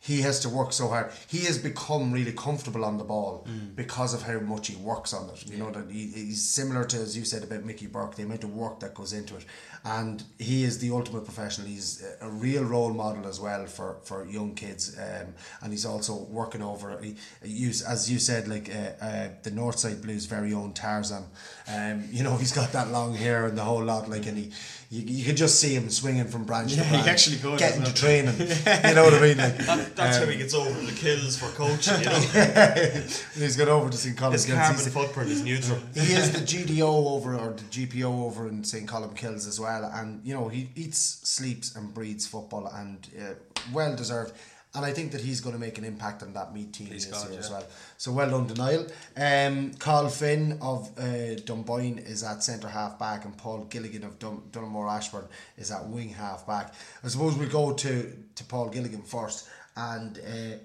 he 0.05 0.20
has 0.20 0.38
to 0.40 0.48
work 0.50 0.72
so 0.72 0.88
hard. 0.88 1.11
He 1.28 1.40
has 1.46 1.57
become 1.57 2.12
really 2.12 2.32
comfortable 2.32 2.84
on 2.84 2.98
the 2.98 3.05
ball 3.05 3.46
because 3.74 4.12
of 4.12 4.22
how 4.22 4.38
much 4.40 4.66
he 4.68 4.76
works 4.76 5.14
on 5.14 5.30
it. 5.30 5.46
You 5.50 5.57
know 5.59 5.70
that 5.70 5.90
he, 5.90 6.07
he's 6.09 6.42
similar 6.59 6.84
to 6.84 6.96
as 6.98 7.16
you 7.16 7.24
said 7.24 7.42
about 7.42 7.64
Mickey 7.64 7.86
Burke, 7.86 8.14
the 8.16 8.24
amount 8.24 8.44
of 8.44 8.52
work 8.55 8.80
that 8.80 8.92
goes 8.94 9.12
into 9.14 9.34
it, 9.36 9.44
and 9.84 10.22
he 10.38 10.64
is 10.64 10.78
the 10.78 10.90
ultimate 10.90 11.24
professional. 11.24 11.66
He's 11.68 12.02
a- 12.02 12.26
a 12.26 12.30
real 12.30 12.64
role 12.64 12.92
model 12.92 13.26
as 13.26 13.38
well 13.40 13.64
for, 13.66 13.96
for 14.05 14.24
young 14.26 14.55
kids, 14.55 14.96
um, 14.98 15.28
and 15.62 15.72
he's 15.72 15.86
also 15.86 16.14
working 16.40 16.62
over. 16.62 16.98
He, 17.00 17.16
use 17.42 17.80
as 17.82 18.11
you 18.11 18.18
said, 18.18 18.46
like 18.48 18.68
uh, 18.74 19.05
uh, 19.05 19.28
the 19.42 19.50
Northside 19.50 20.00
Blues' 20.02 20.26
very 20.26 20.52
own 20.55 20.72
Tarzan. 20.74 21.24
Um, 21.66 22.05
you 22.11 22.22
know 22.24 22.36
he's 22.42 22.52
got 22.52 22.72
that 22.72 22.88
long 22.90 23.14
hair 23.14 23.46
and 23.46 23.57
the 23.57 23.64
whole 23.64 23.82
lot. 23.84 24.09
Like 24.09 24.26
and 24.26 24.36
he, 24.38 24.52
you, 24.95 25.03
you 25.18 25.24
could 25.24 25.36
just 25.36 25.59
see 25.61 25.74
him 25.74 25.90
swinging 25.90 26.26
from 26.26 26.45
branch 26.45 26.72
Yeah, 26.72 26.82
to 26.82 26.88
he 26.88 26.95
branch, 26.97 27.09
actually 27.09 27.36
could, 27.38 27.59
getting 27.59 27.82
to 27.82 27.92
training. 27.95 28.34
you 28.38 28.95
know 28.95 29.05
what 29.05 29.14
I 29.14 29.20
mean? 29.20 29.36
Like, 29.38 29.57
That, 29.59 29.97
that's 29.97 30.16
um, 30.18 30.24
how 30.24 30.30
he 30.30 30.36
gets 30.38 30.55
over 30.55 30.70
the 30.80 30.92
kills 30.92 31.36
for 31.36 31.47
coaching, 31.57 31.99
you 32.01 32.05
know. 32.11 32.14
he's 33.34 33.57
got 33.57 33.68
over 33.68 33.90
to 33.90 33.97
St. 33.97 34.16
Colum's 34.16 34.45
His 34.45 34.55
carbon 34.55 34.80
footprint 34.92 35.30
is 35.30 35.42
neutral. 35.42 35.78
he 35.95 36.12
is 36.12 36.32
the 36.32 36.40
GDO 36.40 36.82
over 37.14 37.34
or 37.34 37.53
the 37.53 37.62
GPO 37.64 38.05
over 38.26 38.49
in 38.49 38.62
St. 38.64 38.86
Colmcille's 38.88 39.47
as 39.47 39.59
well, 39.59 39.84
and 39.95 40.24
you 40.24 40.34
know 40.34 40.49
he 40.49 40.70
eats, 40.76 40.99
sleeps, 41.28 41.74
and 41.76 41.92
breathes 41.92 42.26
football, 42.26 42.66
and 42.68 43.09
uh, 43.20 43.34
well 43.72 43.95
deserved. 43.97 44.32
And 44.75 44.85
I 44.85 44.93
think 44.93 45.12
that 45.12 45.20
he's 45.20 45.41
going 45.41 45.55
to 45.55 45.61
make 45.61 45.79
an 45.79 45.85
impact 45.85 46.22
on 46.22 46.33
that 46.33 46.53
Meath 46.53 46.72
team 46.72 46.89
Please 46.89 47.07
this 47.09 47.22
God, 47.22 47.31
year 47.31 47.39
as 47.39 47.51
well. 47.51 47.64
So 47.97 48.11
well 48.12 48.31
done, 48.31 48.47
Denial. 48.49 48.87
Um, 49.16 49.72
Carl 49.75 50.09
Finn 50.09 50.59
of 50.61 50.91
uh, 50.99 51.37
Dunboyne 51.45 51.99
is 51.99 52.25
at 52.25 52.43
centre 52.43 52.68
half 52.68 52.99
back, 52.99 53.25
and 53.25 53.37
Paul 53.37 53.66
Gilligan 53.66 54.03
of 54.05 54.18
Dun- 54.18 54.43
Donaghmore 54.51 54.91
Ashbourne 54.91 55.29
is 55.57 55.70
at 55.70 55.87
wing 55.87 56.09
half 56.09 56.47
back. 56.47 56.75
I 57.05 57.09
suppose 57.09 57.37
we 57.37 57.47
go 57.47 57.72
to 57.72 58.16
to 58.35 58.45
Paul 58.45 58.68
Gilligan 58.68 59.03
first, 59.03 59.49
and. 59.77 60.18
Uh, 60.18 60.57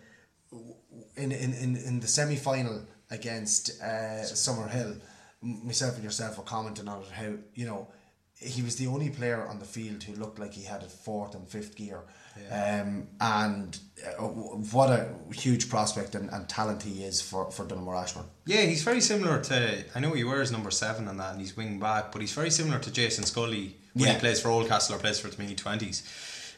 in 1.16 1.32
in, 1.32 1.54
in, 1.54 1.76
in 1.76 2.00
the 2.00 2.08
semi 2.08 2.36
final 2.36 2.82
against 3.12 3.82
uh, 3.82 4.24
Summerhill, 4.24 5.00
m- 5.44 5.66
myself 5.66 5.96
and 5.96 6.04
yourself 6.04 6.38
were 6.38 6.44
commenting 6.44 6.88
on 6.88 7.02
it 7.02 7.10
how 7.10 7.34
you 7.54 7.66
know 7.66 7.88
he 8.36 8.62
was 8.62 8.78
the 8.78 8.88
only 8.88 9.10
player 9.10 9.46
on 9.46 9.60
the 9.60 9.66
field 9.66 10.02
who 10.04 10.16
looked 10.16 10.40
like 10.40 10.54
he 10.54 10.64
had 10.64 10.82
a 10.82 10.88
fourth 10.88 11.36
and 11.36 11.48
fifth 11.48 11.76
gear. 11.76 12.02
Um, 12.50 13.10
and 13.20 13.78
uh, 14.18 14.24
what 14.24 14.90
a 14.90 15.10
huge 15.34 15.70
prospect 15.70 16.16
and, 16.16 16.30
and 16.32 16.48
talent 16.48 16.84
he 16.84 17.04
is 17.04 17.22
for, 17.22 17.52
for 17.52 17.66
Donaghmore 17.66 18.02
Ashbourne. 18.02 18.26
Yeah, 18.46 18.62
he's 18.62 18.84
very 18.84 19.02
similar 19.02 19.42
to. 19.44 19.84
I 19.96 20.00
know 20.00 20.14
he 20.14 20.24
wears 20.24 20.52
number 20.52 20.72
seven 20.72 21.08
on 21.08 21.18
that, 21.18 21.32
and 21.34 21.42
he's 21.42 21.56
wing 21.58 21.80
back, 21.80 22.12
but 22.12 22.22
he's 22.22 22.32
very 22.34 22.50
similar 22.52 22.80
to 22.80 22.92
Jason 22.92 23.24
Scully 23.24 23.76
when 23.94 24.08
Yeah. 24.08 24.14
he 24.14 24.20
plays 24.20 24.40
for 24.42 24.50
Oldcastle 24.50 24.96
or 24.96 25.00
plays 25.00 25.20
for 25.20 25.28
the 25.28 25.38
mini 25.42 25.56
twenties. 25.56 26.04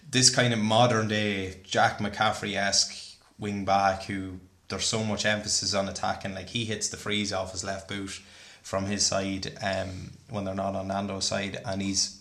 This 0.10 0.30
kind 0.30 0.54
of 0.54 0.60
modern 0.60 1.08
day 1.08 1.58
Jack 1.64 2.00
McCaffrey 2.00 2.56
esque 2.56 3.18
wing 3.40 3.66
back 3.66 4.04
who 4.04 4.40
there's 4.68 4.86
so 4.86 5.04
much 5.04 5.26
emphasis 5.26 5.74
on 5.74 5.88
attacking. 5.90 6.34
Like 6.34 6.50
he 6.50 6.66
hits 6.66 6.90
the 6.90 6.98
frees 6.98 7.34
off 7.34 7.52
his 7.52 7.64
left 7.64 7.88
boot 7.88 8.22
from 8.64 8.86
his 8.86 9.06
side 9.06 9.52
um, 9.64 10.12
when 10.30 10.46
they're 10.46 10.54
not 10.56 10.76
on 10.76 10.88
Nando's 10.90 11.26
side, 11.26 11.60
and 11.66 11.82
he's 11.82 12.21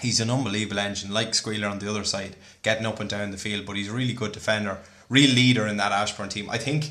he's 0.00 0.20
an 0.20 0.30
unbelievable 0.30 0.78
engine, 0.80 1.12
like 1.12 1.34
Squealer 1.34 1.68
on 1.68 1.78
the 1.78 1.90
other 1.90 2.04
side, 2.04 2.36
getting 2.62 2.86
up 2.86 3.00
and 3.00 3.08
down 3.10 3.30
the 3.30 3.36
field. 3.38 3.66
But 3.66 3.76
he's 3.76 3.88
a 3.88 3.92
really 3.92 4.12
good 4.14 4.32
defender, 4.32 4.78
real 5.08 5.30
leader 5.34 5.66
in 5.66 5.76
that 5.78 5.92
Ashbourne 5.92 6.28
team. 6.28 6.48
I 6.50 6.58
think, 6.58 6.90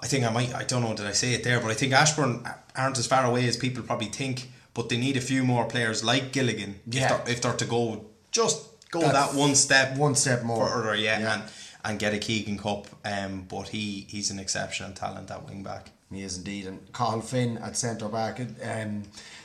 I 0.00 0.06
think 0.06 0.24
I 0.24 0.30
might, 0.30 0.54
I 0.54 0.64
don't 0.64 0.82
know, 0.82 0.94
did 0.94 1.06
I 1.06 1.12
say 1.12 1.34
it 1.34 1.44
there? 1.44 1.60
But 1.60 1.70
I 1.70 1.74
think 1.74 1.92
Ashbourne 1.92 2.44
aren't 2.76 2.98
as 2.98 3.06
far 3.06 3.24
away 3.24 3.46
as 3.48 3.56
people 3.56 3.82
probably 3.82 4.08
think. 4.08 4.50
But 4.74 4.88
they 4.88 4.96
need 4.96 5.16
a 5.18 5.20
few 5.20 5.44
more 5.44 5.66
players 5.66 6.02
like 6.02 6.32
Gilligan 6.32 6.80
Yeah. 6.86 7.02
if, 7.02 7.08
they're, 7.24 7.34
if 7.34 7.42
they're 7.42 7.52
to 7.54 7.64
go 7.66 8.06
just 8.30 8.90
go 8.90 9.00
That 9.00 9.12
that, 9.12 9.34
one 9.34 9.54
step, 9.54 9.96
one 9.98 10.14
step 10.14 10.42
more. 10.44 10.66
further, 10.66 10.94
yeah, 10.96 11.18
Yeah. 11.20 11.34
and 11.34 11.42
and 11.84 11.98
get 11.98 12.14
a 12.14 12.18
Keegan 12.18 12.58
Cup. 12.58 12.86
Um, 13.04 13.44
but 13.50 13.68
he 13.68 14.06
he's 14.08 14.30
an 14.30 14.38
exceptional 14.38 14.92
talent 14.92 15.30
at 15.30 15.44
wing 15.46 15.62
back. 15.62 15.90
He 16.10 16.22
is 16.22 16.38
indeed. 16.38 16.66
And 16.66 16.90
Carl 16.92 17.20
Finn 17.20 17.58
at 17.58 17.76
centre 17.76 18.08
back. 18.08 18.40
Um, 18.64 19.02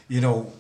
you 0.08 0.22
know, 0.22 0.54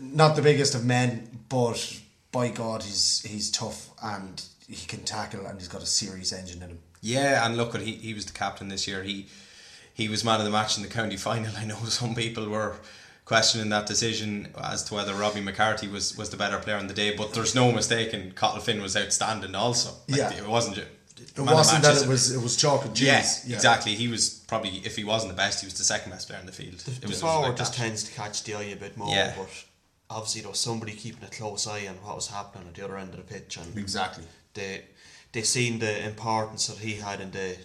not 0.00 0.36
the 0.36 0.42
biggest 0.42 0.74
of 0.74 0.84
men, 0.84 1.33
but 1.54 2.00
by 2.32 2.48
God, 2.48 2.82
he's 2.82 3.22
he's 3.22 3.50
tough 3.50 3.90
and 4.02 4.42
he 4.68 4.86
can 4.86 5.04
tackle 5.04 5.46
and 5.46 5.58
he's 5.58 5.68
got 5.68 5.82
a 5.82 5.86
serious 5.86 6.32
engine 6.32 6.62
in 6.62 6.68
him. 6.70 6.78
Yeah, 7.00 7.44
and 7.46 7.56
look, 7.56 7.74
at 7.74 7.82
he 7.82 7.92
he 7.92 8.14
was 8.14 8.24
the 8.26 8.32
captain 8.32 8.68
this 8.68 8.86
year. 8.88 9.02
He 9.02 9.26
he 9.92 10.08
was 10.08 10.24
man 10.24 10.40
of 10.40 10.44
the 10.46 10.50
match 10.50 10.76
in 10.76 10.82
the 10.82 10.88
county 10.88 11.16
final. 11.16 11.52
I 11.62 11.64
know 11.64 11.76
some 12.00 12.14
people 12.14 12.48
were 12.48 12.76
questioning 13.24 13.70
that 13.70 13.86
decision 13.86 14.48
as 14.62 14.82
to 14.84 14.94
whether 14.94 15.14
Robbie 15.14 15.40
McCarthy 15.40 15.88
was, 15.88 16.14
was 16.18 16.28
the 16.28 16.36
better 16.36 16.58
player 16.58 16.76
on 16.76 16.88
the 16.88 16.92
day, 16.94 17.16
but 17.16 17.32
there's 17.32 17.54
no 17.54 17.72
mistake, 17.72 18.10
Cathal 18.36 18.60
Finn 18.60 18.82
was 18.82 18.94
outstanding 18.98 19.54
also. 19.54 19.90
Like, 20.08 20.18
Yeah. 20.18 20.34
it 20.34 20.46
wasn't. 20.46 20.76
It 20.76 21.38
wasn't 21.38 21.84
that 21.84 22.02
it 22.02 22.08
was 22.08 22.32
it 22.32 22.42
was 22.42 22.54
chalk 22.56 22.84
and 22.84 22.94
cheese. 22.94 23.06
Yes, 23.06 23.44
Yeah. 23.46 23.56
exactly. 23.56 23.94
He 23.94 24.08
was 24.08 24.28
probably, 24.46 24.72
if 24.84 24.96
he 24.96 25.04
wasn't 25.04 25.30
the 25.32 25.36
best, 25.36 25.60
he 25.62 25.66
was 25.66 25.72
the 25.74 25.84
second 25.84 26.10
best 26.12 26.28
player 26.28 26.40
in 26.40 26.44
the 26.46 26.52
field. 26.52 26.78
The, 26.80 26.90
It 26.90 27.00
the 27.00 27.00
was- 27.00 27.02
it 27.04 27.08
was 27.08 27.20
forward 27.20 27.48
like 27.48 27.56
just 27.56 27.72
that. 27.72 27.78
tends 27.78 28.02
to 28.04 28.12
catch 28.12 28.42
the 28.42 28.54
eye 28.56 28.62
a 28.64 28.76
bit 28.76 28.94
more, 28.98 29.08
Yeah. 29.14 29.32
but 29.38 29.48
obviously 30.10 30.40
there 30.42 30.50
was 30.50 30.60
somebody 30.60 30.92
keeping 30.92 31.24
a 31.24 31.30
close 31.30 31.66
eye 31.66 31.86
on 31.88 31.94
what 32.02 32.14
was 32.16 32.28
happening 32.28 32.68
at 32.68 32.74
the 32.74 32.84
other 32.84 32.96
end 32.98 33.10
of 33.10 33.16
the 33.16 33.22
pitch, 33.34 33.56
and 33.56 33.76
Exactly. 33.78 34.24
they 34.54 34.84
they 35.32 35.42
seen 35.42 35.78
the 35.80 36.04
importance 36.06 36.68
that 36.68 36.78
he 36.78 36.94
had 36.94 37.20
in 37.20 37.30
the 37.32 37.56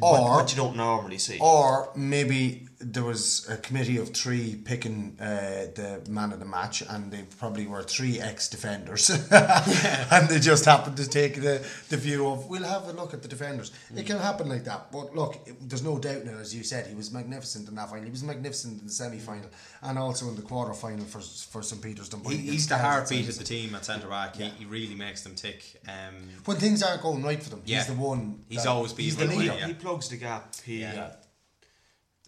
Or- 0.00 0.12
what, 0.12 0.22
what 0.30 0.50
you 0.52 0.56
don't 0.56 0.76
normally 0.76 1.18
see. 1.18 1.38
Or 1.40 1.90
maybe 1.96 2.68
there 2.82 3.04
was 3.04 3.46
a 3.48 3.56
committee 3.58 3.98
of 3.98 4.08
three 4.14 4.56
picking 4.64 5.14
uh, 5.20 5.66
the 5.74 6.00
man 6.08 6.32
of 6.32 6.38
the 6.38 6.46
match, 6.46 6.82
and 6.88 7.10
they 7.12 7.22
probably 7.38 7.66
were 7.66 7.82
three 7.82 8.18
ex 8.20 8.48
defenders, 8.48 9.10
and 9.30 10.28
they 10.28 10.38
just 10.38 10.64
happened 10.64 10.96
to 10.96 11.08
take 11.08 11.36
the, 11.42 11.62
the 11.90 11.96
view 11.96 12.26
of 12.28 12.46
we'll 12.48 12.64
have 12.64 12.88
a 12.88 12.92
look 12.92 13.12
at 13.12 13.20
the 13.22 13.28
defenders. 13.28 13.70
It 13.94 14.06
can 14.06 14.18
happen 14.18 14.48
like 14.48 14.64
that, 14.64 14.90
but 14.90 15.14
look, 15.14 15.36
it, 15.46 15.68
there's 15.68 15.82
no 15.84 15.98
doubt 15.98 16.24
now, 16.24 16.38
as 16.38 16.54
you 16.54 16.62
said, 16.64 16.86
he 16.86 16.94
was 16.94 17.12
magnificent 17.12 17.68
in 17.68 17.74
that 17.74 17.88
final. 17.90 18.04
He 18.04 18.10
was 18.10 18.22
magnificent 18.22 18.80
in 18.80 18.86
the 18.86 18.92
semi 18.92 19.18
final 19.18 19.50
and 19.82 19.98
also 19.98 20.28
in 20.28 20.36
the 20.36 20.42
quarter 20.42 20.72
final 20.72 21.04
for 21.04 21.20
for 21.20 21.62
St 21.62 21.82
Peter's 21.82 22.08
Dunboyne. 22.08 22.32
He, 22.38 22.52
he's 22.52 22.66
the 22.66 22.78
heartbeat 22.78 23.28
of 23.28 23.36
the 23.38 23.44
team 23.44 23.74
at 23.74 23.84
centre 23.84 24.08
back. 24.08 24.36
He, 24.36 24.44
he 24.48 24.64
really 24.64 24.94
makes 24.94 25.22
them 25.22 25.34
tick. 25.34 25.80
Um, 25.86 26.14
When 26.46 26.56
things 26.56 26.82
aren't 26.82 27.02
going 27.02 27.22
right 27.22 27.42
for 27.42 27.50
them, 27.50 27.62
Yeah. 27.66 27.78
he's 27.78 27.88
the 27.88 27.94
one. 27.94 28.40
He's 28.48 28.64
that- 28.64 28.70
always 28.70 28.92
been 28.94 29.04
he's 29.04 29.16
the 29.16 29.26
the 29.26 29.36
leader. 29.36 29.52
leader. 29.54 29.66
he 29.66 29.74
plugs 29.74 30.08
the 30.08 30.16
gap. 30.16 30.54
He 30.64 30.80
Yeah. 30.80 31.12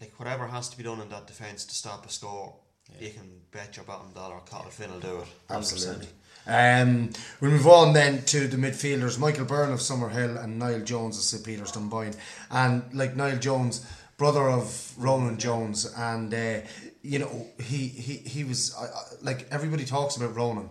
Like 0.01 0.19
whatever 0.19 0.47
has 0.47 0.69
to 0.71 0.77
be 0.77 0.83
done 0.83 1.01
in 1.01 1.09
that 1.11 1.27
defence 1.27 1.65
to 1.67 1.75
stop 1.75 2.07
a 2.07 2.11
score. 2.11 2.55
You 3.01 3.11
can 3.11 3.31
bet 3.51 3.77
your 3.77 3.85
bottom 3.85 4.13
dollar 4.13 4.41
Cathal 4.41 4.71
Finn 4.71 4.93
will 4.93 5.01
do 5.01 5.19
it. 5.19 5.27
100%. 5.49 5.57
Absolutely. 5.57 6.09
Um, 6.47 7.11
we 7.41 7.49
move 7.49 7.67
on 7.67 7.93
then 7.93 8.23
to 8.27 8.49
the 8.49 8.57
midfielders 8.57 9.19
Michael 9.19 9.45
Byrne 9.45 9.73
of 9.73 9.79
Summerhill 9.79 10.43
and 10.43 10.59
Niall 10.59 10.81
Jones 10.81 11.17
of 11.17 11.23
St 11.23 11.45
Peter's 11.45 11.73
Dunboyne. 11.73 12.15
And 12.51 12.83
like 12.93 13.17
Niall 13.17 13.39
Jones, 13.39 13.87
brother 14.17 14.49
of 14.49 14.93
Ronan 14.99 15.39
Jones, 15.39 15.93
and 15.97 16.35
uh, 16.35 16.61
you 17.03 17.19
know 17.19 17.47
he 17.59 17.87
he 17.89 18.15
he 18.17 18.45
was 18.45 18.75
uh, 18.77 18.89
like 19.23 19.47
everybody 19.51 19.85
talks 19.85 20.17
about 20.17 20.35
Ronan. 20.35 20.69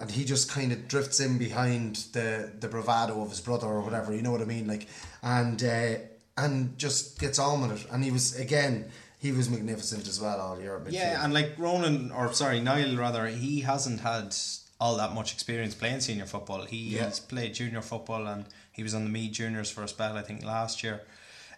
And 0.00 0.10
he 0.10 0.24
just 0.24 0.50
kind 0.50 0.72
of 0.72 0.88
drifts 0.88 1.20
in 1.20 1.38
behind 1.38 1.96
the, 2.14 2.50
the 2.58 2.66
bravado 2.66 3.22
of 3.22 3.30
his 3.30 3.40
brother 3.40 3.68
or 3.68 3.80
whatever, 3.80 4.12
you 4.12 4.22
know 4.22 4.32
what 4.32 4.40
I 4.40 4.44
mean? 4.44 4.66
Like, 4.66 4.88
and 5.22 5.62
uh, 5.62 5.94
and 6.36 6.76
just 6.78 7.18
gets 7.18 7.38
on 7.38 7.62
with 7.62 7.80
it. 7.80 7.86
And 7.90 8.04
he 8.04 8.10
was 8.10 8.38
again, 8.38 8.90
he 9.18 9.32
was 9.32 9.48
magnificent 9.48 10.08
as 10.08 10.20
well 10.20 10.40
all 10.40 10.60
year. 10.60 10.80
midfield. 10.84 10.92
Yeah, 10.92 11.24
and 11.24 11.32
like 11.32 11.54
Ronan, 11.58 12.10
or 12.12 12.32
sorry, 12.32 12.60
Niall 12.60 12.96
rather, 12.96 13.26
he 13.26 13.60
hasn't 13.60 14.00
had 14.00 14.34
all 14.80 14.96
that 14.96 15.14
much 15.14 15.32
experience 15.32 15.74
playing 15.74 16.00
senior 16.00 16.26
football. 16.26 16.64
He, 16.64 16.96
Yeah. 16.96 17.06
He's 17.06 17.20
played 17.20 17.54
junior 17.54 17.80
football 17.80 18.26
and 18.26 18.44
he 18.72 18.82
was 18.82 18.94
on 18.94 19.04
the 19.04 19.10
Meath 19.10 19.32
Juniors 19.32 19.70
for 19.70 19.82
a 19.82 19.88
spell, 19.88 20.16
I 20.16 20.22
think, 20.22 20.44
last 20.44 20.82
year. 20.82 21.02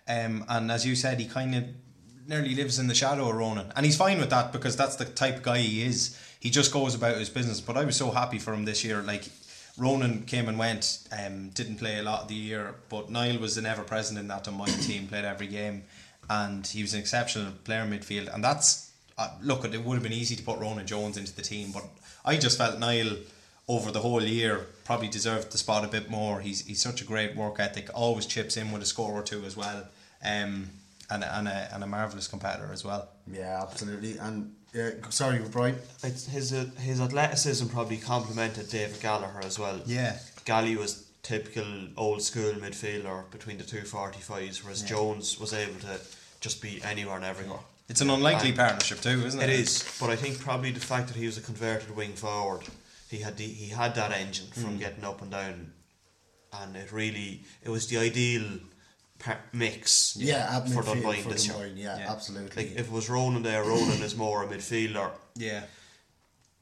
Um, 0.07 0.44
and 0.48 0.70
as 0.70 0.86
you 0.86 0.94
said, 0.94 1.19
he 1.19 1.27
kind 1.27 1.55
of 1.55 1.65
nearly 2.28 2.55
lives 2.55 2.78
in 2.78 2.86
the 2.89 2.94
shadow 2.94 3.28
of 3.28 3.35
Ronan. 3.36 3.73
And 3.74 3.86
he's 3.86 3.97
fine 3.97 4.19
with 4.19 4.31
that 4.31 4.53
because 4.53 4.77
that's 4.77 4.97
the 4.97 5.05
type 5.05 5.36
of 5.36 5.43
guy 5.43 5.59
he 5.59 5.82
is. 5.82 6.20
He 6.39 6.51
just 6.51 6.73
goes 6.73 6.94
about 6.94 7.16
his 7.16 7.31
business. 7.31 7.61
But 7.61 7.77
I 7.77 7.85
was 7.85 7.97
so 7.97 8.11
happy 8.11 8.39
for 8.39 8.53
him 8.53 8.65
this 8.66 8.85
year. 8.85 9.03
Like, 9.03 9.24
Ronan 9.78 10.24
came 10.24 10.48
and 10.48 10.59
went, 10.59 11.07
um, 11.12 11.51
didn't 11.51 11.77
play 11.77 11.98
a 11.98 12.03
lot 12.03 12.23
of 12.23 12.28
the 12.28 12.35
year, 12.35 12.74
but 12.89 13.11
Niall 13.11 13.39
was 13.39 13.59
an 13.59 13.66
ever 13.66 13.82
present 13.82 14.19
in 14.19 14.28
that 14.28 14.44
Dunboyne 14.44 14.81
team, 14.81 15.07
played 15.07 15.24
every 15.24 15.47
game, 15.47 15.85
and 16.31 16.66
he 16.66 16.82
was 16.82 16.94
an 16.94 17.01
exceptional 17.01 17.53
player 17.65 17.82
in 17.82 17.90
midfield. 17.90 18.32
And 18.35 18.43
that's 18.43 18.86
uh, 19.19 19.31
look, 19.43 19.65
at 19.65 19.74
it 19.74 19.85
would 19.85 19.94
have 19.94 20.03
been 20.03 20.12
easy 20.12 20.36
to 20.36 20.43
put 20.43 20.59
Ronan 20.59 20.86
Jones 20.86 21.16
into 21.16 21.35
the 21.35 21.43
team, 21.43 21.73
but 21.73 21.85
I 22.24 22.36
just 22.36 22.59
felt 22.59 22.78
Niall 22.78 23.16
over 23.69 23.90
the 23.90 24.01
whole 24.01 24.23
year 24.23 24.66
probably 24.85 25.09
deserved 25.09 25.51
the 25.53 25.59
spot 25.59 25.85
a 25.85 25.89
bit 25.89 26.11
more. 26.11 26.40
He's 26.40 26.66
he's 26.66 26.81
such 26.81 27.01
a 27.01 27.05
great 27.05 27.35
work 27.35 27.59
ethic, 27.59 27.89
always 27.94 28.27
chips 28.27 28.57
in 28.57 28.73
with 28.73 28.82
a 28.82 28.86
score 28.86 29.12
or 29.12 29.23
two 29.23 29.44
as 29.44 29.57
well, 29.57 29.89
um, 30.24 30.70
and 31.11 31.24
and 31.24 31.48
a 31.48 31.69
and 31.73 31.82
a 31.82 31.86
marvelous 31.86 32.28
competitor 32.28 32.70
as 32.73 32.85
well. 32.85 33.09
Yeah, 33.31 33.62
absolutely. 33.62 34.19
And 34.19 34.55
uh, 34.75 35.11
sorry, 35.11 35.41
Brian. 35.51 35.77
It's 36.03 36.27
his 36.27 36.53
uh, 36.53 36.67
his 36.79 37.01
athleticism 37.01 37.67
probably 37.69 37.97
complemented 37.99 38.69
David 38.69 39.01
Gallagher 39.01 39.41
as 39.45 39.59
well. 39.59 39.81
Yeah. 39.87 40.19
Gally 40.45 40.77
was 40.77 41.07
typical 41.23 41.65
old 41.97 42.23
school 42.23 42.53
midfielder 42.55 43.31
between 43.31 43.59
the 43.59 43.65
two 43.65 43.83
forty 43.83 44.21
fives, 44.21 44.63
whereas 44.63 44.83
Jones 44.83 45.39
was 45.41 45.53
able 45.53 45.81
to 45.81 45.99
just 46.41 46.63
be 46.63 46.81
anywhere 46.85 47.17
and 47.17 47.25
everywhere. 47.25 47.61
It's 47.89 48.01
an 48.01 48.11
unlikely 48.11 48.49
And 48.51 48.59
partnership 48.59 49.01
too, 49.01 49.25
isn't 49.27 49.41
it? 49.41 49.49
It 49.49 49.61
is, 49.61 49.97
but 50.01 50.11
I 50.11 50.17
think 50.17 50.41
probably 50.41 50.73
the 50.73 50.81
fact 50.81 51.07
that 51.09 51.17
he 51.17 51.27
was 51.27 51.39
a 51.39 51.41
converted 51.41 51.95
wing 51.97 52.13
forward, 52.15 52.63
he 53.09 53.19
had 53.19 53.37
the, 53.37 53.45
he 53.45 53.69
had 53.69 53.95
that 53.95 54.11
engine 54.13 54.49
from 54.49 54.77
Mm. 54.77 54.79
getting 54.81 55.05
up 55.05 55.23
and 55.23 55.31
down, 55.31 55.73
and 56.53 56.77
it 56.77 56.91
really 56.93 57.43
it 57.63 57.71
was 57.71 57.87
the 57.87 57.97
ideal 57.99 58.45
mix. 59.53 60.17
Yeah, 60.19 60.49
at 60.51 60.69
for 60.69 60.83
midfield 60.83 60.95
Dunboyne 60.95 61.23
for 61.23 61.29
this 61.31 61.47
year. 61.47 61.55
Dunboyne, 61.55 61.77
yeah, 61.77 62.07
absolutely. 62.09 62.65
Like 62.65 62.73
if 62.77 62.87
it 62.87 62.93
was 62.93 63.09
Ronan 63.09 63.43
there, 63.43 63.63
Ronan 63.63 64.03
is 64.03 64.17
more 64.17 64.43
a 64.43 64.47
midfielder. 64.47 65.11
Yeah. 65.35 65.65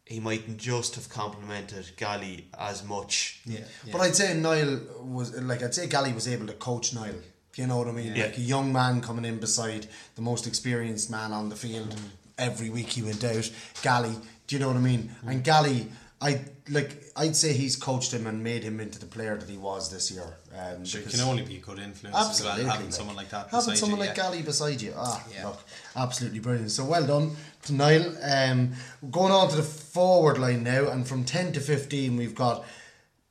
He 0.06 0.20
mightn't 0.20 0.58
just 0.58 0.96
have 0.96 1.08
complemented 1.08 1.90
Gally 1.96 2.48
as 2.58 2.84
much. 2.84 3.40
Yeah. 3.46 3.60
But 3.90 4.02
I'd 4.02 4.14
say 4.14 4.34
Niall 4.34 4.80
was 5.00 5.34
like 5.40 5.62
I'd 5.62 5.74
say 5.74 5.86
Gally 5.86 6.12
was 6.12 6.28
able 6.28 6.46
to 6.46 6.52
coach 6.52 6.94
Niall. 6.94 7.14
You 7.56 7.66
know 7.66 7.78
what 7.78 7.88
I 7.88 7.92
mean? 7.92 8.14
Yeah. 8.14 8.24
Like 8.24 8.38
a 8.38 8.42
young 8.42 8.72
man 8.72 9.00
coming 9.00 9.24
in 9.24 9.38
beside 9.38 9.86
the 10.16 10.22
most 10.22 10.46
experienced 10.46 11.10
man 11.10 11.32
on 11.32 11.48
the 11.48 11.56
field. 11.56 11.90
Mm. 11.90 12.00
Every 12.36 12.68
week 12.68 12.88
he 12.88 13.02
went 13.02 13.22
out. 13.22 13.48
Gally, 13.82 14.14
do 14.46 14.56
you 14.56 14.60
know 14.60 14.68
what 14.68 14.76
I 14.76 14.80
mean? 14.80 15.10
Mm. 15.24 15.30
And 15.30 15.44
Gally, 15.44 15.86
I 16.24 16.40
like 16.70 16.90
I'd 17.16 17.36
say 17.36 17.52
he's 17.52 17.76
coached 17.76 18.12
him 18.12 18.26
and 18.26 18.42
made 18.42 18.62
him 18.64 18.80
into 18.80 18.98
the 18.98 19.04
player 19.06 19.36
that 19.36 19.48
he 19.48 19.58
was 19.58 19.90
this 19.92 20.10
year. 20.10 20.38
Um, 20.58 20.84
Sure, 20.84 21.02
it 21.02 21.10
can 21.10 21.20
only 21.20 21.42
be 21.42 21.56
a 21.56 21.60
good 21.60 21.78
influence 21.78 22.16
as 22.16 22.42
well, 22.42 22.52
Absolutely, 22.52 22.64
having 22.64 22.86
like, 22.86 22.94
someone 22.94 23.16
like 23.16 23.28
that. 23.28 23.48
Having 23.50 23.58
beside 23.58 23.78
someone 23.78 23.98
you, 24.00 24.06
like 24.06 24.16
yeah. 24.16 24.22
Gally 24.22 24.42
beside 24.42 24.80
you. 24.80 24.94
Ah, 24.96 25.22
Yeah. 25.30 25.48
look, 25.48 25.60
absolutely 25.94 26.38
brilliant. 26.38 26.70
So 26.70 26.86
well 26.86 27.06
done 27.06 27.36
to 27.64 27.74
Niall. 27.74 28.14
Um, 28.22 28.72
going 29.10 29.32
on 29.32 29.50
to 29.50 29.56
the 29.56 29.62
forward 29.62 30.38
line 30.38 30.62
now, 30.62 30.88
and 30.88 31.06
from 31.06 31.24
10 31.24 31.52
to 31.52 31.60
15, 31.60 32.16
we've 32.16 32.34
got 32.34 32.64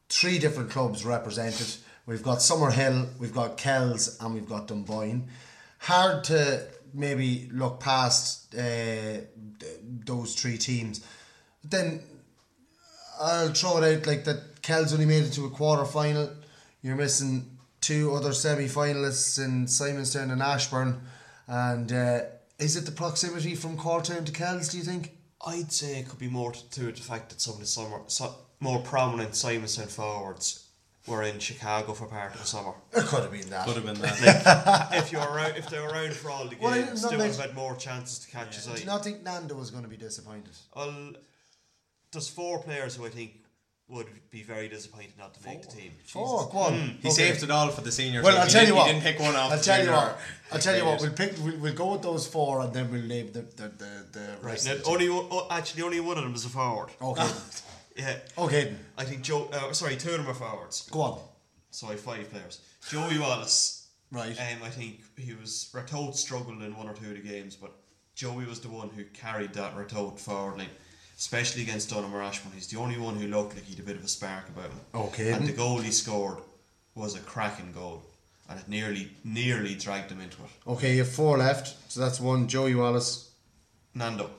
three 0.10 0.38
different 0.38 0.70
clubs 0.70 1.04
represented. 1.04 1.68
We've 2.06 2.22
got 2.24 2.40
Summerhill, 2.40 3.18
we've 3.18 3.34
got 3.34 3.58
Kells, 3.58 4.18
and 4.22 4.36
we've 4.36 4.48
got 4.48 4.68
Dunboyne. 4.68 5.28
Hard 5.80 6.24
to 6.26 6.68
maybe 6.94 7.50
look 7.52 7.80
past 7.80 8.54
uh, 8.54 9.22
those 10.06 10.36
three 10.36 10.58
teams. 10.60 11.04
But 11.64 11.72
then 11.72 12.04
I'll 13.20 13.50
throw 13.54 13.78
it 13.82 13.98
out 13.98 14.08
like 14.08 14.24
that 14.26 14.62
Kells 14.62 14.94
only 14.94 15.06
made 15.06 15.24
it 15.24 15.34
to 15.34 15.46
a 15.46 15.50
quarter 15.50 15.86
final. 15.86 16.30
You're 16.82 16.96
missing 16.96 17.58
two 17.82 18.14
other 18.14 18.34
semi 18.34 18.66
finalists 18.66 19.44
in 19.44 19.66
Simonstown 19.66 20.32
and 20.32 20.42
Ashbourne. 20.42 21.02
And 21.48 21.92
uh, 21.92 22.20
is 22.60 22.76
it 22.76 22.86
the 22.86 22.92
proximity 22.92 23.56
from 23.56 23.78
Cortown 23.78 24.26
to 24.26 24.32
Kells, 24.32 24.70
do 24.70 24.78
you 24.78 24.84
think? 24.84 25.12
I'd 25.46 25.72
say 25.72 26.00
it 26.00 26.08
could 26.08 26.20
be 26.20 26.30
more 26.30 26.54
to, 26.54 26.70
to 26.70 26.82
the 26.84 26.94
fact 26.94 27.30
that 27.30 27.42
some 27.42 27.56
of 27.56 27.60
the 27.60 27.66
summer, 27.66 28.00
so, 28.08 28.34
more 28.62 28.80
prominent 28.82 29.32
Simonstown 29.32 29.90
forwards 29.90 30.68
were 31.06 31.24
in 31.24 31.38
Chicago 31.40 31.92
for 31.92 32.06
part 32.06 32.34
of 32.34 32.40
the 32.40 32.48
summer. 32.48 32.72
It 32.94 33.04
could 33.04 33.24
have 33.24 33.32
been 33.32 33.50
that. 33.50 33.66
Could 33.68 33.76
have 33.76 33.86
been 33.86 34.00
that. 34.00 34.90
Like, 34.92 35.02
if 35.02 35.12
you're 35.12 35.22
around, 35.22 35.58
if 35.58 35.70
they're 35.70 35.86
around 35.86 36.14
for 36.14 36.32
all 36.32 36.46
the 36.46 36.56
Well, 36.62 36.74
games, 36.74 36.92
it's 36.92 37.02
not 37.04 37.12
they 37.12 37.18
would 37.18 37.24
like- 37.24 37.36
have 37.36 37.46
had 37.48 37.56
more 37.56 37.76
chances 37.76 38.20
to 38.20 38.32
catch 38.32 38.56
his 38.56 38.66
Do 38.68 38.80
you 38.80 38.86
not 38.86 39.04
think 39.04 39.22
Nando 39.22 39.56
was 39.56 39.70
going 39.70 39.84
to 39.84 39.90
be 39.90 39.98
disappointed? 39.98 40.54
Well, 40.74 41.12
there's 42.14 42.30
four 42.30 42.60
players 42.64 42.96
who 42.96 43.06
I 43.06 43.10
think 43.10 43.32
would 43.90 44.08
be 44.32 44.42
very 44.44 44.70
disappointed 44.70 45.14
not 45.20 45.34
to 45.36 45.44
make 45.46 45.62
the 45.62 45.68
team. 45.68 45.92
Four, 46.06 46.50
go 46.52 46.58
on. 46.60 46.74
He 47.02 47.10
Okay. 47.10 47.10
saved 47.10 47.44
it 47.44 47.52
all 47.52 47.68
for 47.70 47.82
the 47.82 47.92
senior 47.92 48.24
Well, 48.24 48.32
team. 48.32 48.42
I'll 48.42 48.48
He 48.48 48.54
tell 48.54 48.62
you 48.62 48.68
didn't- 48.68 48.78
what. 48.78 48.88
He 48.88 48.94
didn't 48.94 49.04
pick 49.04 49.20
one 49.20 49.36
off. 49.36 49.52
I'll 49.52 49.60
tell 49.62 49.84
you 49.84 49.92
what. 49.92 50.20
I'll 50.52 50.60
tell 50.60 50.78
you 50.78 50.86
what. 50.86 51.02
We'll 51.02 51.12
pick. 51.12 51.36
We'll, 51.44 51.58
we'll 51.58 51.74
go 51.74 51.92
with 51.92 52.02
those 52.02 52.26
four, 52.26 52.62
and 52.62 52.74
then 52.74 52.90
we'll 52.92 53.04
name 53.04 53.32
the 53.34 53.42
the 53.42 53.68
the, 53.68 54.06
the 54.14 54.28
Right. 54.42 54.44
rest. 54.54 54.66
Now, 54.66 54.72
of 54.74 54.78
the 54.80 54.84
team. 54.86 54.94
only 54.94 55.10
one, 55.10 55.28
oh, 55.32 55.48
actually 55.52 55.84
only 55.84 56.00
one 56.00 56.18
of 56.18 56.24
them 56.24 56.34
is 56.34 56.46
a 56.46 56.50
forward. 56.50 56.90
Okay. 57.02 57.28
Yeah. 57.96 58.18
Okay. 58.40 58.76
I 58.98 59.04
think 59.04 59.22
Joe. 59.22 59.50
Uh, 59.54 59.72
sorry, 59.72 59.96
two 59.98 60.10
of 60.12 60.18
them 60.18 60.28
are 60.28 60.34
forwards. 60.34 60.90
Go 60.90 61.02
on. 61.02 61.20
So 61.70 61.86
I 61.88 61.92
have 61.92 62.00
five 62.00 62.28
players. 62.32 62.60
Joey 62.90 63.20
Wallace. 63.20 63.86
Right. 64.12 64.36
Um, 64.36 64.64
I 64.64 64.70
think 64.72 65.02
he 65.16 65.36
was 65.36 65.70
Ratoath 65.74 66.16
struggled 66.16 66.64
in 66.64 66.76
one 66.76 66.88
or 66.90 66.96
two 66.96 67.10
of 67.10 67.14
the 67.14 67.20
games, 67.22 67.56
but 67.56 67.72
Joey 68.16 68.46
was 68.46 68.62
the 68.62 68.70
one 68.70 68.90
who 68.90 69.04
carried 69.06 69.54
that 69.54 69.76
Ratoath 69.76 70.20
forward 70.20 70.58
line, 70.58 70.70
especially 71.24 71.62
against 71.62 71.90
Donaghmore 71.90 72.22
Ashbourne. 72.22 72.52
He's 72.54 72.68
the 72.68 72.78
only 72.78 72.98
one 72.98 73.16
who 73.16 73.28
looked 73.28 73.56
like 73.56 73.64
he'd 73.64 73.80
a 73.80 73.84
bit 73.84 73.96
of 73.96 74.04
a 74.04 74.10
spark 74.10 74.46
about 74.50 74.66
him. 74.66 74.80
Oh, 74.94 75.04
okay. 75.06 75.32
And 75.32 75.48
the 75.48 75.54
goal 75.54 75.80
he 75.80 75.92
scored 75.92 76.40
was 76.96 77.16
a 77.16 77.20
cracking 77.20 77.72
goal. 77.72 78.04
and 78.50 78.60
it 78.60 78.68
nearly 78.68 79.10
nearly 79.24 79.74
dragged 79.74 80.12
him 80.12 80.20
into 80.20 80.38
it. 80.44 80.50
Okay, 80.68 80.92
you 80.96 81.00
have 81.00 81.14
four 81.14 81.38
left. 81.38 81.66
So 81.90 82.02
that's 82.02 82.20
one. 82.20 82.50
Joey 82.50 82.76
Wallace. 82.76 83.32
Nando. 83.96 84.30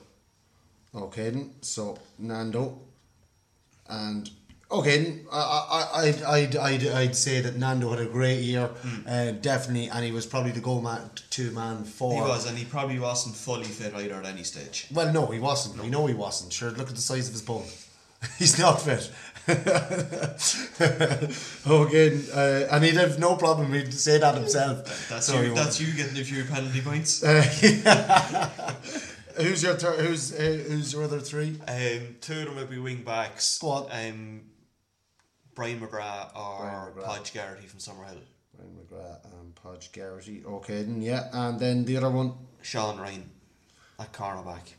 Okay, 0.93 1.31
then. 1.31 1.55
So 1.61 1.97
Nando. 2.19 2.79
And 3.89 4.29
okay, 4.71 5.19
I, 5.31 5.37
I, 5.37 6.01
I'd, 6.01 6.23
I'd, 6.23 6.55
I'd, 6.55 6.87
I'd 6.87 7.15
say 7.15 7.41
that 7.41 7.57
Nando 7.57 7.89
had 7.91 7.99
a 7.99 8.05
great 8.05 8.39
year, 8.41 8.69
uh, 9.07 9.31
definitely, 9.31 9.89
and 9.89 10.03
he 10.03 10.11
was 10.11 10.25
probably 10.25 10.51
the 10.51 10.59
goal 10.61 10.81
man, 10.81 11.09
two 11.29 11.51
man 11.51 11.83
for. 11.83 12.13
He 12.13 12.21
was, 12.21 12.45
and 12.47 12.57
he 12.57 12.65
probably 12.65 12.99
wasn't 12.99 13.35
fully 13.35 13.65
fit 13.65 13.93
either 13.93 14.15
at 14.15 14.25
any 14.25 14.43
stage. 14.43 14.87
Well, 14.91 15.11
no, 15.13 15.27
he 15.27 15.39
wasn't. 15.39 15.81
We 15.81 15.89
know 15.89 16.05
he 16.07 16.13
wasn't. 16.13 16.53
Sure, 16.53 16.71
look 16.71 16.89
at 16.89 16.95
the 16.95 17.01
size 17.01 17.27
of 17.27 17.33
his 17.33 17.41
bone. 17.41 17.65
He's 18.39 18.57
not 18.57 18.81
fit. 18.81 19.11
okay, 21.67 22.21
uh, 22.33 22.75
and 22.75 22.83
he'd 22.83 22.95
have 22.95 23.19
no 23.19 23.35
problem. 23.35 23.71
He'd 23.73 23.93
say 23.93 24.17
that 24.17 24.33
himself. 24.35 25.07
That's 25.09 25.27
So 25.27 25.39
you. 25.41 25.53
That's 25.53 25.79
you 25.79 25.93
getting 25.93 26.17
a 26.19 26.23
few 26.23 26.43
penalty 26.45 26.81
points. 26.81 27.23
Uh, 27.23 27.45
yeah. 27.61 28.49
who's 29.37 29.61
your 29.61 29.75
thir- 29.75 30.01
who's 30.01 30.33
uh, 30.33 30.63
who's 30.67 30.93
your 30.93 31.03
other 31.03 31.19
three? 31.19 31.59
Um, 31.67 32.15
two 32.21 32.39
of 32.39 32.45
them 32.45 32.55
would 32.55 32.69
be 32.71 32.79
wing 32.79 33.03
backs. 33.03 33.59
Go 33.59 33.69
on. 33.69 33.87
Um, 33.91 34.41
Brian 35.55 35.79
McGrath 35.79 36.35
or 36.35 36.59
Brian 36.59 36.91
McGrath. 36.93 37.03
Podge 37.05 37.33
Garrity 37.33 37.67
from 37.67 37.79
Summerhill. 37.79 38.19
Brian 38.55 38.77
McGrath 38.77 39.23
and 39.39 39.55
Podge 39.55 39.91
Garrity. 39.91 40.43
Okay, 40.45 40.83
then 40.83 41.01
yeah, 41.01 41.29
and 41.33 41.59
then 41.59 41.85
the 41.85 41.97
other 41.97 42.09
one, 42.09 42.33
Sean 42.61 42.97
Ryan 42.99 43.29
at 43.99 44.11
cornerback. 44.13 44.73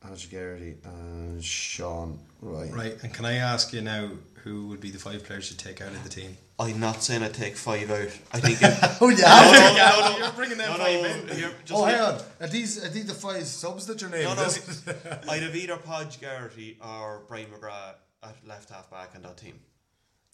Podge 0.00 0.30
Garrity 0.30 0.76
and 0.84 1.44
Sean. 1.44 2.18
Right. 2.40 2.72
Right, 2.72 2.96
and 3.02 3.12
can 3.12 3.26
I 3.26 3.34
ask 3.34 3.72
you 3.72 3.82
now 3.82 4.10
who 4.44 4.68
would 4.68 4.80
be 4.80 4.90
the 4.90 4.98
five 4.98 5.22
players 5.24 5.50
you 5.50 5.56
take 5.58 5.82
out 5.82 5.88
of 5.88 6.02
the 6.02 6.08
team? 6.08 6.36
I'm 6.58 6.80
not 6.80 7.02
saying 7.02 7.22
I 7.22 7.28
take 7.28 7.56
five 7.56 7.90
out. 7.90 8.08
I 8.32 8.40
think. 8.40 8.58
Oh, 8.62 8.66
it, 8.72 8.96
Oh 9.00 9.08
yeah. 9.10 9.26
no, 9.52 10.00
no, 10.00 10.10
no, 10.10 10.18
no. 10.18 10.24
You're 10.24 10.32
bringing 10.34 10.56
them 10.58 10.70
No, 10.70 10.76
no, 10.78 10.84
five 10.84 11.30
in. 11.30 11.36
here, 11.36 11.50
just 11.64 11.78
Oh, 11.78 11.82
like- 11.82 11.94
hang 11.96 12.02
on. 12.04 12.20
Are 12.40 12.46
these 12.48 12.82
are 12.84 12.88
these 12.88 13.06
the 13.06 13.14
five 13.14 13.44
subs 13.46 13.86
that 13.86 14.00
you're 14.00 14.10
naming? 14.10 14.24
No, 14.26 14.34
no. 14.34 15.30
I'd 15.30 15.42
have 15.42 15.54
either 15.56 15.76
Podge 15.76 16.18
Garrity 16.20 16.78
or 16.82 17.22
Brian 17.28 17.46
McGrath 17.46 17.94
at 18.22 18.36
left 18.46 18.70
half 18.70 18.90
back 18.90 19.10
on 19.14 19.22
that 19.22 19.36
team. 19.36 19.58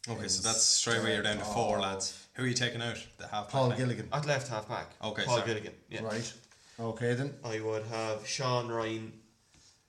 Okay, 0.09 0.29
so 0.29 0.43
that's 0.43 0.63
straight 0.63 0.99
away 1.01 1.15
you're 1.15 1.23
down 1.23 1.39
to 1.39 1.45
four 1.45 1.81
lads. 1.81 2.27
Who 2.35 2.45
are 2.45 2.47
you 2.47 2.55
taking 2.55 2.81
out? 2.81 3.05
The 3.19 3.27
half 3.27 3.51
Paul 3.51 3.73
Gilligan. 3.73 4.09
At 4.13 4.25
left 4.27 4.49
half 4.49 4.69
back. 4.69 4.91
Okay, 5.03 5.25
Paul 5.25 5.39
sorry. 5.39 5.49
Gilligan. 5.49 5.73
Yeah. 5.91 6.03
Right. 6.03 6.33
Okay 6.79 7.15
then. 7.15 7.35
I 7.45 7.61
would 7.61 7.85
have 7.87 8.27
Sean 8.27 8.69
Ryan. 8.69 9.13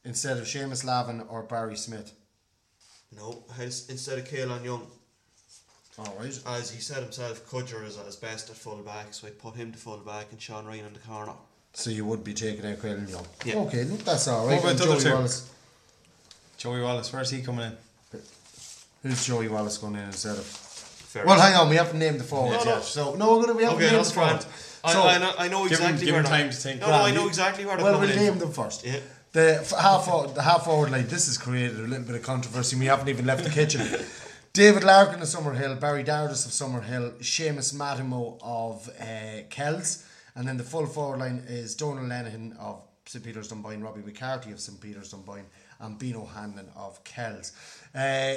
Instead 0.03 0.37
of 0.37 0.45
Seamus 0.45 0.83
Lavin 0.83 1.21
or 1.29 1.43
Barry 1.43 1.75
Smith. 1.75 2.13
No, 3.15 3.43
his- 3.57 3.89
instead 3.89 4.17
of 4.17 4.25
Caolan 4.27 4.63
Young. 4.63 4.87
All 5.99 6.15
right. 6.19 6.39
As 6.47 6.71
he 6.71 6.81
said 6.81 7.03
himself, 7.03 7.45
Cudger 7.49 7.85
is 7.85 7.97
at 7.97 8.05
his 8.05 8.15
best 8.15 8.49
at 8.49 8.55
full 8.55 8.77
back, 8.77 9.13
so 9.13 9.27
I'd 9.27 9.37
put 9.39 9.55
him 9.55 9.71
to 9.71 9.77
full 9.77 9.97
back 9.97 10.27
and 10.31 10.41
Sean 10.41 10.65
Ryan 10.65 10.85
in 10.85 10.93
the 10.93 10.99
corner. 10.99 11.33
So 11.73 11.89
you 11.91 12.05
would 12.05 12.23
be 12.23 12.33
taking 12.33 12.65
out 12.65 12.77
Caolan 12.77 13.07
Young. 13.09 13.25
Yeah. 13.45 13.55
Okay, 13.57 13.83
then 13.83 13.97
that's 13.97 14.27
all 14.27 14.47
right. 14.47 14.61
What 14.63 14.73
about 14.73 14.77
the 14.77 14.83
other 14.91 14.93
Joey 14.93 15.03
two? 15.03 15.13
Wallace. 15.13 15.51
Joey 16.57 16.81
Wallace, 16.81 17.13
where's 17.13 17.29
he 17.29 17.41
coming 17.43 17.65
in? 17.67 17.77
Who's 19.03 19.25
Joey 19.25 19.47
Wallace 19.47 19.77
going 19.77 19.95
in 19.95 20.01
instead 20.01 20.37
of? 20.37 20.45
Fair 20.45 21.25
Well, 21.25 21.35
enough. 21.35 21.47
hang 21.47 21.55
on. 21.55 21.69
We 21.69 21.75
haven't 21.77 21.99
named 21.99 22.19
the 22.19 22.23
forwards 22.25 22.65
No, 22.65 22.71
no. 22.71 22.75
yet. 22.77 22.83
So 22.85 23.15
no, 23.15 23.37
we're 23.37 23.41
gonna 23.45 23.53
we 23.57 23.63
haven't 23.63 23.77
Okay, 23.77 23.85
named 23.87 23.97
that's 23.97 24.09
the 24.09 24.15
forwards. 24.15 24.45
grand. 24.45 24.57
I, 24.83 24.93
So- 24.93 25.03
I, 25.07 25.17
know, 25.17 25.33
I 25.37 25.47
know 25.47 25.67
Give 25.67 25.79
him- 25.79 25.85
exactly 25.87 26.05
give 26.05 26.13
where 26.13 26.19
him 26.23 26.29
they're- 26.29 26.39
time 26.39 26.49
to 26.49 26.55
think. 26.57 26.81
No, 26.81 26.87
no, 26.87 26.93
I 26.93 27.11
know 27.11 27.27
exactly 27.27 27.65
where 27.65 27.75
they're 27.77 27.85
Well, 27.85 27.99
we'll 27.99 28.15
name 28.15 28.39
them 28.39 28.51
first. 28.51 28.85
Yeah. 28.85 28.99
The 29.33 29.75
half 29.79 30.05
forward, 30.05 30.35
the 30.35 30.41
half 30.41 30.65
forward 30.65 30.91
line. 30.91 31.07
This 31.07 31.27
has 31.27 31.37
created 31.37 31.77
a 31.79 31.83
little 31.83 32.05
bit 32.05 32.15
of 32.15 32.23
controversy. 32.23 32.75
We 32.77 32.85
haven't 32.85 33.09
even 33.09 33.25
left 33.25 33.43
the 33.43 33.49
kitchen. 33.49 33.81
David 34.53 34.83
Larkin 34.83 35.21
of 35.21 35.27
Summerhill, 35.27 35.79
Barry 35.79 36.03
Dardis 36.03 36.45
of 36.47 36.51
Summerhill, 36.51 37.19
Seamus 37.19 37.73
Matimo 37.75 38.39
of 38.41 38.89
uh, 38.99 39.43
Kells, 39.49 40.03
and 40.35 40.47
then 40.47 40.57
the 40.57 40.63
full 40.63 40.87
forward 40.87 41.19
line 41.19 41.43
is 41.47 41.75
Donal 41.75 42.03
Lenihan 42.05 42.57
of 42.57 42.81
St 43.05 43.23
Peter's 43.23 43.49
Dunboyne, 43.49 43.81
Robbie 43.83 44.01
McCarthy 44.03 44.51
of 44.51 44.59
St 44.59 44.79
Peter's 44.81 45.11
Dunboyne, 45.11 45.45
and 45.79 45.99
Bino 45.99 46.25
Hanlon 46.25 46.69
of 46.75 47.03
Kells. 47.03 47.51
Uh, 47.93 48.35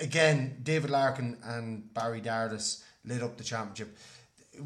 again, 0.00 0.58
David 0.62 0.90
Larkin 0.90 1.38
and 1.44 1.92
Barry 1.94 2.20
Dardis 2.20 2.82
lit 3.04 3.22
up 3.22 3.36
the 3.36 3.44
championship. 3.44 3.96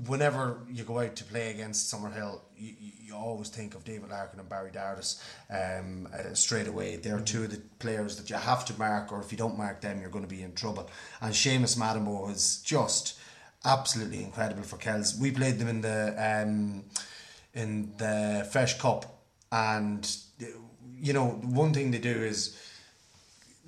Whenever 0.07 0.67
you 0.71 0.85
go 0.85 0.99
out 1.01 1.17
to 1.17 1.25
play 1.25 1.51
against 1.51 1.93
Summerhill, 1.93 2.41
you, 2.57 2.75
you 2.79 3.15
always 3.15 3.49
think 3.49 3.75
of 3.75 3.85
David 3.85 4.11
Larkin 4.11 4.39
and 4.39 4.49
Barry 4.49 4.71
Dardis 4.71 5.23
um, 5.51 6.07
uh, 6.13 6.35
straight 6.35 6.69
away. 6.69 6.97
They're 6.97 7.21
two 7.21 7.45
of 7.45 7.51
the 7.51 7.63
players 7.79 8.17
that 8.17 8.29
you 8.29 8.37
have 8.37 8.67
to 8.67 8.79
mark, 8.79 9.13
or 9.13 9.21
if 9.21 9.33
you 9.33 9.39
don't 9.39 9.57
mark 9.57 9.81
them, 9.81 10.01
you're 10.01 10.11
going 10.11 10.25
to 10.25 10.31
be 10.31 10.43
in 10.43 10.55
trouble. 10.55 10.91
And 11.23 11.33
Seamus 11.33 11.79
Madamo 11.79 12.31
is 12.31 12.61
just 12.63 13.19
absolutely 13.65 14.23
incredible 14.23 14.63
for 14.63 14.77
Kells. 14.77 15.19
We 15.19 15.31
played 15.31 15.59
them 15.59 15.69
in 15.69 15.81
the 15.81 16.15
um, 16.19 16.85
in 17.55 17.93
the 17.97 18.49
Feis 18.53 18.79
Cup, 18.79 19.23
and 19.51 20.17
you 21.01 21.13
know 21.13 21.29
one 21.29 21.73
thing 21.73 21.91
they 21.91 21.99
do 21.99 22.11
is 22.11 22.57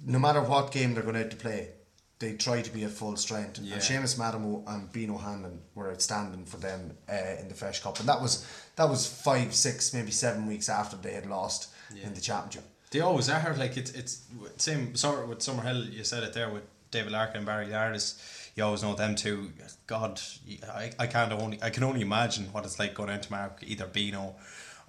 no 0.05 0.18
matter 0.18 0.43
what 0.43 0.72
game 0.72 0.94
they're 0.94 1.02
going 1.02 1.16
out 1.16 1.31
to 1.31 1.36
play, 1.36 1.70
they 2.18 2.35
try 2.35 2.60
to 2.60 2.70
be 2.70 2.85
at 2.85 2.90
full 2.90 3.16
strength. 3.16 3.59
Yeah. 3.60 3.74
And 3.74 3.82
Seamus 3.82 4.18
Madamo 4.18 4.62
and 4.68 4.93
Bino 4.93 5.16
Hanlon 5.16 5.60
were 5.74 5.90
outstanding 5.90 6.44
for 6.44 6.59
them 6.59 6.97
uh, 7.09 7.40
in 7.40 7.48
the 7.48 7.55
Feis 7.55 7.82
Cup, 7.82 7.98
and 7.98 8.09
that 8.09 8.20
was 8.20 8.47
that 8.77 8.89
was 8.89 9.06
five, 9.06 9.55
six, 9.55 9.93
maybe 9.94 10.10
seven 10.10 10.47
weeks 10.47 10.68
after 10.68 10.97
they 10.97 11.12
had 11.12 11.27
lost 11.27 11.70
in 12.02 12.14
the 12.14 12.20
championship. 12.20 12.64
They 12.90 13.01
always 13.01 13.28
are 13.28 13.55
like 13.56 13.77
it's 13.77 13.90
it's 13.93 14.22
same 14.56 14.94
sort 14.94 15.27
with 15.28 15.39
Summerhill. 15.39 15.93
You 15.93 16.05
said 16.05 16.22
it 16.22 16.32
there 16.32 16.51
with 16.51 16.62
David 16.90 17.12
Larkin 17.12 17.39
and 17.39 17.47
Barry 17.47 17.66
Dardis. 17.66 18.18
You 18.56 18.64
always 18.64 18.82
know 18.82 18.94
them 18.94 19.14
two. 19.14 19.52
God, 19.86 20.20
I, 20.68 20.90
I 20.98 21.06
can't 21.06 21.32
only 21.32 21.62
I 21.62 21.70
can 21.70 21.85
only 21.85 22.02
imagine 22.02 22.47
what 22.52 22.64
it's 22.64 22.78
like 22.78 22.94
going 22.94 23.10
out 23.10 23.22
to 23.22 23.32
mark 23.32 23.62
either 23.66 23.86
Bino 23.86 24.35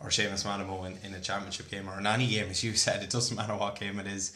or 0.03 0.09
Seamus 0.09 0.45
Manamo 0.45 0.85
in, 0.85 0.97
in 1.03 1.13
a 1.13 1.21
championship 1.21 1.69
game 1.69 1.88
or 1.88 1.99
in 1.99 2.07
any 2.07 2.27
game. 2.27 2.49
As 2.49 2.63
you 2.63 2.73
said, 2.73 3.03
it 3.03 3.11
doesn't 3.11 3.38
matter 3.38 3.55
what 3.55 3.79
game 3.79 3.99
it 3.99 4.07
is. 4.07 4.33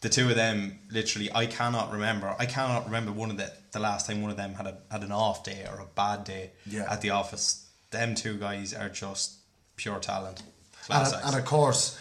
The 0.00 0.08
two 0.10 0.28
of 0.28 0.36
them, 0.36 0.78
literally, 0.90 1.30
I 1.34 1.46
cannot 1.46 1.90
remember. 1.92 2.34
I 2.38 2.46
cannot 2.46 2.84
remember 2.86 3.10
one 3.12 3.30
of 3.30 3.36
the 3.38 3.50
the 3.72 3.78
last 3.80 4.06
time 4.06 4.20
one 4.22 4.30
of 4.30 4.36
them 4.36 4.54
had 4.54 4.66
a 4.66 4.78
had 4.90 5.02
an 5.02 5.12
off 5.12 5.42
day 5.44 5.66
or 5.70 5.80
a 5.80 5.86
bad 5.94 6.24
day 6.24 6.50
Yeah. 6.66 6.86
at 6.92 7.00
the 7.00 7.10
office. 7.10 7.66
Them 7.90 8.14
two 8.14 8.36
guys 8.38 8.74
are 8.74 8.88
just 8.88 9.34
pure 9.76 9.98
talent. 10.00 10.42
And, 10.90 11.14
and 11.24 11.36
of 11.36 11.44
course, 11.46 11.98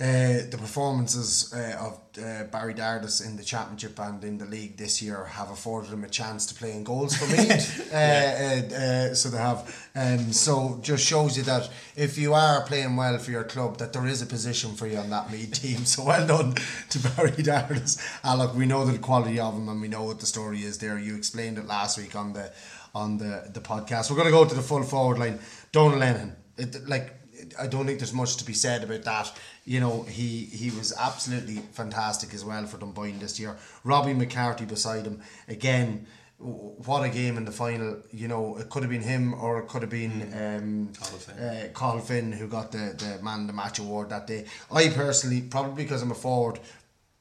uh, 0.00 0.48
the 0.50 0.56
performances 0.58 1.52
uh, 1.52 1.76
of 1.78 2.00
uh, 2.18 2.44
Barry 2.44 2.72
Dardis 2.72 3.24
in 3.24 3.36
the 3.36 3.42
championship 3.44 3.98
and 3.98 4.24
in 4.24 4.38
the 4.38 4.46
league 4.46 4.78
this 4.78 5.02
year 5.02 5.24
have 5.26 5.50
afforded 5.50 5.90
him 5.90 6.04
a 6.04 6.08
chance 6.08 6.46
to 6.46 6.54
play 6.54 6.72
in 6.72 6.84
goals 6.84 7.14
for 7.14 7.26
me. 7.36 7.50
uh, 7.92 7.96
uh, 7.96 9.10
uh, 9.10 9.14
so 9.14 9.28
they 9.28 9.36
have. 9.36 9.90
Um, 9.94 10.32
so 10.32 10.78
just 10.82 11.06
shows 11.06 11.36
you 11.36 11.42
that 11.42 11.68
if 11.96 12.16
you 12.16 12.32
are 12.32 12.62
playing 12.64 12.96
well 12.96 13.18
for 13.18 13.30
your 13.30 13.44
club, 13.44 13.76
that 13.76 13.92
there 13.92 14.06
is 14.06 14.22
a 14.22 14.26
position 14.26 14.74
for 14.74 14.86
you 14.86 14.96
on 14.96 15.10
that 15.10 15.30
Meath 15.30 15.60
team. 15.60 15.84
So 15.84 16.04
well 16.04 16.26
done 16.26 16.54
to 16.90 16.98
Barry 17.16 17.32
Dardis. 17.32 18.00
Ah, 18.24 18.34
look, 18.34 18.54
we 18.54 18.64
know 18.64 18.86
the 18.86 18.98
quality 18.98 19.38
of 19.38 19.54
him 19.54 19.68
and 19.68 19.82
we 19.82 19.88
know 19.88 20.04
what 20.04 20.20
the 20.20 20.26
story 20.26 20.62
is 20.62 20.78
there. 20.78 20.98
You 20.98 21.14
explained 21.14 21.58
it 21.58 21.66
last 21.66 21.98
week 21.98 22.16
on 22.16 22.32
the 22.32 22.50
on 22.94 23.18
the, 23.18 23.50
the 23.52 23.60
podcast. 23.60 24.10
We're 24.10 24.16
going 24.16 24.28
to 24.28 24.32
go 24.32 24.46
to 24.46 24.54
the 24.54 24.62
full 24.62 24.82
forward 24.82 25.18
line. 25.18 25.38
Donal 25.72 25.98
Lennon. 25.98 26.36
It, 26.56 26.88
like 26.88 27.19
I 27.58 27.66
don't 27.66 27.86
think 27.86 27.98
there's 27.98 28.12
much 28.12 28.36
to 28.36 28.44
be 28.44 28.52
said 28.52 28.84
about 28.84 29.02
that. 29.04 29.36
You 29.64 29.80
know, 29.80 30.02
he 30.02 30.44
he 30.44 30.70
was 30.70 30.92
absolutely 30.98 31.56
fantastic 31.72 32.34
as 32.34 32.44
well 32.44 32.66
for 32.66 32.78
Dunboyne 32.78 33.18
this 33.18 33.38
year. 33.38 33.56
Robbie 33.84 34.14
McCarthy 34.14 34.64
beside 34.64 35.06
him 35.06 35.20
again. 35.48 36.06
What 36.38 37.04
a 37.04 37.10
game 37.10 37.36
in 37.36 37.44
the 37.44 37.52
final! 37.52 37.98
You 38.12 38.26
know, 38.26 38.56
it 38.56 38.70
could 38.70 38.82
have 38.82 38.90
been 38.90 39.02
him 39.02 39.34
or 39.34 39.58
it 39.58 39.68
could 39.68 39.82
have 39.82 39.90
been 39.90 40.22
um, 40.32 40.88
Cathal 40.94 41.18
Finn. 41.18 41.72
uh, 41.74 42.00
Finn 42.00 42.32
who 42.32 42.48
got 42.48 42.72
the, 42.72 42.94
the 42.96 43.22
man 43.22 43.46
the 43.46 43.52
match 43.52 43.78
award 43.78 44.08
that 44.08 44.26
day. 44.26 44.46
I 44.72 44.88
personally, 44.88 45.42
probably 45.42 45.84
because 45.84 46.00
I'm 46.00 46.10
a 46.10 46.14
forward, 46.14 46.58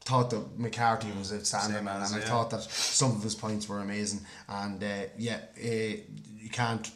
thought 0.09 0.29
that 0.29 0.57
McCarthy 0.57 1.11
was 1.17 1.33
outstanding, 1.33 1.77
Same 1.77 1.87
and 1.87 2.03
I 2.03 2.17
yeah. 2.17 2.25
thought 2.25 2.49
that 2.51 2.63
some 2.63 3.11
of 3.11 3.21
his 3.21 3.35
points 3.35 3.67
were 3.69 3.79
amazing. 3.79 4.21
And 4.47 4.83
uh, 4.83 5.03
yeah, 5.17 5.39
uh, 5.61 5.97
you 6.37 6.49
can't 6.51 6.89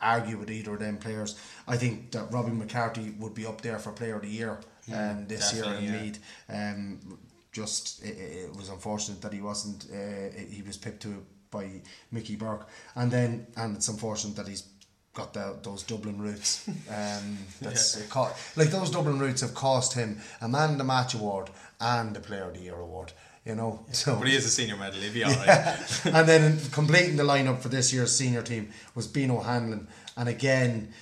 argue 0.00 0.38
with 0.38 0.50
either 0.50 0.74
of 0.74 0.80
them 0.80 0.96
players. 0.96 1.38
I 1.68 1.76
think 1.76 2.10
that 2.12 2.32
Robbie 2.32 2.52
McCarthy 2.52 3.10
would 3.18 3.34
be 3.34 3.46
up 3.46 3.60
there 3.60 3.78
for 3.78 3.92
Player 3.92 4.16
of 4.16 4.22
the 4.22 4.28
Year 4.28 4.58
um, 4.92 5.26
this 5.26 5.54
year 5.54 5.64
in 5.64 5.84
yeah. 5.84 6.72
Um, 6.72 7.18
just 7.52 8.04
it, 8.04 8.16
it 8.16 8.56
was 8.56 8.68
unfortunate 8.68 9.20
that 9.22 9.32
he 9.32 9.40
wasn't. 9.40 9.86
Uh, 9.92 10.38
he 10.38 10.62
was 10.62 10.76
picked 10.76 11.02
to 11.02 11.24
by 11.50 11.82
Mickey 12.12 12.36
Burke, 12.36 12.68
and 12.94 13.10
then 13.10 13.46
and 13.56 13.76
it's 13.76 13.88
unfortunate 13.88 14.36
that 14.36 14.48
he's 14.48 14.64
got 15.12 15.34
the, 15.34 15.56
those 15.62 15.82
Dublin 15.82 16.20
roots. 16.20 16.68
Um, 16.90 17.38
that's 17.60 18.02
co- 18.08 18.32
like 18.56 18.70
those 18.70 18.90
Dublin 18.90 19.18
roots 19.18 19.42
have 19.42 19.54
cost 19.54 19.94
him 19.94 20.20
a 20.40 20.48
man 20.48 20.76
the 20.76 20.84
match 20.84 21.14
award 21.14 21.50
and 21.80 22.14
the 22.14 22.20
Player 22.20 22.44
of 22.44 22.54
the 22.54 22.60
Year 22.60 22.74
award. 22.74 23.12
You 23.44 23.54
know, 23.54 23.86
so 23.92 24.16
But 24.16 24.28
he 24.28 24.36
is 24.36 24.44
a 24.44 24.50
senior 24.50 24.76
medal. 24.76 25.00
He'll 25.00 25.12
be 25.14 25.24
alright. 25.24 26.04
and 26.04 26.28
then 26.28 26.58
completing 26.72 27.16
the 27.16 27.22
lineup 27.22 27.60
for 27.60 27.68
this 27.70 27.90
year's 27.92 28.14
senior 28.14 28.42
team 28.42 28.68
was 28.94 29.06
Bino 29.06 29.40
Hanlon, 29.40 29.88
and 30.16 30.28
again, 30.28 30.92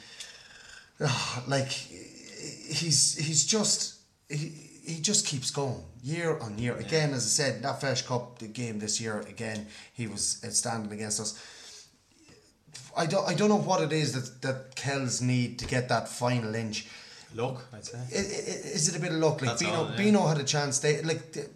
ah, 1.04 1.42
like 1.48 1.68
he's 1.68 3.16
he's 3.16 3.44
just 3.44 3.96
he, 4.28 4.52
he 4.86 5.00
just 5.00 5.26
keeps 5.26 5.50
going 5.50 5.82
year 6.02 6.38
on 6.38 6.58
year. 6.58 6.76
Again, 6.76 7.10
as 7.12 7.24
I 7.24 7.28
said, 7.28 7.62
that 7.62 7.80
Feis 7.80 8.06
Cup 8.06 8.38
the 8.38 8.46
game 8.46 8.78
this 8.78 9.00
year 9.00 9.20
again, 9.22 9.66
he 9.92 10.06
was 10.06 10.40
outstanding 10.44 10.92
against 10.92 11.18
us. 11.20 11.88
I 12.96 13.06
don't 13.06 13.28
I 13.28 13.34
don't 13.34 13.48
know 13.48 13.56
what 13.58 13.82
it 13.82 13.92
is 13.92 14.12
that 14.12 14.42
that 14.42 14.76
Kells 14.76 15.20
need 15.20 15.58
to 15.58 15.66
get 15.66 15.88
that 15.88 16.08
final 16.08 16.54
inch. 16.54 16.86
Luck, 17.34 17.64
I'd 17.74 17.84
say. 17.84 17.98
I- 17.98 18.16
I- 18.16 18.74
Is 18.76 18.88
it 18.88 18.96
a 18.96 19.00
bit 19.00 19.12
of 19.12 19.18
luck? 19.18 19.40
Like 19.42 19.50
That's 19.50 19.62
Bino, 19.62 19.74
all, 19.74 19.90
yeah. 19.90 19.96
Bino 19.96 20.26
had 20.26 20.38
a 20.38 20.44
chance. 20.44 20.78
They 20.78 21.02
like 21.02 21.32
th- 21.32 21.46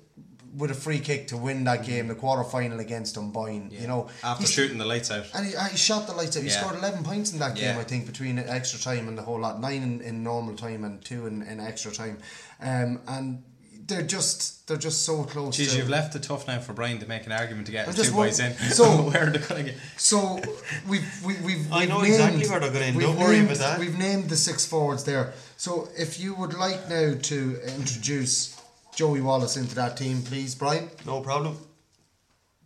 with 0.56 0.70
a 0.70 0.74
free 0.74 0.98
kick 0.98 1.28
to 1.28 1.36
win 1.36 1.64
that 1.64 1.84
game, 1.84 2.08
the 2.08 2.14
quarter 2.14 2.44
final 2.44 2.78
against 2.80 3.14
Dunboyne. 3.14 3.70
You 3.70 3.86
know, 3.86 4.08
After 4.22 4.42
He's- 4.42 4.50
shooting 4.52 4.78
the 4.78 4.84
lights 4.84 5.10
out. 5.10 5.26
and 5.34 5.46
he, 5.46 5.56
uh, 5.56 5.64
he 5.64 5.76
shot 5.76 6.06
the 6.06 6.12
lights 6.14 6.36
out. 6.36 6.42
He 6.42 6.50
Yeah. 6.50 6.60
scored 6.60 6.76
11 6.76 7.02
points 7.04 7.32
in 7.32 7.38
that 7.38 7.54
game, 7.54 7.74
Yeah. 7.74 7.80
I 7.80 7.84
think, 7.84 8.06
between 8.06 8.38
extra 8.38 8.78
time 8.78 9.08
and 9.08 9.16
the 9.16 9.22
whole 9.22 9.40
lot. 9.40 9.60
Nine 9.60 9.82
in, 9.82 10.00
in 10.02 10.22
normal 10.22 10.54
time 10.56 10.84
and 10.84 11.02
two 11.02 11.26
in, 11.26 11.42
in 11.42 11.58
extra 11.60 11.90
time. 11.92 12.18
Um, 12.60 13.00
and 13.08 13.42
they're 13.84 14.02
just 14.02 14.66
they're 14.68 14.76
just 14.76 15.02
so 15.04 15.24
close. 15.24 15.56
Jeez, 15.58 15.72
to, 15.72 15.78
you've 15.78 15.88
left 15.88 16.12
the 16.12 16.20
tough 16.20 16.46
now 16.46 16.60
for 16.60 16.72
Brian 16.72 16.98
to 17.00 17.06
make 17.06 17.26
an 17.26 17.32
argument 17.32 17.66
to 17.66 17.72
get 17.72 17.88
I'm 17.88 17.94
his 17.94 18.06
two 18.06 18.12
boys 18.12 18.38
in. 18.38 18.54
so- 18.56 19.02
where 19.10 19.26
are 19.26 19.30
they 19.30 19.38
going 19.40 19.64
to 19.64 19.70
get? 19.72 19.80
So 19.96 20.40
we've 20.86 21.04
we, 21.24 21.34
have 21.34 21.44
we've 21.44 21.72
I 21.72 21.80
we've 21.80 21.88
know 21.88 22.00
named, 22.00 22.12
exactly 22.14 22.48
where 22.48 22.60
they're 22.60 22.70
gonna 22.92 23.00
Don't 23.00 23.18
worry 23.18 23.36
named- 23.38 23.46
about 23.46 23.58
that. 23.58 23.80
We've 23.80 23.98
named 23.98 24.28
the 24.28 24.36
six 24.36 24.64
forwards 24.64 25.02
there. 25.04 25.32
So 25.56 25.88
if 25.98 26.20
you 26.20 26.34
would 26.36 26.54
like 26.54 26.88
now 26.88 27.14
to 27.20 27.60
introduce 27.76 28.54
Joey 28.94 29.20
Wallace 29.20 29.56
into 29.56 29.74
that 29.76 29.96
team, 29.96 30.22
please, 30.22 30.54
Brian. 30.54 30.90
No 31.06 31.20
problem. 31.20 31.56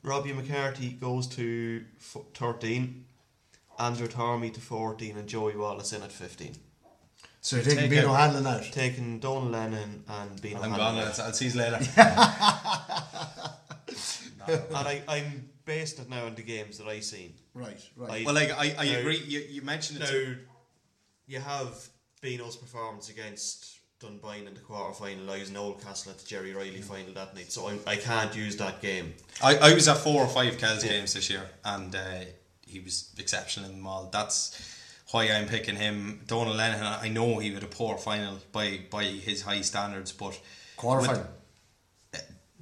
Robbie 0.02 0.32
McCarthy 0.32 0.90
goes 0.90 1.26
to 1.28 1.84
f- 1.98 2.16
13, 2.34 3.04
Andrew 3.78 4.08
Tormey 4.08 4.52
to 4.54 4.60
14, 4.60 5.16
and 5.16 5.28
Joey 5.28 5.56
Wallace 5.56 5.92
in 5.92 6.02
at 6.02 6.12
15. 6.12 6.54
So 7.40 7.56
you're 7.56 7.64
taking 7.64 7.80
Take 7.82 7.90
Bino 7.90 8.12
out- 8.12 8.32
Hanlon 8.32 8.46
out. 8.46 8.62
Taking 8.72 9.20
Donal 9.20 9.50
Lennon 9.50 10.02
and 10.08 10.42
Bino 10.42 10.60
I'm 10.60 10.70
Hanlon 10.72 10.78
gone. 10.96 10.98
out. 11.08 11.18
I'll, 11.20 11.26
I'll 11.26 11.32
see 11.32 11.46
you 11.48 11.58
later. 11.58 11.78
And 14.48 14.76
I, 14.76 15.02
I'm 15.08 15.48
based 15.64 15.98
it 15.98 16.08
now 16.08 16.24
on 16.26 16.36
the 16.36 16.42
games 16.42 16.78
that 16.78 16.86
I've 16.86 17.02
seen. 17.02 17.34
Right, 17.52 17.80
right. 17.96 18.22
I- 18.22 18.24
well, 18.24 18.34
like 18.34 18.52
I, 18.52 18.76
I 18.78 18.84
now- 18.92 18.98
agree. 19.00 19.18
You, 19.26 19.40
you 19.48 19.62
mentioned 19.62 19.98
it. 19.98 20.04
Now, 20.04 20.10
too. 20.10 20.36
you 21.26 21.40
have 21.40 21.88
Bino's 22.20 22.54
performance 22.56 23.08
against 23.10 23.75
Dunboyne 24.00 24.46
in 24.46 24.54
the 24.54 24.60
quarter 24.60 24.92
final. 24.92 25.30
I 25.30 25.38
was 25.38 25.48
in 25.50 25.56
Oldcastle 25.56 26.10
at 26.10 26.18
the 26.18 26.26
Gerry 26.26 26.52
Reilly 26.54 26.82
final 26.82 27.14
that 27.14 27.34
night, 27.34 27.50
so 27.50 27.68
I'm, 27.68 27.80
I 27.86 27.96
can't 27.96 28.34
use 28.36 28.56
that 28.58 28.82
game. 28.82 29.14
I, 29.42 29.56
I 29.56 29.74
was 29.74 29.88
at 29.88 29.96
four 29.98 30.22
or 30.22 30.28
five 30.28 30.58
Kells 30.58 30.84
Yeah. 30.84 30.92
games 30.92 31.14
this 31.14 31.30
year, 31.30 31.48
and 31.64 31.94
uh, 31.94 32.00
he 32.66 32.80
was 32.80 33.14
exceptional 33.18 33.70
in 33.70 33.76
them 33.76 33.86
all. 33.86 34.10
That's 34.12 34.60
why 35.12 35.30
I'm 35.30 35.46
picking 35.46 35.76
him. 35.76 36.20
Donal 36.26 36.54
Lennon, 36.54 36.82
I 36.84 37.08
know 37.08 37.38
he 37.38 37.54
had 37.54 37.62
a 37.62 37.66
poor 37.66 37.96
final 37.96 38.38
by 38.52 38.80
by 38.90 39.04
his 39.04 39.42
high 39.42 39.62
standards, 39.62 40.12
but 40.12 40.38
Quarter 40.76 41.00
with- 41.00 41.10
final. 41.10 41.26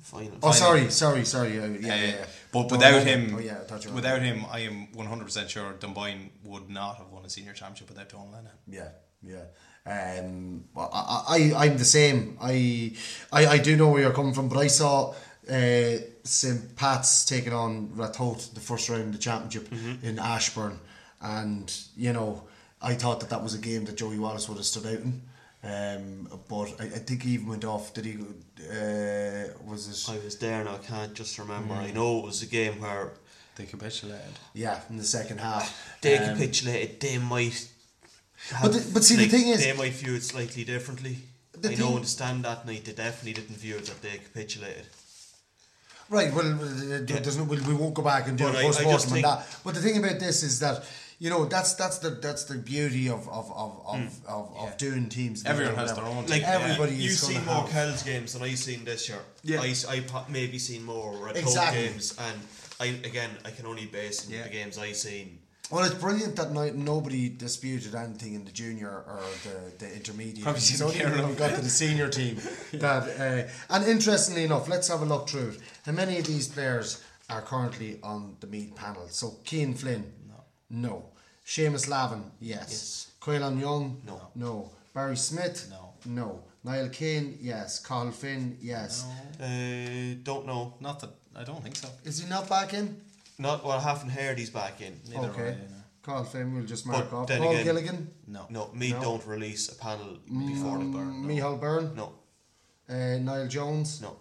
Final. 0.03 0.33
Oh, 0.43 0.53
Final. 0.53 0.53
sorry, 0.53 0.91
sorry, 0.91 1.25
sorry. 1.25 1.59
Uh, 1.59 1.65
yeah, 1.65 1.69
Uh, 1.69 1.79
yeah, 1.97 2.05
yeah. 2.05 2.27
But 2.53 2.63
Don't 2.69 2.73
without 2.73 2.93
let 2.93 3.07
him, 3.07 3.35
Oh, 3.35 3.39
yeah, 3.41 3.53
I 3.55 3.65
thought 3.65 3.85
you 3.87 3.91
without 3.91 4.21
him, 4.21 4.45
I 4.53 4.59
am 4.61 4.89
100% 4.95 5.49
sure 5.49 5.73
Dunboyne 5.81 6.31
would 6.45 6.69
not 6.69 6.99
have 6.99 7.09
won 7.09 7.25
a 7.25 7.31
senior 7.31 7.55
championship 7.55 7.89
without 7.89 8.11
Donal 8.11 8.29
Lennon. 8.31 8.53
Yeah, 8.69 8.89
yeah. 9.23 9.45
Um, 9.87 10.65
well, 10.75 10.91
I, 10.93 11.53
I, 11.55 11.67
I'm 11.67 11.77
the 11.77 11.85
same. 11.85 12.39
I, 12.41 12.93
I, 13.33 13.47
I 13.47 13.59
do 13.59 13.77
know 13.77 13.89
where 13.89 14.01
you're 14.03 14.13
coming 14.13 14.33
from, 14.33 14.49
but 14.49 14.59
I 14.59 14.67
saw 14.69 15.15
uh, 15.51 15.97
St. 16.23 16.75
Pat's 16.77 17.25
taking 17.27 17.53
on 17.53 17.89
Ratoath 17.89 18.55
the 18.55 18.61
first 18.61 18.89
round 18.89 19.03
of 19.03 19.13
the 19.13 19.19
championship 19.19 19.71
in 20.03 20.19
Ashbourne, 20.19 20.79
and 21.21 21.71
you 21.97 22.13
know, 22.15 22.45
I 22.81 22.95
thought 22.95 23.21
that 23.21 23.31
that 23.31 23.43
was 23.43 23.55
a 23.55 23.59
game 23.59 23.85
that 23.85 23.97
Joey 23.97 24.19
Wallace 24.19 24.49
would 24.49 24.57
have 24.57 24.67
stood 24.67 24.87
out 24.87 25.01
in. 25.01 25.23
Um, 25.63 26.29
but 26.49 26.75
I, 26.81 26.85
I 26.85 26.99
think 26.99 27.23
he 27.23 27.33
even 27.33 27.49
went 27.49 27.65
off. 27.65 27.93
Did 27.95 28.05
he? 28.07 28.15
Uh, 28.15 29.49
was 29.67 29.89
it? 29.89 30.13
I 30.13 30.23
was 30.25 30.37
there 30.39 30.61
and 30.61 30.69
I 30.69 30.77
can't 30.79 31.15
just 31.15 31.39
remember. 31.39 31.75
Mm. 31.75 31.79
I 31.79 31.91
know 31.91 32.19
it 32.21 32.25
was 32.25 32.43
a 32.43 32.47
game 32.47 32.81
where 32.81 33.13
They 33.57 33.65
capitulated. 33.65 34.35
Yeah, 34.53 34.81
in 34.91 34.97
the 34.99 35.05
second 35.05 35.39
half. 35.41 35.99
they 36.03 36.19
Um, 36.19 36.37
capitulated, 36.37 37.01
they 37.01 37.19
might. 37.19 37.69
Have, 38.51 38.63
But 38.63 38.73
the- 38.73 38.91
but 38.93 39.05
see, 39.05 39.17
the 39.17 39.29
thing 39.29 39.49
is- 39.49 39.61
they 39.61 39.73
might 39.73 39.93
view 39.95 40.15
it 40.15 40.23
slightly 40.25 40.65
differently. 40.65 41.19
The 41.53 41.71
I 41.71 41.75
know 41.77 41.87
thing- 41.87 41.97
in 41.97 42.03
the 42.03 42.09
stand 42.09 42.45
that 42.45 42.67
night, 42.67 42.85
they 42.85 42.93
definitely 42.93 43.33
didn't 43.35 43.57
view 43.57 43.77
it 43.77 43.87
that 43.87 44.03
they 44.03 44.19
capitulated. 44.19 44.87
Right, 46.11 46.33
well, 46.35 46.55
there's 46.61 47.39
no, 47.39 47.45
we, 47.45 47.59
we 47.63 47.73
won't 47.75 47.95
go 47.95 48.03
back 48.03 48.29
and 48.29 48.37
do 48.37 48.45
But 48.45 48.57
a 48.57 48.59
I- 48.59 48.61
I 48.61 48.65
post-mortem 48.65 49.13
on 49.15 49.23
that. 49.23 49.47
But 49.65 49.75
the 49.75 49.81
thing 49.81 49.97
about 49.97 50.21
this 50.21 50.43
is 50.43 50.61
that, 50.61 50.85
you 51.19 51.31
know, 51.31 51.47
that's 51.47 51.73
that's 51.75 51.99
the 51.99 52.11
that's 52.11 52.45
the 52.45 52.57
beauty 52.59 53.09
of 53.09 53.27
of, 53.31 53.51
of, 53.53 53.81
of, 53.87 53.99
hmm. 54.01 54.27
of, 54.29 54.55
of 54.59 54.77
doing 54.77 55.09
teams. 55.09 55.45
Everyone 55.47 55.77
has 55.77 55.95
their 55.95 56.05
own 56.05 56.27
Like 56.27 56.43
team. 56.43 56.45
everybody 56.45 56.95
You've 56.95 57.19
seen 57.19 57.41
to 57.41 57.47
more 57.47 57.63
have. 57.63 57.71
Kells 57.71 58.03
games 58.03 58.35
than 58.35 58.43
I've 58.43 58.59
seen 58.59 58.85
this 58.85 59.09
year. 59.09 59.21
Yeah. 59.43 59.63
I, 59.63 59.75
I 59.89 60.05
maybe 60.29 60.59
seen 60.59 60.83
more 60.85 61.17
Red 61.17 61.37
Exactly. 61.39 61.87
games, 61.89 62.15
and 62.19 62.39
I 62.79 62.87
again 63.09 63.31
I 63.47 63.51
can 63.53 63.65
only 63.65 63.87
base 63.87 64.27
in 64.27 64.33
Yeah. 64.35 64.43
the 64.43 64.51
games 64.51 64.77
I've 64.77 64.97
seen. 64.97 65.39
Well, 65.71 65.85
it's 65.85 65.95
brilliant 65.95 66.37
that 66.37 66.53
night 66.53 66.75
nobody 66.77 67.29
disputed 67.31 67.95
anything 67.95 68.35
in 68.35 68.45
the 68.45 68.53
junior 68.53 68.89
or 68.91 69.23
the, 69.45 69.85
the 69.85 69.95
intermediate. 69.95 70.45
Probably 70.45 70.61
only 70.83 70.95
care 70.95 71.27
we 71.27 71.35
got 71.35 71.55
to 71.55 71.63
the 71.63 71.71
senior 71.71 72.09
team 72.09 72.37
that. 72.75 73.49
Uh, 73.49 73.51
and 73.75 73.85
interestingly 73.85 74.45
enough, 74.45 74.69
let's 74.69 74.89
have 74.89 75.01
a 75.03 75.07
look 75.07 75.29
through 75.29 75.51
it. 75.51 75.61
How 75.87 75.93
many 75.93 76.19
of 76.19 76.27
these 76.27 76.49
players 76.49 77.03
are 77.31 77.41
currently 77.41 77.99
on 78.03 78.37
the 78.41 78.47
Meath 78.47 78.75
panel? 78.77 79.09
So 79.09 79.37
Keane 79.45 79.75
Flynn, 79.75 80.13
no, 80.29 80.45
no. 80.71 81.05
Seamus 81.47 81.89
Lavin, 81.89 82.25
yes. 82.41 83.11
Yes. 83.27 83.41
Young, 83.61 84.03
No. 84.07 84.21
no. 84.35 84.71
Barry 84.93 85.17
Smith, 85.17 85.67
No. 85.71 85.95
no. 86.05 86.43
Niall 86.63 86.89
Kane, 86.91 87.39
yes. 87.41 87.79
Carl 87.79 88.11
Finn, 88.11 88.57
yes. 88.61 89.05
Uh, 89.41 90.15
don't 90.23 90.47
know. 90.47 90.75
Not 90.81 91.01
that 91.01 91.11
I 91.35 91.43
don't 91.45 91.63
think 91.63 91.77
so. 91.77 91.89
Is 92.05 92.23
he 92.23 92.29
not 92.29 92.49
back 92.49 92.75
in? 92.75 93.01
Not 93.39 93.65
well. 93.65 93.79
I 93.79 93.81
haven't 93.83 94.11
heard 94.11 94.39
he's 94.39 94.51
back 94.51 94.81
in. 94.81 95.01
Neither 95.09 95.29
okay. 95.29 95.43
way, 95.43 95.57
no. 95.69 95.77
Carl 96.03 96.25
Finn, 96.25 96.55
we'll 96.55 96.65
just 96.67 96.87
mark 96.87 97.11
But 97.11 97.17
off. 97.17 97.29
Paul 97.29 97.51
again- 97.53 97.65
Gilligan, 97.65 98.09
No. 98.27 98.47
No, 98.51 98.71
me 98.75 98.91
No. 98.93 99.01
don't 99.01 99.27
release 99.27 99.69
a 99.71 99.75
panel 99.75 100.19
before 100.27 100.79
the 100.79 100.85
burn. 100.85 101.27
Michal 101.27 101.57
Byrne, 101.57 101.95
No, 101.97 102.13
uh, 102.89 102.95
Niall 103.19 103.49
Jones. 103.49 104.01
no. 104.03 104.17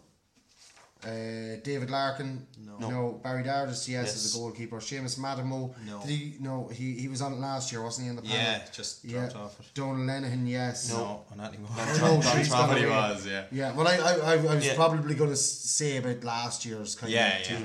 Uh, 1.06 1.58
David 1.64 1.90
Larkin, 1.90 2.48
no. 2.58 2.78
No. 2.78 3.20
Barry 3.22 3.44
Dardis, 3.44 3.90
yes, 3.90 4.16
as 4.16 4.34
a 4.34 4.38
goalkeeper. 4.38 4.78
Seamus 4.78 5.20
Madamo, 5.20 5.74
No. 5.86 6.00
Did 6.00 6.10
he? 6.10 6.36
No, 6.40 6.70
he, 6.70 6.94
he 6.94 7.10
was 7.10 7.22
on 7.22 7.34
it 7.34 7.40
last 7.40 7.74
year, 7.74 7.84
wasn't 7.84 8.06
he? 8.06 8.10
In 8.12 8.16
the 8.16 8.22
panel? 8.22 8.38
Yeah, 8.38 8.62
just 8.72 9.04
yeah. 9.04 9.20
dropped 9.28 9.36
off 9.36 9.60
it. 9.60 9.66
Donald 9.74 9.98
Lenihan, 10.08 10.48
yes. 10.48 10.90
No, 10.94 11.26
not 11.36 11.50
anymore. 11.54 11.72
No, 11.76 12.22
That's 12.22 12.38
she's 12.38 12.48
probably 12.48 12.86
was, 12.86 13.28
yeah. 13.28 13.44
Yeah, 13.52 13.74
well, 13.74 13.86
I 13.86 13.98
I, 13.98 14.14
I, 14.14 14.34
I 14.36 14.56
was 14.56 14.66
Yeah. 14.66 14.76
probably 14.76 15.16
going 15.16 15.30
to 15.32 15.36
say 15.36 15.98
about 15.98 16.24
last 16.24 16.64
year's 16.66 16.96
kind 16.96 17.12
Yeah, 17.12 17.38
of 17.40 17.50
yeah. 17.52 17.58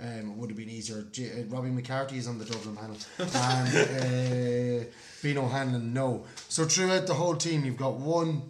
Um, 0.00 0.30
it 0.32 0.36
would 0.36 0.50
have 0.50 0.56
been 0.56 0.68
easier. 0.70 1.02
J- 1.12 1.30
uh, 1.30 1.44
Robbie 1.54 1.70
McCarthy 1.70 2.18
is 2.18 2.26
on 2.26 2.38
the 2.38 2.44
Dublin 2.44 2.76
panel, 2.76 2.96
and 3.18 4.82
uh, 4.82 4.84
Bino 5.22 5.46
Hanlon 5.46 5.92
no. 5.92 6.26
So 6.48 6.64
throughout 6.64 7.06
the 7.06 7.14
whole 7.14 7.36
team, 7.36 7.64
you've 7.64 7.76
got 7.76 7.94
one. 7.94 8.42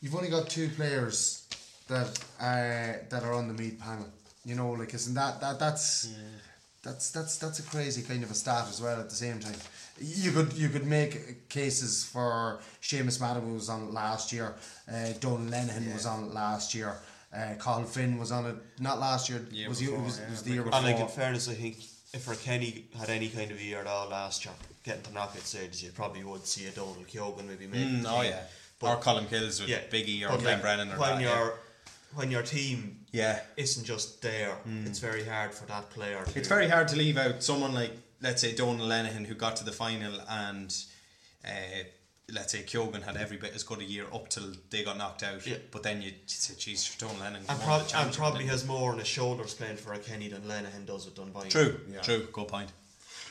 You've 0.00 0.14
only 0.14 0.28
got 0.28 0.48
two 0.48 0.68
players 0.68 1.46
that 1.88 2.18
uh, 2.40 3.04
that 3.08 3.22
are 3.24 3.32
on 3.32 3.48
the 3.48 3.54
Meath 3.54 3.80
panel. 3.80 4.06
You 4.44 4.54
know, 4.54 4.70
like 4.72 4.94
isn't 4.94 5.14
that 5.14 5.40
that 5.40 5.58
that's 5.58 6.08
that's 6.82 7.10
that's 7.10 7.38
that's 7.38 7.58
a 7.58 7.62
crazy 7.62 8.02
kind 8.02 8.22
of 8.22 8.30
a 8.30 8.34
stat 8.34 8.66
as 8.68 8.80
well. 8.80 9.00
At 9.00 9.08
the 9.08 9.16
same 9.16 9.40
time, 9.40 9.56
you 9.98 10.30
could 10.30 10.52
you 10.52 10.68
could 10.68 10.86
make 10.86 11.48
cases 11.48 12.04
for 12.04 12.60
Seamus 12.82 13.20
Madden 13.20 13.54
was 13.54 13.68
on 13.68 13.92
last 13.92 14.32
year. 14.32 14.54
Uh, 14.90 15.12
Donal 15.20 15.50
Lenihan 15.50 15.92
was 15.92 16.06
on 16.06 16.32
last 16.32 16.74
year. 16.74 16.94
Uh, 17.34 17.54
Carl 17.58 17.84
Finn 17.84 18.18
was 18.18 18.32
on 18.32 18.46
it 18.46 18.56
not 18.80 18.98
last 18.98 19.28
year. 19.28 19.44
Year 19.50 19.68
was, 19.68 19.78
he? 19.80 19.86
it 19.86 20.00
was, 20.00 20.18
yeah, 20.18 20.26
it 20.26 20.30
was 20.30 20.42
the 20.42 20.50
year 20.52 20.62
before. 20.62 20.78
And 20.78 20.86
like 20.86 20.98
in 20.98 21.08
fairness, 21.08 21.48
I 21.48 21.54
think 21.54 21.76
if 22.14 22.42
Kenny 22.44 22.86
had 22.98 23.10
any 23.10 23.28
kind 23.28 23.50
of 23.50 23.60
year 23.60 23.80
at 23.80 23.86
all 23.86 24.08
last 24.08 24.44
year, 24.44 24.54
getting 24.82 25.02
to 25.02 25.12
knockout 25.12 25.42
stages, 25.42 25.82
you 25.82 25.90
probably 25.90 26.24
would 26.24 26.46
see 26.46 26.66
a 26.66 26.70
Donald 26.70 27.06
Keogan 27.06 27.46
maybe 27.46 27.66
make. 27.66 27.80
Mm, 27.86 28.04
oh 28.08 28.22
yeah. 28.22 28.40
But- 28.80 28.96
or 28.96 29.00
Colin 29.00 29.26
Kills 29.26 29.60
with 29.60 29.68
yeah, 29.68 29.80
Biggie 29.90 30.24
or 30.24 30.28
but 30.30 30.40
Glenn 30.40 30.54
like, 30.54 30.62
Brennan 30.62 30.92
or 30.92 30.98
when 30.98 31.10
that. 31.16 31.20
your 31.22 31.30
yeah. 31.30 32.14
when 32.14 32.30
your 32.30 32.42
team 32.42 33.00
Yeah. 33.12 33.40
isn't 33.56 33.84
just 33.84 34.22
there, 34.22 34.56
it's 34.84 35.00
very 35.00 35.24
hard 35.24 35.52
for 35.52 35.66
that 35.66 35.90
player. 35.90 36.24
To 36.24 36.38
It's 36.38 36.48
very 36.48 36.68
hard 36.68 36.88
to 36.88 36.96
leave 36.96 37.18
out 37.18 37.42
someone 37.42 37.74
like, 37.74 37.90
let's 38.22 38.40
say, 38.40 38.54
Donal 38.54 38.86
Lenihan, 38.86 39.26
who 39.26 39.34
got 39.34 39.56
to 39.56 39.64
the 39.64 39.72
final, 39.72 40.14
and 40.30 40.74
uh, 41.44 41.48
let's 42.32 42.52
say 42.52 42.62
Keogan 42.62 43.02
had 43.02 43.16
every 43.16 43.36
bit 43.36 43.54
as 43.54 43.62
good 43.62 43.80
a 43.80 43.84
year 43.84 44.04
up 44.12 44.28
till 44.28 44.52
they 44.70 44.82
got 44.84 44.98
knocked 44.98 45.22
out. 45.22 45.46
Yeah. 45.46 45.56
But 45.70 45.82
then 45.82 46.02
you 46.02 46.12
say, 46.26 46.54
geez, 46.58 46.94
Donal 46.96 47.16
Lennon 47.20 47.42
and, 47.48 47.60
prob- 47.60 47.90
and 47.94 48.12
probably 48.12 48.46
has 48.46 48.66
more 48.66 48.92
on 48.92 48.98
his 48.98 49.08
shoulders 49.08 49.54
playing 49.54 49.76
for 49.76 49.92
a 49.94 49.98
Kenny 49.98 50.28
than 50.28 50.42
Lenihan 50.42 50.86
does 50.86 51.06
with 51.06 51.14
Dunboyne. 51.14 51.44
he? 51.44 51.50
True, 51.50 51.80
true, 52.02 52.28
good 52.32 52.48
point. 52.48 52.70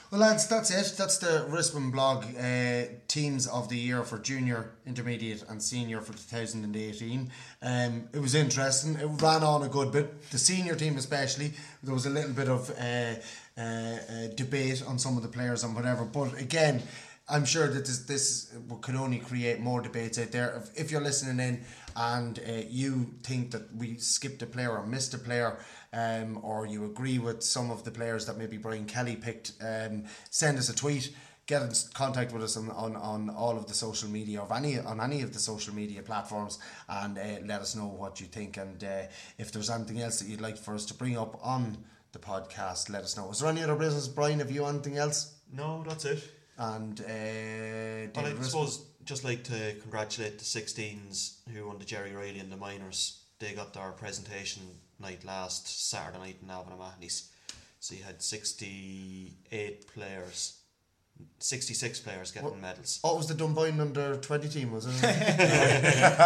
Well, 0.09 0.21
lads, 0.21 0.47
that's 0.47 0.71
it. 0.71 0.95
That's 0.97 1.17
the 1.17 1.45
Rispin 1.49 1.91
blog 1.91 2.23
uh, 2.39 2.93
teams 3.09 3.45
of 3.45 3.67
the 3.67 3.75
year 3.75 4.03
for 4.03 4.17
junior, 4.17 4.71
intermediate, 4.85 5.43
and 5.49 5.61
senior 5.61 5.99
for 5.99 6.13
2018. 6.13 7.29
Um, 7.61 8.07
it 8.13 8.19
was 8.19 8.33
interesting. 8.33 8.95
It 8.95 9.05
ran 9.21 9.43
on 9.43 9.63
a 9.63 9.67
good 9.67 9.91
bit. 9.91 10.31
The 10.31 10.37
senior 10.37 10.75
team, 10.75 10.95
especially, 10.95 11.51
there 11.83 11.93
was 11.93 12.05
a 12.05 12.09
little 12.09 12.31
bit 12.31 12.47
of 12.47 12.71
uh, 12.79 13.15
uh, 13.57 13.61
uh, 13.61 14.27
debate 14.35 14.81
on 14.87 14.97
some 14.97 15.17
of 15.17 15.23
the 15.23 15.29
players 15.29 15.65
and 15.65 15.75
whatever. 15.75 16.05
But 16.05 16.39
again, 16.39 16.83
I'm 17.29 17.43
sure 17.43 17.67
that 17.67 17.85
this 17.85 17.99
this 17.99 18.53
can 18.81 18.95
only 18.95 19.19
create 19.19 19.59
more 19.59 19.81
debates 19.81 20.17
out 20.17 20.31
there. 20.31 20.55
If, 20.55 20.79
if 20.79 20.91
you're 20.91 21.01
listening 21.01 21.45
in 21.45 21.61
and 21.95 22.39
uh, 22.39 22.63
you 22.69 23.13
think 23.23 23.51
that 23.51 23.75
we 23.75 23.97
skipped 23.97 24.41
a 24.41 24.45
player 24.45 24.71
or 24.71 24.85
missed 24.85 25.13
a 25.13 25.17
player, 25.17 25.57
um, 25.91 26.39
or 26.41 26.65
you 26.65 26.85
agree 26.85 27.19
with 27.19 27.43
some 27.43 27.69
of 27.69 27.83
the 27.83 27.91
players 27.91 28.25
that 28.27 28.37
maybe 28.37 28.57
Brian 28.57 28.85
Kelly 28.85 29.15
picked, 29.17 29.53
um, 29.61 30.05
send 30.29 30.57
us 30.57 30.69
a 30.69 30.75
tweet. 30.75 31.13
Get 31.47 31.61
in 31.61 31.71
contact 31.93 32.33
with 32.33 32.43
us 32.43 32.57
on, 32.57 32.69
on, 32.71 32.97
on 32.97 33.29
all 33.29 33.57
of 33.57 33.67
the 33.67 33.73
social 33.73 34.09
media 34.09 34.41
of 34.41 34.51
any 34.51 34.79
on 34.79 34.99
any 34.99 35.21
of 35.21 35.31
the 35.31 35.39
social 35.39 35.73
media 35.73 36.01
platforms 36.01 36.59
and 36.89 37.17
uh, 37.17 37.21
let 37.45 37.61
us 37.61 37.73
know 37.73 37.87
what 37.87 38.19
you 38.19 38.27
think 38.27 38.57
and 38.57 38.83
uh, 38.83 39.03
if 39.37 39.53
there's 39.53 39.69
anything 39.69 40.01
else 40.01 40.19
that 40.19 40.27
you'd 40.27 40.41
like 40.41 40.57
for 40.57 40.75
us 40.75 40.85
to 40.87 40.93
bring 40.93 41.17
up 41.17 41.39
on 41.41 41.77
the 42.11 42.19
podcast 42.19 42.89
let 42.89 43.01
us 43.03 43.15
know 43.15 43.31
is 43.31 43.39
there 43.39 43.49
any 43.49 43.63
other 43.63 43.77
business 43.77 44.09
Brian 44.09 44.39
have 44.39 44.51
you 44.51 44.65
anything 44.65 44.97
else 44.97 45.35
No, 45.53 45.85
that's 45.87 46.03
it. 46.03 46.21
And 46.57 46.99
uh, 47.01 47.03
Well, 48.15 48.25
I 48.25 48.31
Risco? 48.33 48.43
suppose 48.45 48.81
just 49.05 49.23
like 49.23 49.43
to 49.45 49.75
congratulate 49.81 50.37
the 50.39 50.43
16s 50.45 51.37
who 51.53 51.67
won 51.67 51.79
the 51.79 51.85
Gerry 51.85 52.13
Reilly 52.13 52.39
and 52.39 52.51
the 52.51 52.57
minors. 52.57 53.19
They 53.39 53.53
got 53.53 53.73
their 53.73 53.91
presentation 53.91 54.63
night 54.99 55.23
last 55.23 55.89
Saturday 55.89 56.17
night 56.19 56.37
in 56.41 56.47
Navan 56.47 56.73
O'Mahony's. 56.73 57.29
So 57.79 57.95
you 57.95 58.03
had 58.03 58.21
68 58.21 59.87
players, 59.93 60.57
66 61.39 61.99
players 61.99 62.31
getting 62.31 62.59
medals. 62.59 62.99
Oh, 63.03 63.13
it 63.13 63.17
was 63.17 63.27
the 63.27 63.35
Dunboyne 63.35 63.79
under 63.79 64.15
20 64.17 64.49
team, 64.49 64.71
was 64.71 64.87
it? 64.87 64.99
there 65.01 66.19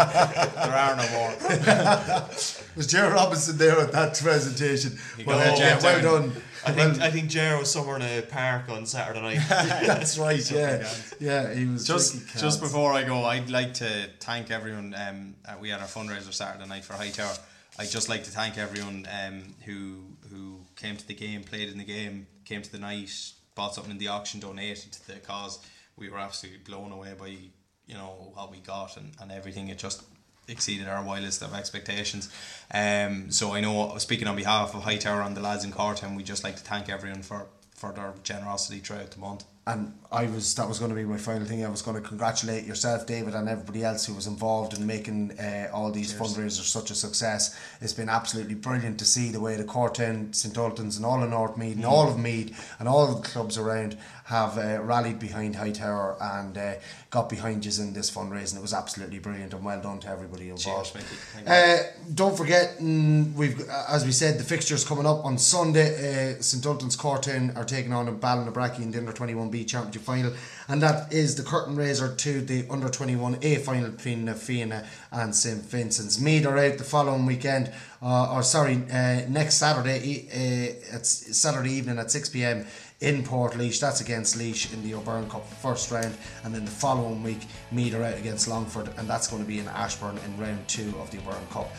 are 0.56 0.95
no 0.95 1.10
more. 1.12 1.36
was 2.76 2.88
Jerry 2.88 3.12
Robinson 3.14 3.58
there 3.58 3.80
at 3.82 3.91
that 3.91 4.18
presentation? 4.18 4.98
Well, 5.26 5.38
got 5.38 5.48
a 5.48 5.62
yeah, 5.62 5.80
jet 5.80 5.84
well 5.84 6.02
done. 6.22 6.32
I 6.66 6.72
think 6.72 7.02
I 7.02 7.10
think 7.10 7.30
Jerry 7.30 7.58
was 7.58 7.72
somewhere 7.72 7.96
in 7.98 8.02
a 8.02 8.22
park 8.22 8.70
on 8.70 8.86
Saturday 8.86 9.22
night. 9.22 9.40
That's 9.50 10.18
right, 10.18 10.52
yeah. 10.60 10.88
Yeah, 11.20 11.54
he 11.54 11.66
was 11.66 11.88
just 11.88 12.38
just 12.38 12.62
before 12.62 12.94
I 12.94 13.04
go, 13.04 13.24
I'd 13.26 13.50
like 13.50 13.74
to 13.76 14.10
thank 14.20 14.52
everyone. 14.52 14.96
Um, 14.96 15.36
uh, 15.46 15.56
we 15.60 15.70
had 15.70 15.82
our 15.82 15.88
fundraiser 15.88 16.34
Saturday 16.34 16.68
night 16.68 16.84
for 16.84 16.94
Hightower. 16.94 17.34
I'd 17.80 17.90
just 17.90 18.10
like 18.10 18.24
to 18.26 18.32
thank 18.32 18.58
everyone 18.58 19.08
um, 19.12 19.56
who 19.66 20.04
who 20.30 20.60
came 20.76 20.98
to 20.98 21.08
the 21.08 21.14
game, 21.14 21.44
played 21.44 21.70
in 21.70 21.78
the 21.78 21.84
game, 21.84 22.28
came 22.46 22.62
to 22.62 22.72
the 22.72 22.80
night, 22.80 23.12
bought 23.56 23.74
something 23.76 23.92
in 23.92 23.98
the 23.98 24.10
auction, 24.10 24.40
donated 24.40 24.92
to 24.94 25.08
the 25.08 25.20
cause. 25.20 25.60
We 25.96 26.10
were 26.10 26.20
absolutely 26.20 26.62
blown 26.64 26.92
away 26.92 27.14
by 27.18 27.28
you 27.28 27.96
know 27.96 28.32
what 28.34 28.52
we 28.52 28.60
got 28.60 28.98
and, 28.98 29.12
and 29.20 29.32
everything. 29.32 29.70
It 29.70 29.78
just 29.78 30.04
exceeded 30.52 30.88
our 30.88 31.03
wildest 31.03 31.41
of 31.41 31.53
expectations. 31.53 32.30
Um, 32.73 33.32
so 33.32 33.53
I 33.53 33.61
know, 33.61 33.98
speaking 33.98 34.28
on 34.28 34.36
behalf 34.36 34.76
of 34.76 34.84
Hightower 34.84 35.22
and 35.22 35.36
the 35.36 35.41
lads 35.41 35.64
in 35.64 35.72
Cortown, 35.72 36.15
we 36.15 36.23
just 36.23 36.44
like 36.44 36.57
to 36.57 36.64
thank 36.64 36.90
everyone 36.90 37.23
for 37.23 37.48
for 37.73 37.91
their 37.91 38.14
generosity 38.23 38.80
throughout 38.80 39.10
the 39.10 39.19
month. 39.19 39.44
and 39.68 39.94
I 40.11 40.26
was 40.26 40.56
that 40.56 40.68
was 40.68 40.80
going 40.80 40.90
to 40.90 40.95
be 40.95 41.03
my 41.03 41.18
final 41.18 41.45
thing. 41.48 41.64
I 41.64 41.69
was 41.69 41.84
going 41.84 42.02
to 42.02 42.07
congratulate 42.07 42.65
yourself, 42.65 43.06
David, 43.06 43.36
and 43.36 43.48
everybody 43.48 43.84
else 43.84 44.06
who 44.06 44.15
was 44.15 44.26
involved 44.26 44.76
in 44.76 44.86
making 44.88 45.40
uh, 45.40 45.69
all 45.72 45.91
these 45.91 46.14
fundraisers 46.14 46.64
such 46.64 46.90
a 46.90 46.95
success. 46.95 47.57
It's 47.80 47.94
been 47.94 48.10
absolutely 48.10 48.56
brilliant 48.56 48.98
to 48.99 49.06
see 49.06 49.30
the 49.30 49.40
way 49.40 49.56
the 49.56 49.64
Cortown, 49.64 50.34
St 50.34 50.56
Ultans, 50.56 50.98
and 50.98 51.06
all 51.06 51.22
of 51.23 51.30
North 51.30 51.57
Meath, 51.57 51.76
and 51.76 51.86
all 51.86 52.10
of 52.10 52.18
Meath, 52.18 52.76
and 52.80 52.90
all 52.90 53.07
of 53.07 53.22
the 53.22 53.30
clubs 53.30 53.57
around 53.57 53.98
have 54.32 54.58
uh, 54.58 54.82
rallied 54.82 55.20
behind 55.20 55.58
Hightower 55.58 56.16
and 56.22 56.58
uh, 56.58 56.74
got 57.10 57.30
behind 57.30 57.66
you 57.66 57.84
in 57.84 57.91
this 57.91 58.10
fundraising. 58.10 58.56
It 58.56 58.62
was 58.62 58.74
absolutely 58.74 59.20
brilliant, 59.20 59.53
and 59.53 59.64
well 59.64 59.82
done 59.82 59.99
to 59.99 60.08
everybody 60.08 60.49
involved. 60.49 60.94
Cheers, 60.94 60.95
Mickey. 60.95 61.16
Thank 61.34 61.48
you. 61.48 61.53
Uh, 61.53 61.78
don't 62.16 62.38
forget, 62.38 62.78
mm, 62.80 63.34
we've 63.34 63.60
uh, 63.70 63.86
as 63.90 64.06
we 64.06 64.14
said, 64.14 64.40
the 64.40 64.45
fixtures 64.45 64.86
coming 64.86 65.06
up 65.06 65.26
on 65.26 65.38
Sunday. 65.38 65.90
Uh, 66.38 66.41
St 66.41 66.66
Ultan's 66.66 66.95
Cortown 66.95 67.56
are 67.58 67.66
taking 67.66 67.91
on 67.91 68.08
Ballinabrackey 68.20 68.80
in 68.80 68.91
the 68.91 68.99
Under 68.99 69.12
Twenty 69.12 69.36
One 69.36 69.49
B 69.49 69.66
Championship 69.66 70.02
final, 70.03 70.32
and 70.70 70.82
that 70.82 71.12
is 71.12 71.36
the 71.36 71.44
curtain 71.44 71.76
raiser 71.76 72.16
to 72.16 72.41
the 72.41 72.66
Under 72.70 72.88
Twenty 72.88 73.18
One 73.18 73.38
A 73.41 73.58
final 73.58 73.90
between 73.90 74.34
Fianna 74.34 74.88
and 75.12 75.36
St 75.36 75.62
Vincent's. 75.62 76.22
Meath 76.22 76.45
are 76.45 76.58
out 76.58 76.78
the 76.78 76.86
following 76.86 77.26
weekend, 77.26 77.70
uh, 78.02 78.34
or 78.34 78.44
sorry, 78.44 78.76
uh, 78.94 79.24
next 79.28 79.56
Saturday. 79.56 80.30
it's 80.32 81.38
Saturday 81.38 81.74
evening 81.74 81.99
at 81.99 82.10
six 82.10 82.30
pm 82.30 82.66
in 83.02 83.23
Portlaoise. 83.23 83.80
That's 83.80 83.99
against 84.02 84.38
Leash 84.38 84.72
in 84.72 84.82
the 84.84 84.94
O'Byrne 84.94 85.30
Cup 85.30 85.45
first 85.45 85.91
round, 85.91 86.15
and 86.44 86.53
then 86.53 86.64
the 86.64 86.72
following 86.72 87.22
week, 87.23 87.41
Meath 87.72 87.94
are 87.95 88.03
out 88.03 88.18
against 88.18 88.48
Longford, 88.48 88.90
and 88.98 89.10
that's 89.10 89.28
going 89.28 89.41
to 89.41 89.48
be 89.48 89.60
in 89.60 89.68
Ashbourne 89.68 90.19
in 90.26 90.38
round 90.38 90.68
two 90.68 90.94
of 90.99 91.11
the 91.11 91.18
O'Byrne 91.18 91.48
Cup. 91.49 91.69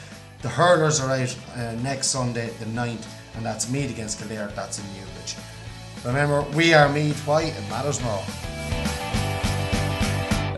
The 0.42 0.48
hurlers 0.48 1.00
are 1.00 1.10
out 1.10 1.36
uh, 1.56 1.74
next 1.82 2.08
Sunday, 2.08 2.50
the 2.58 2.66
9th, 2.66 3.06
and 3.36 3.46
that's 3.46 3.70
Meath 3.70 3.90
against 3.90 4.18
Kildare. 4.18 4.52
That's 4.56 4.78
in 4.80 4.84
Newbridge. 4.94 5.36
Remember, 6.04 6.42
we 6.56 6.74
are 6.74 6.88
Meath. 6.88 7.24
Why? 7.26 7.42
It 7.44 7.70
matters 7.70 8.02
more. 8.02 8.22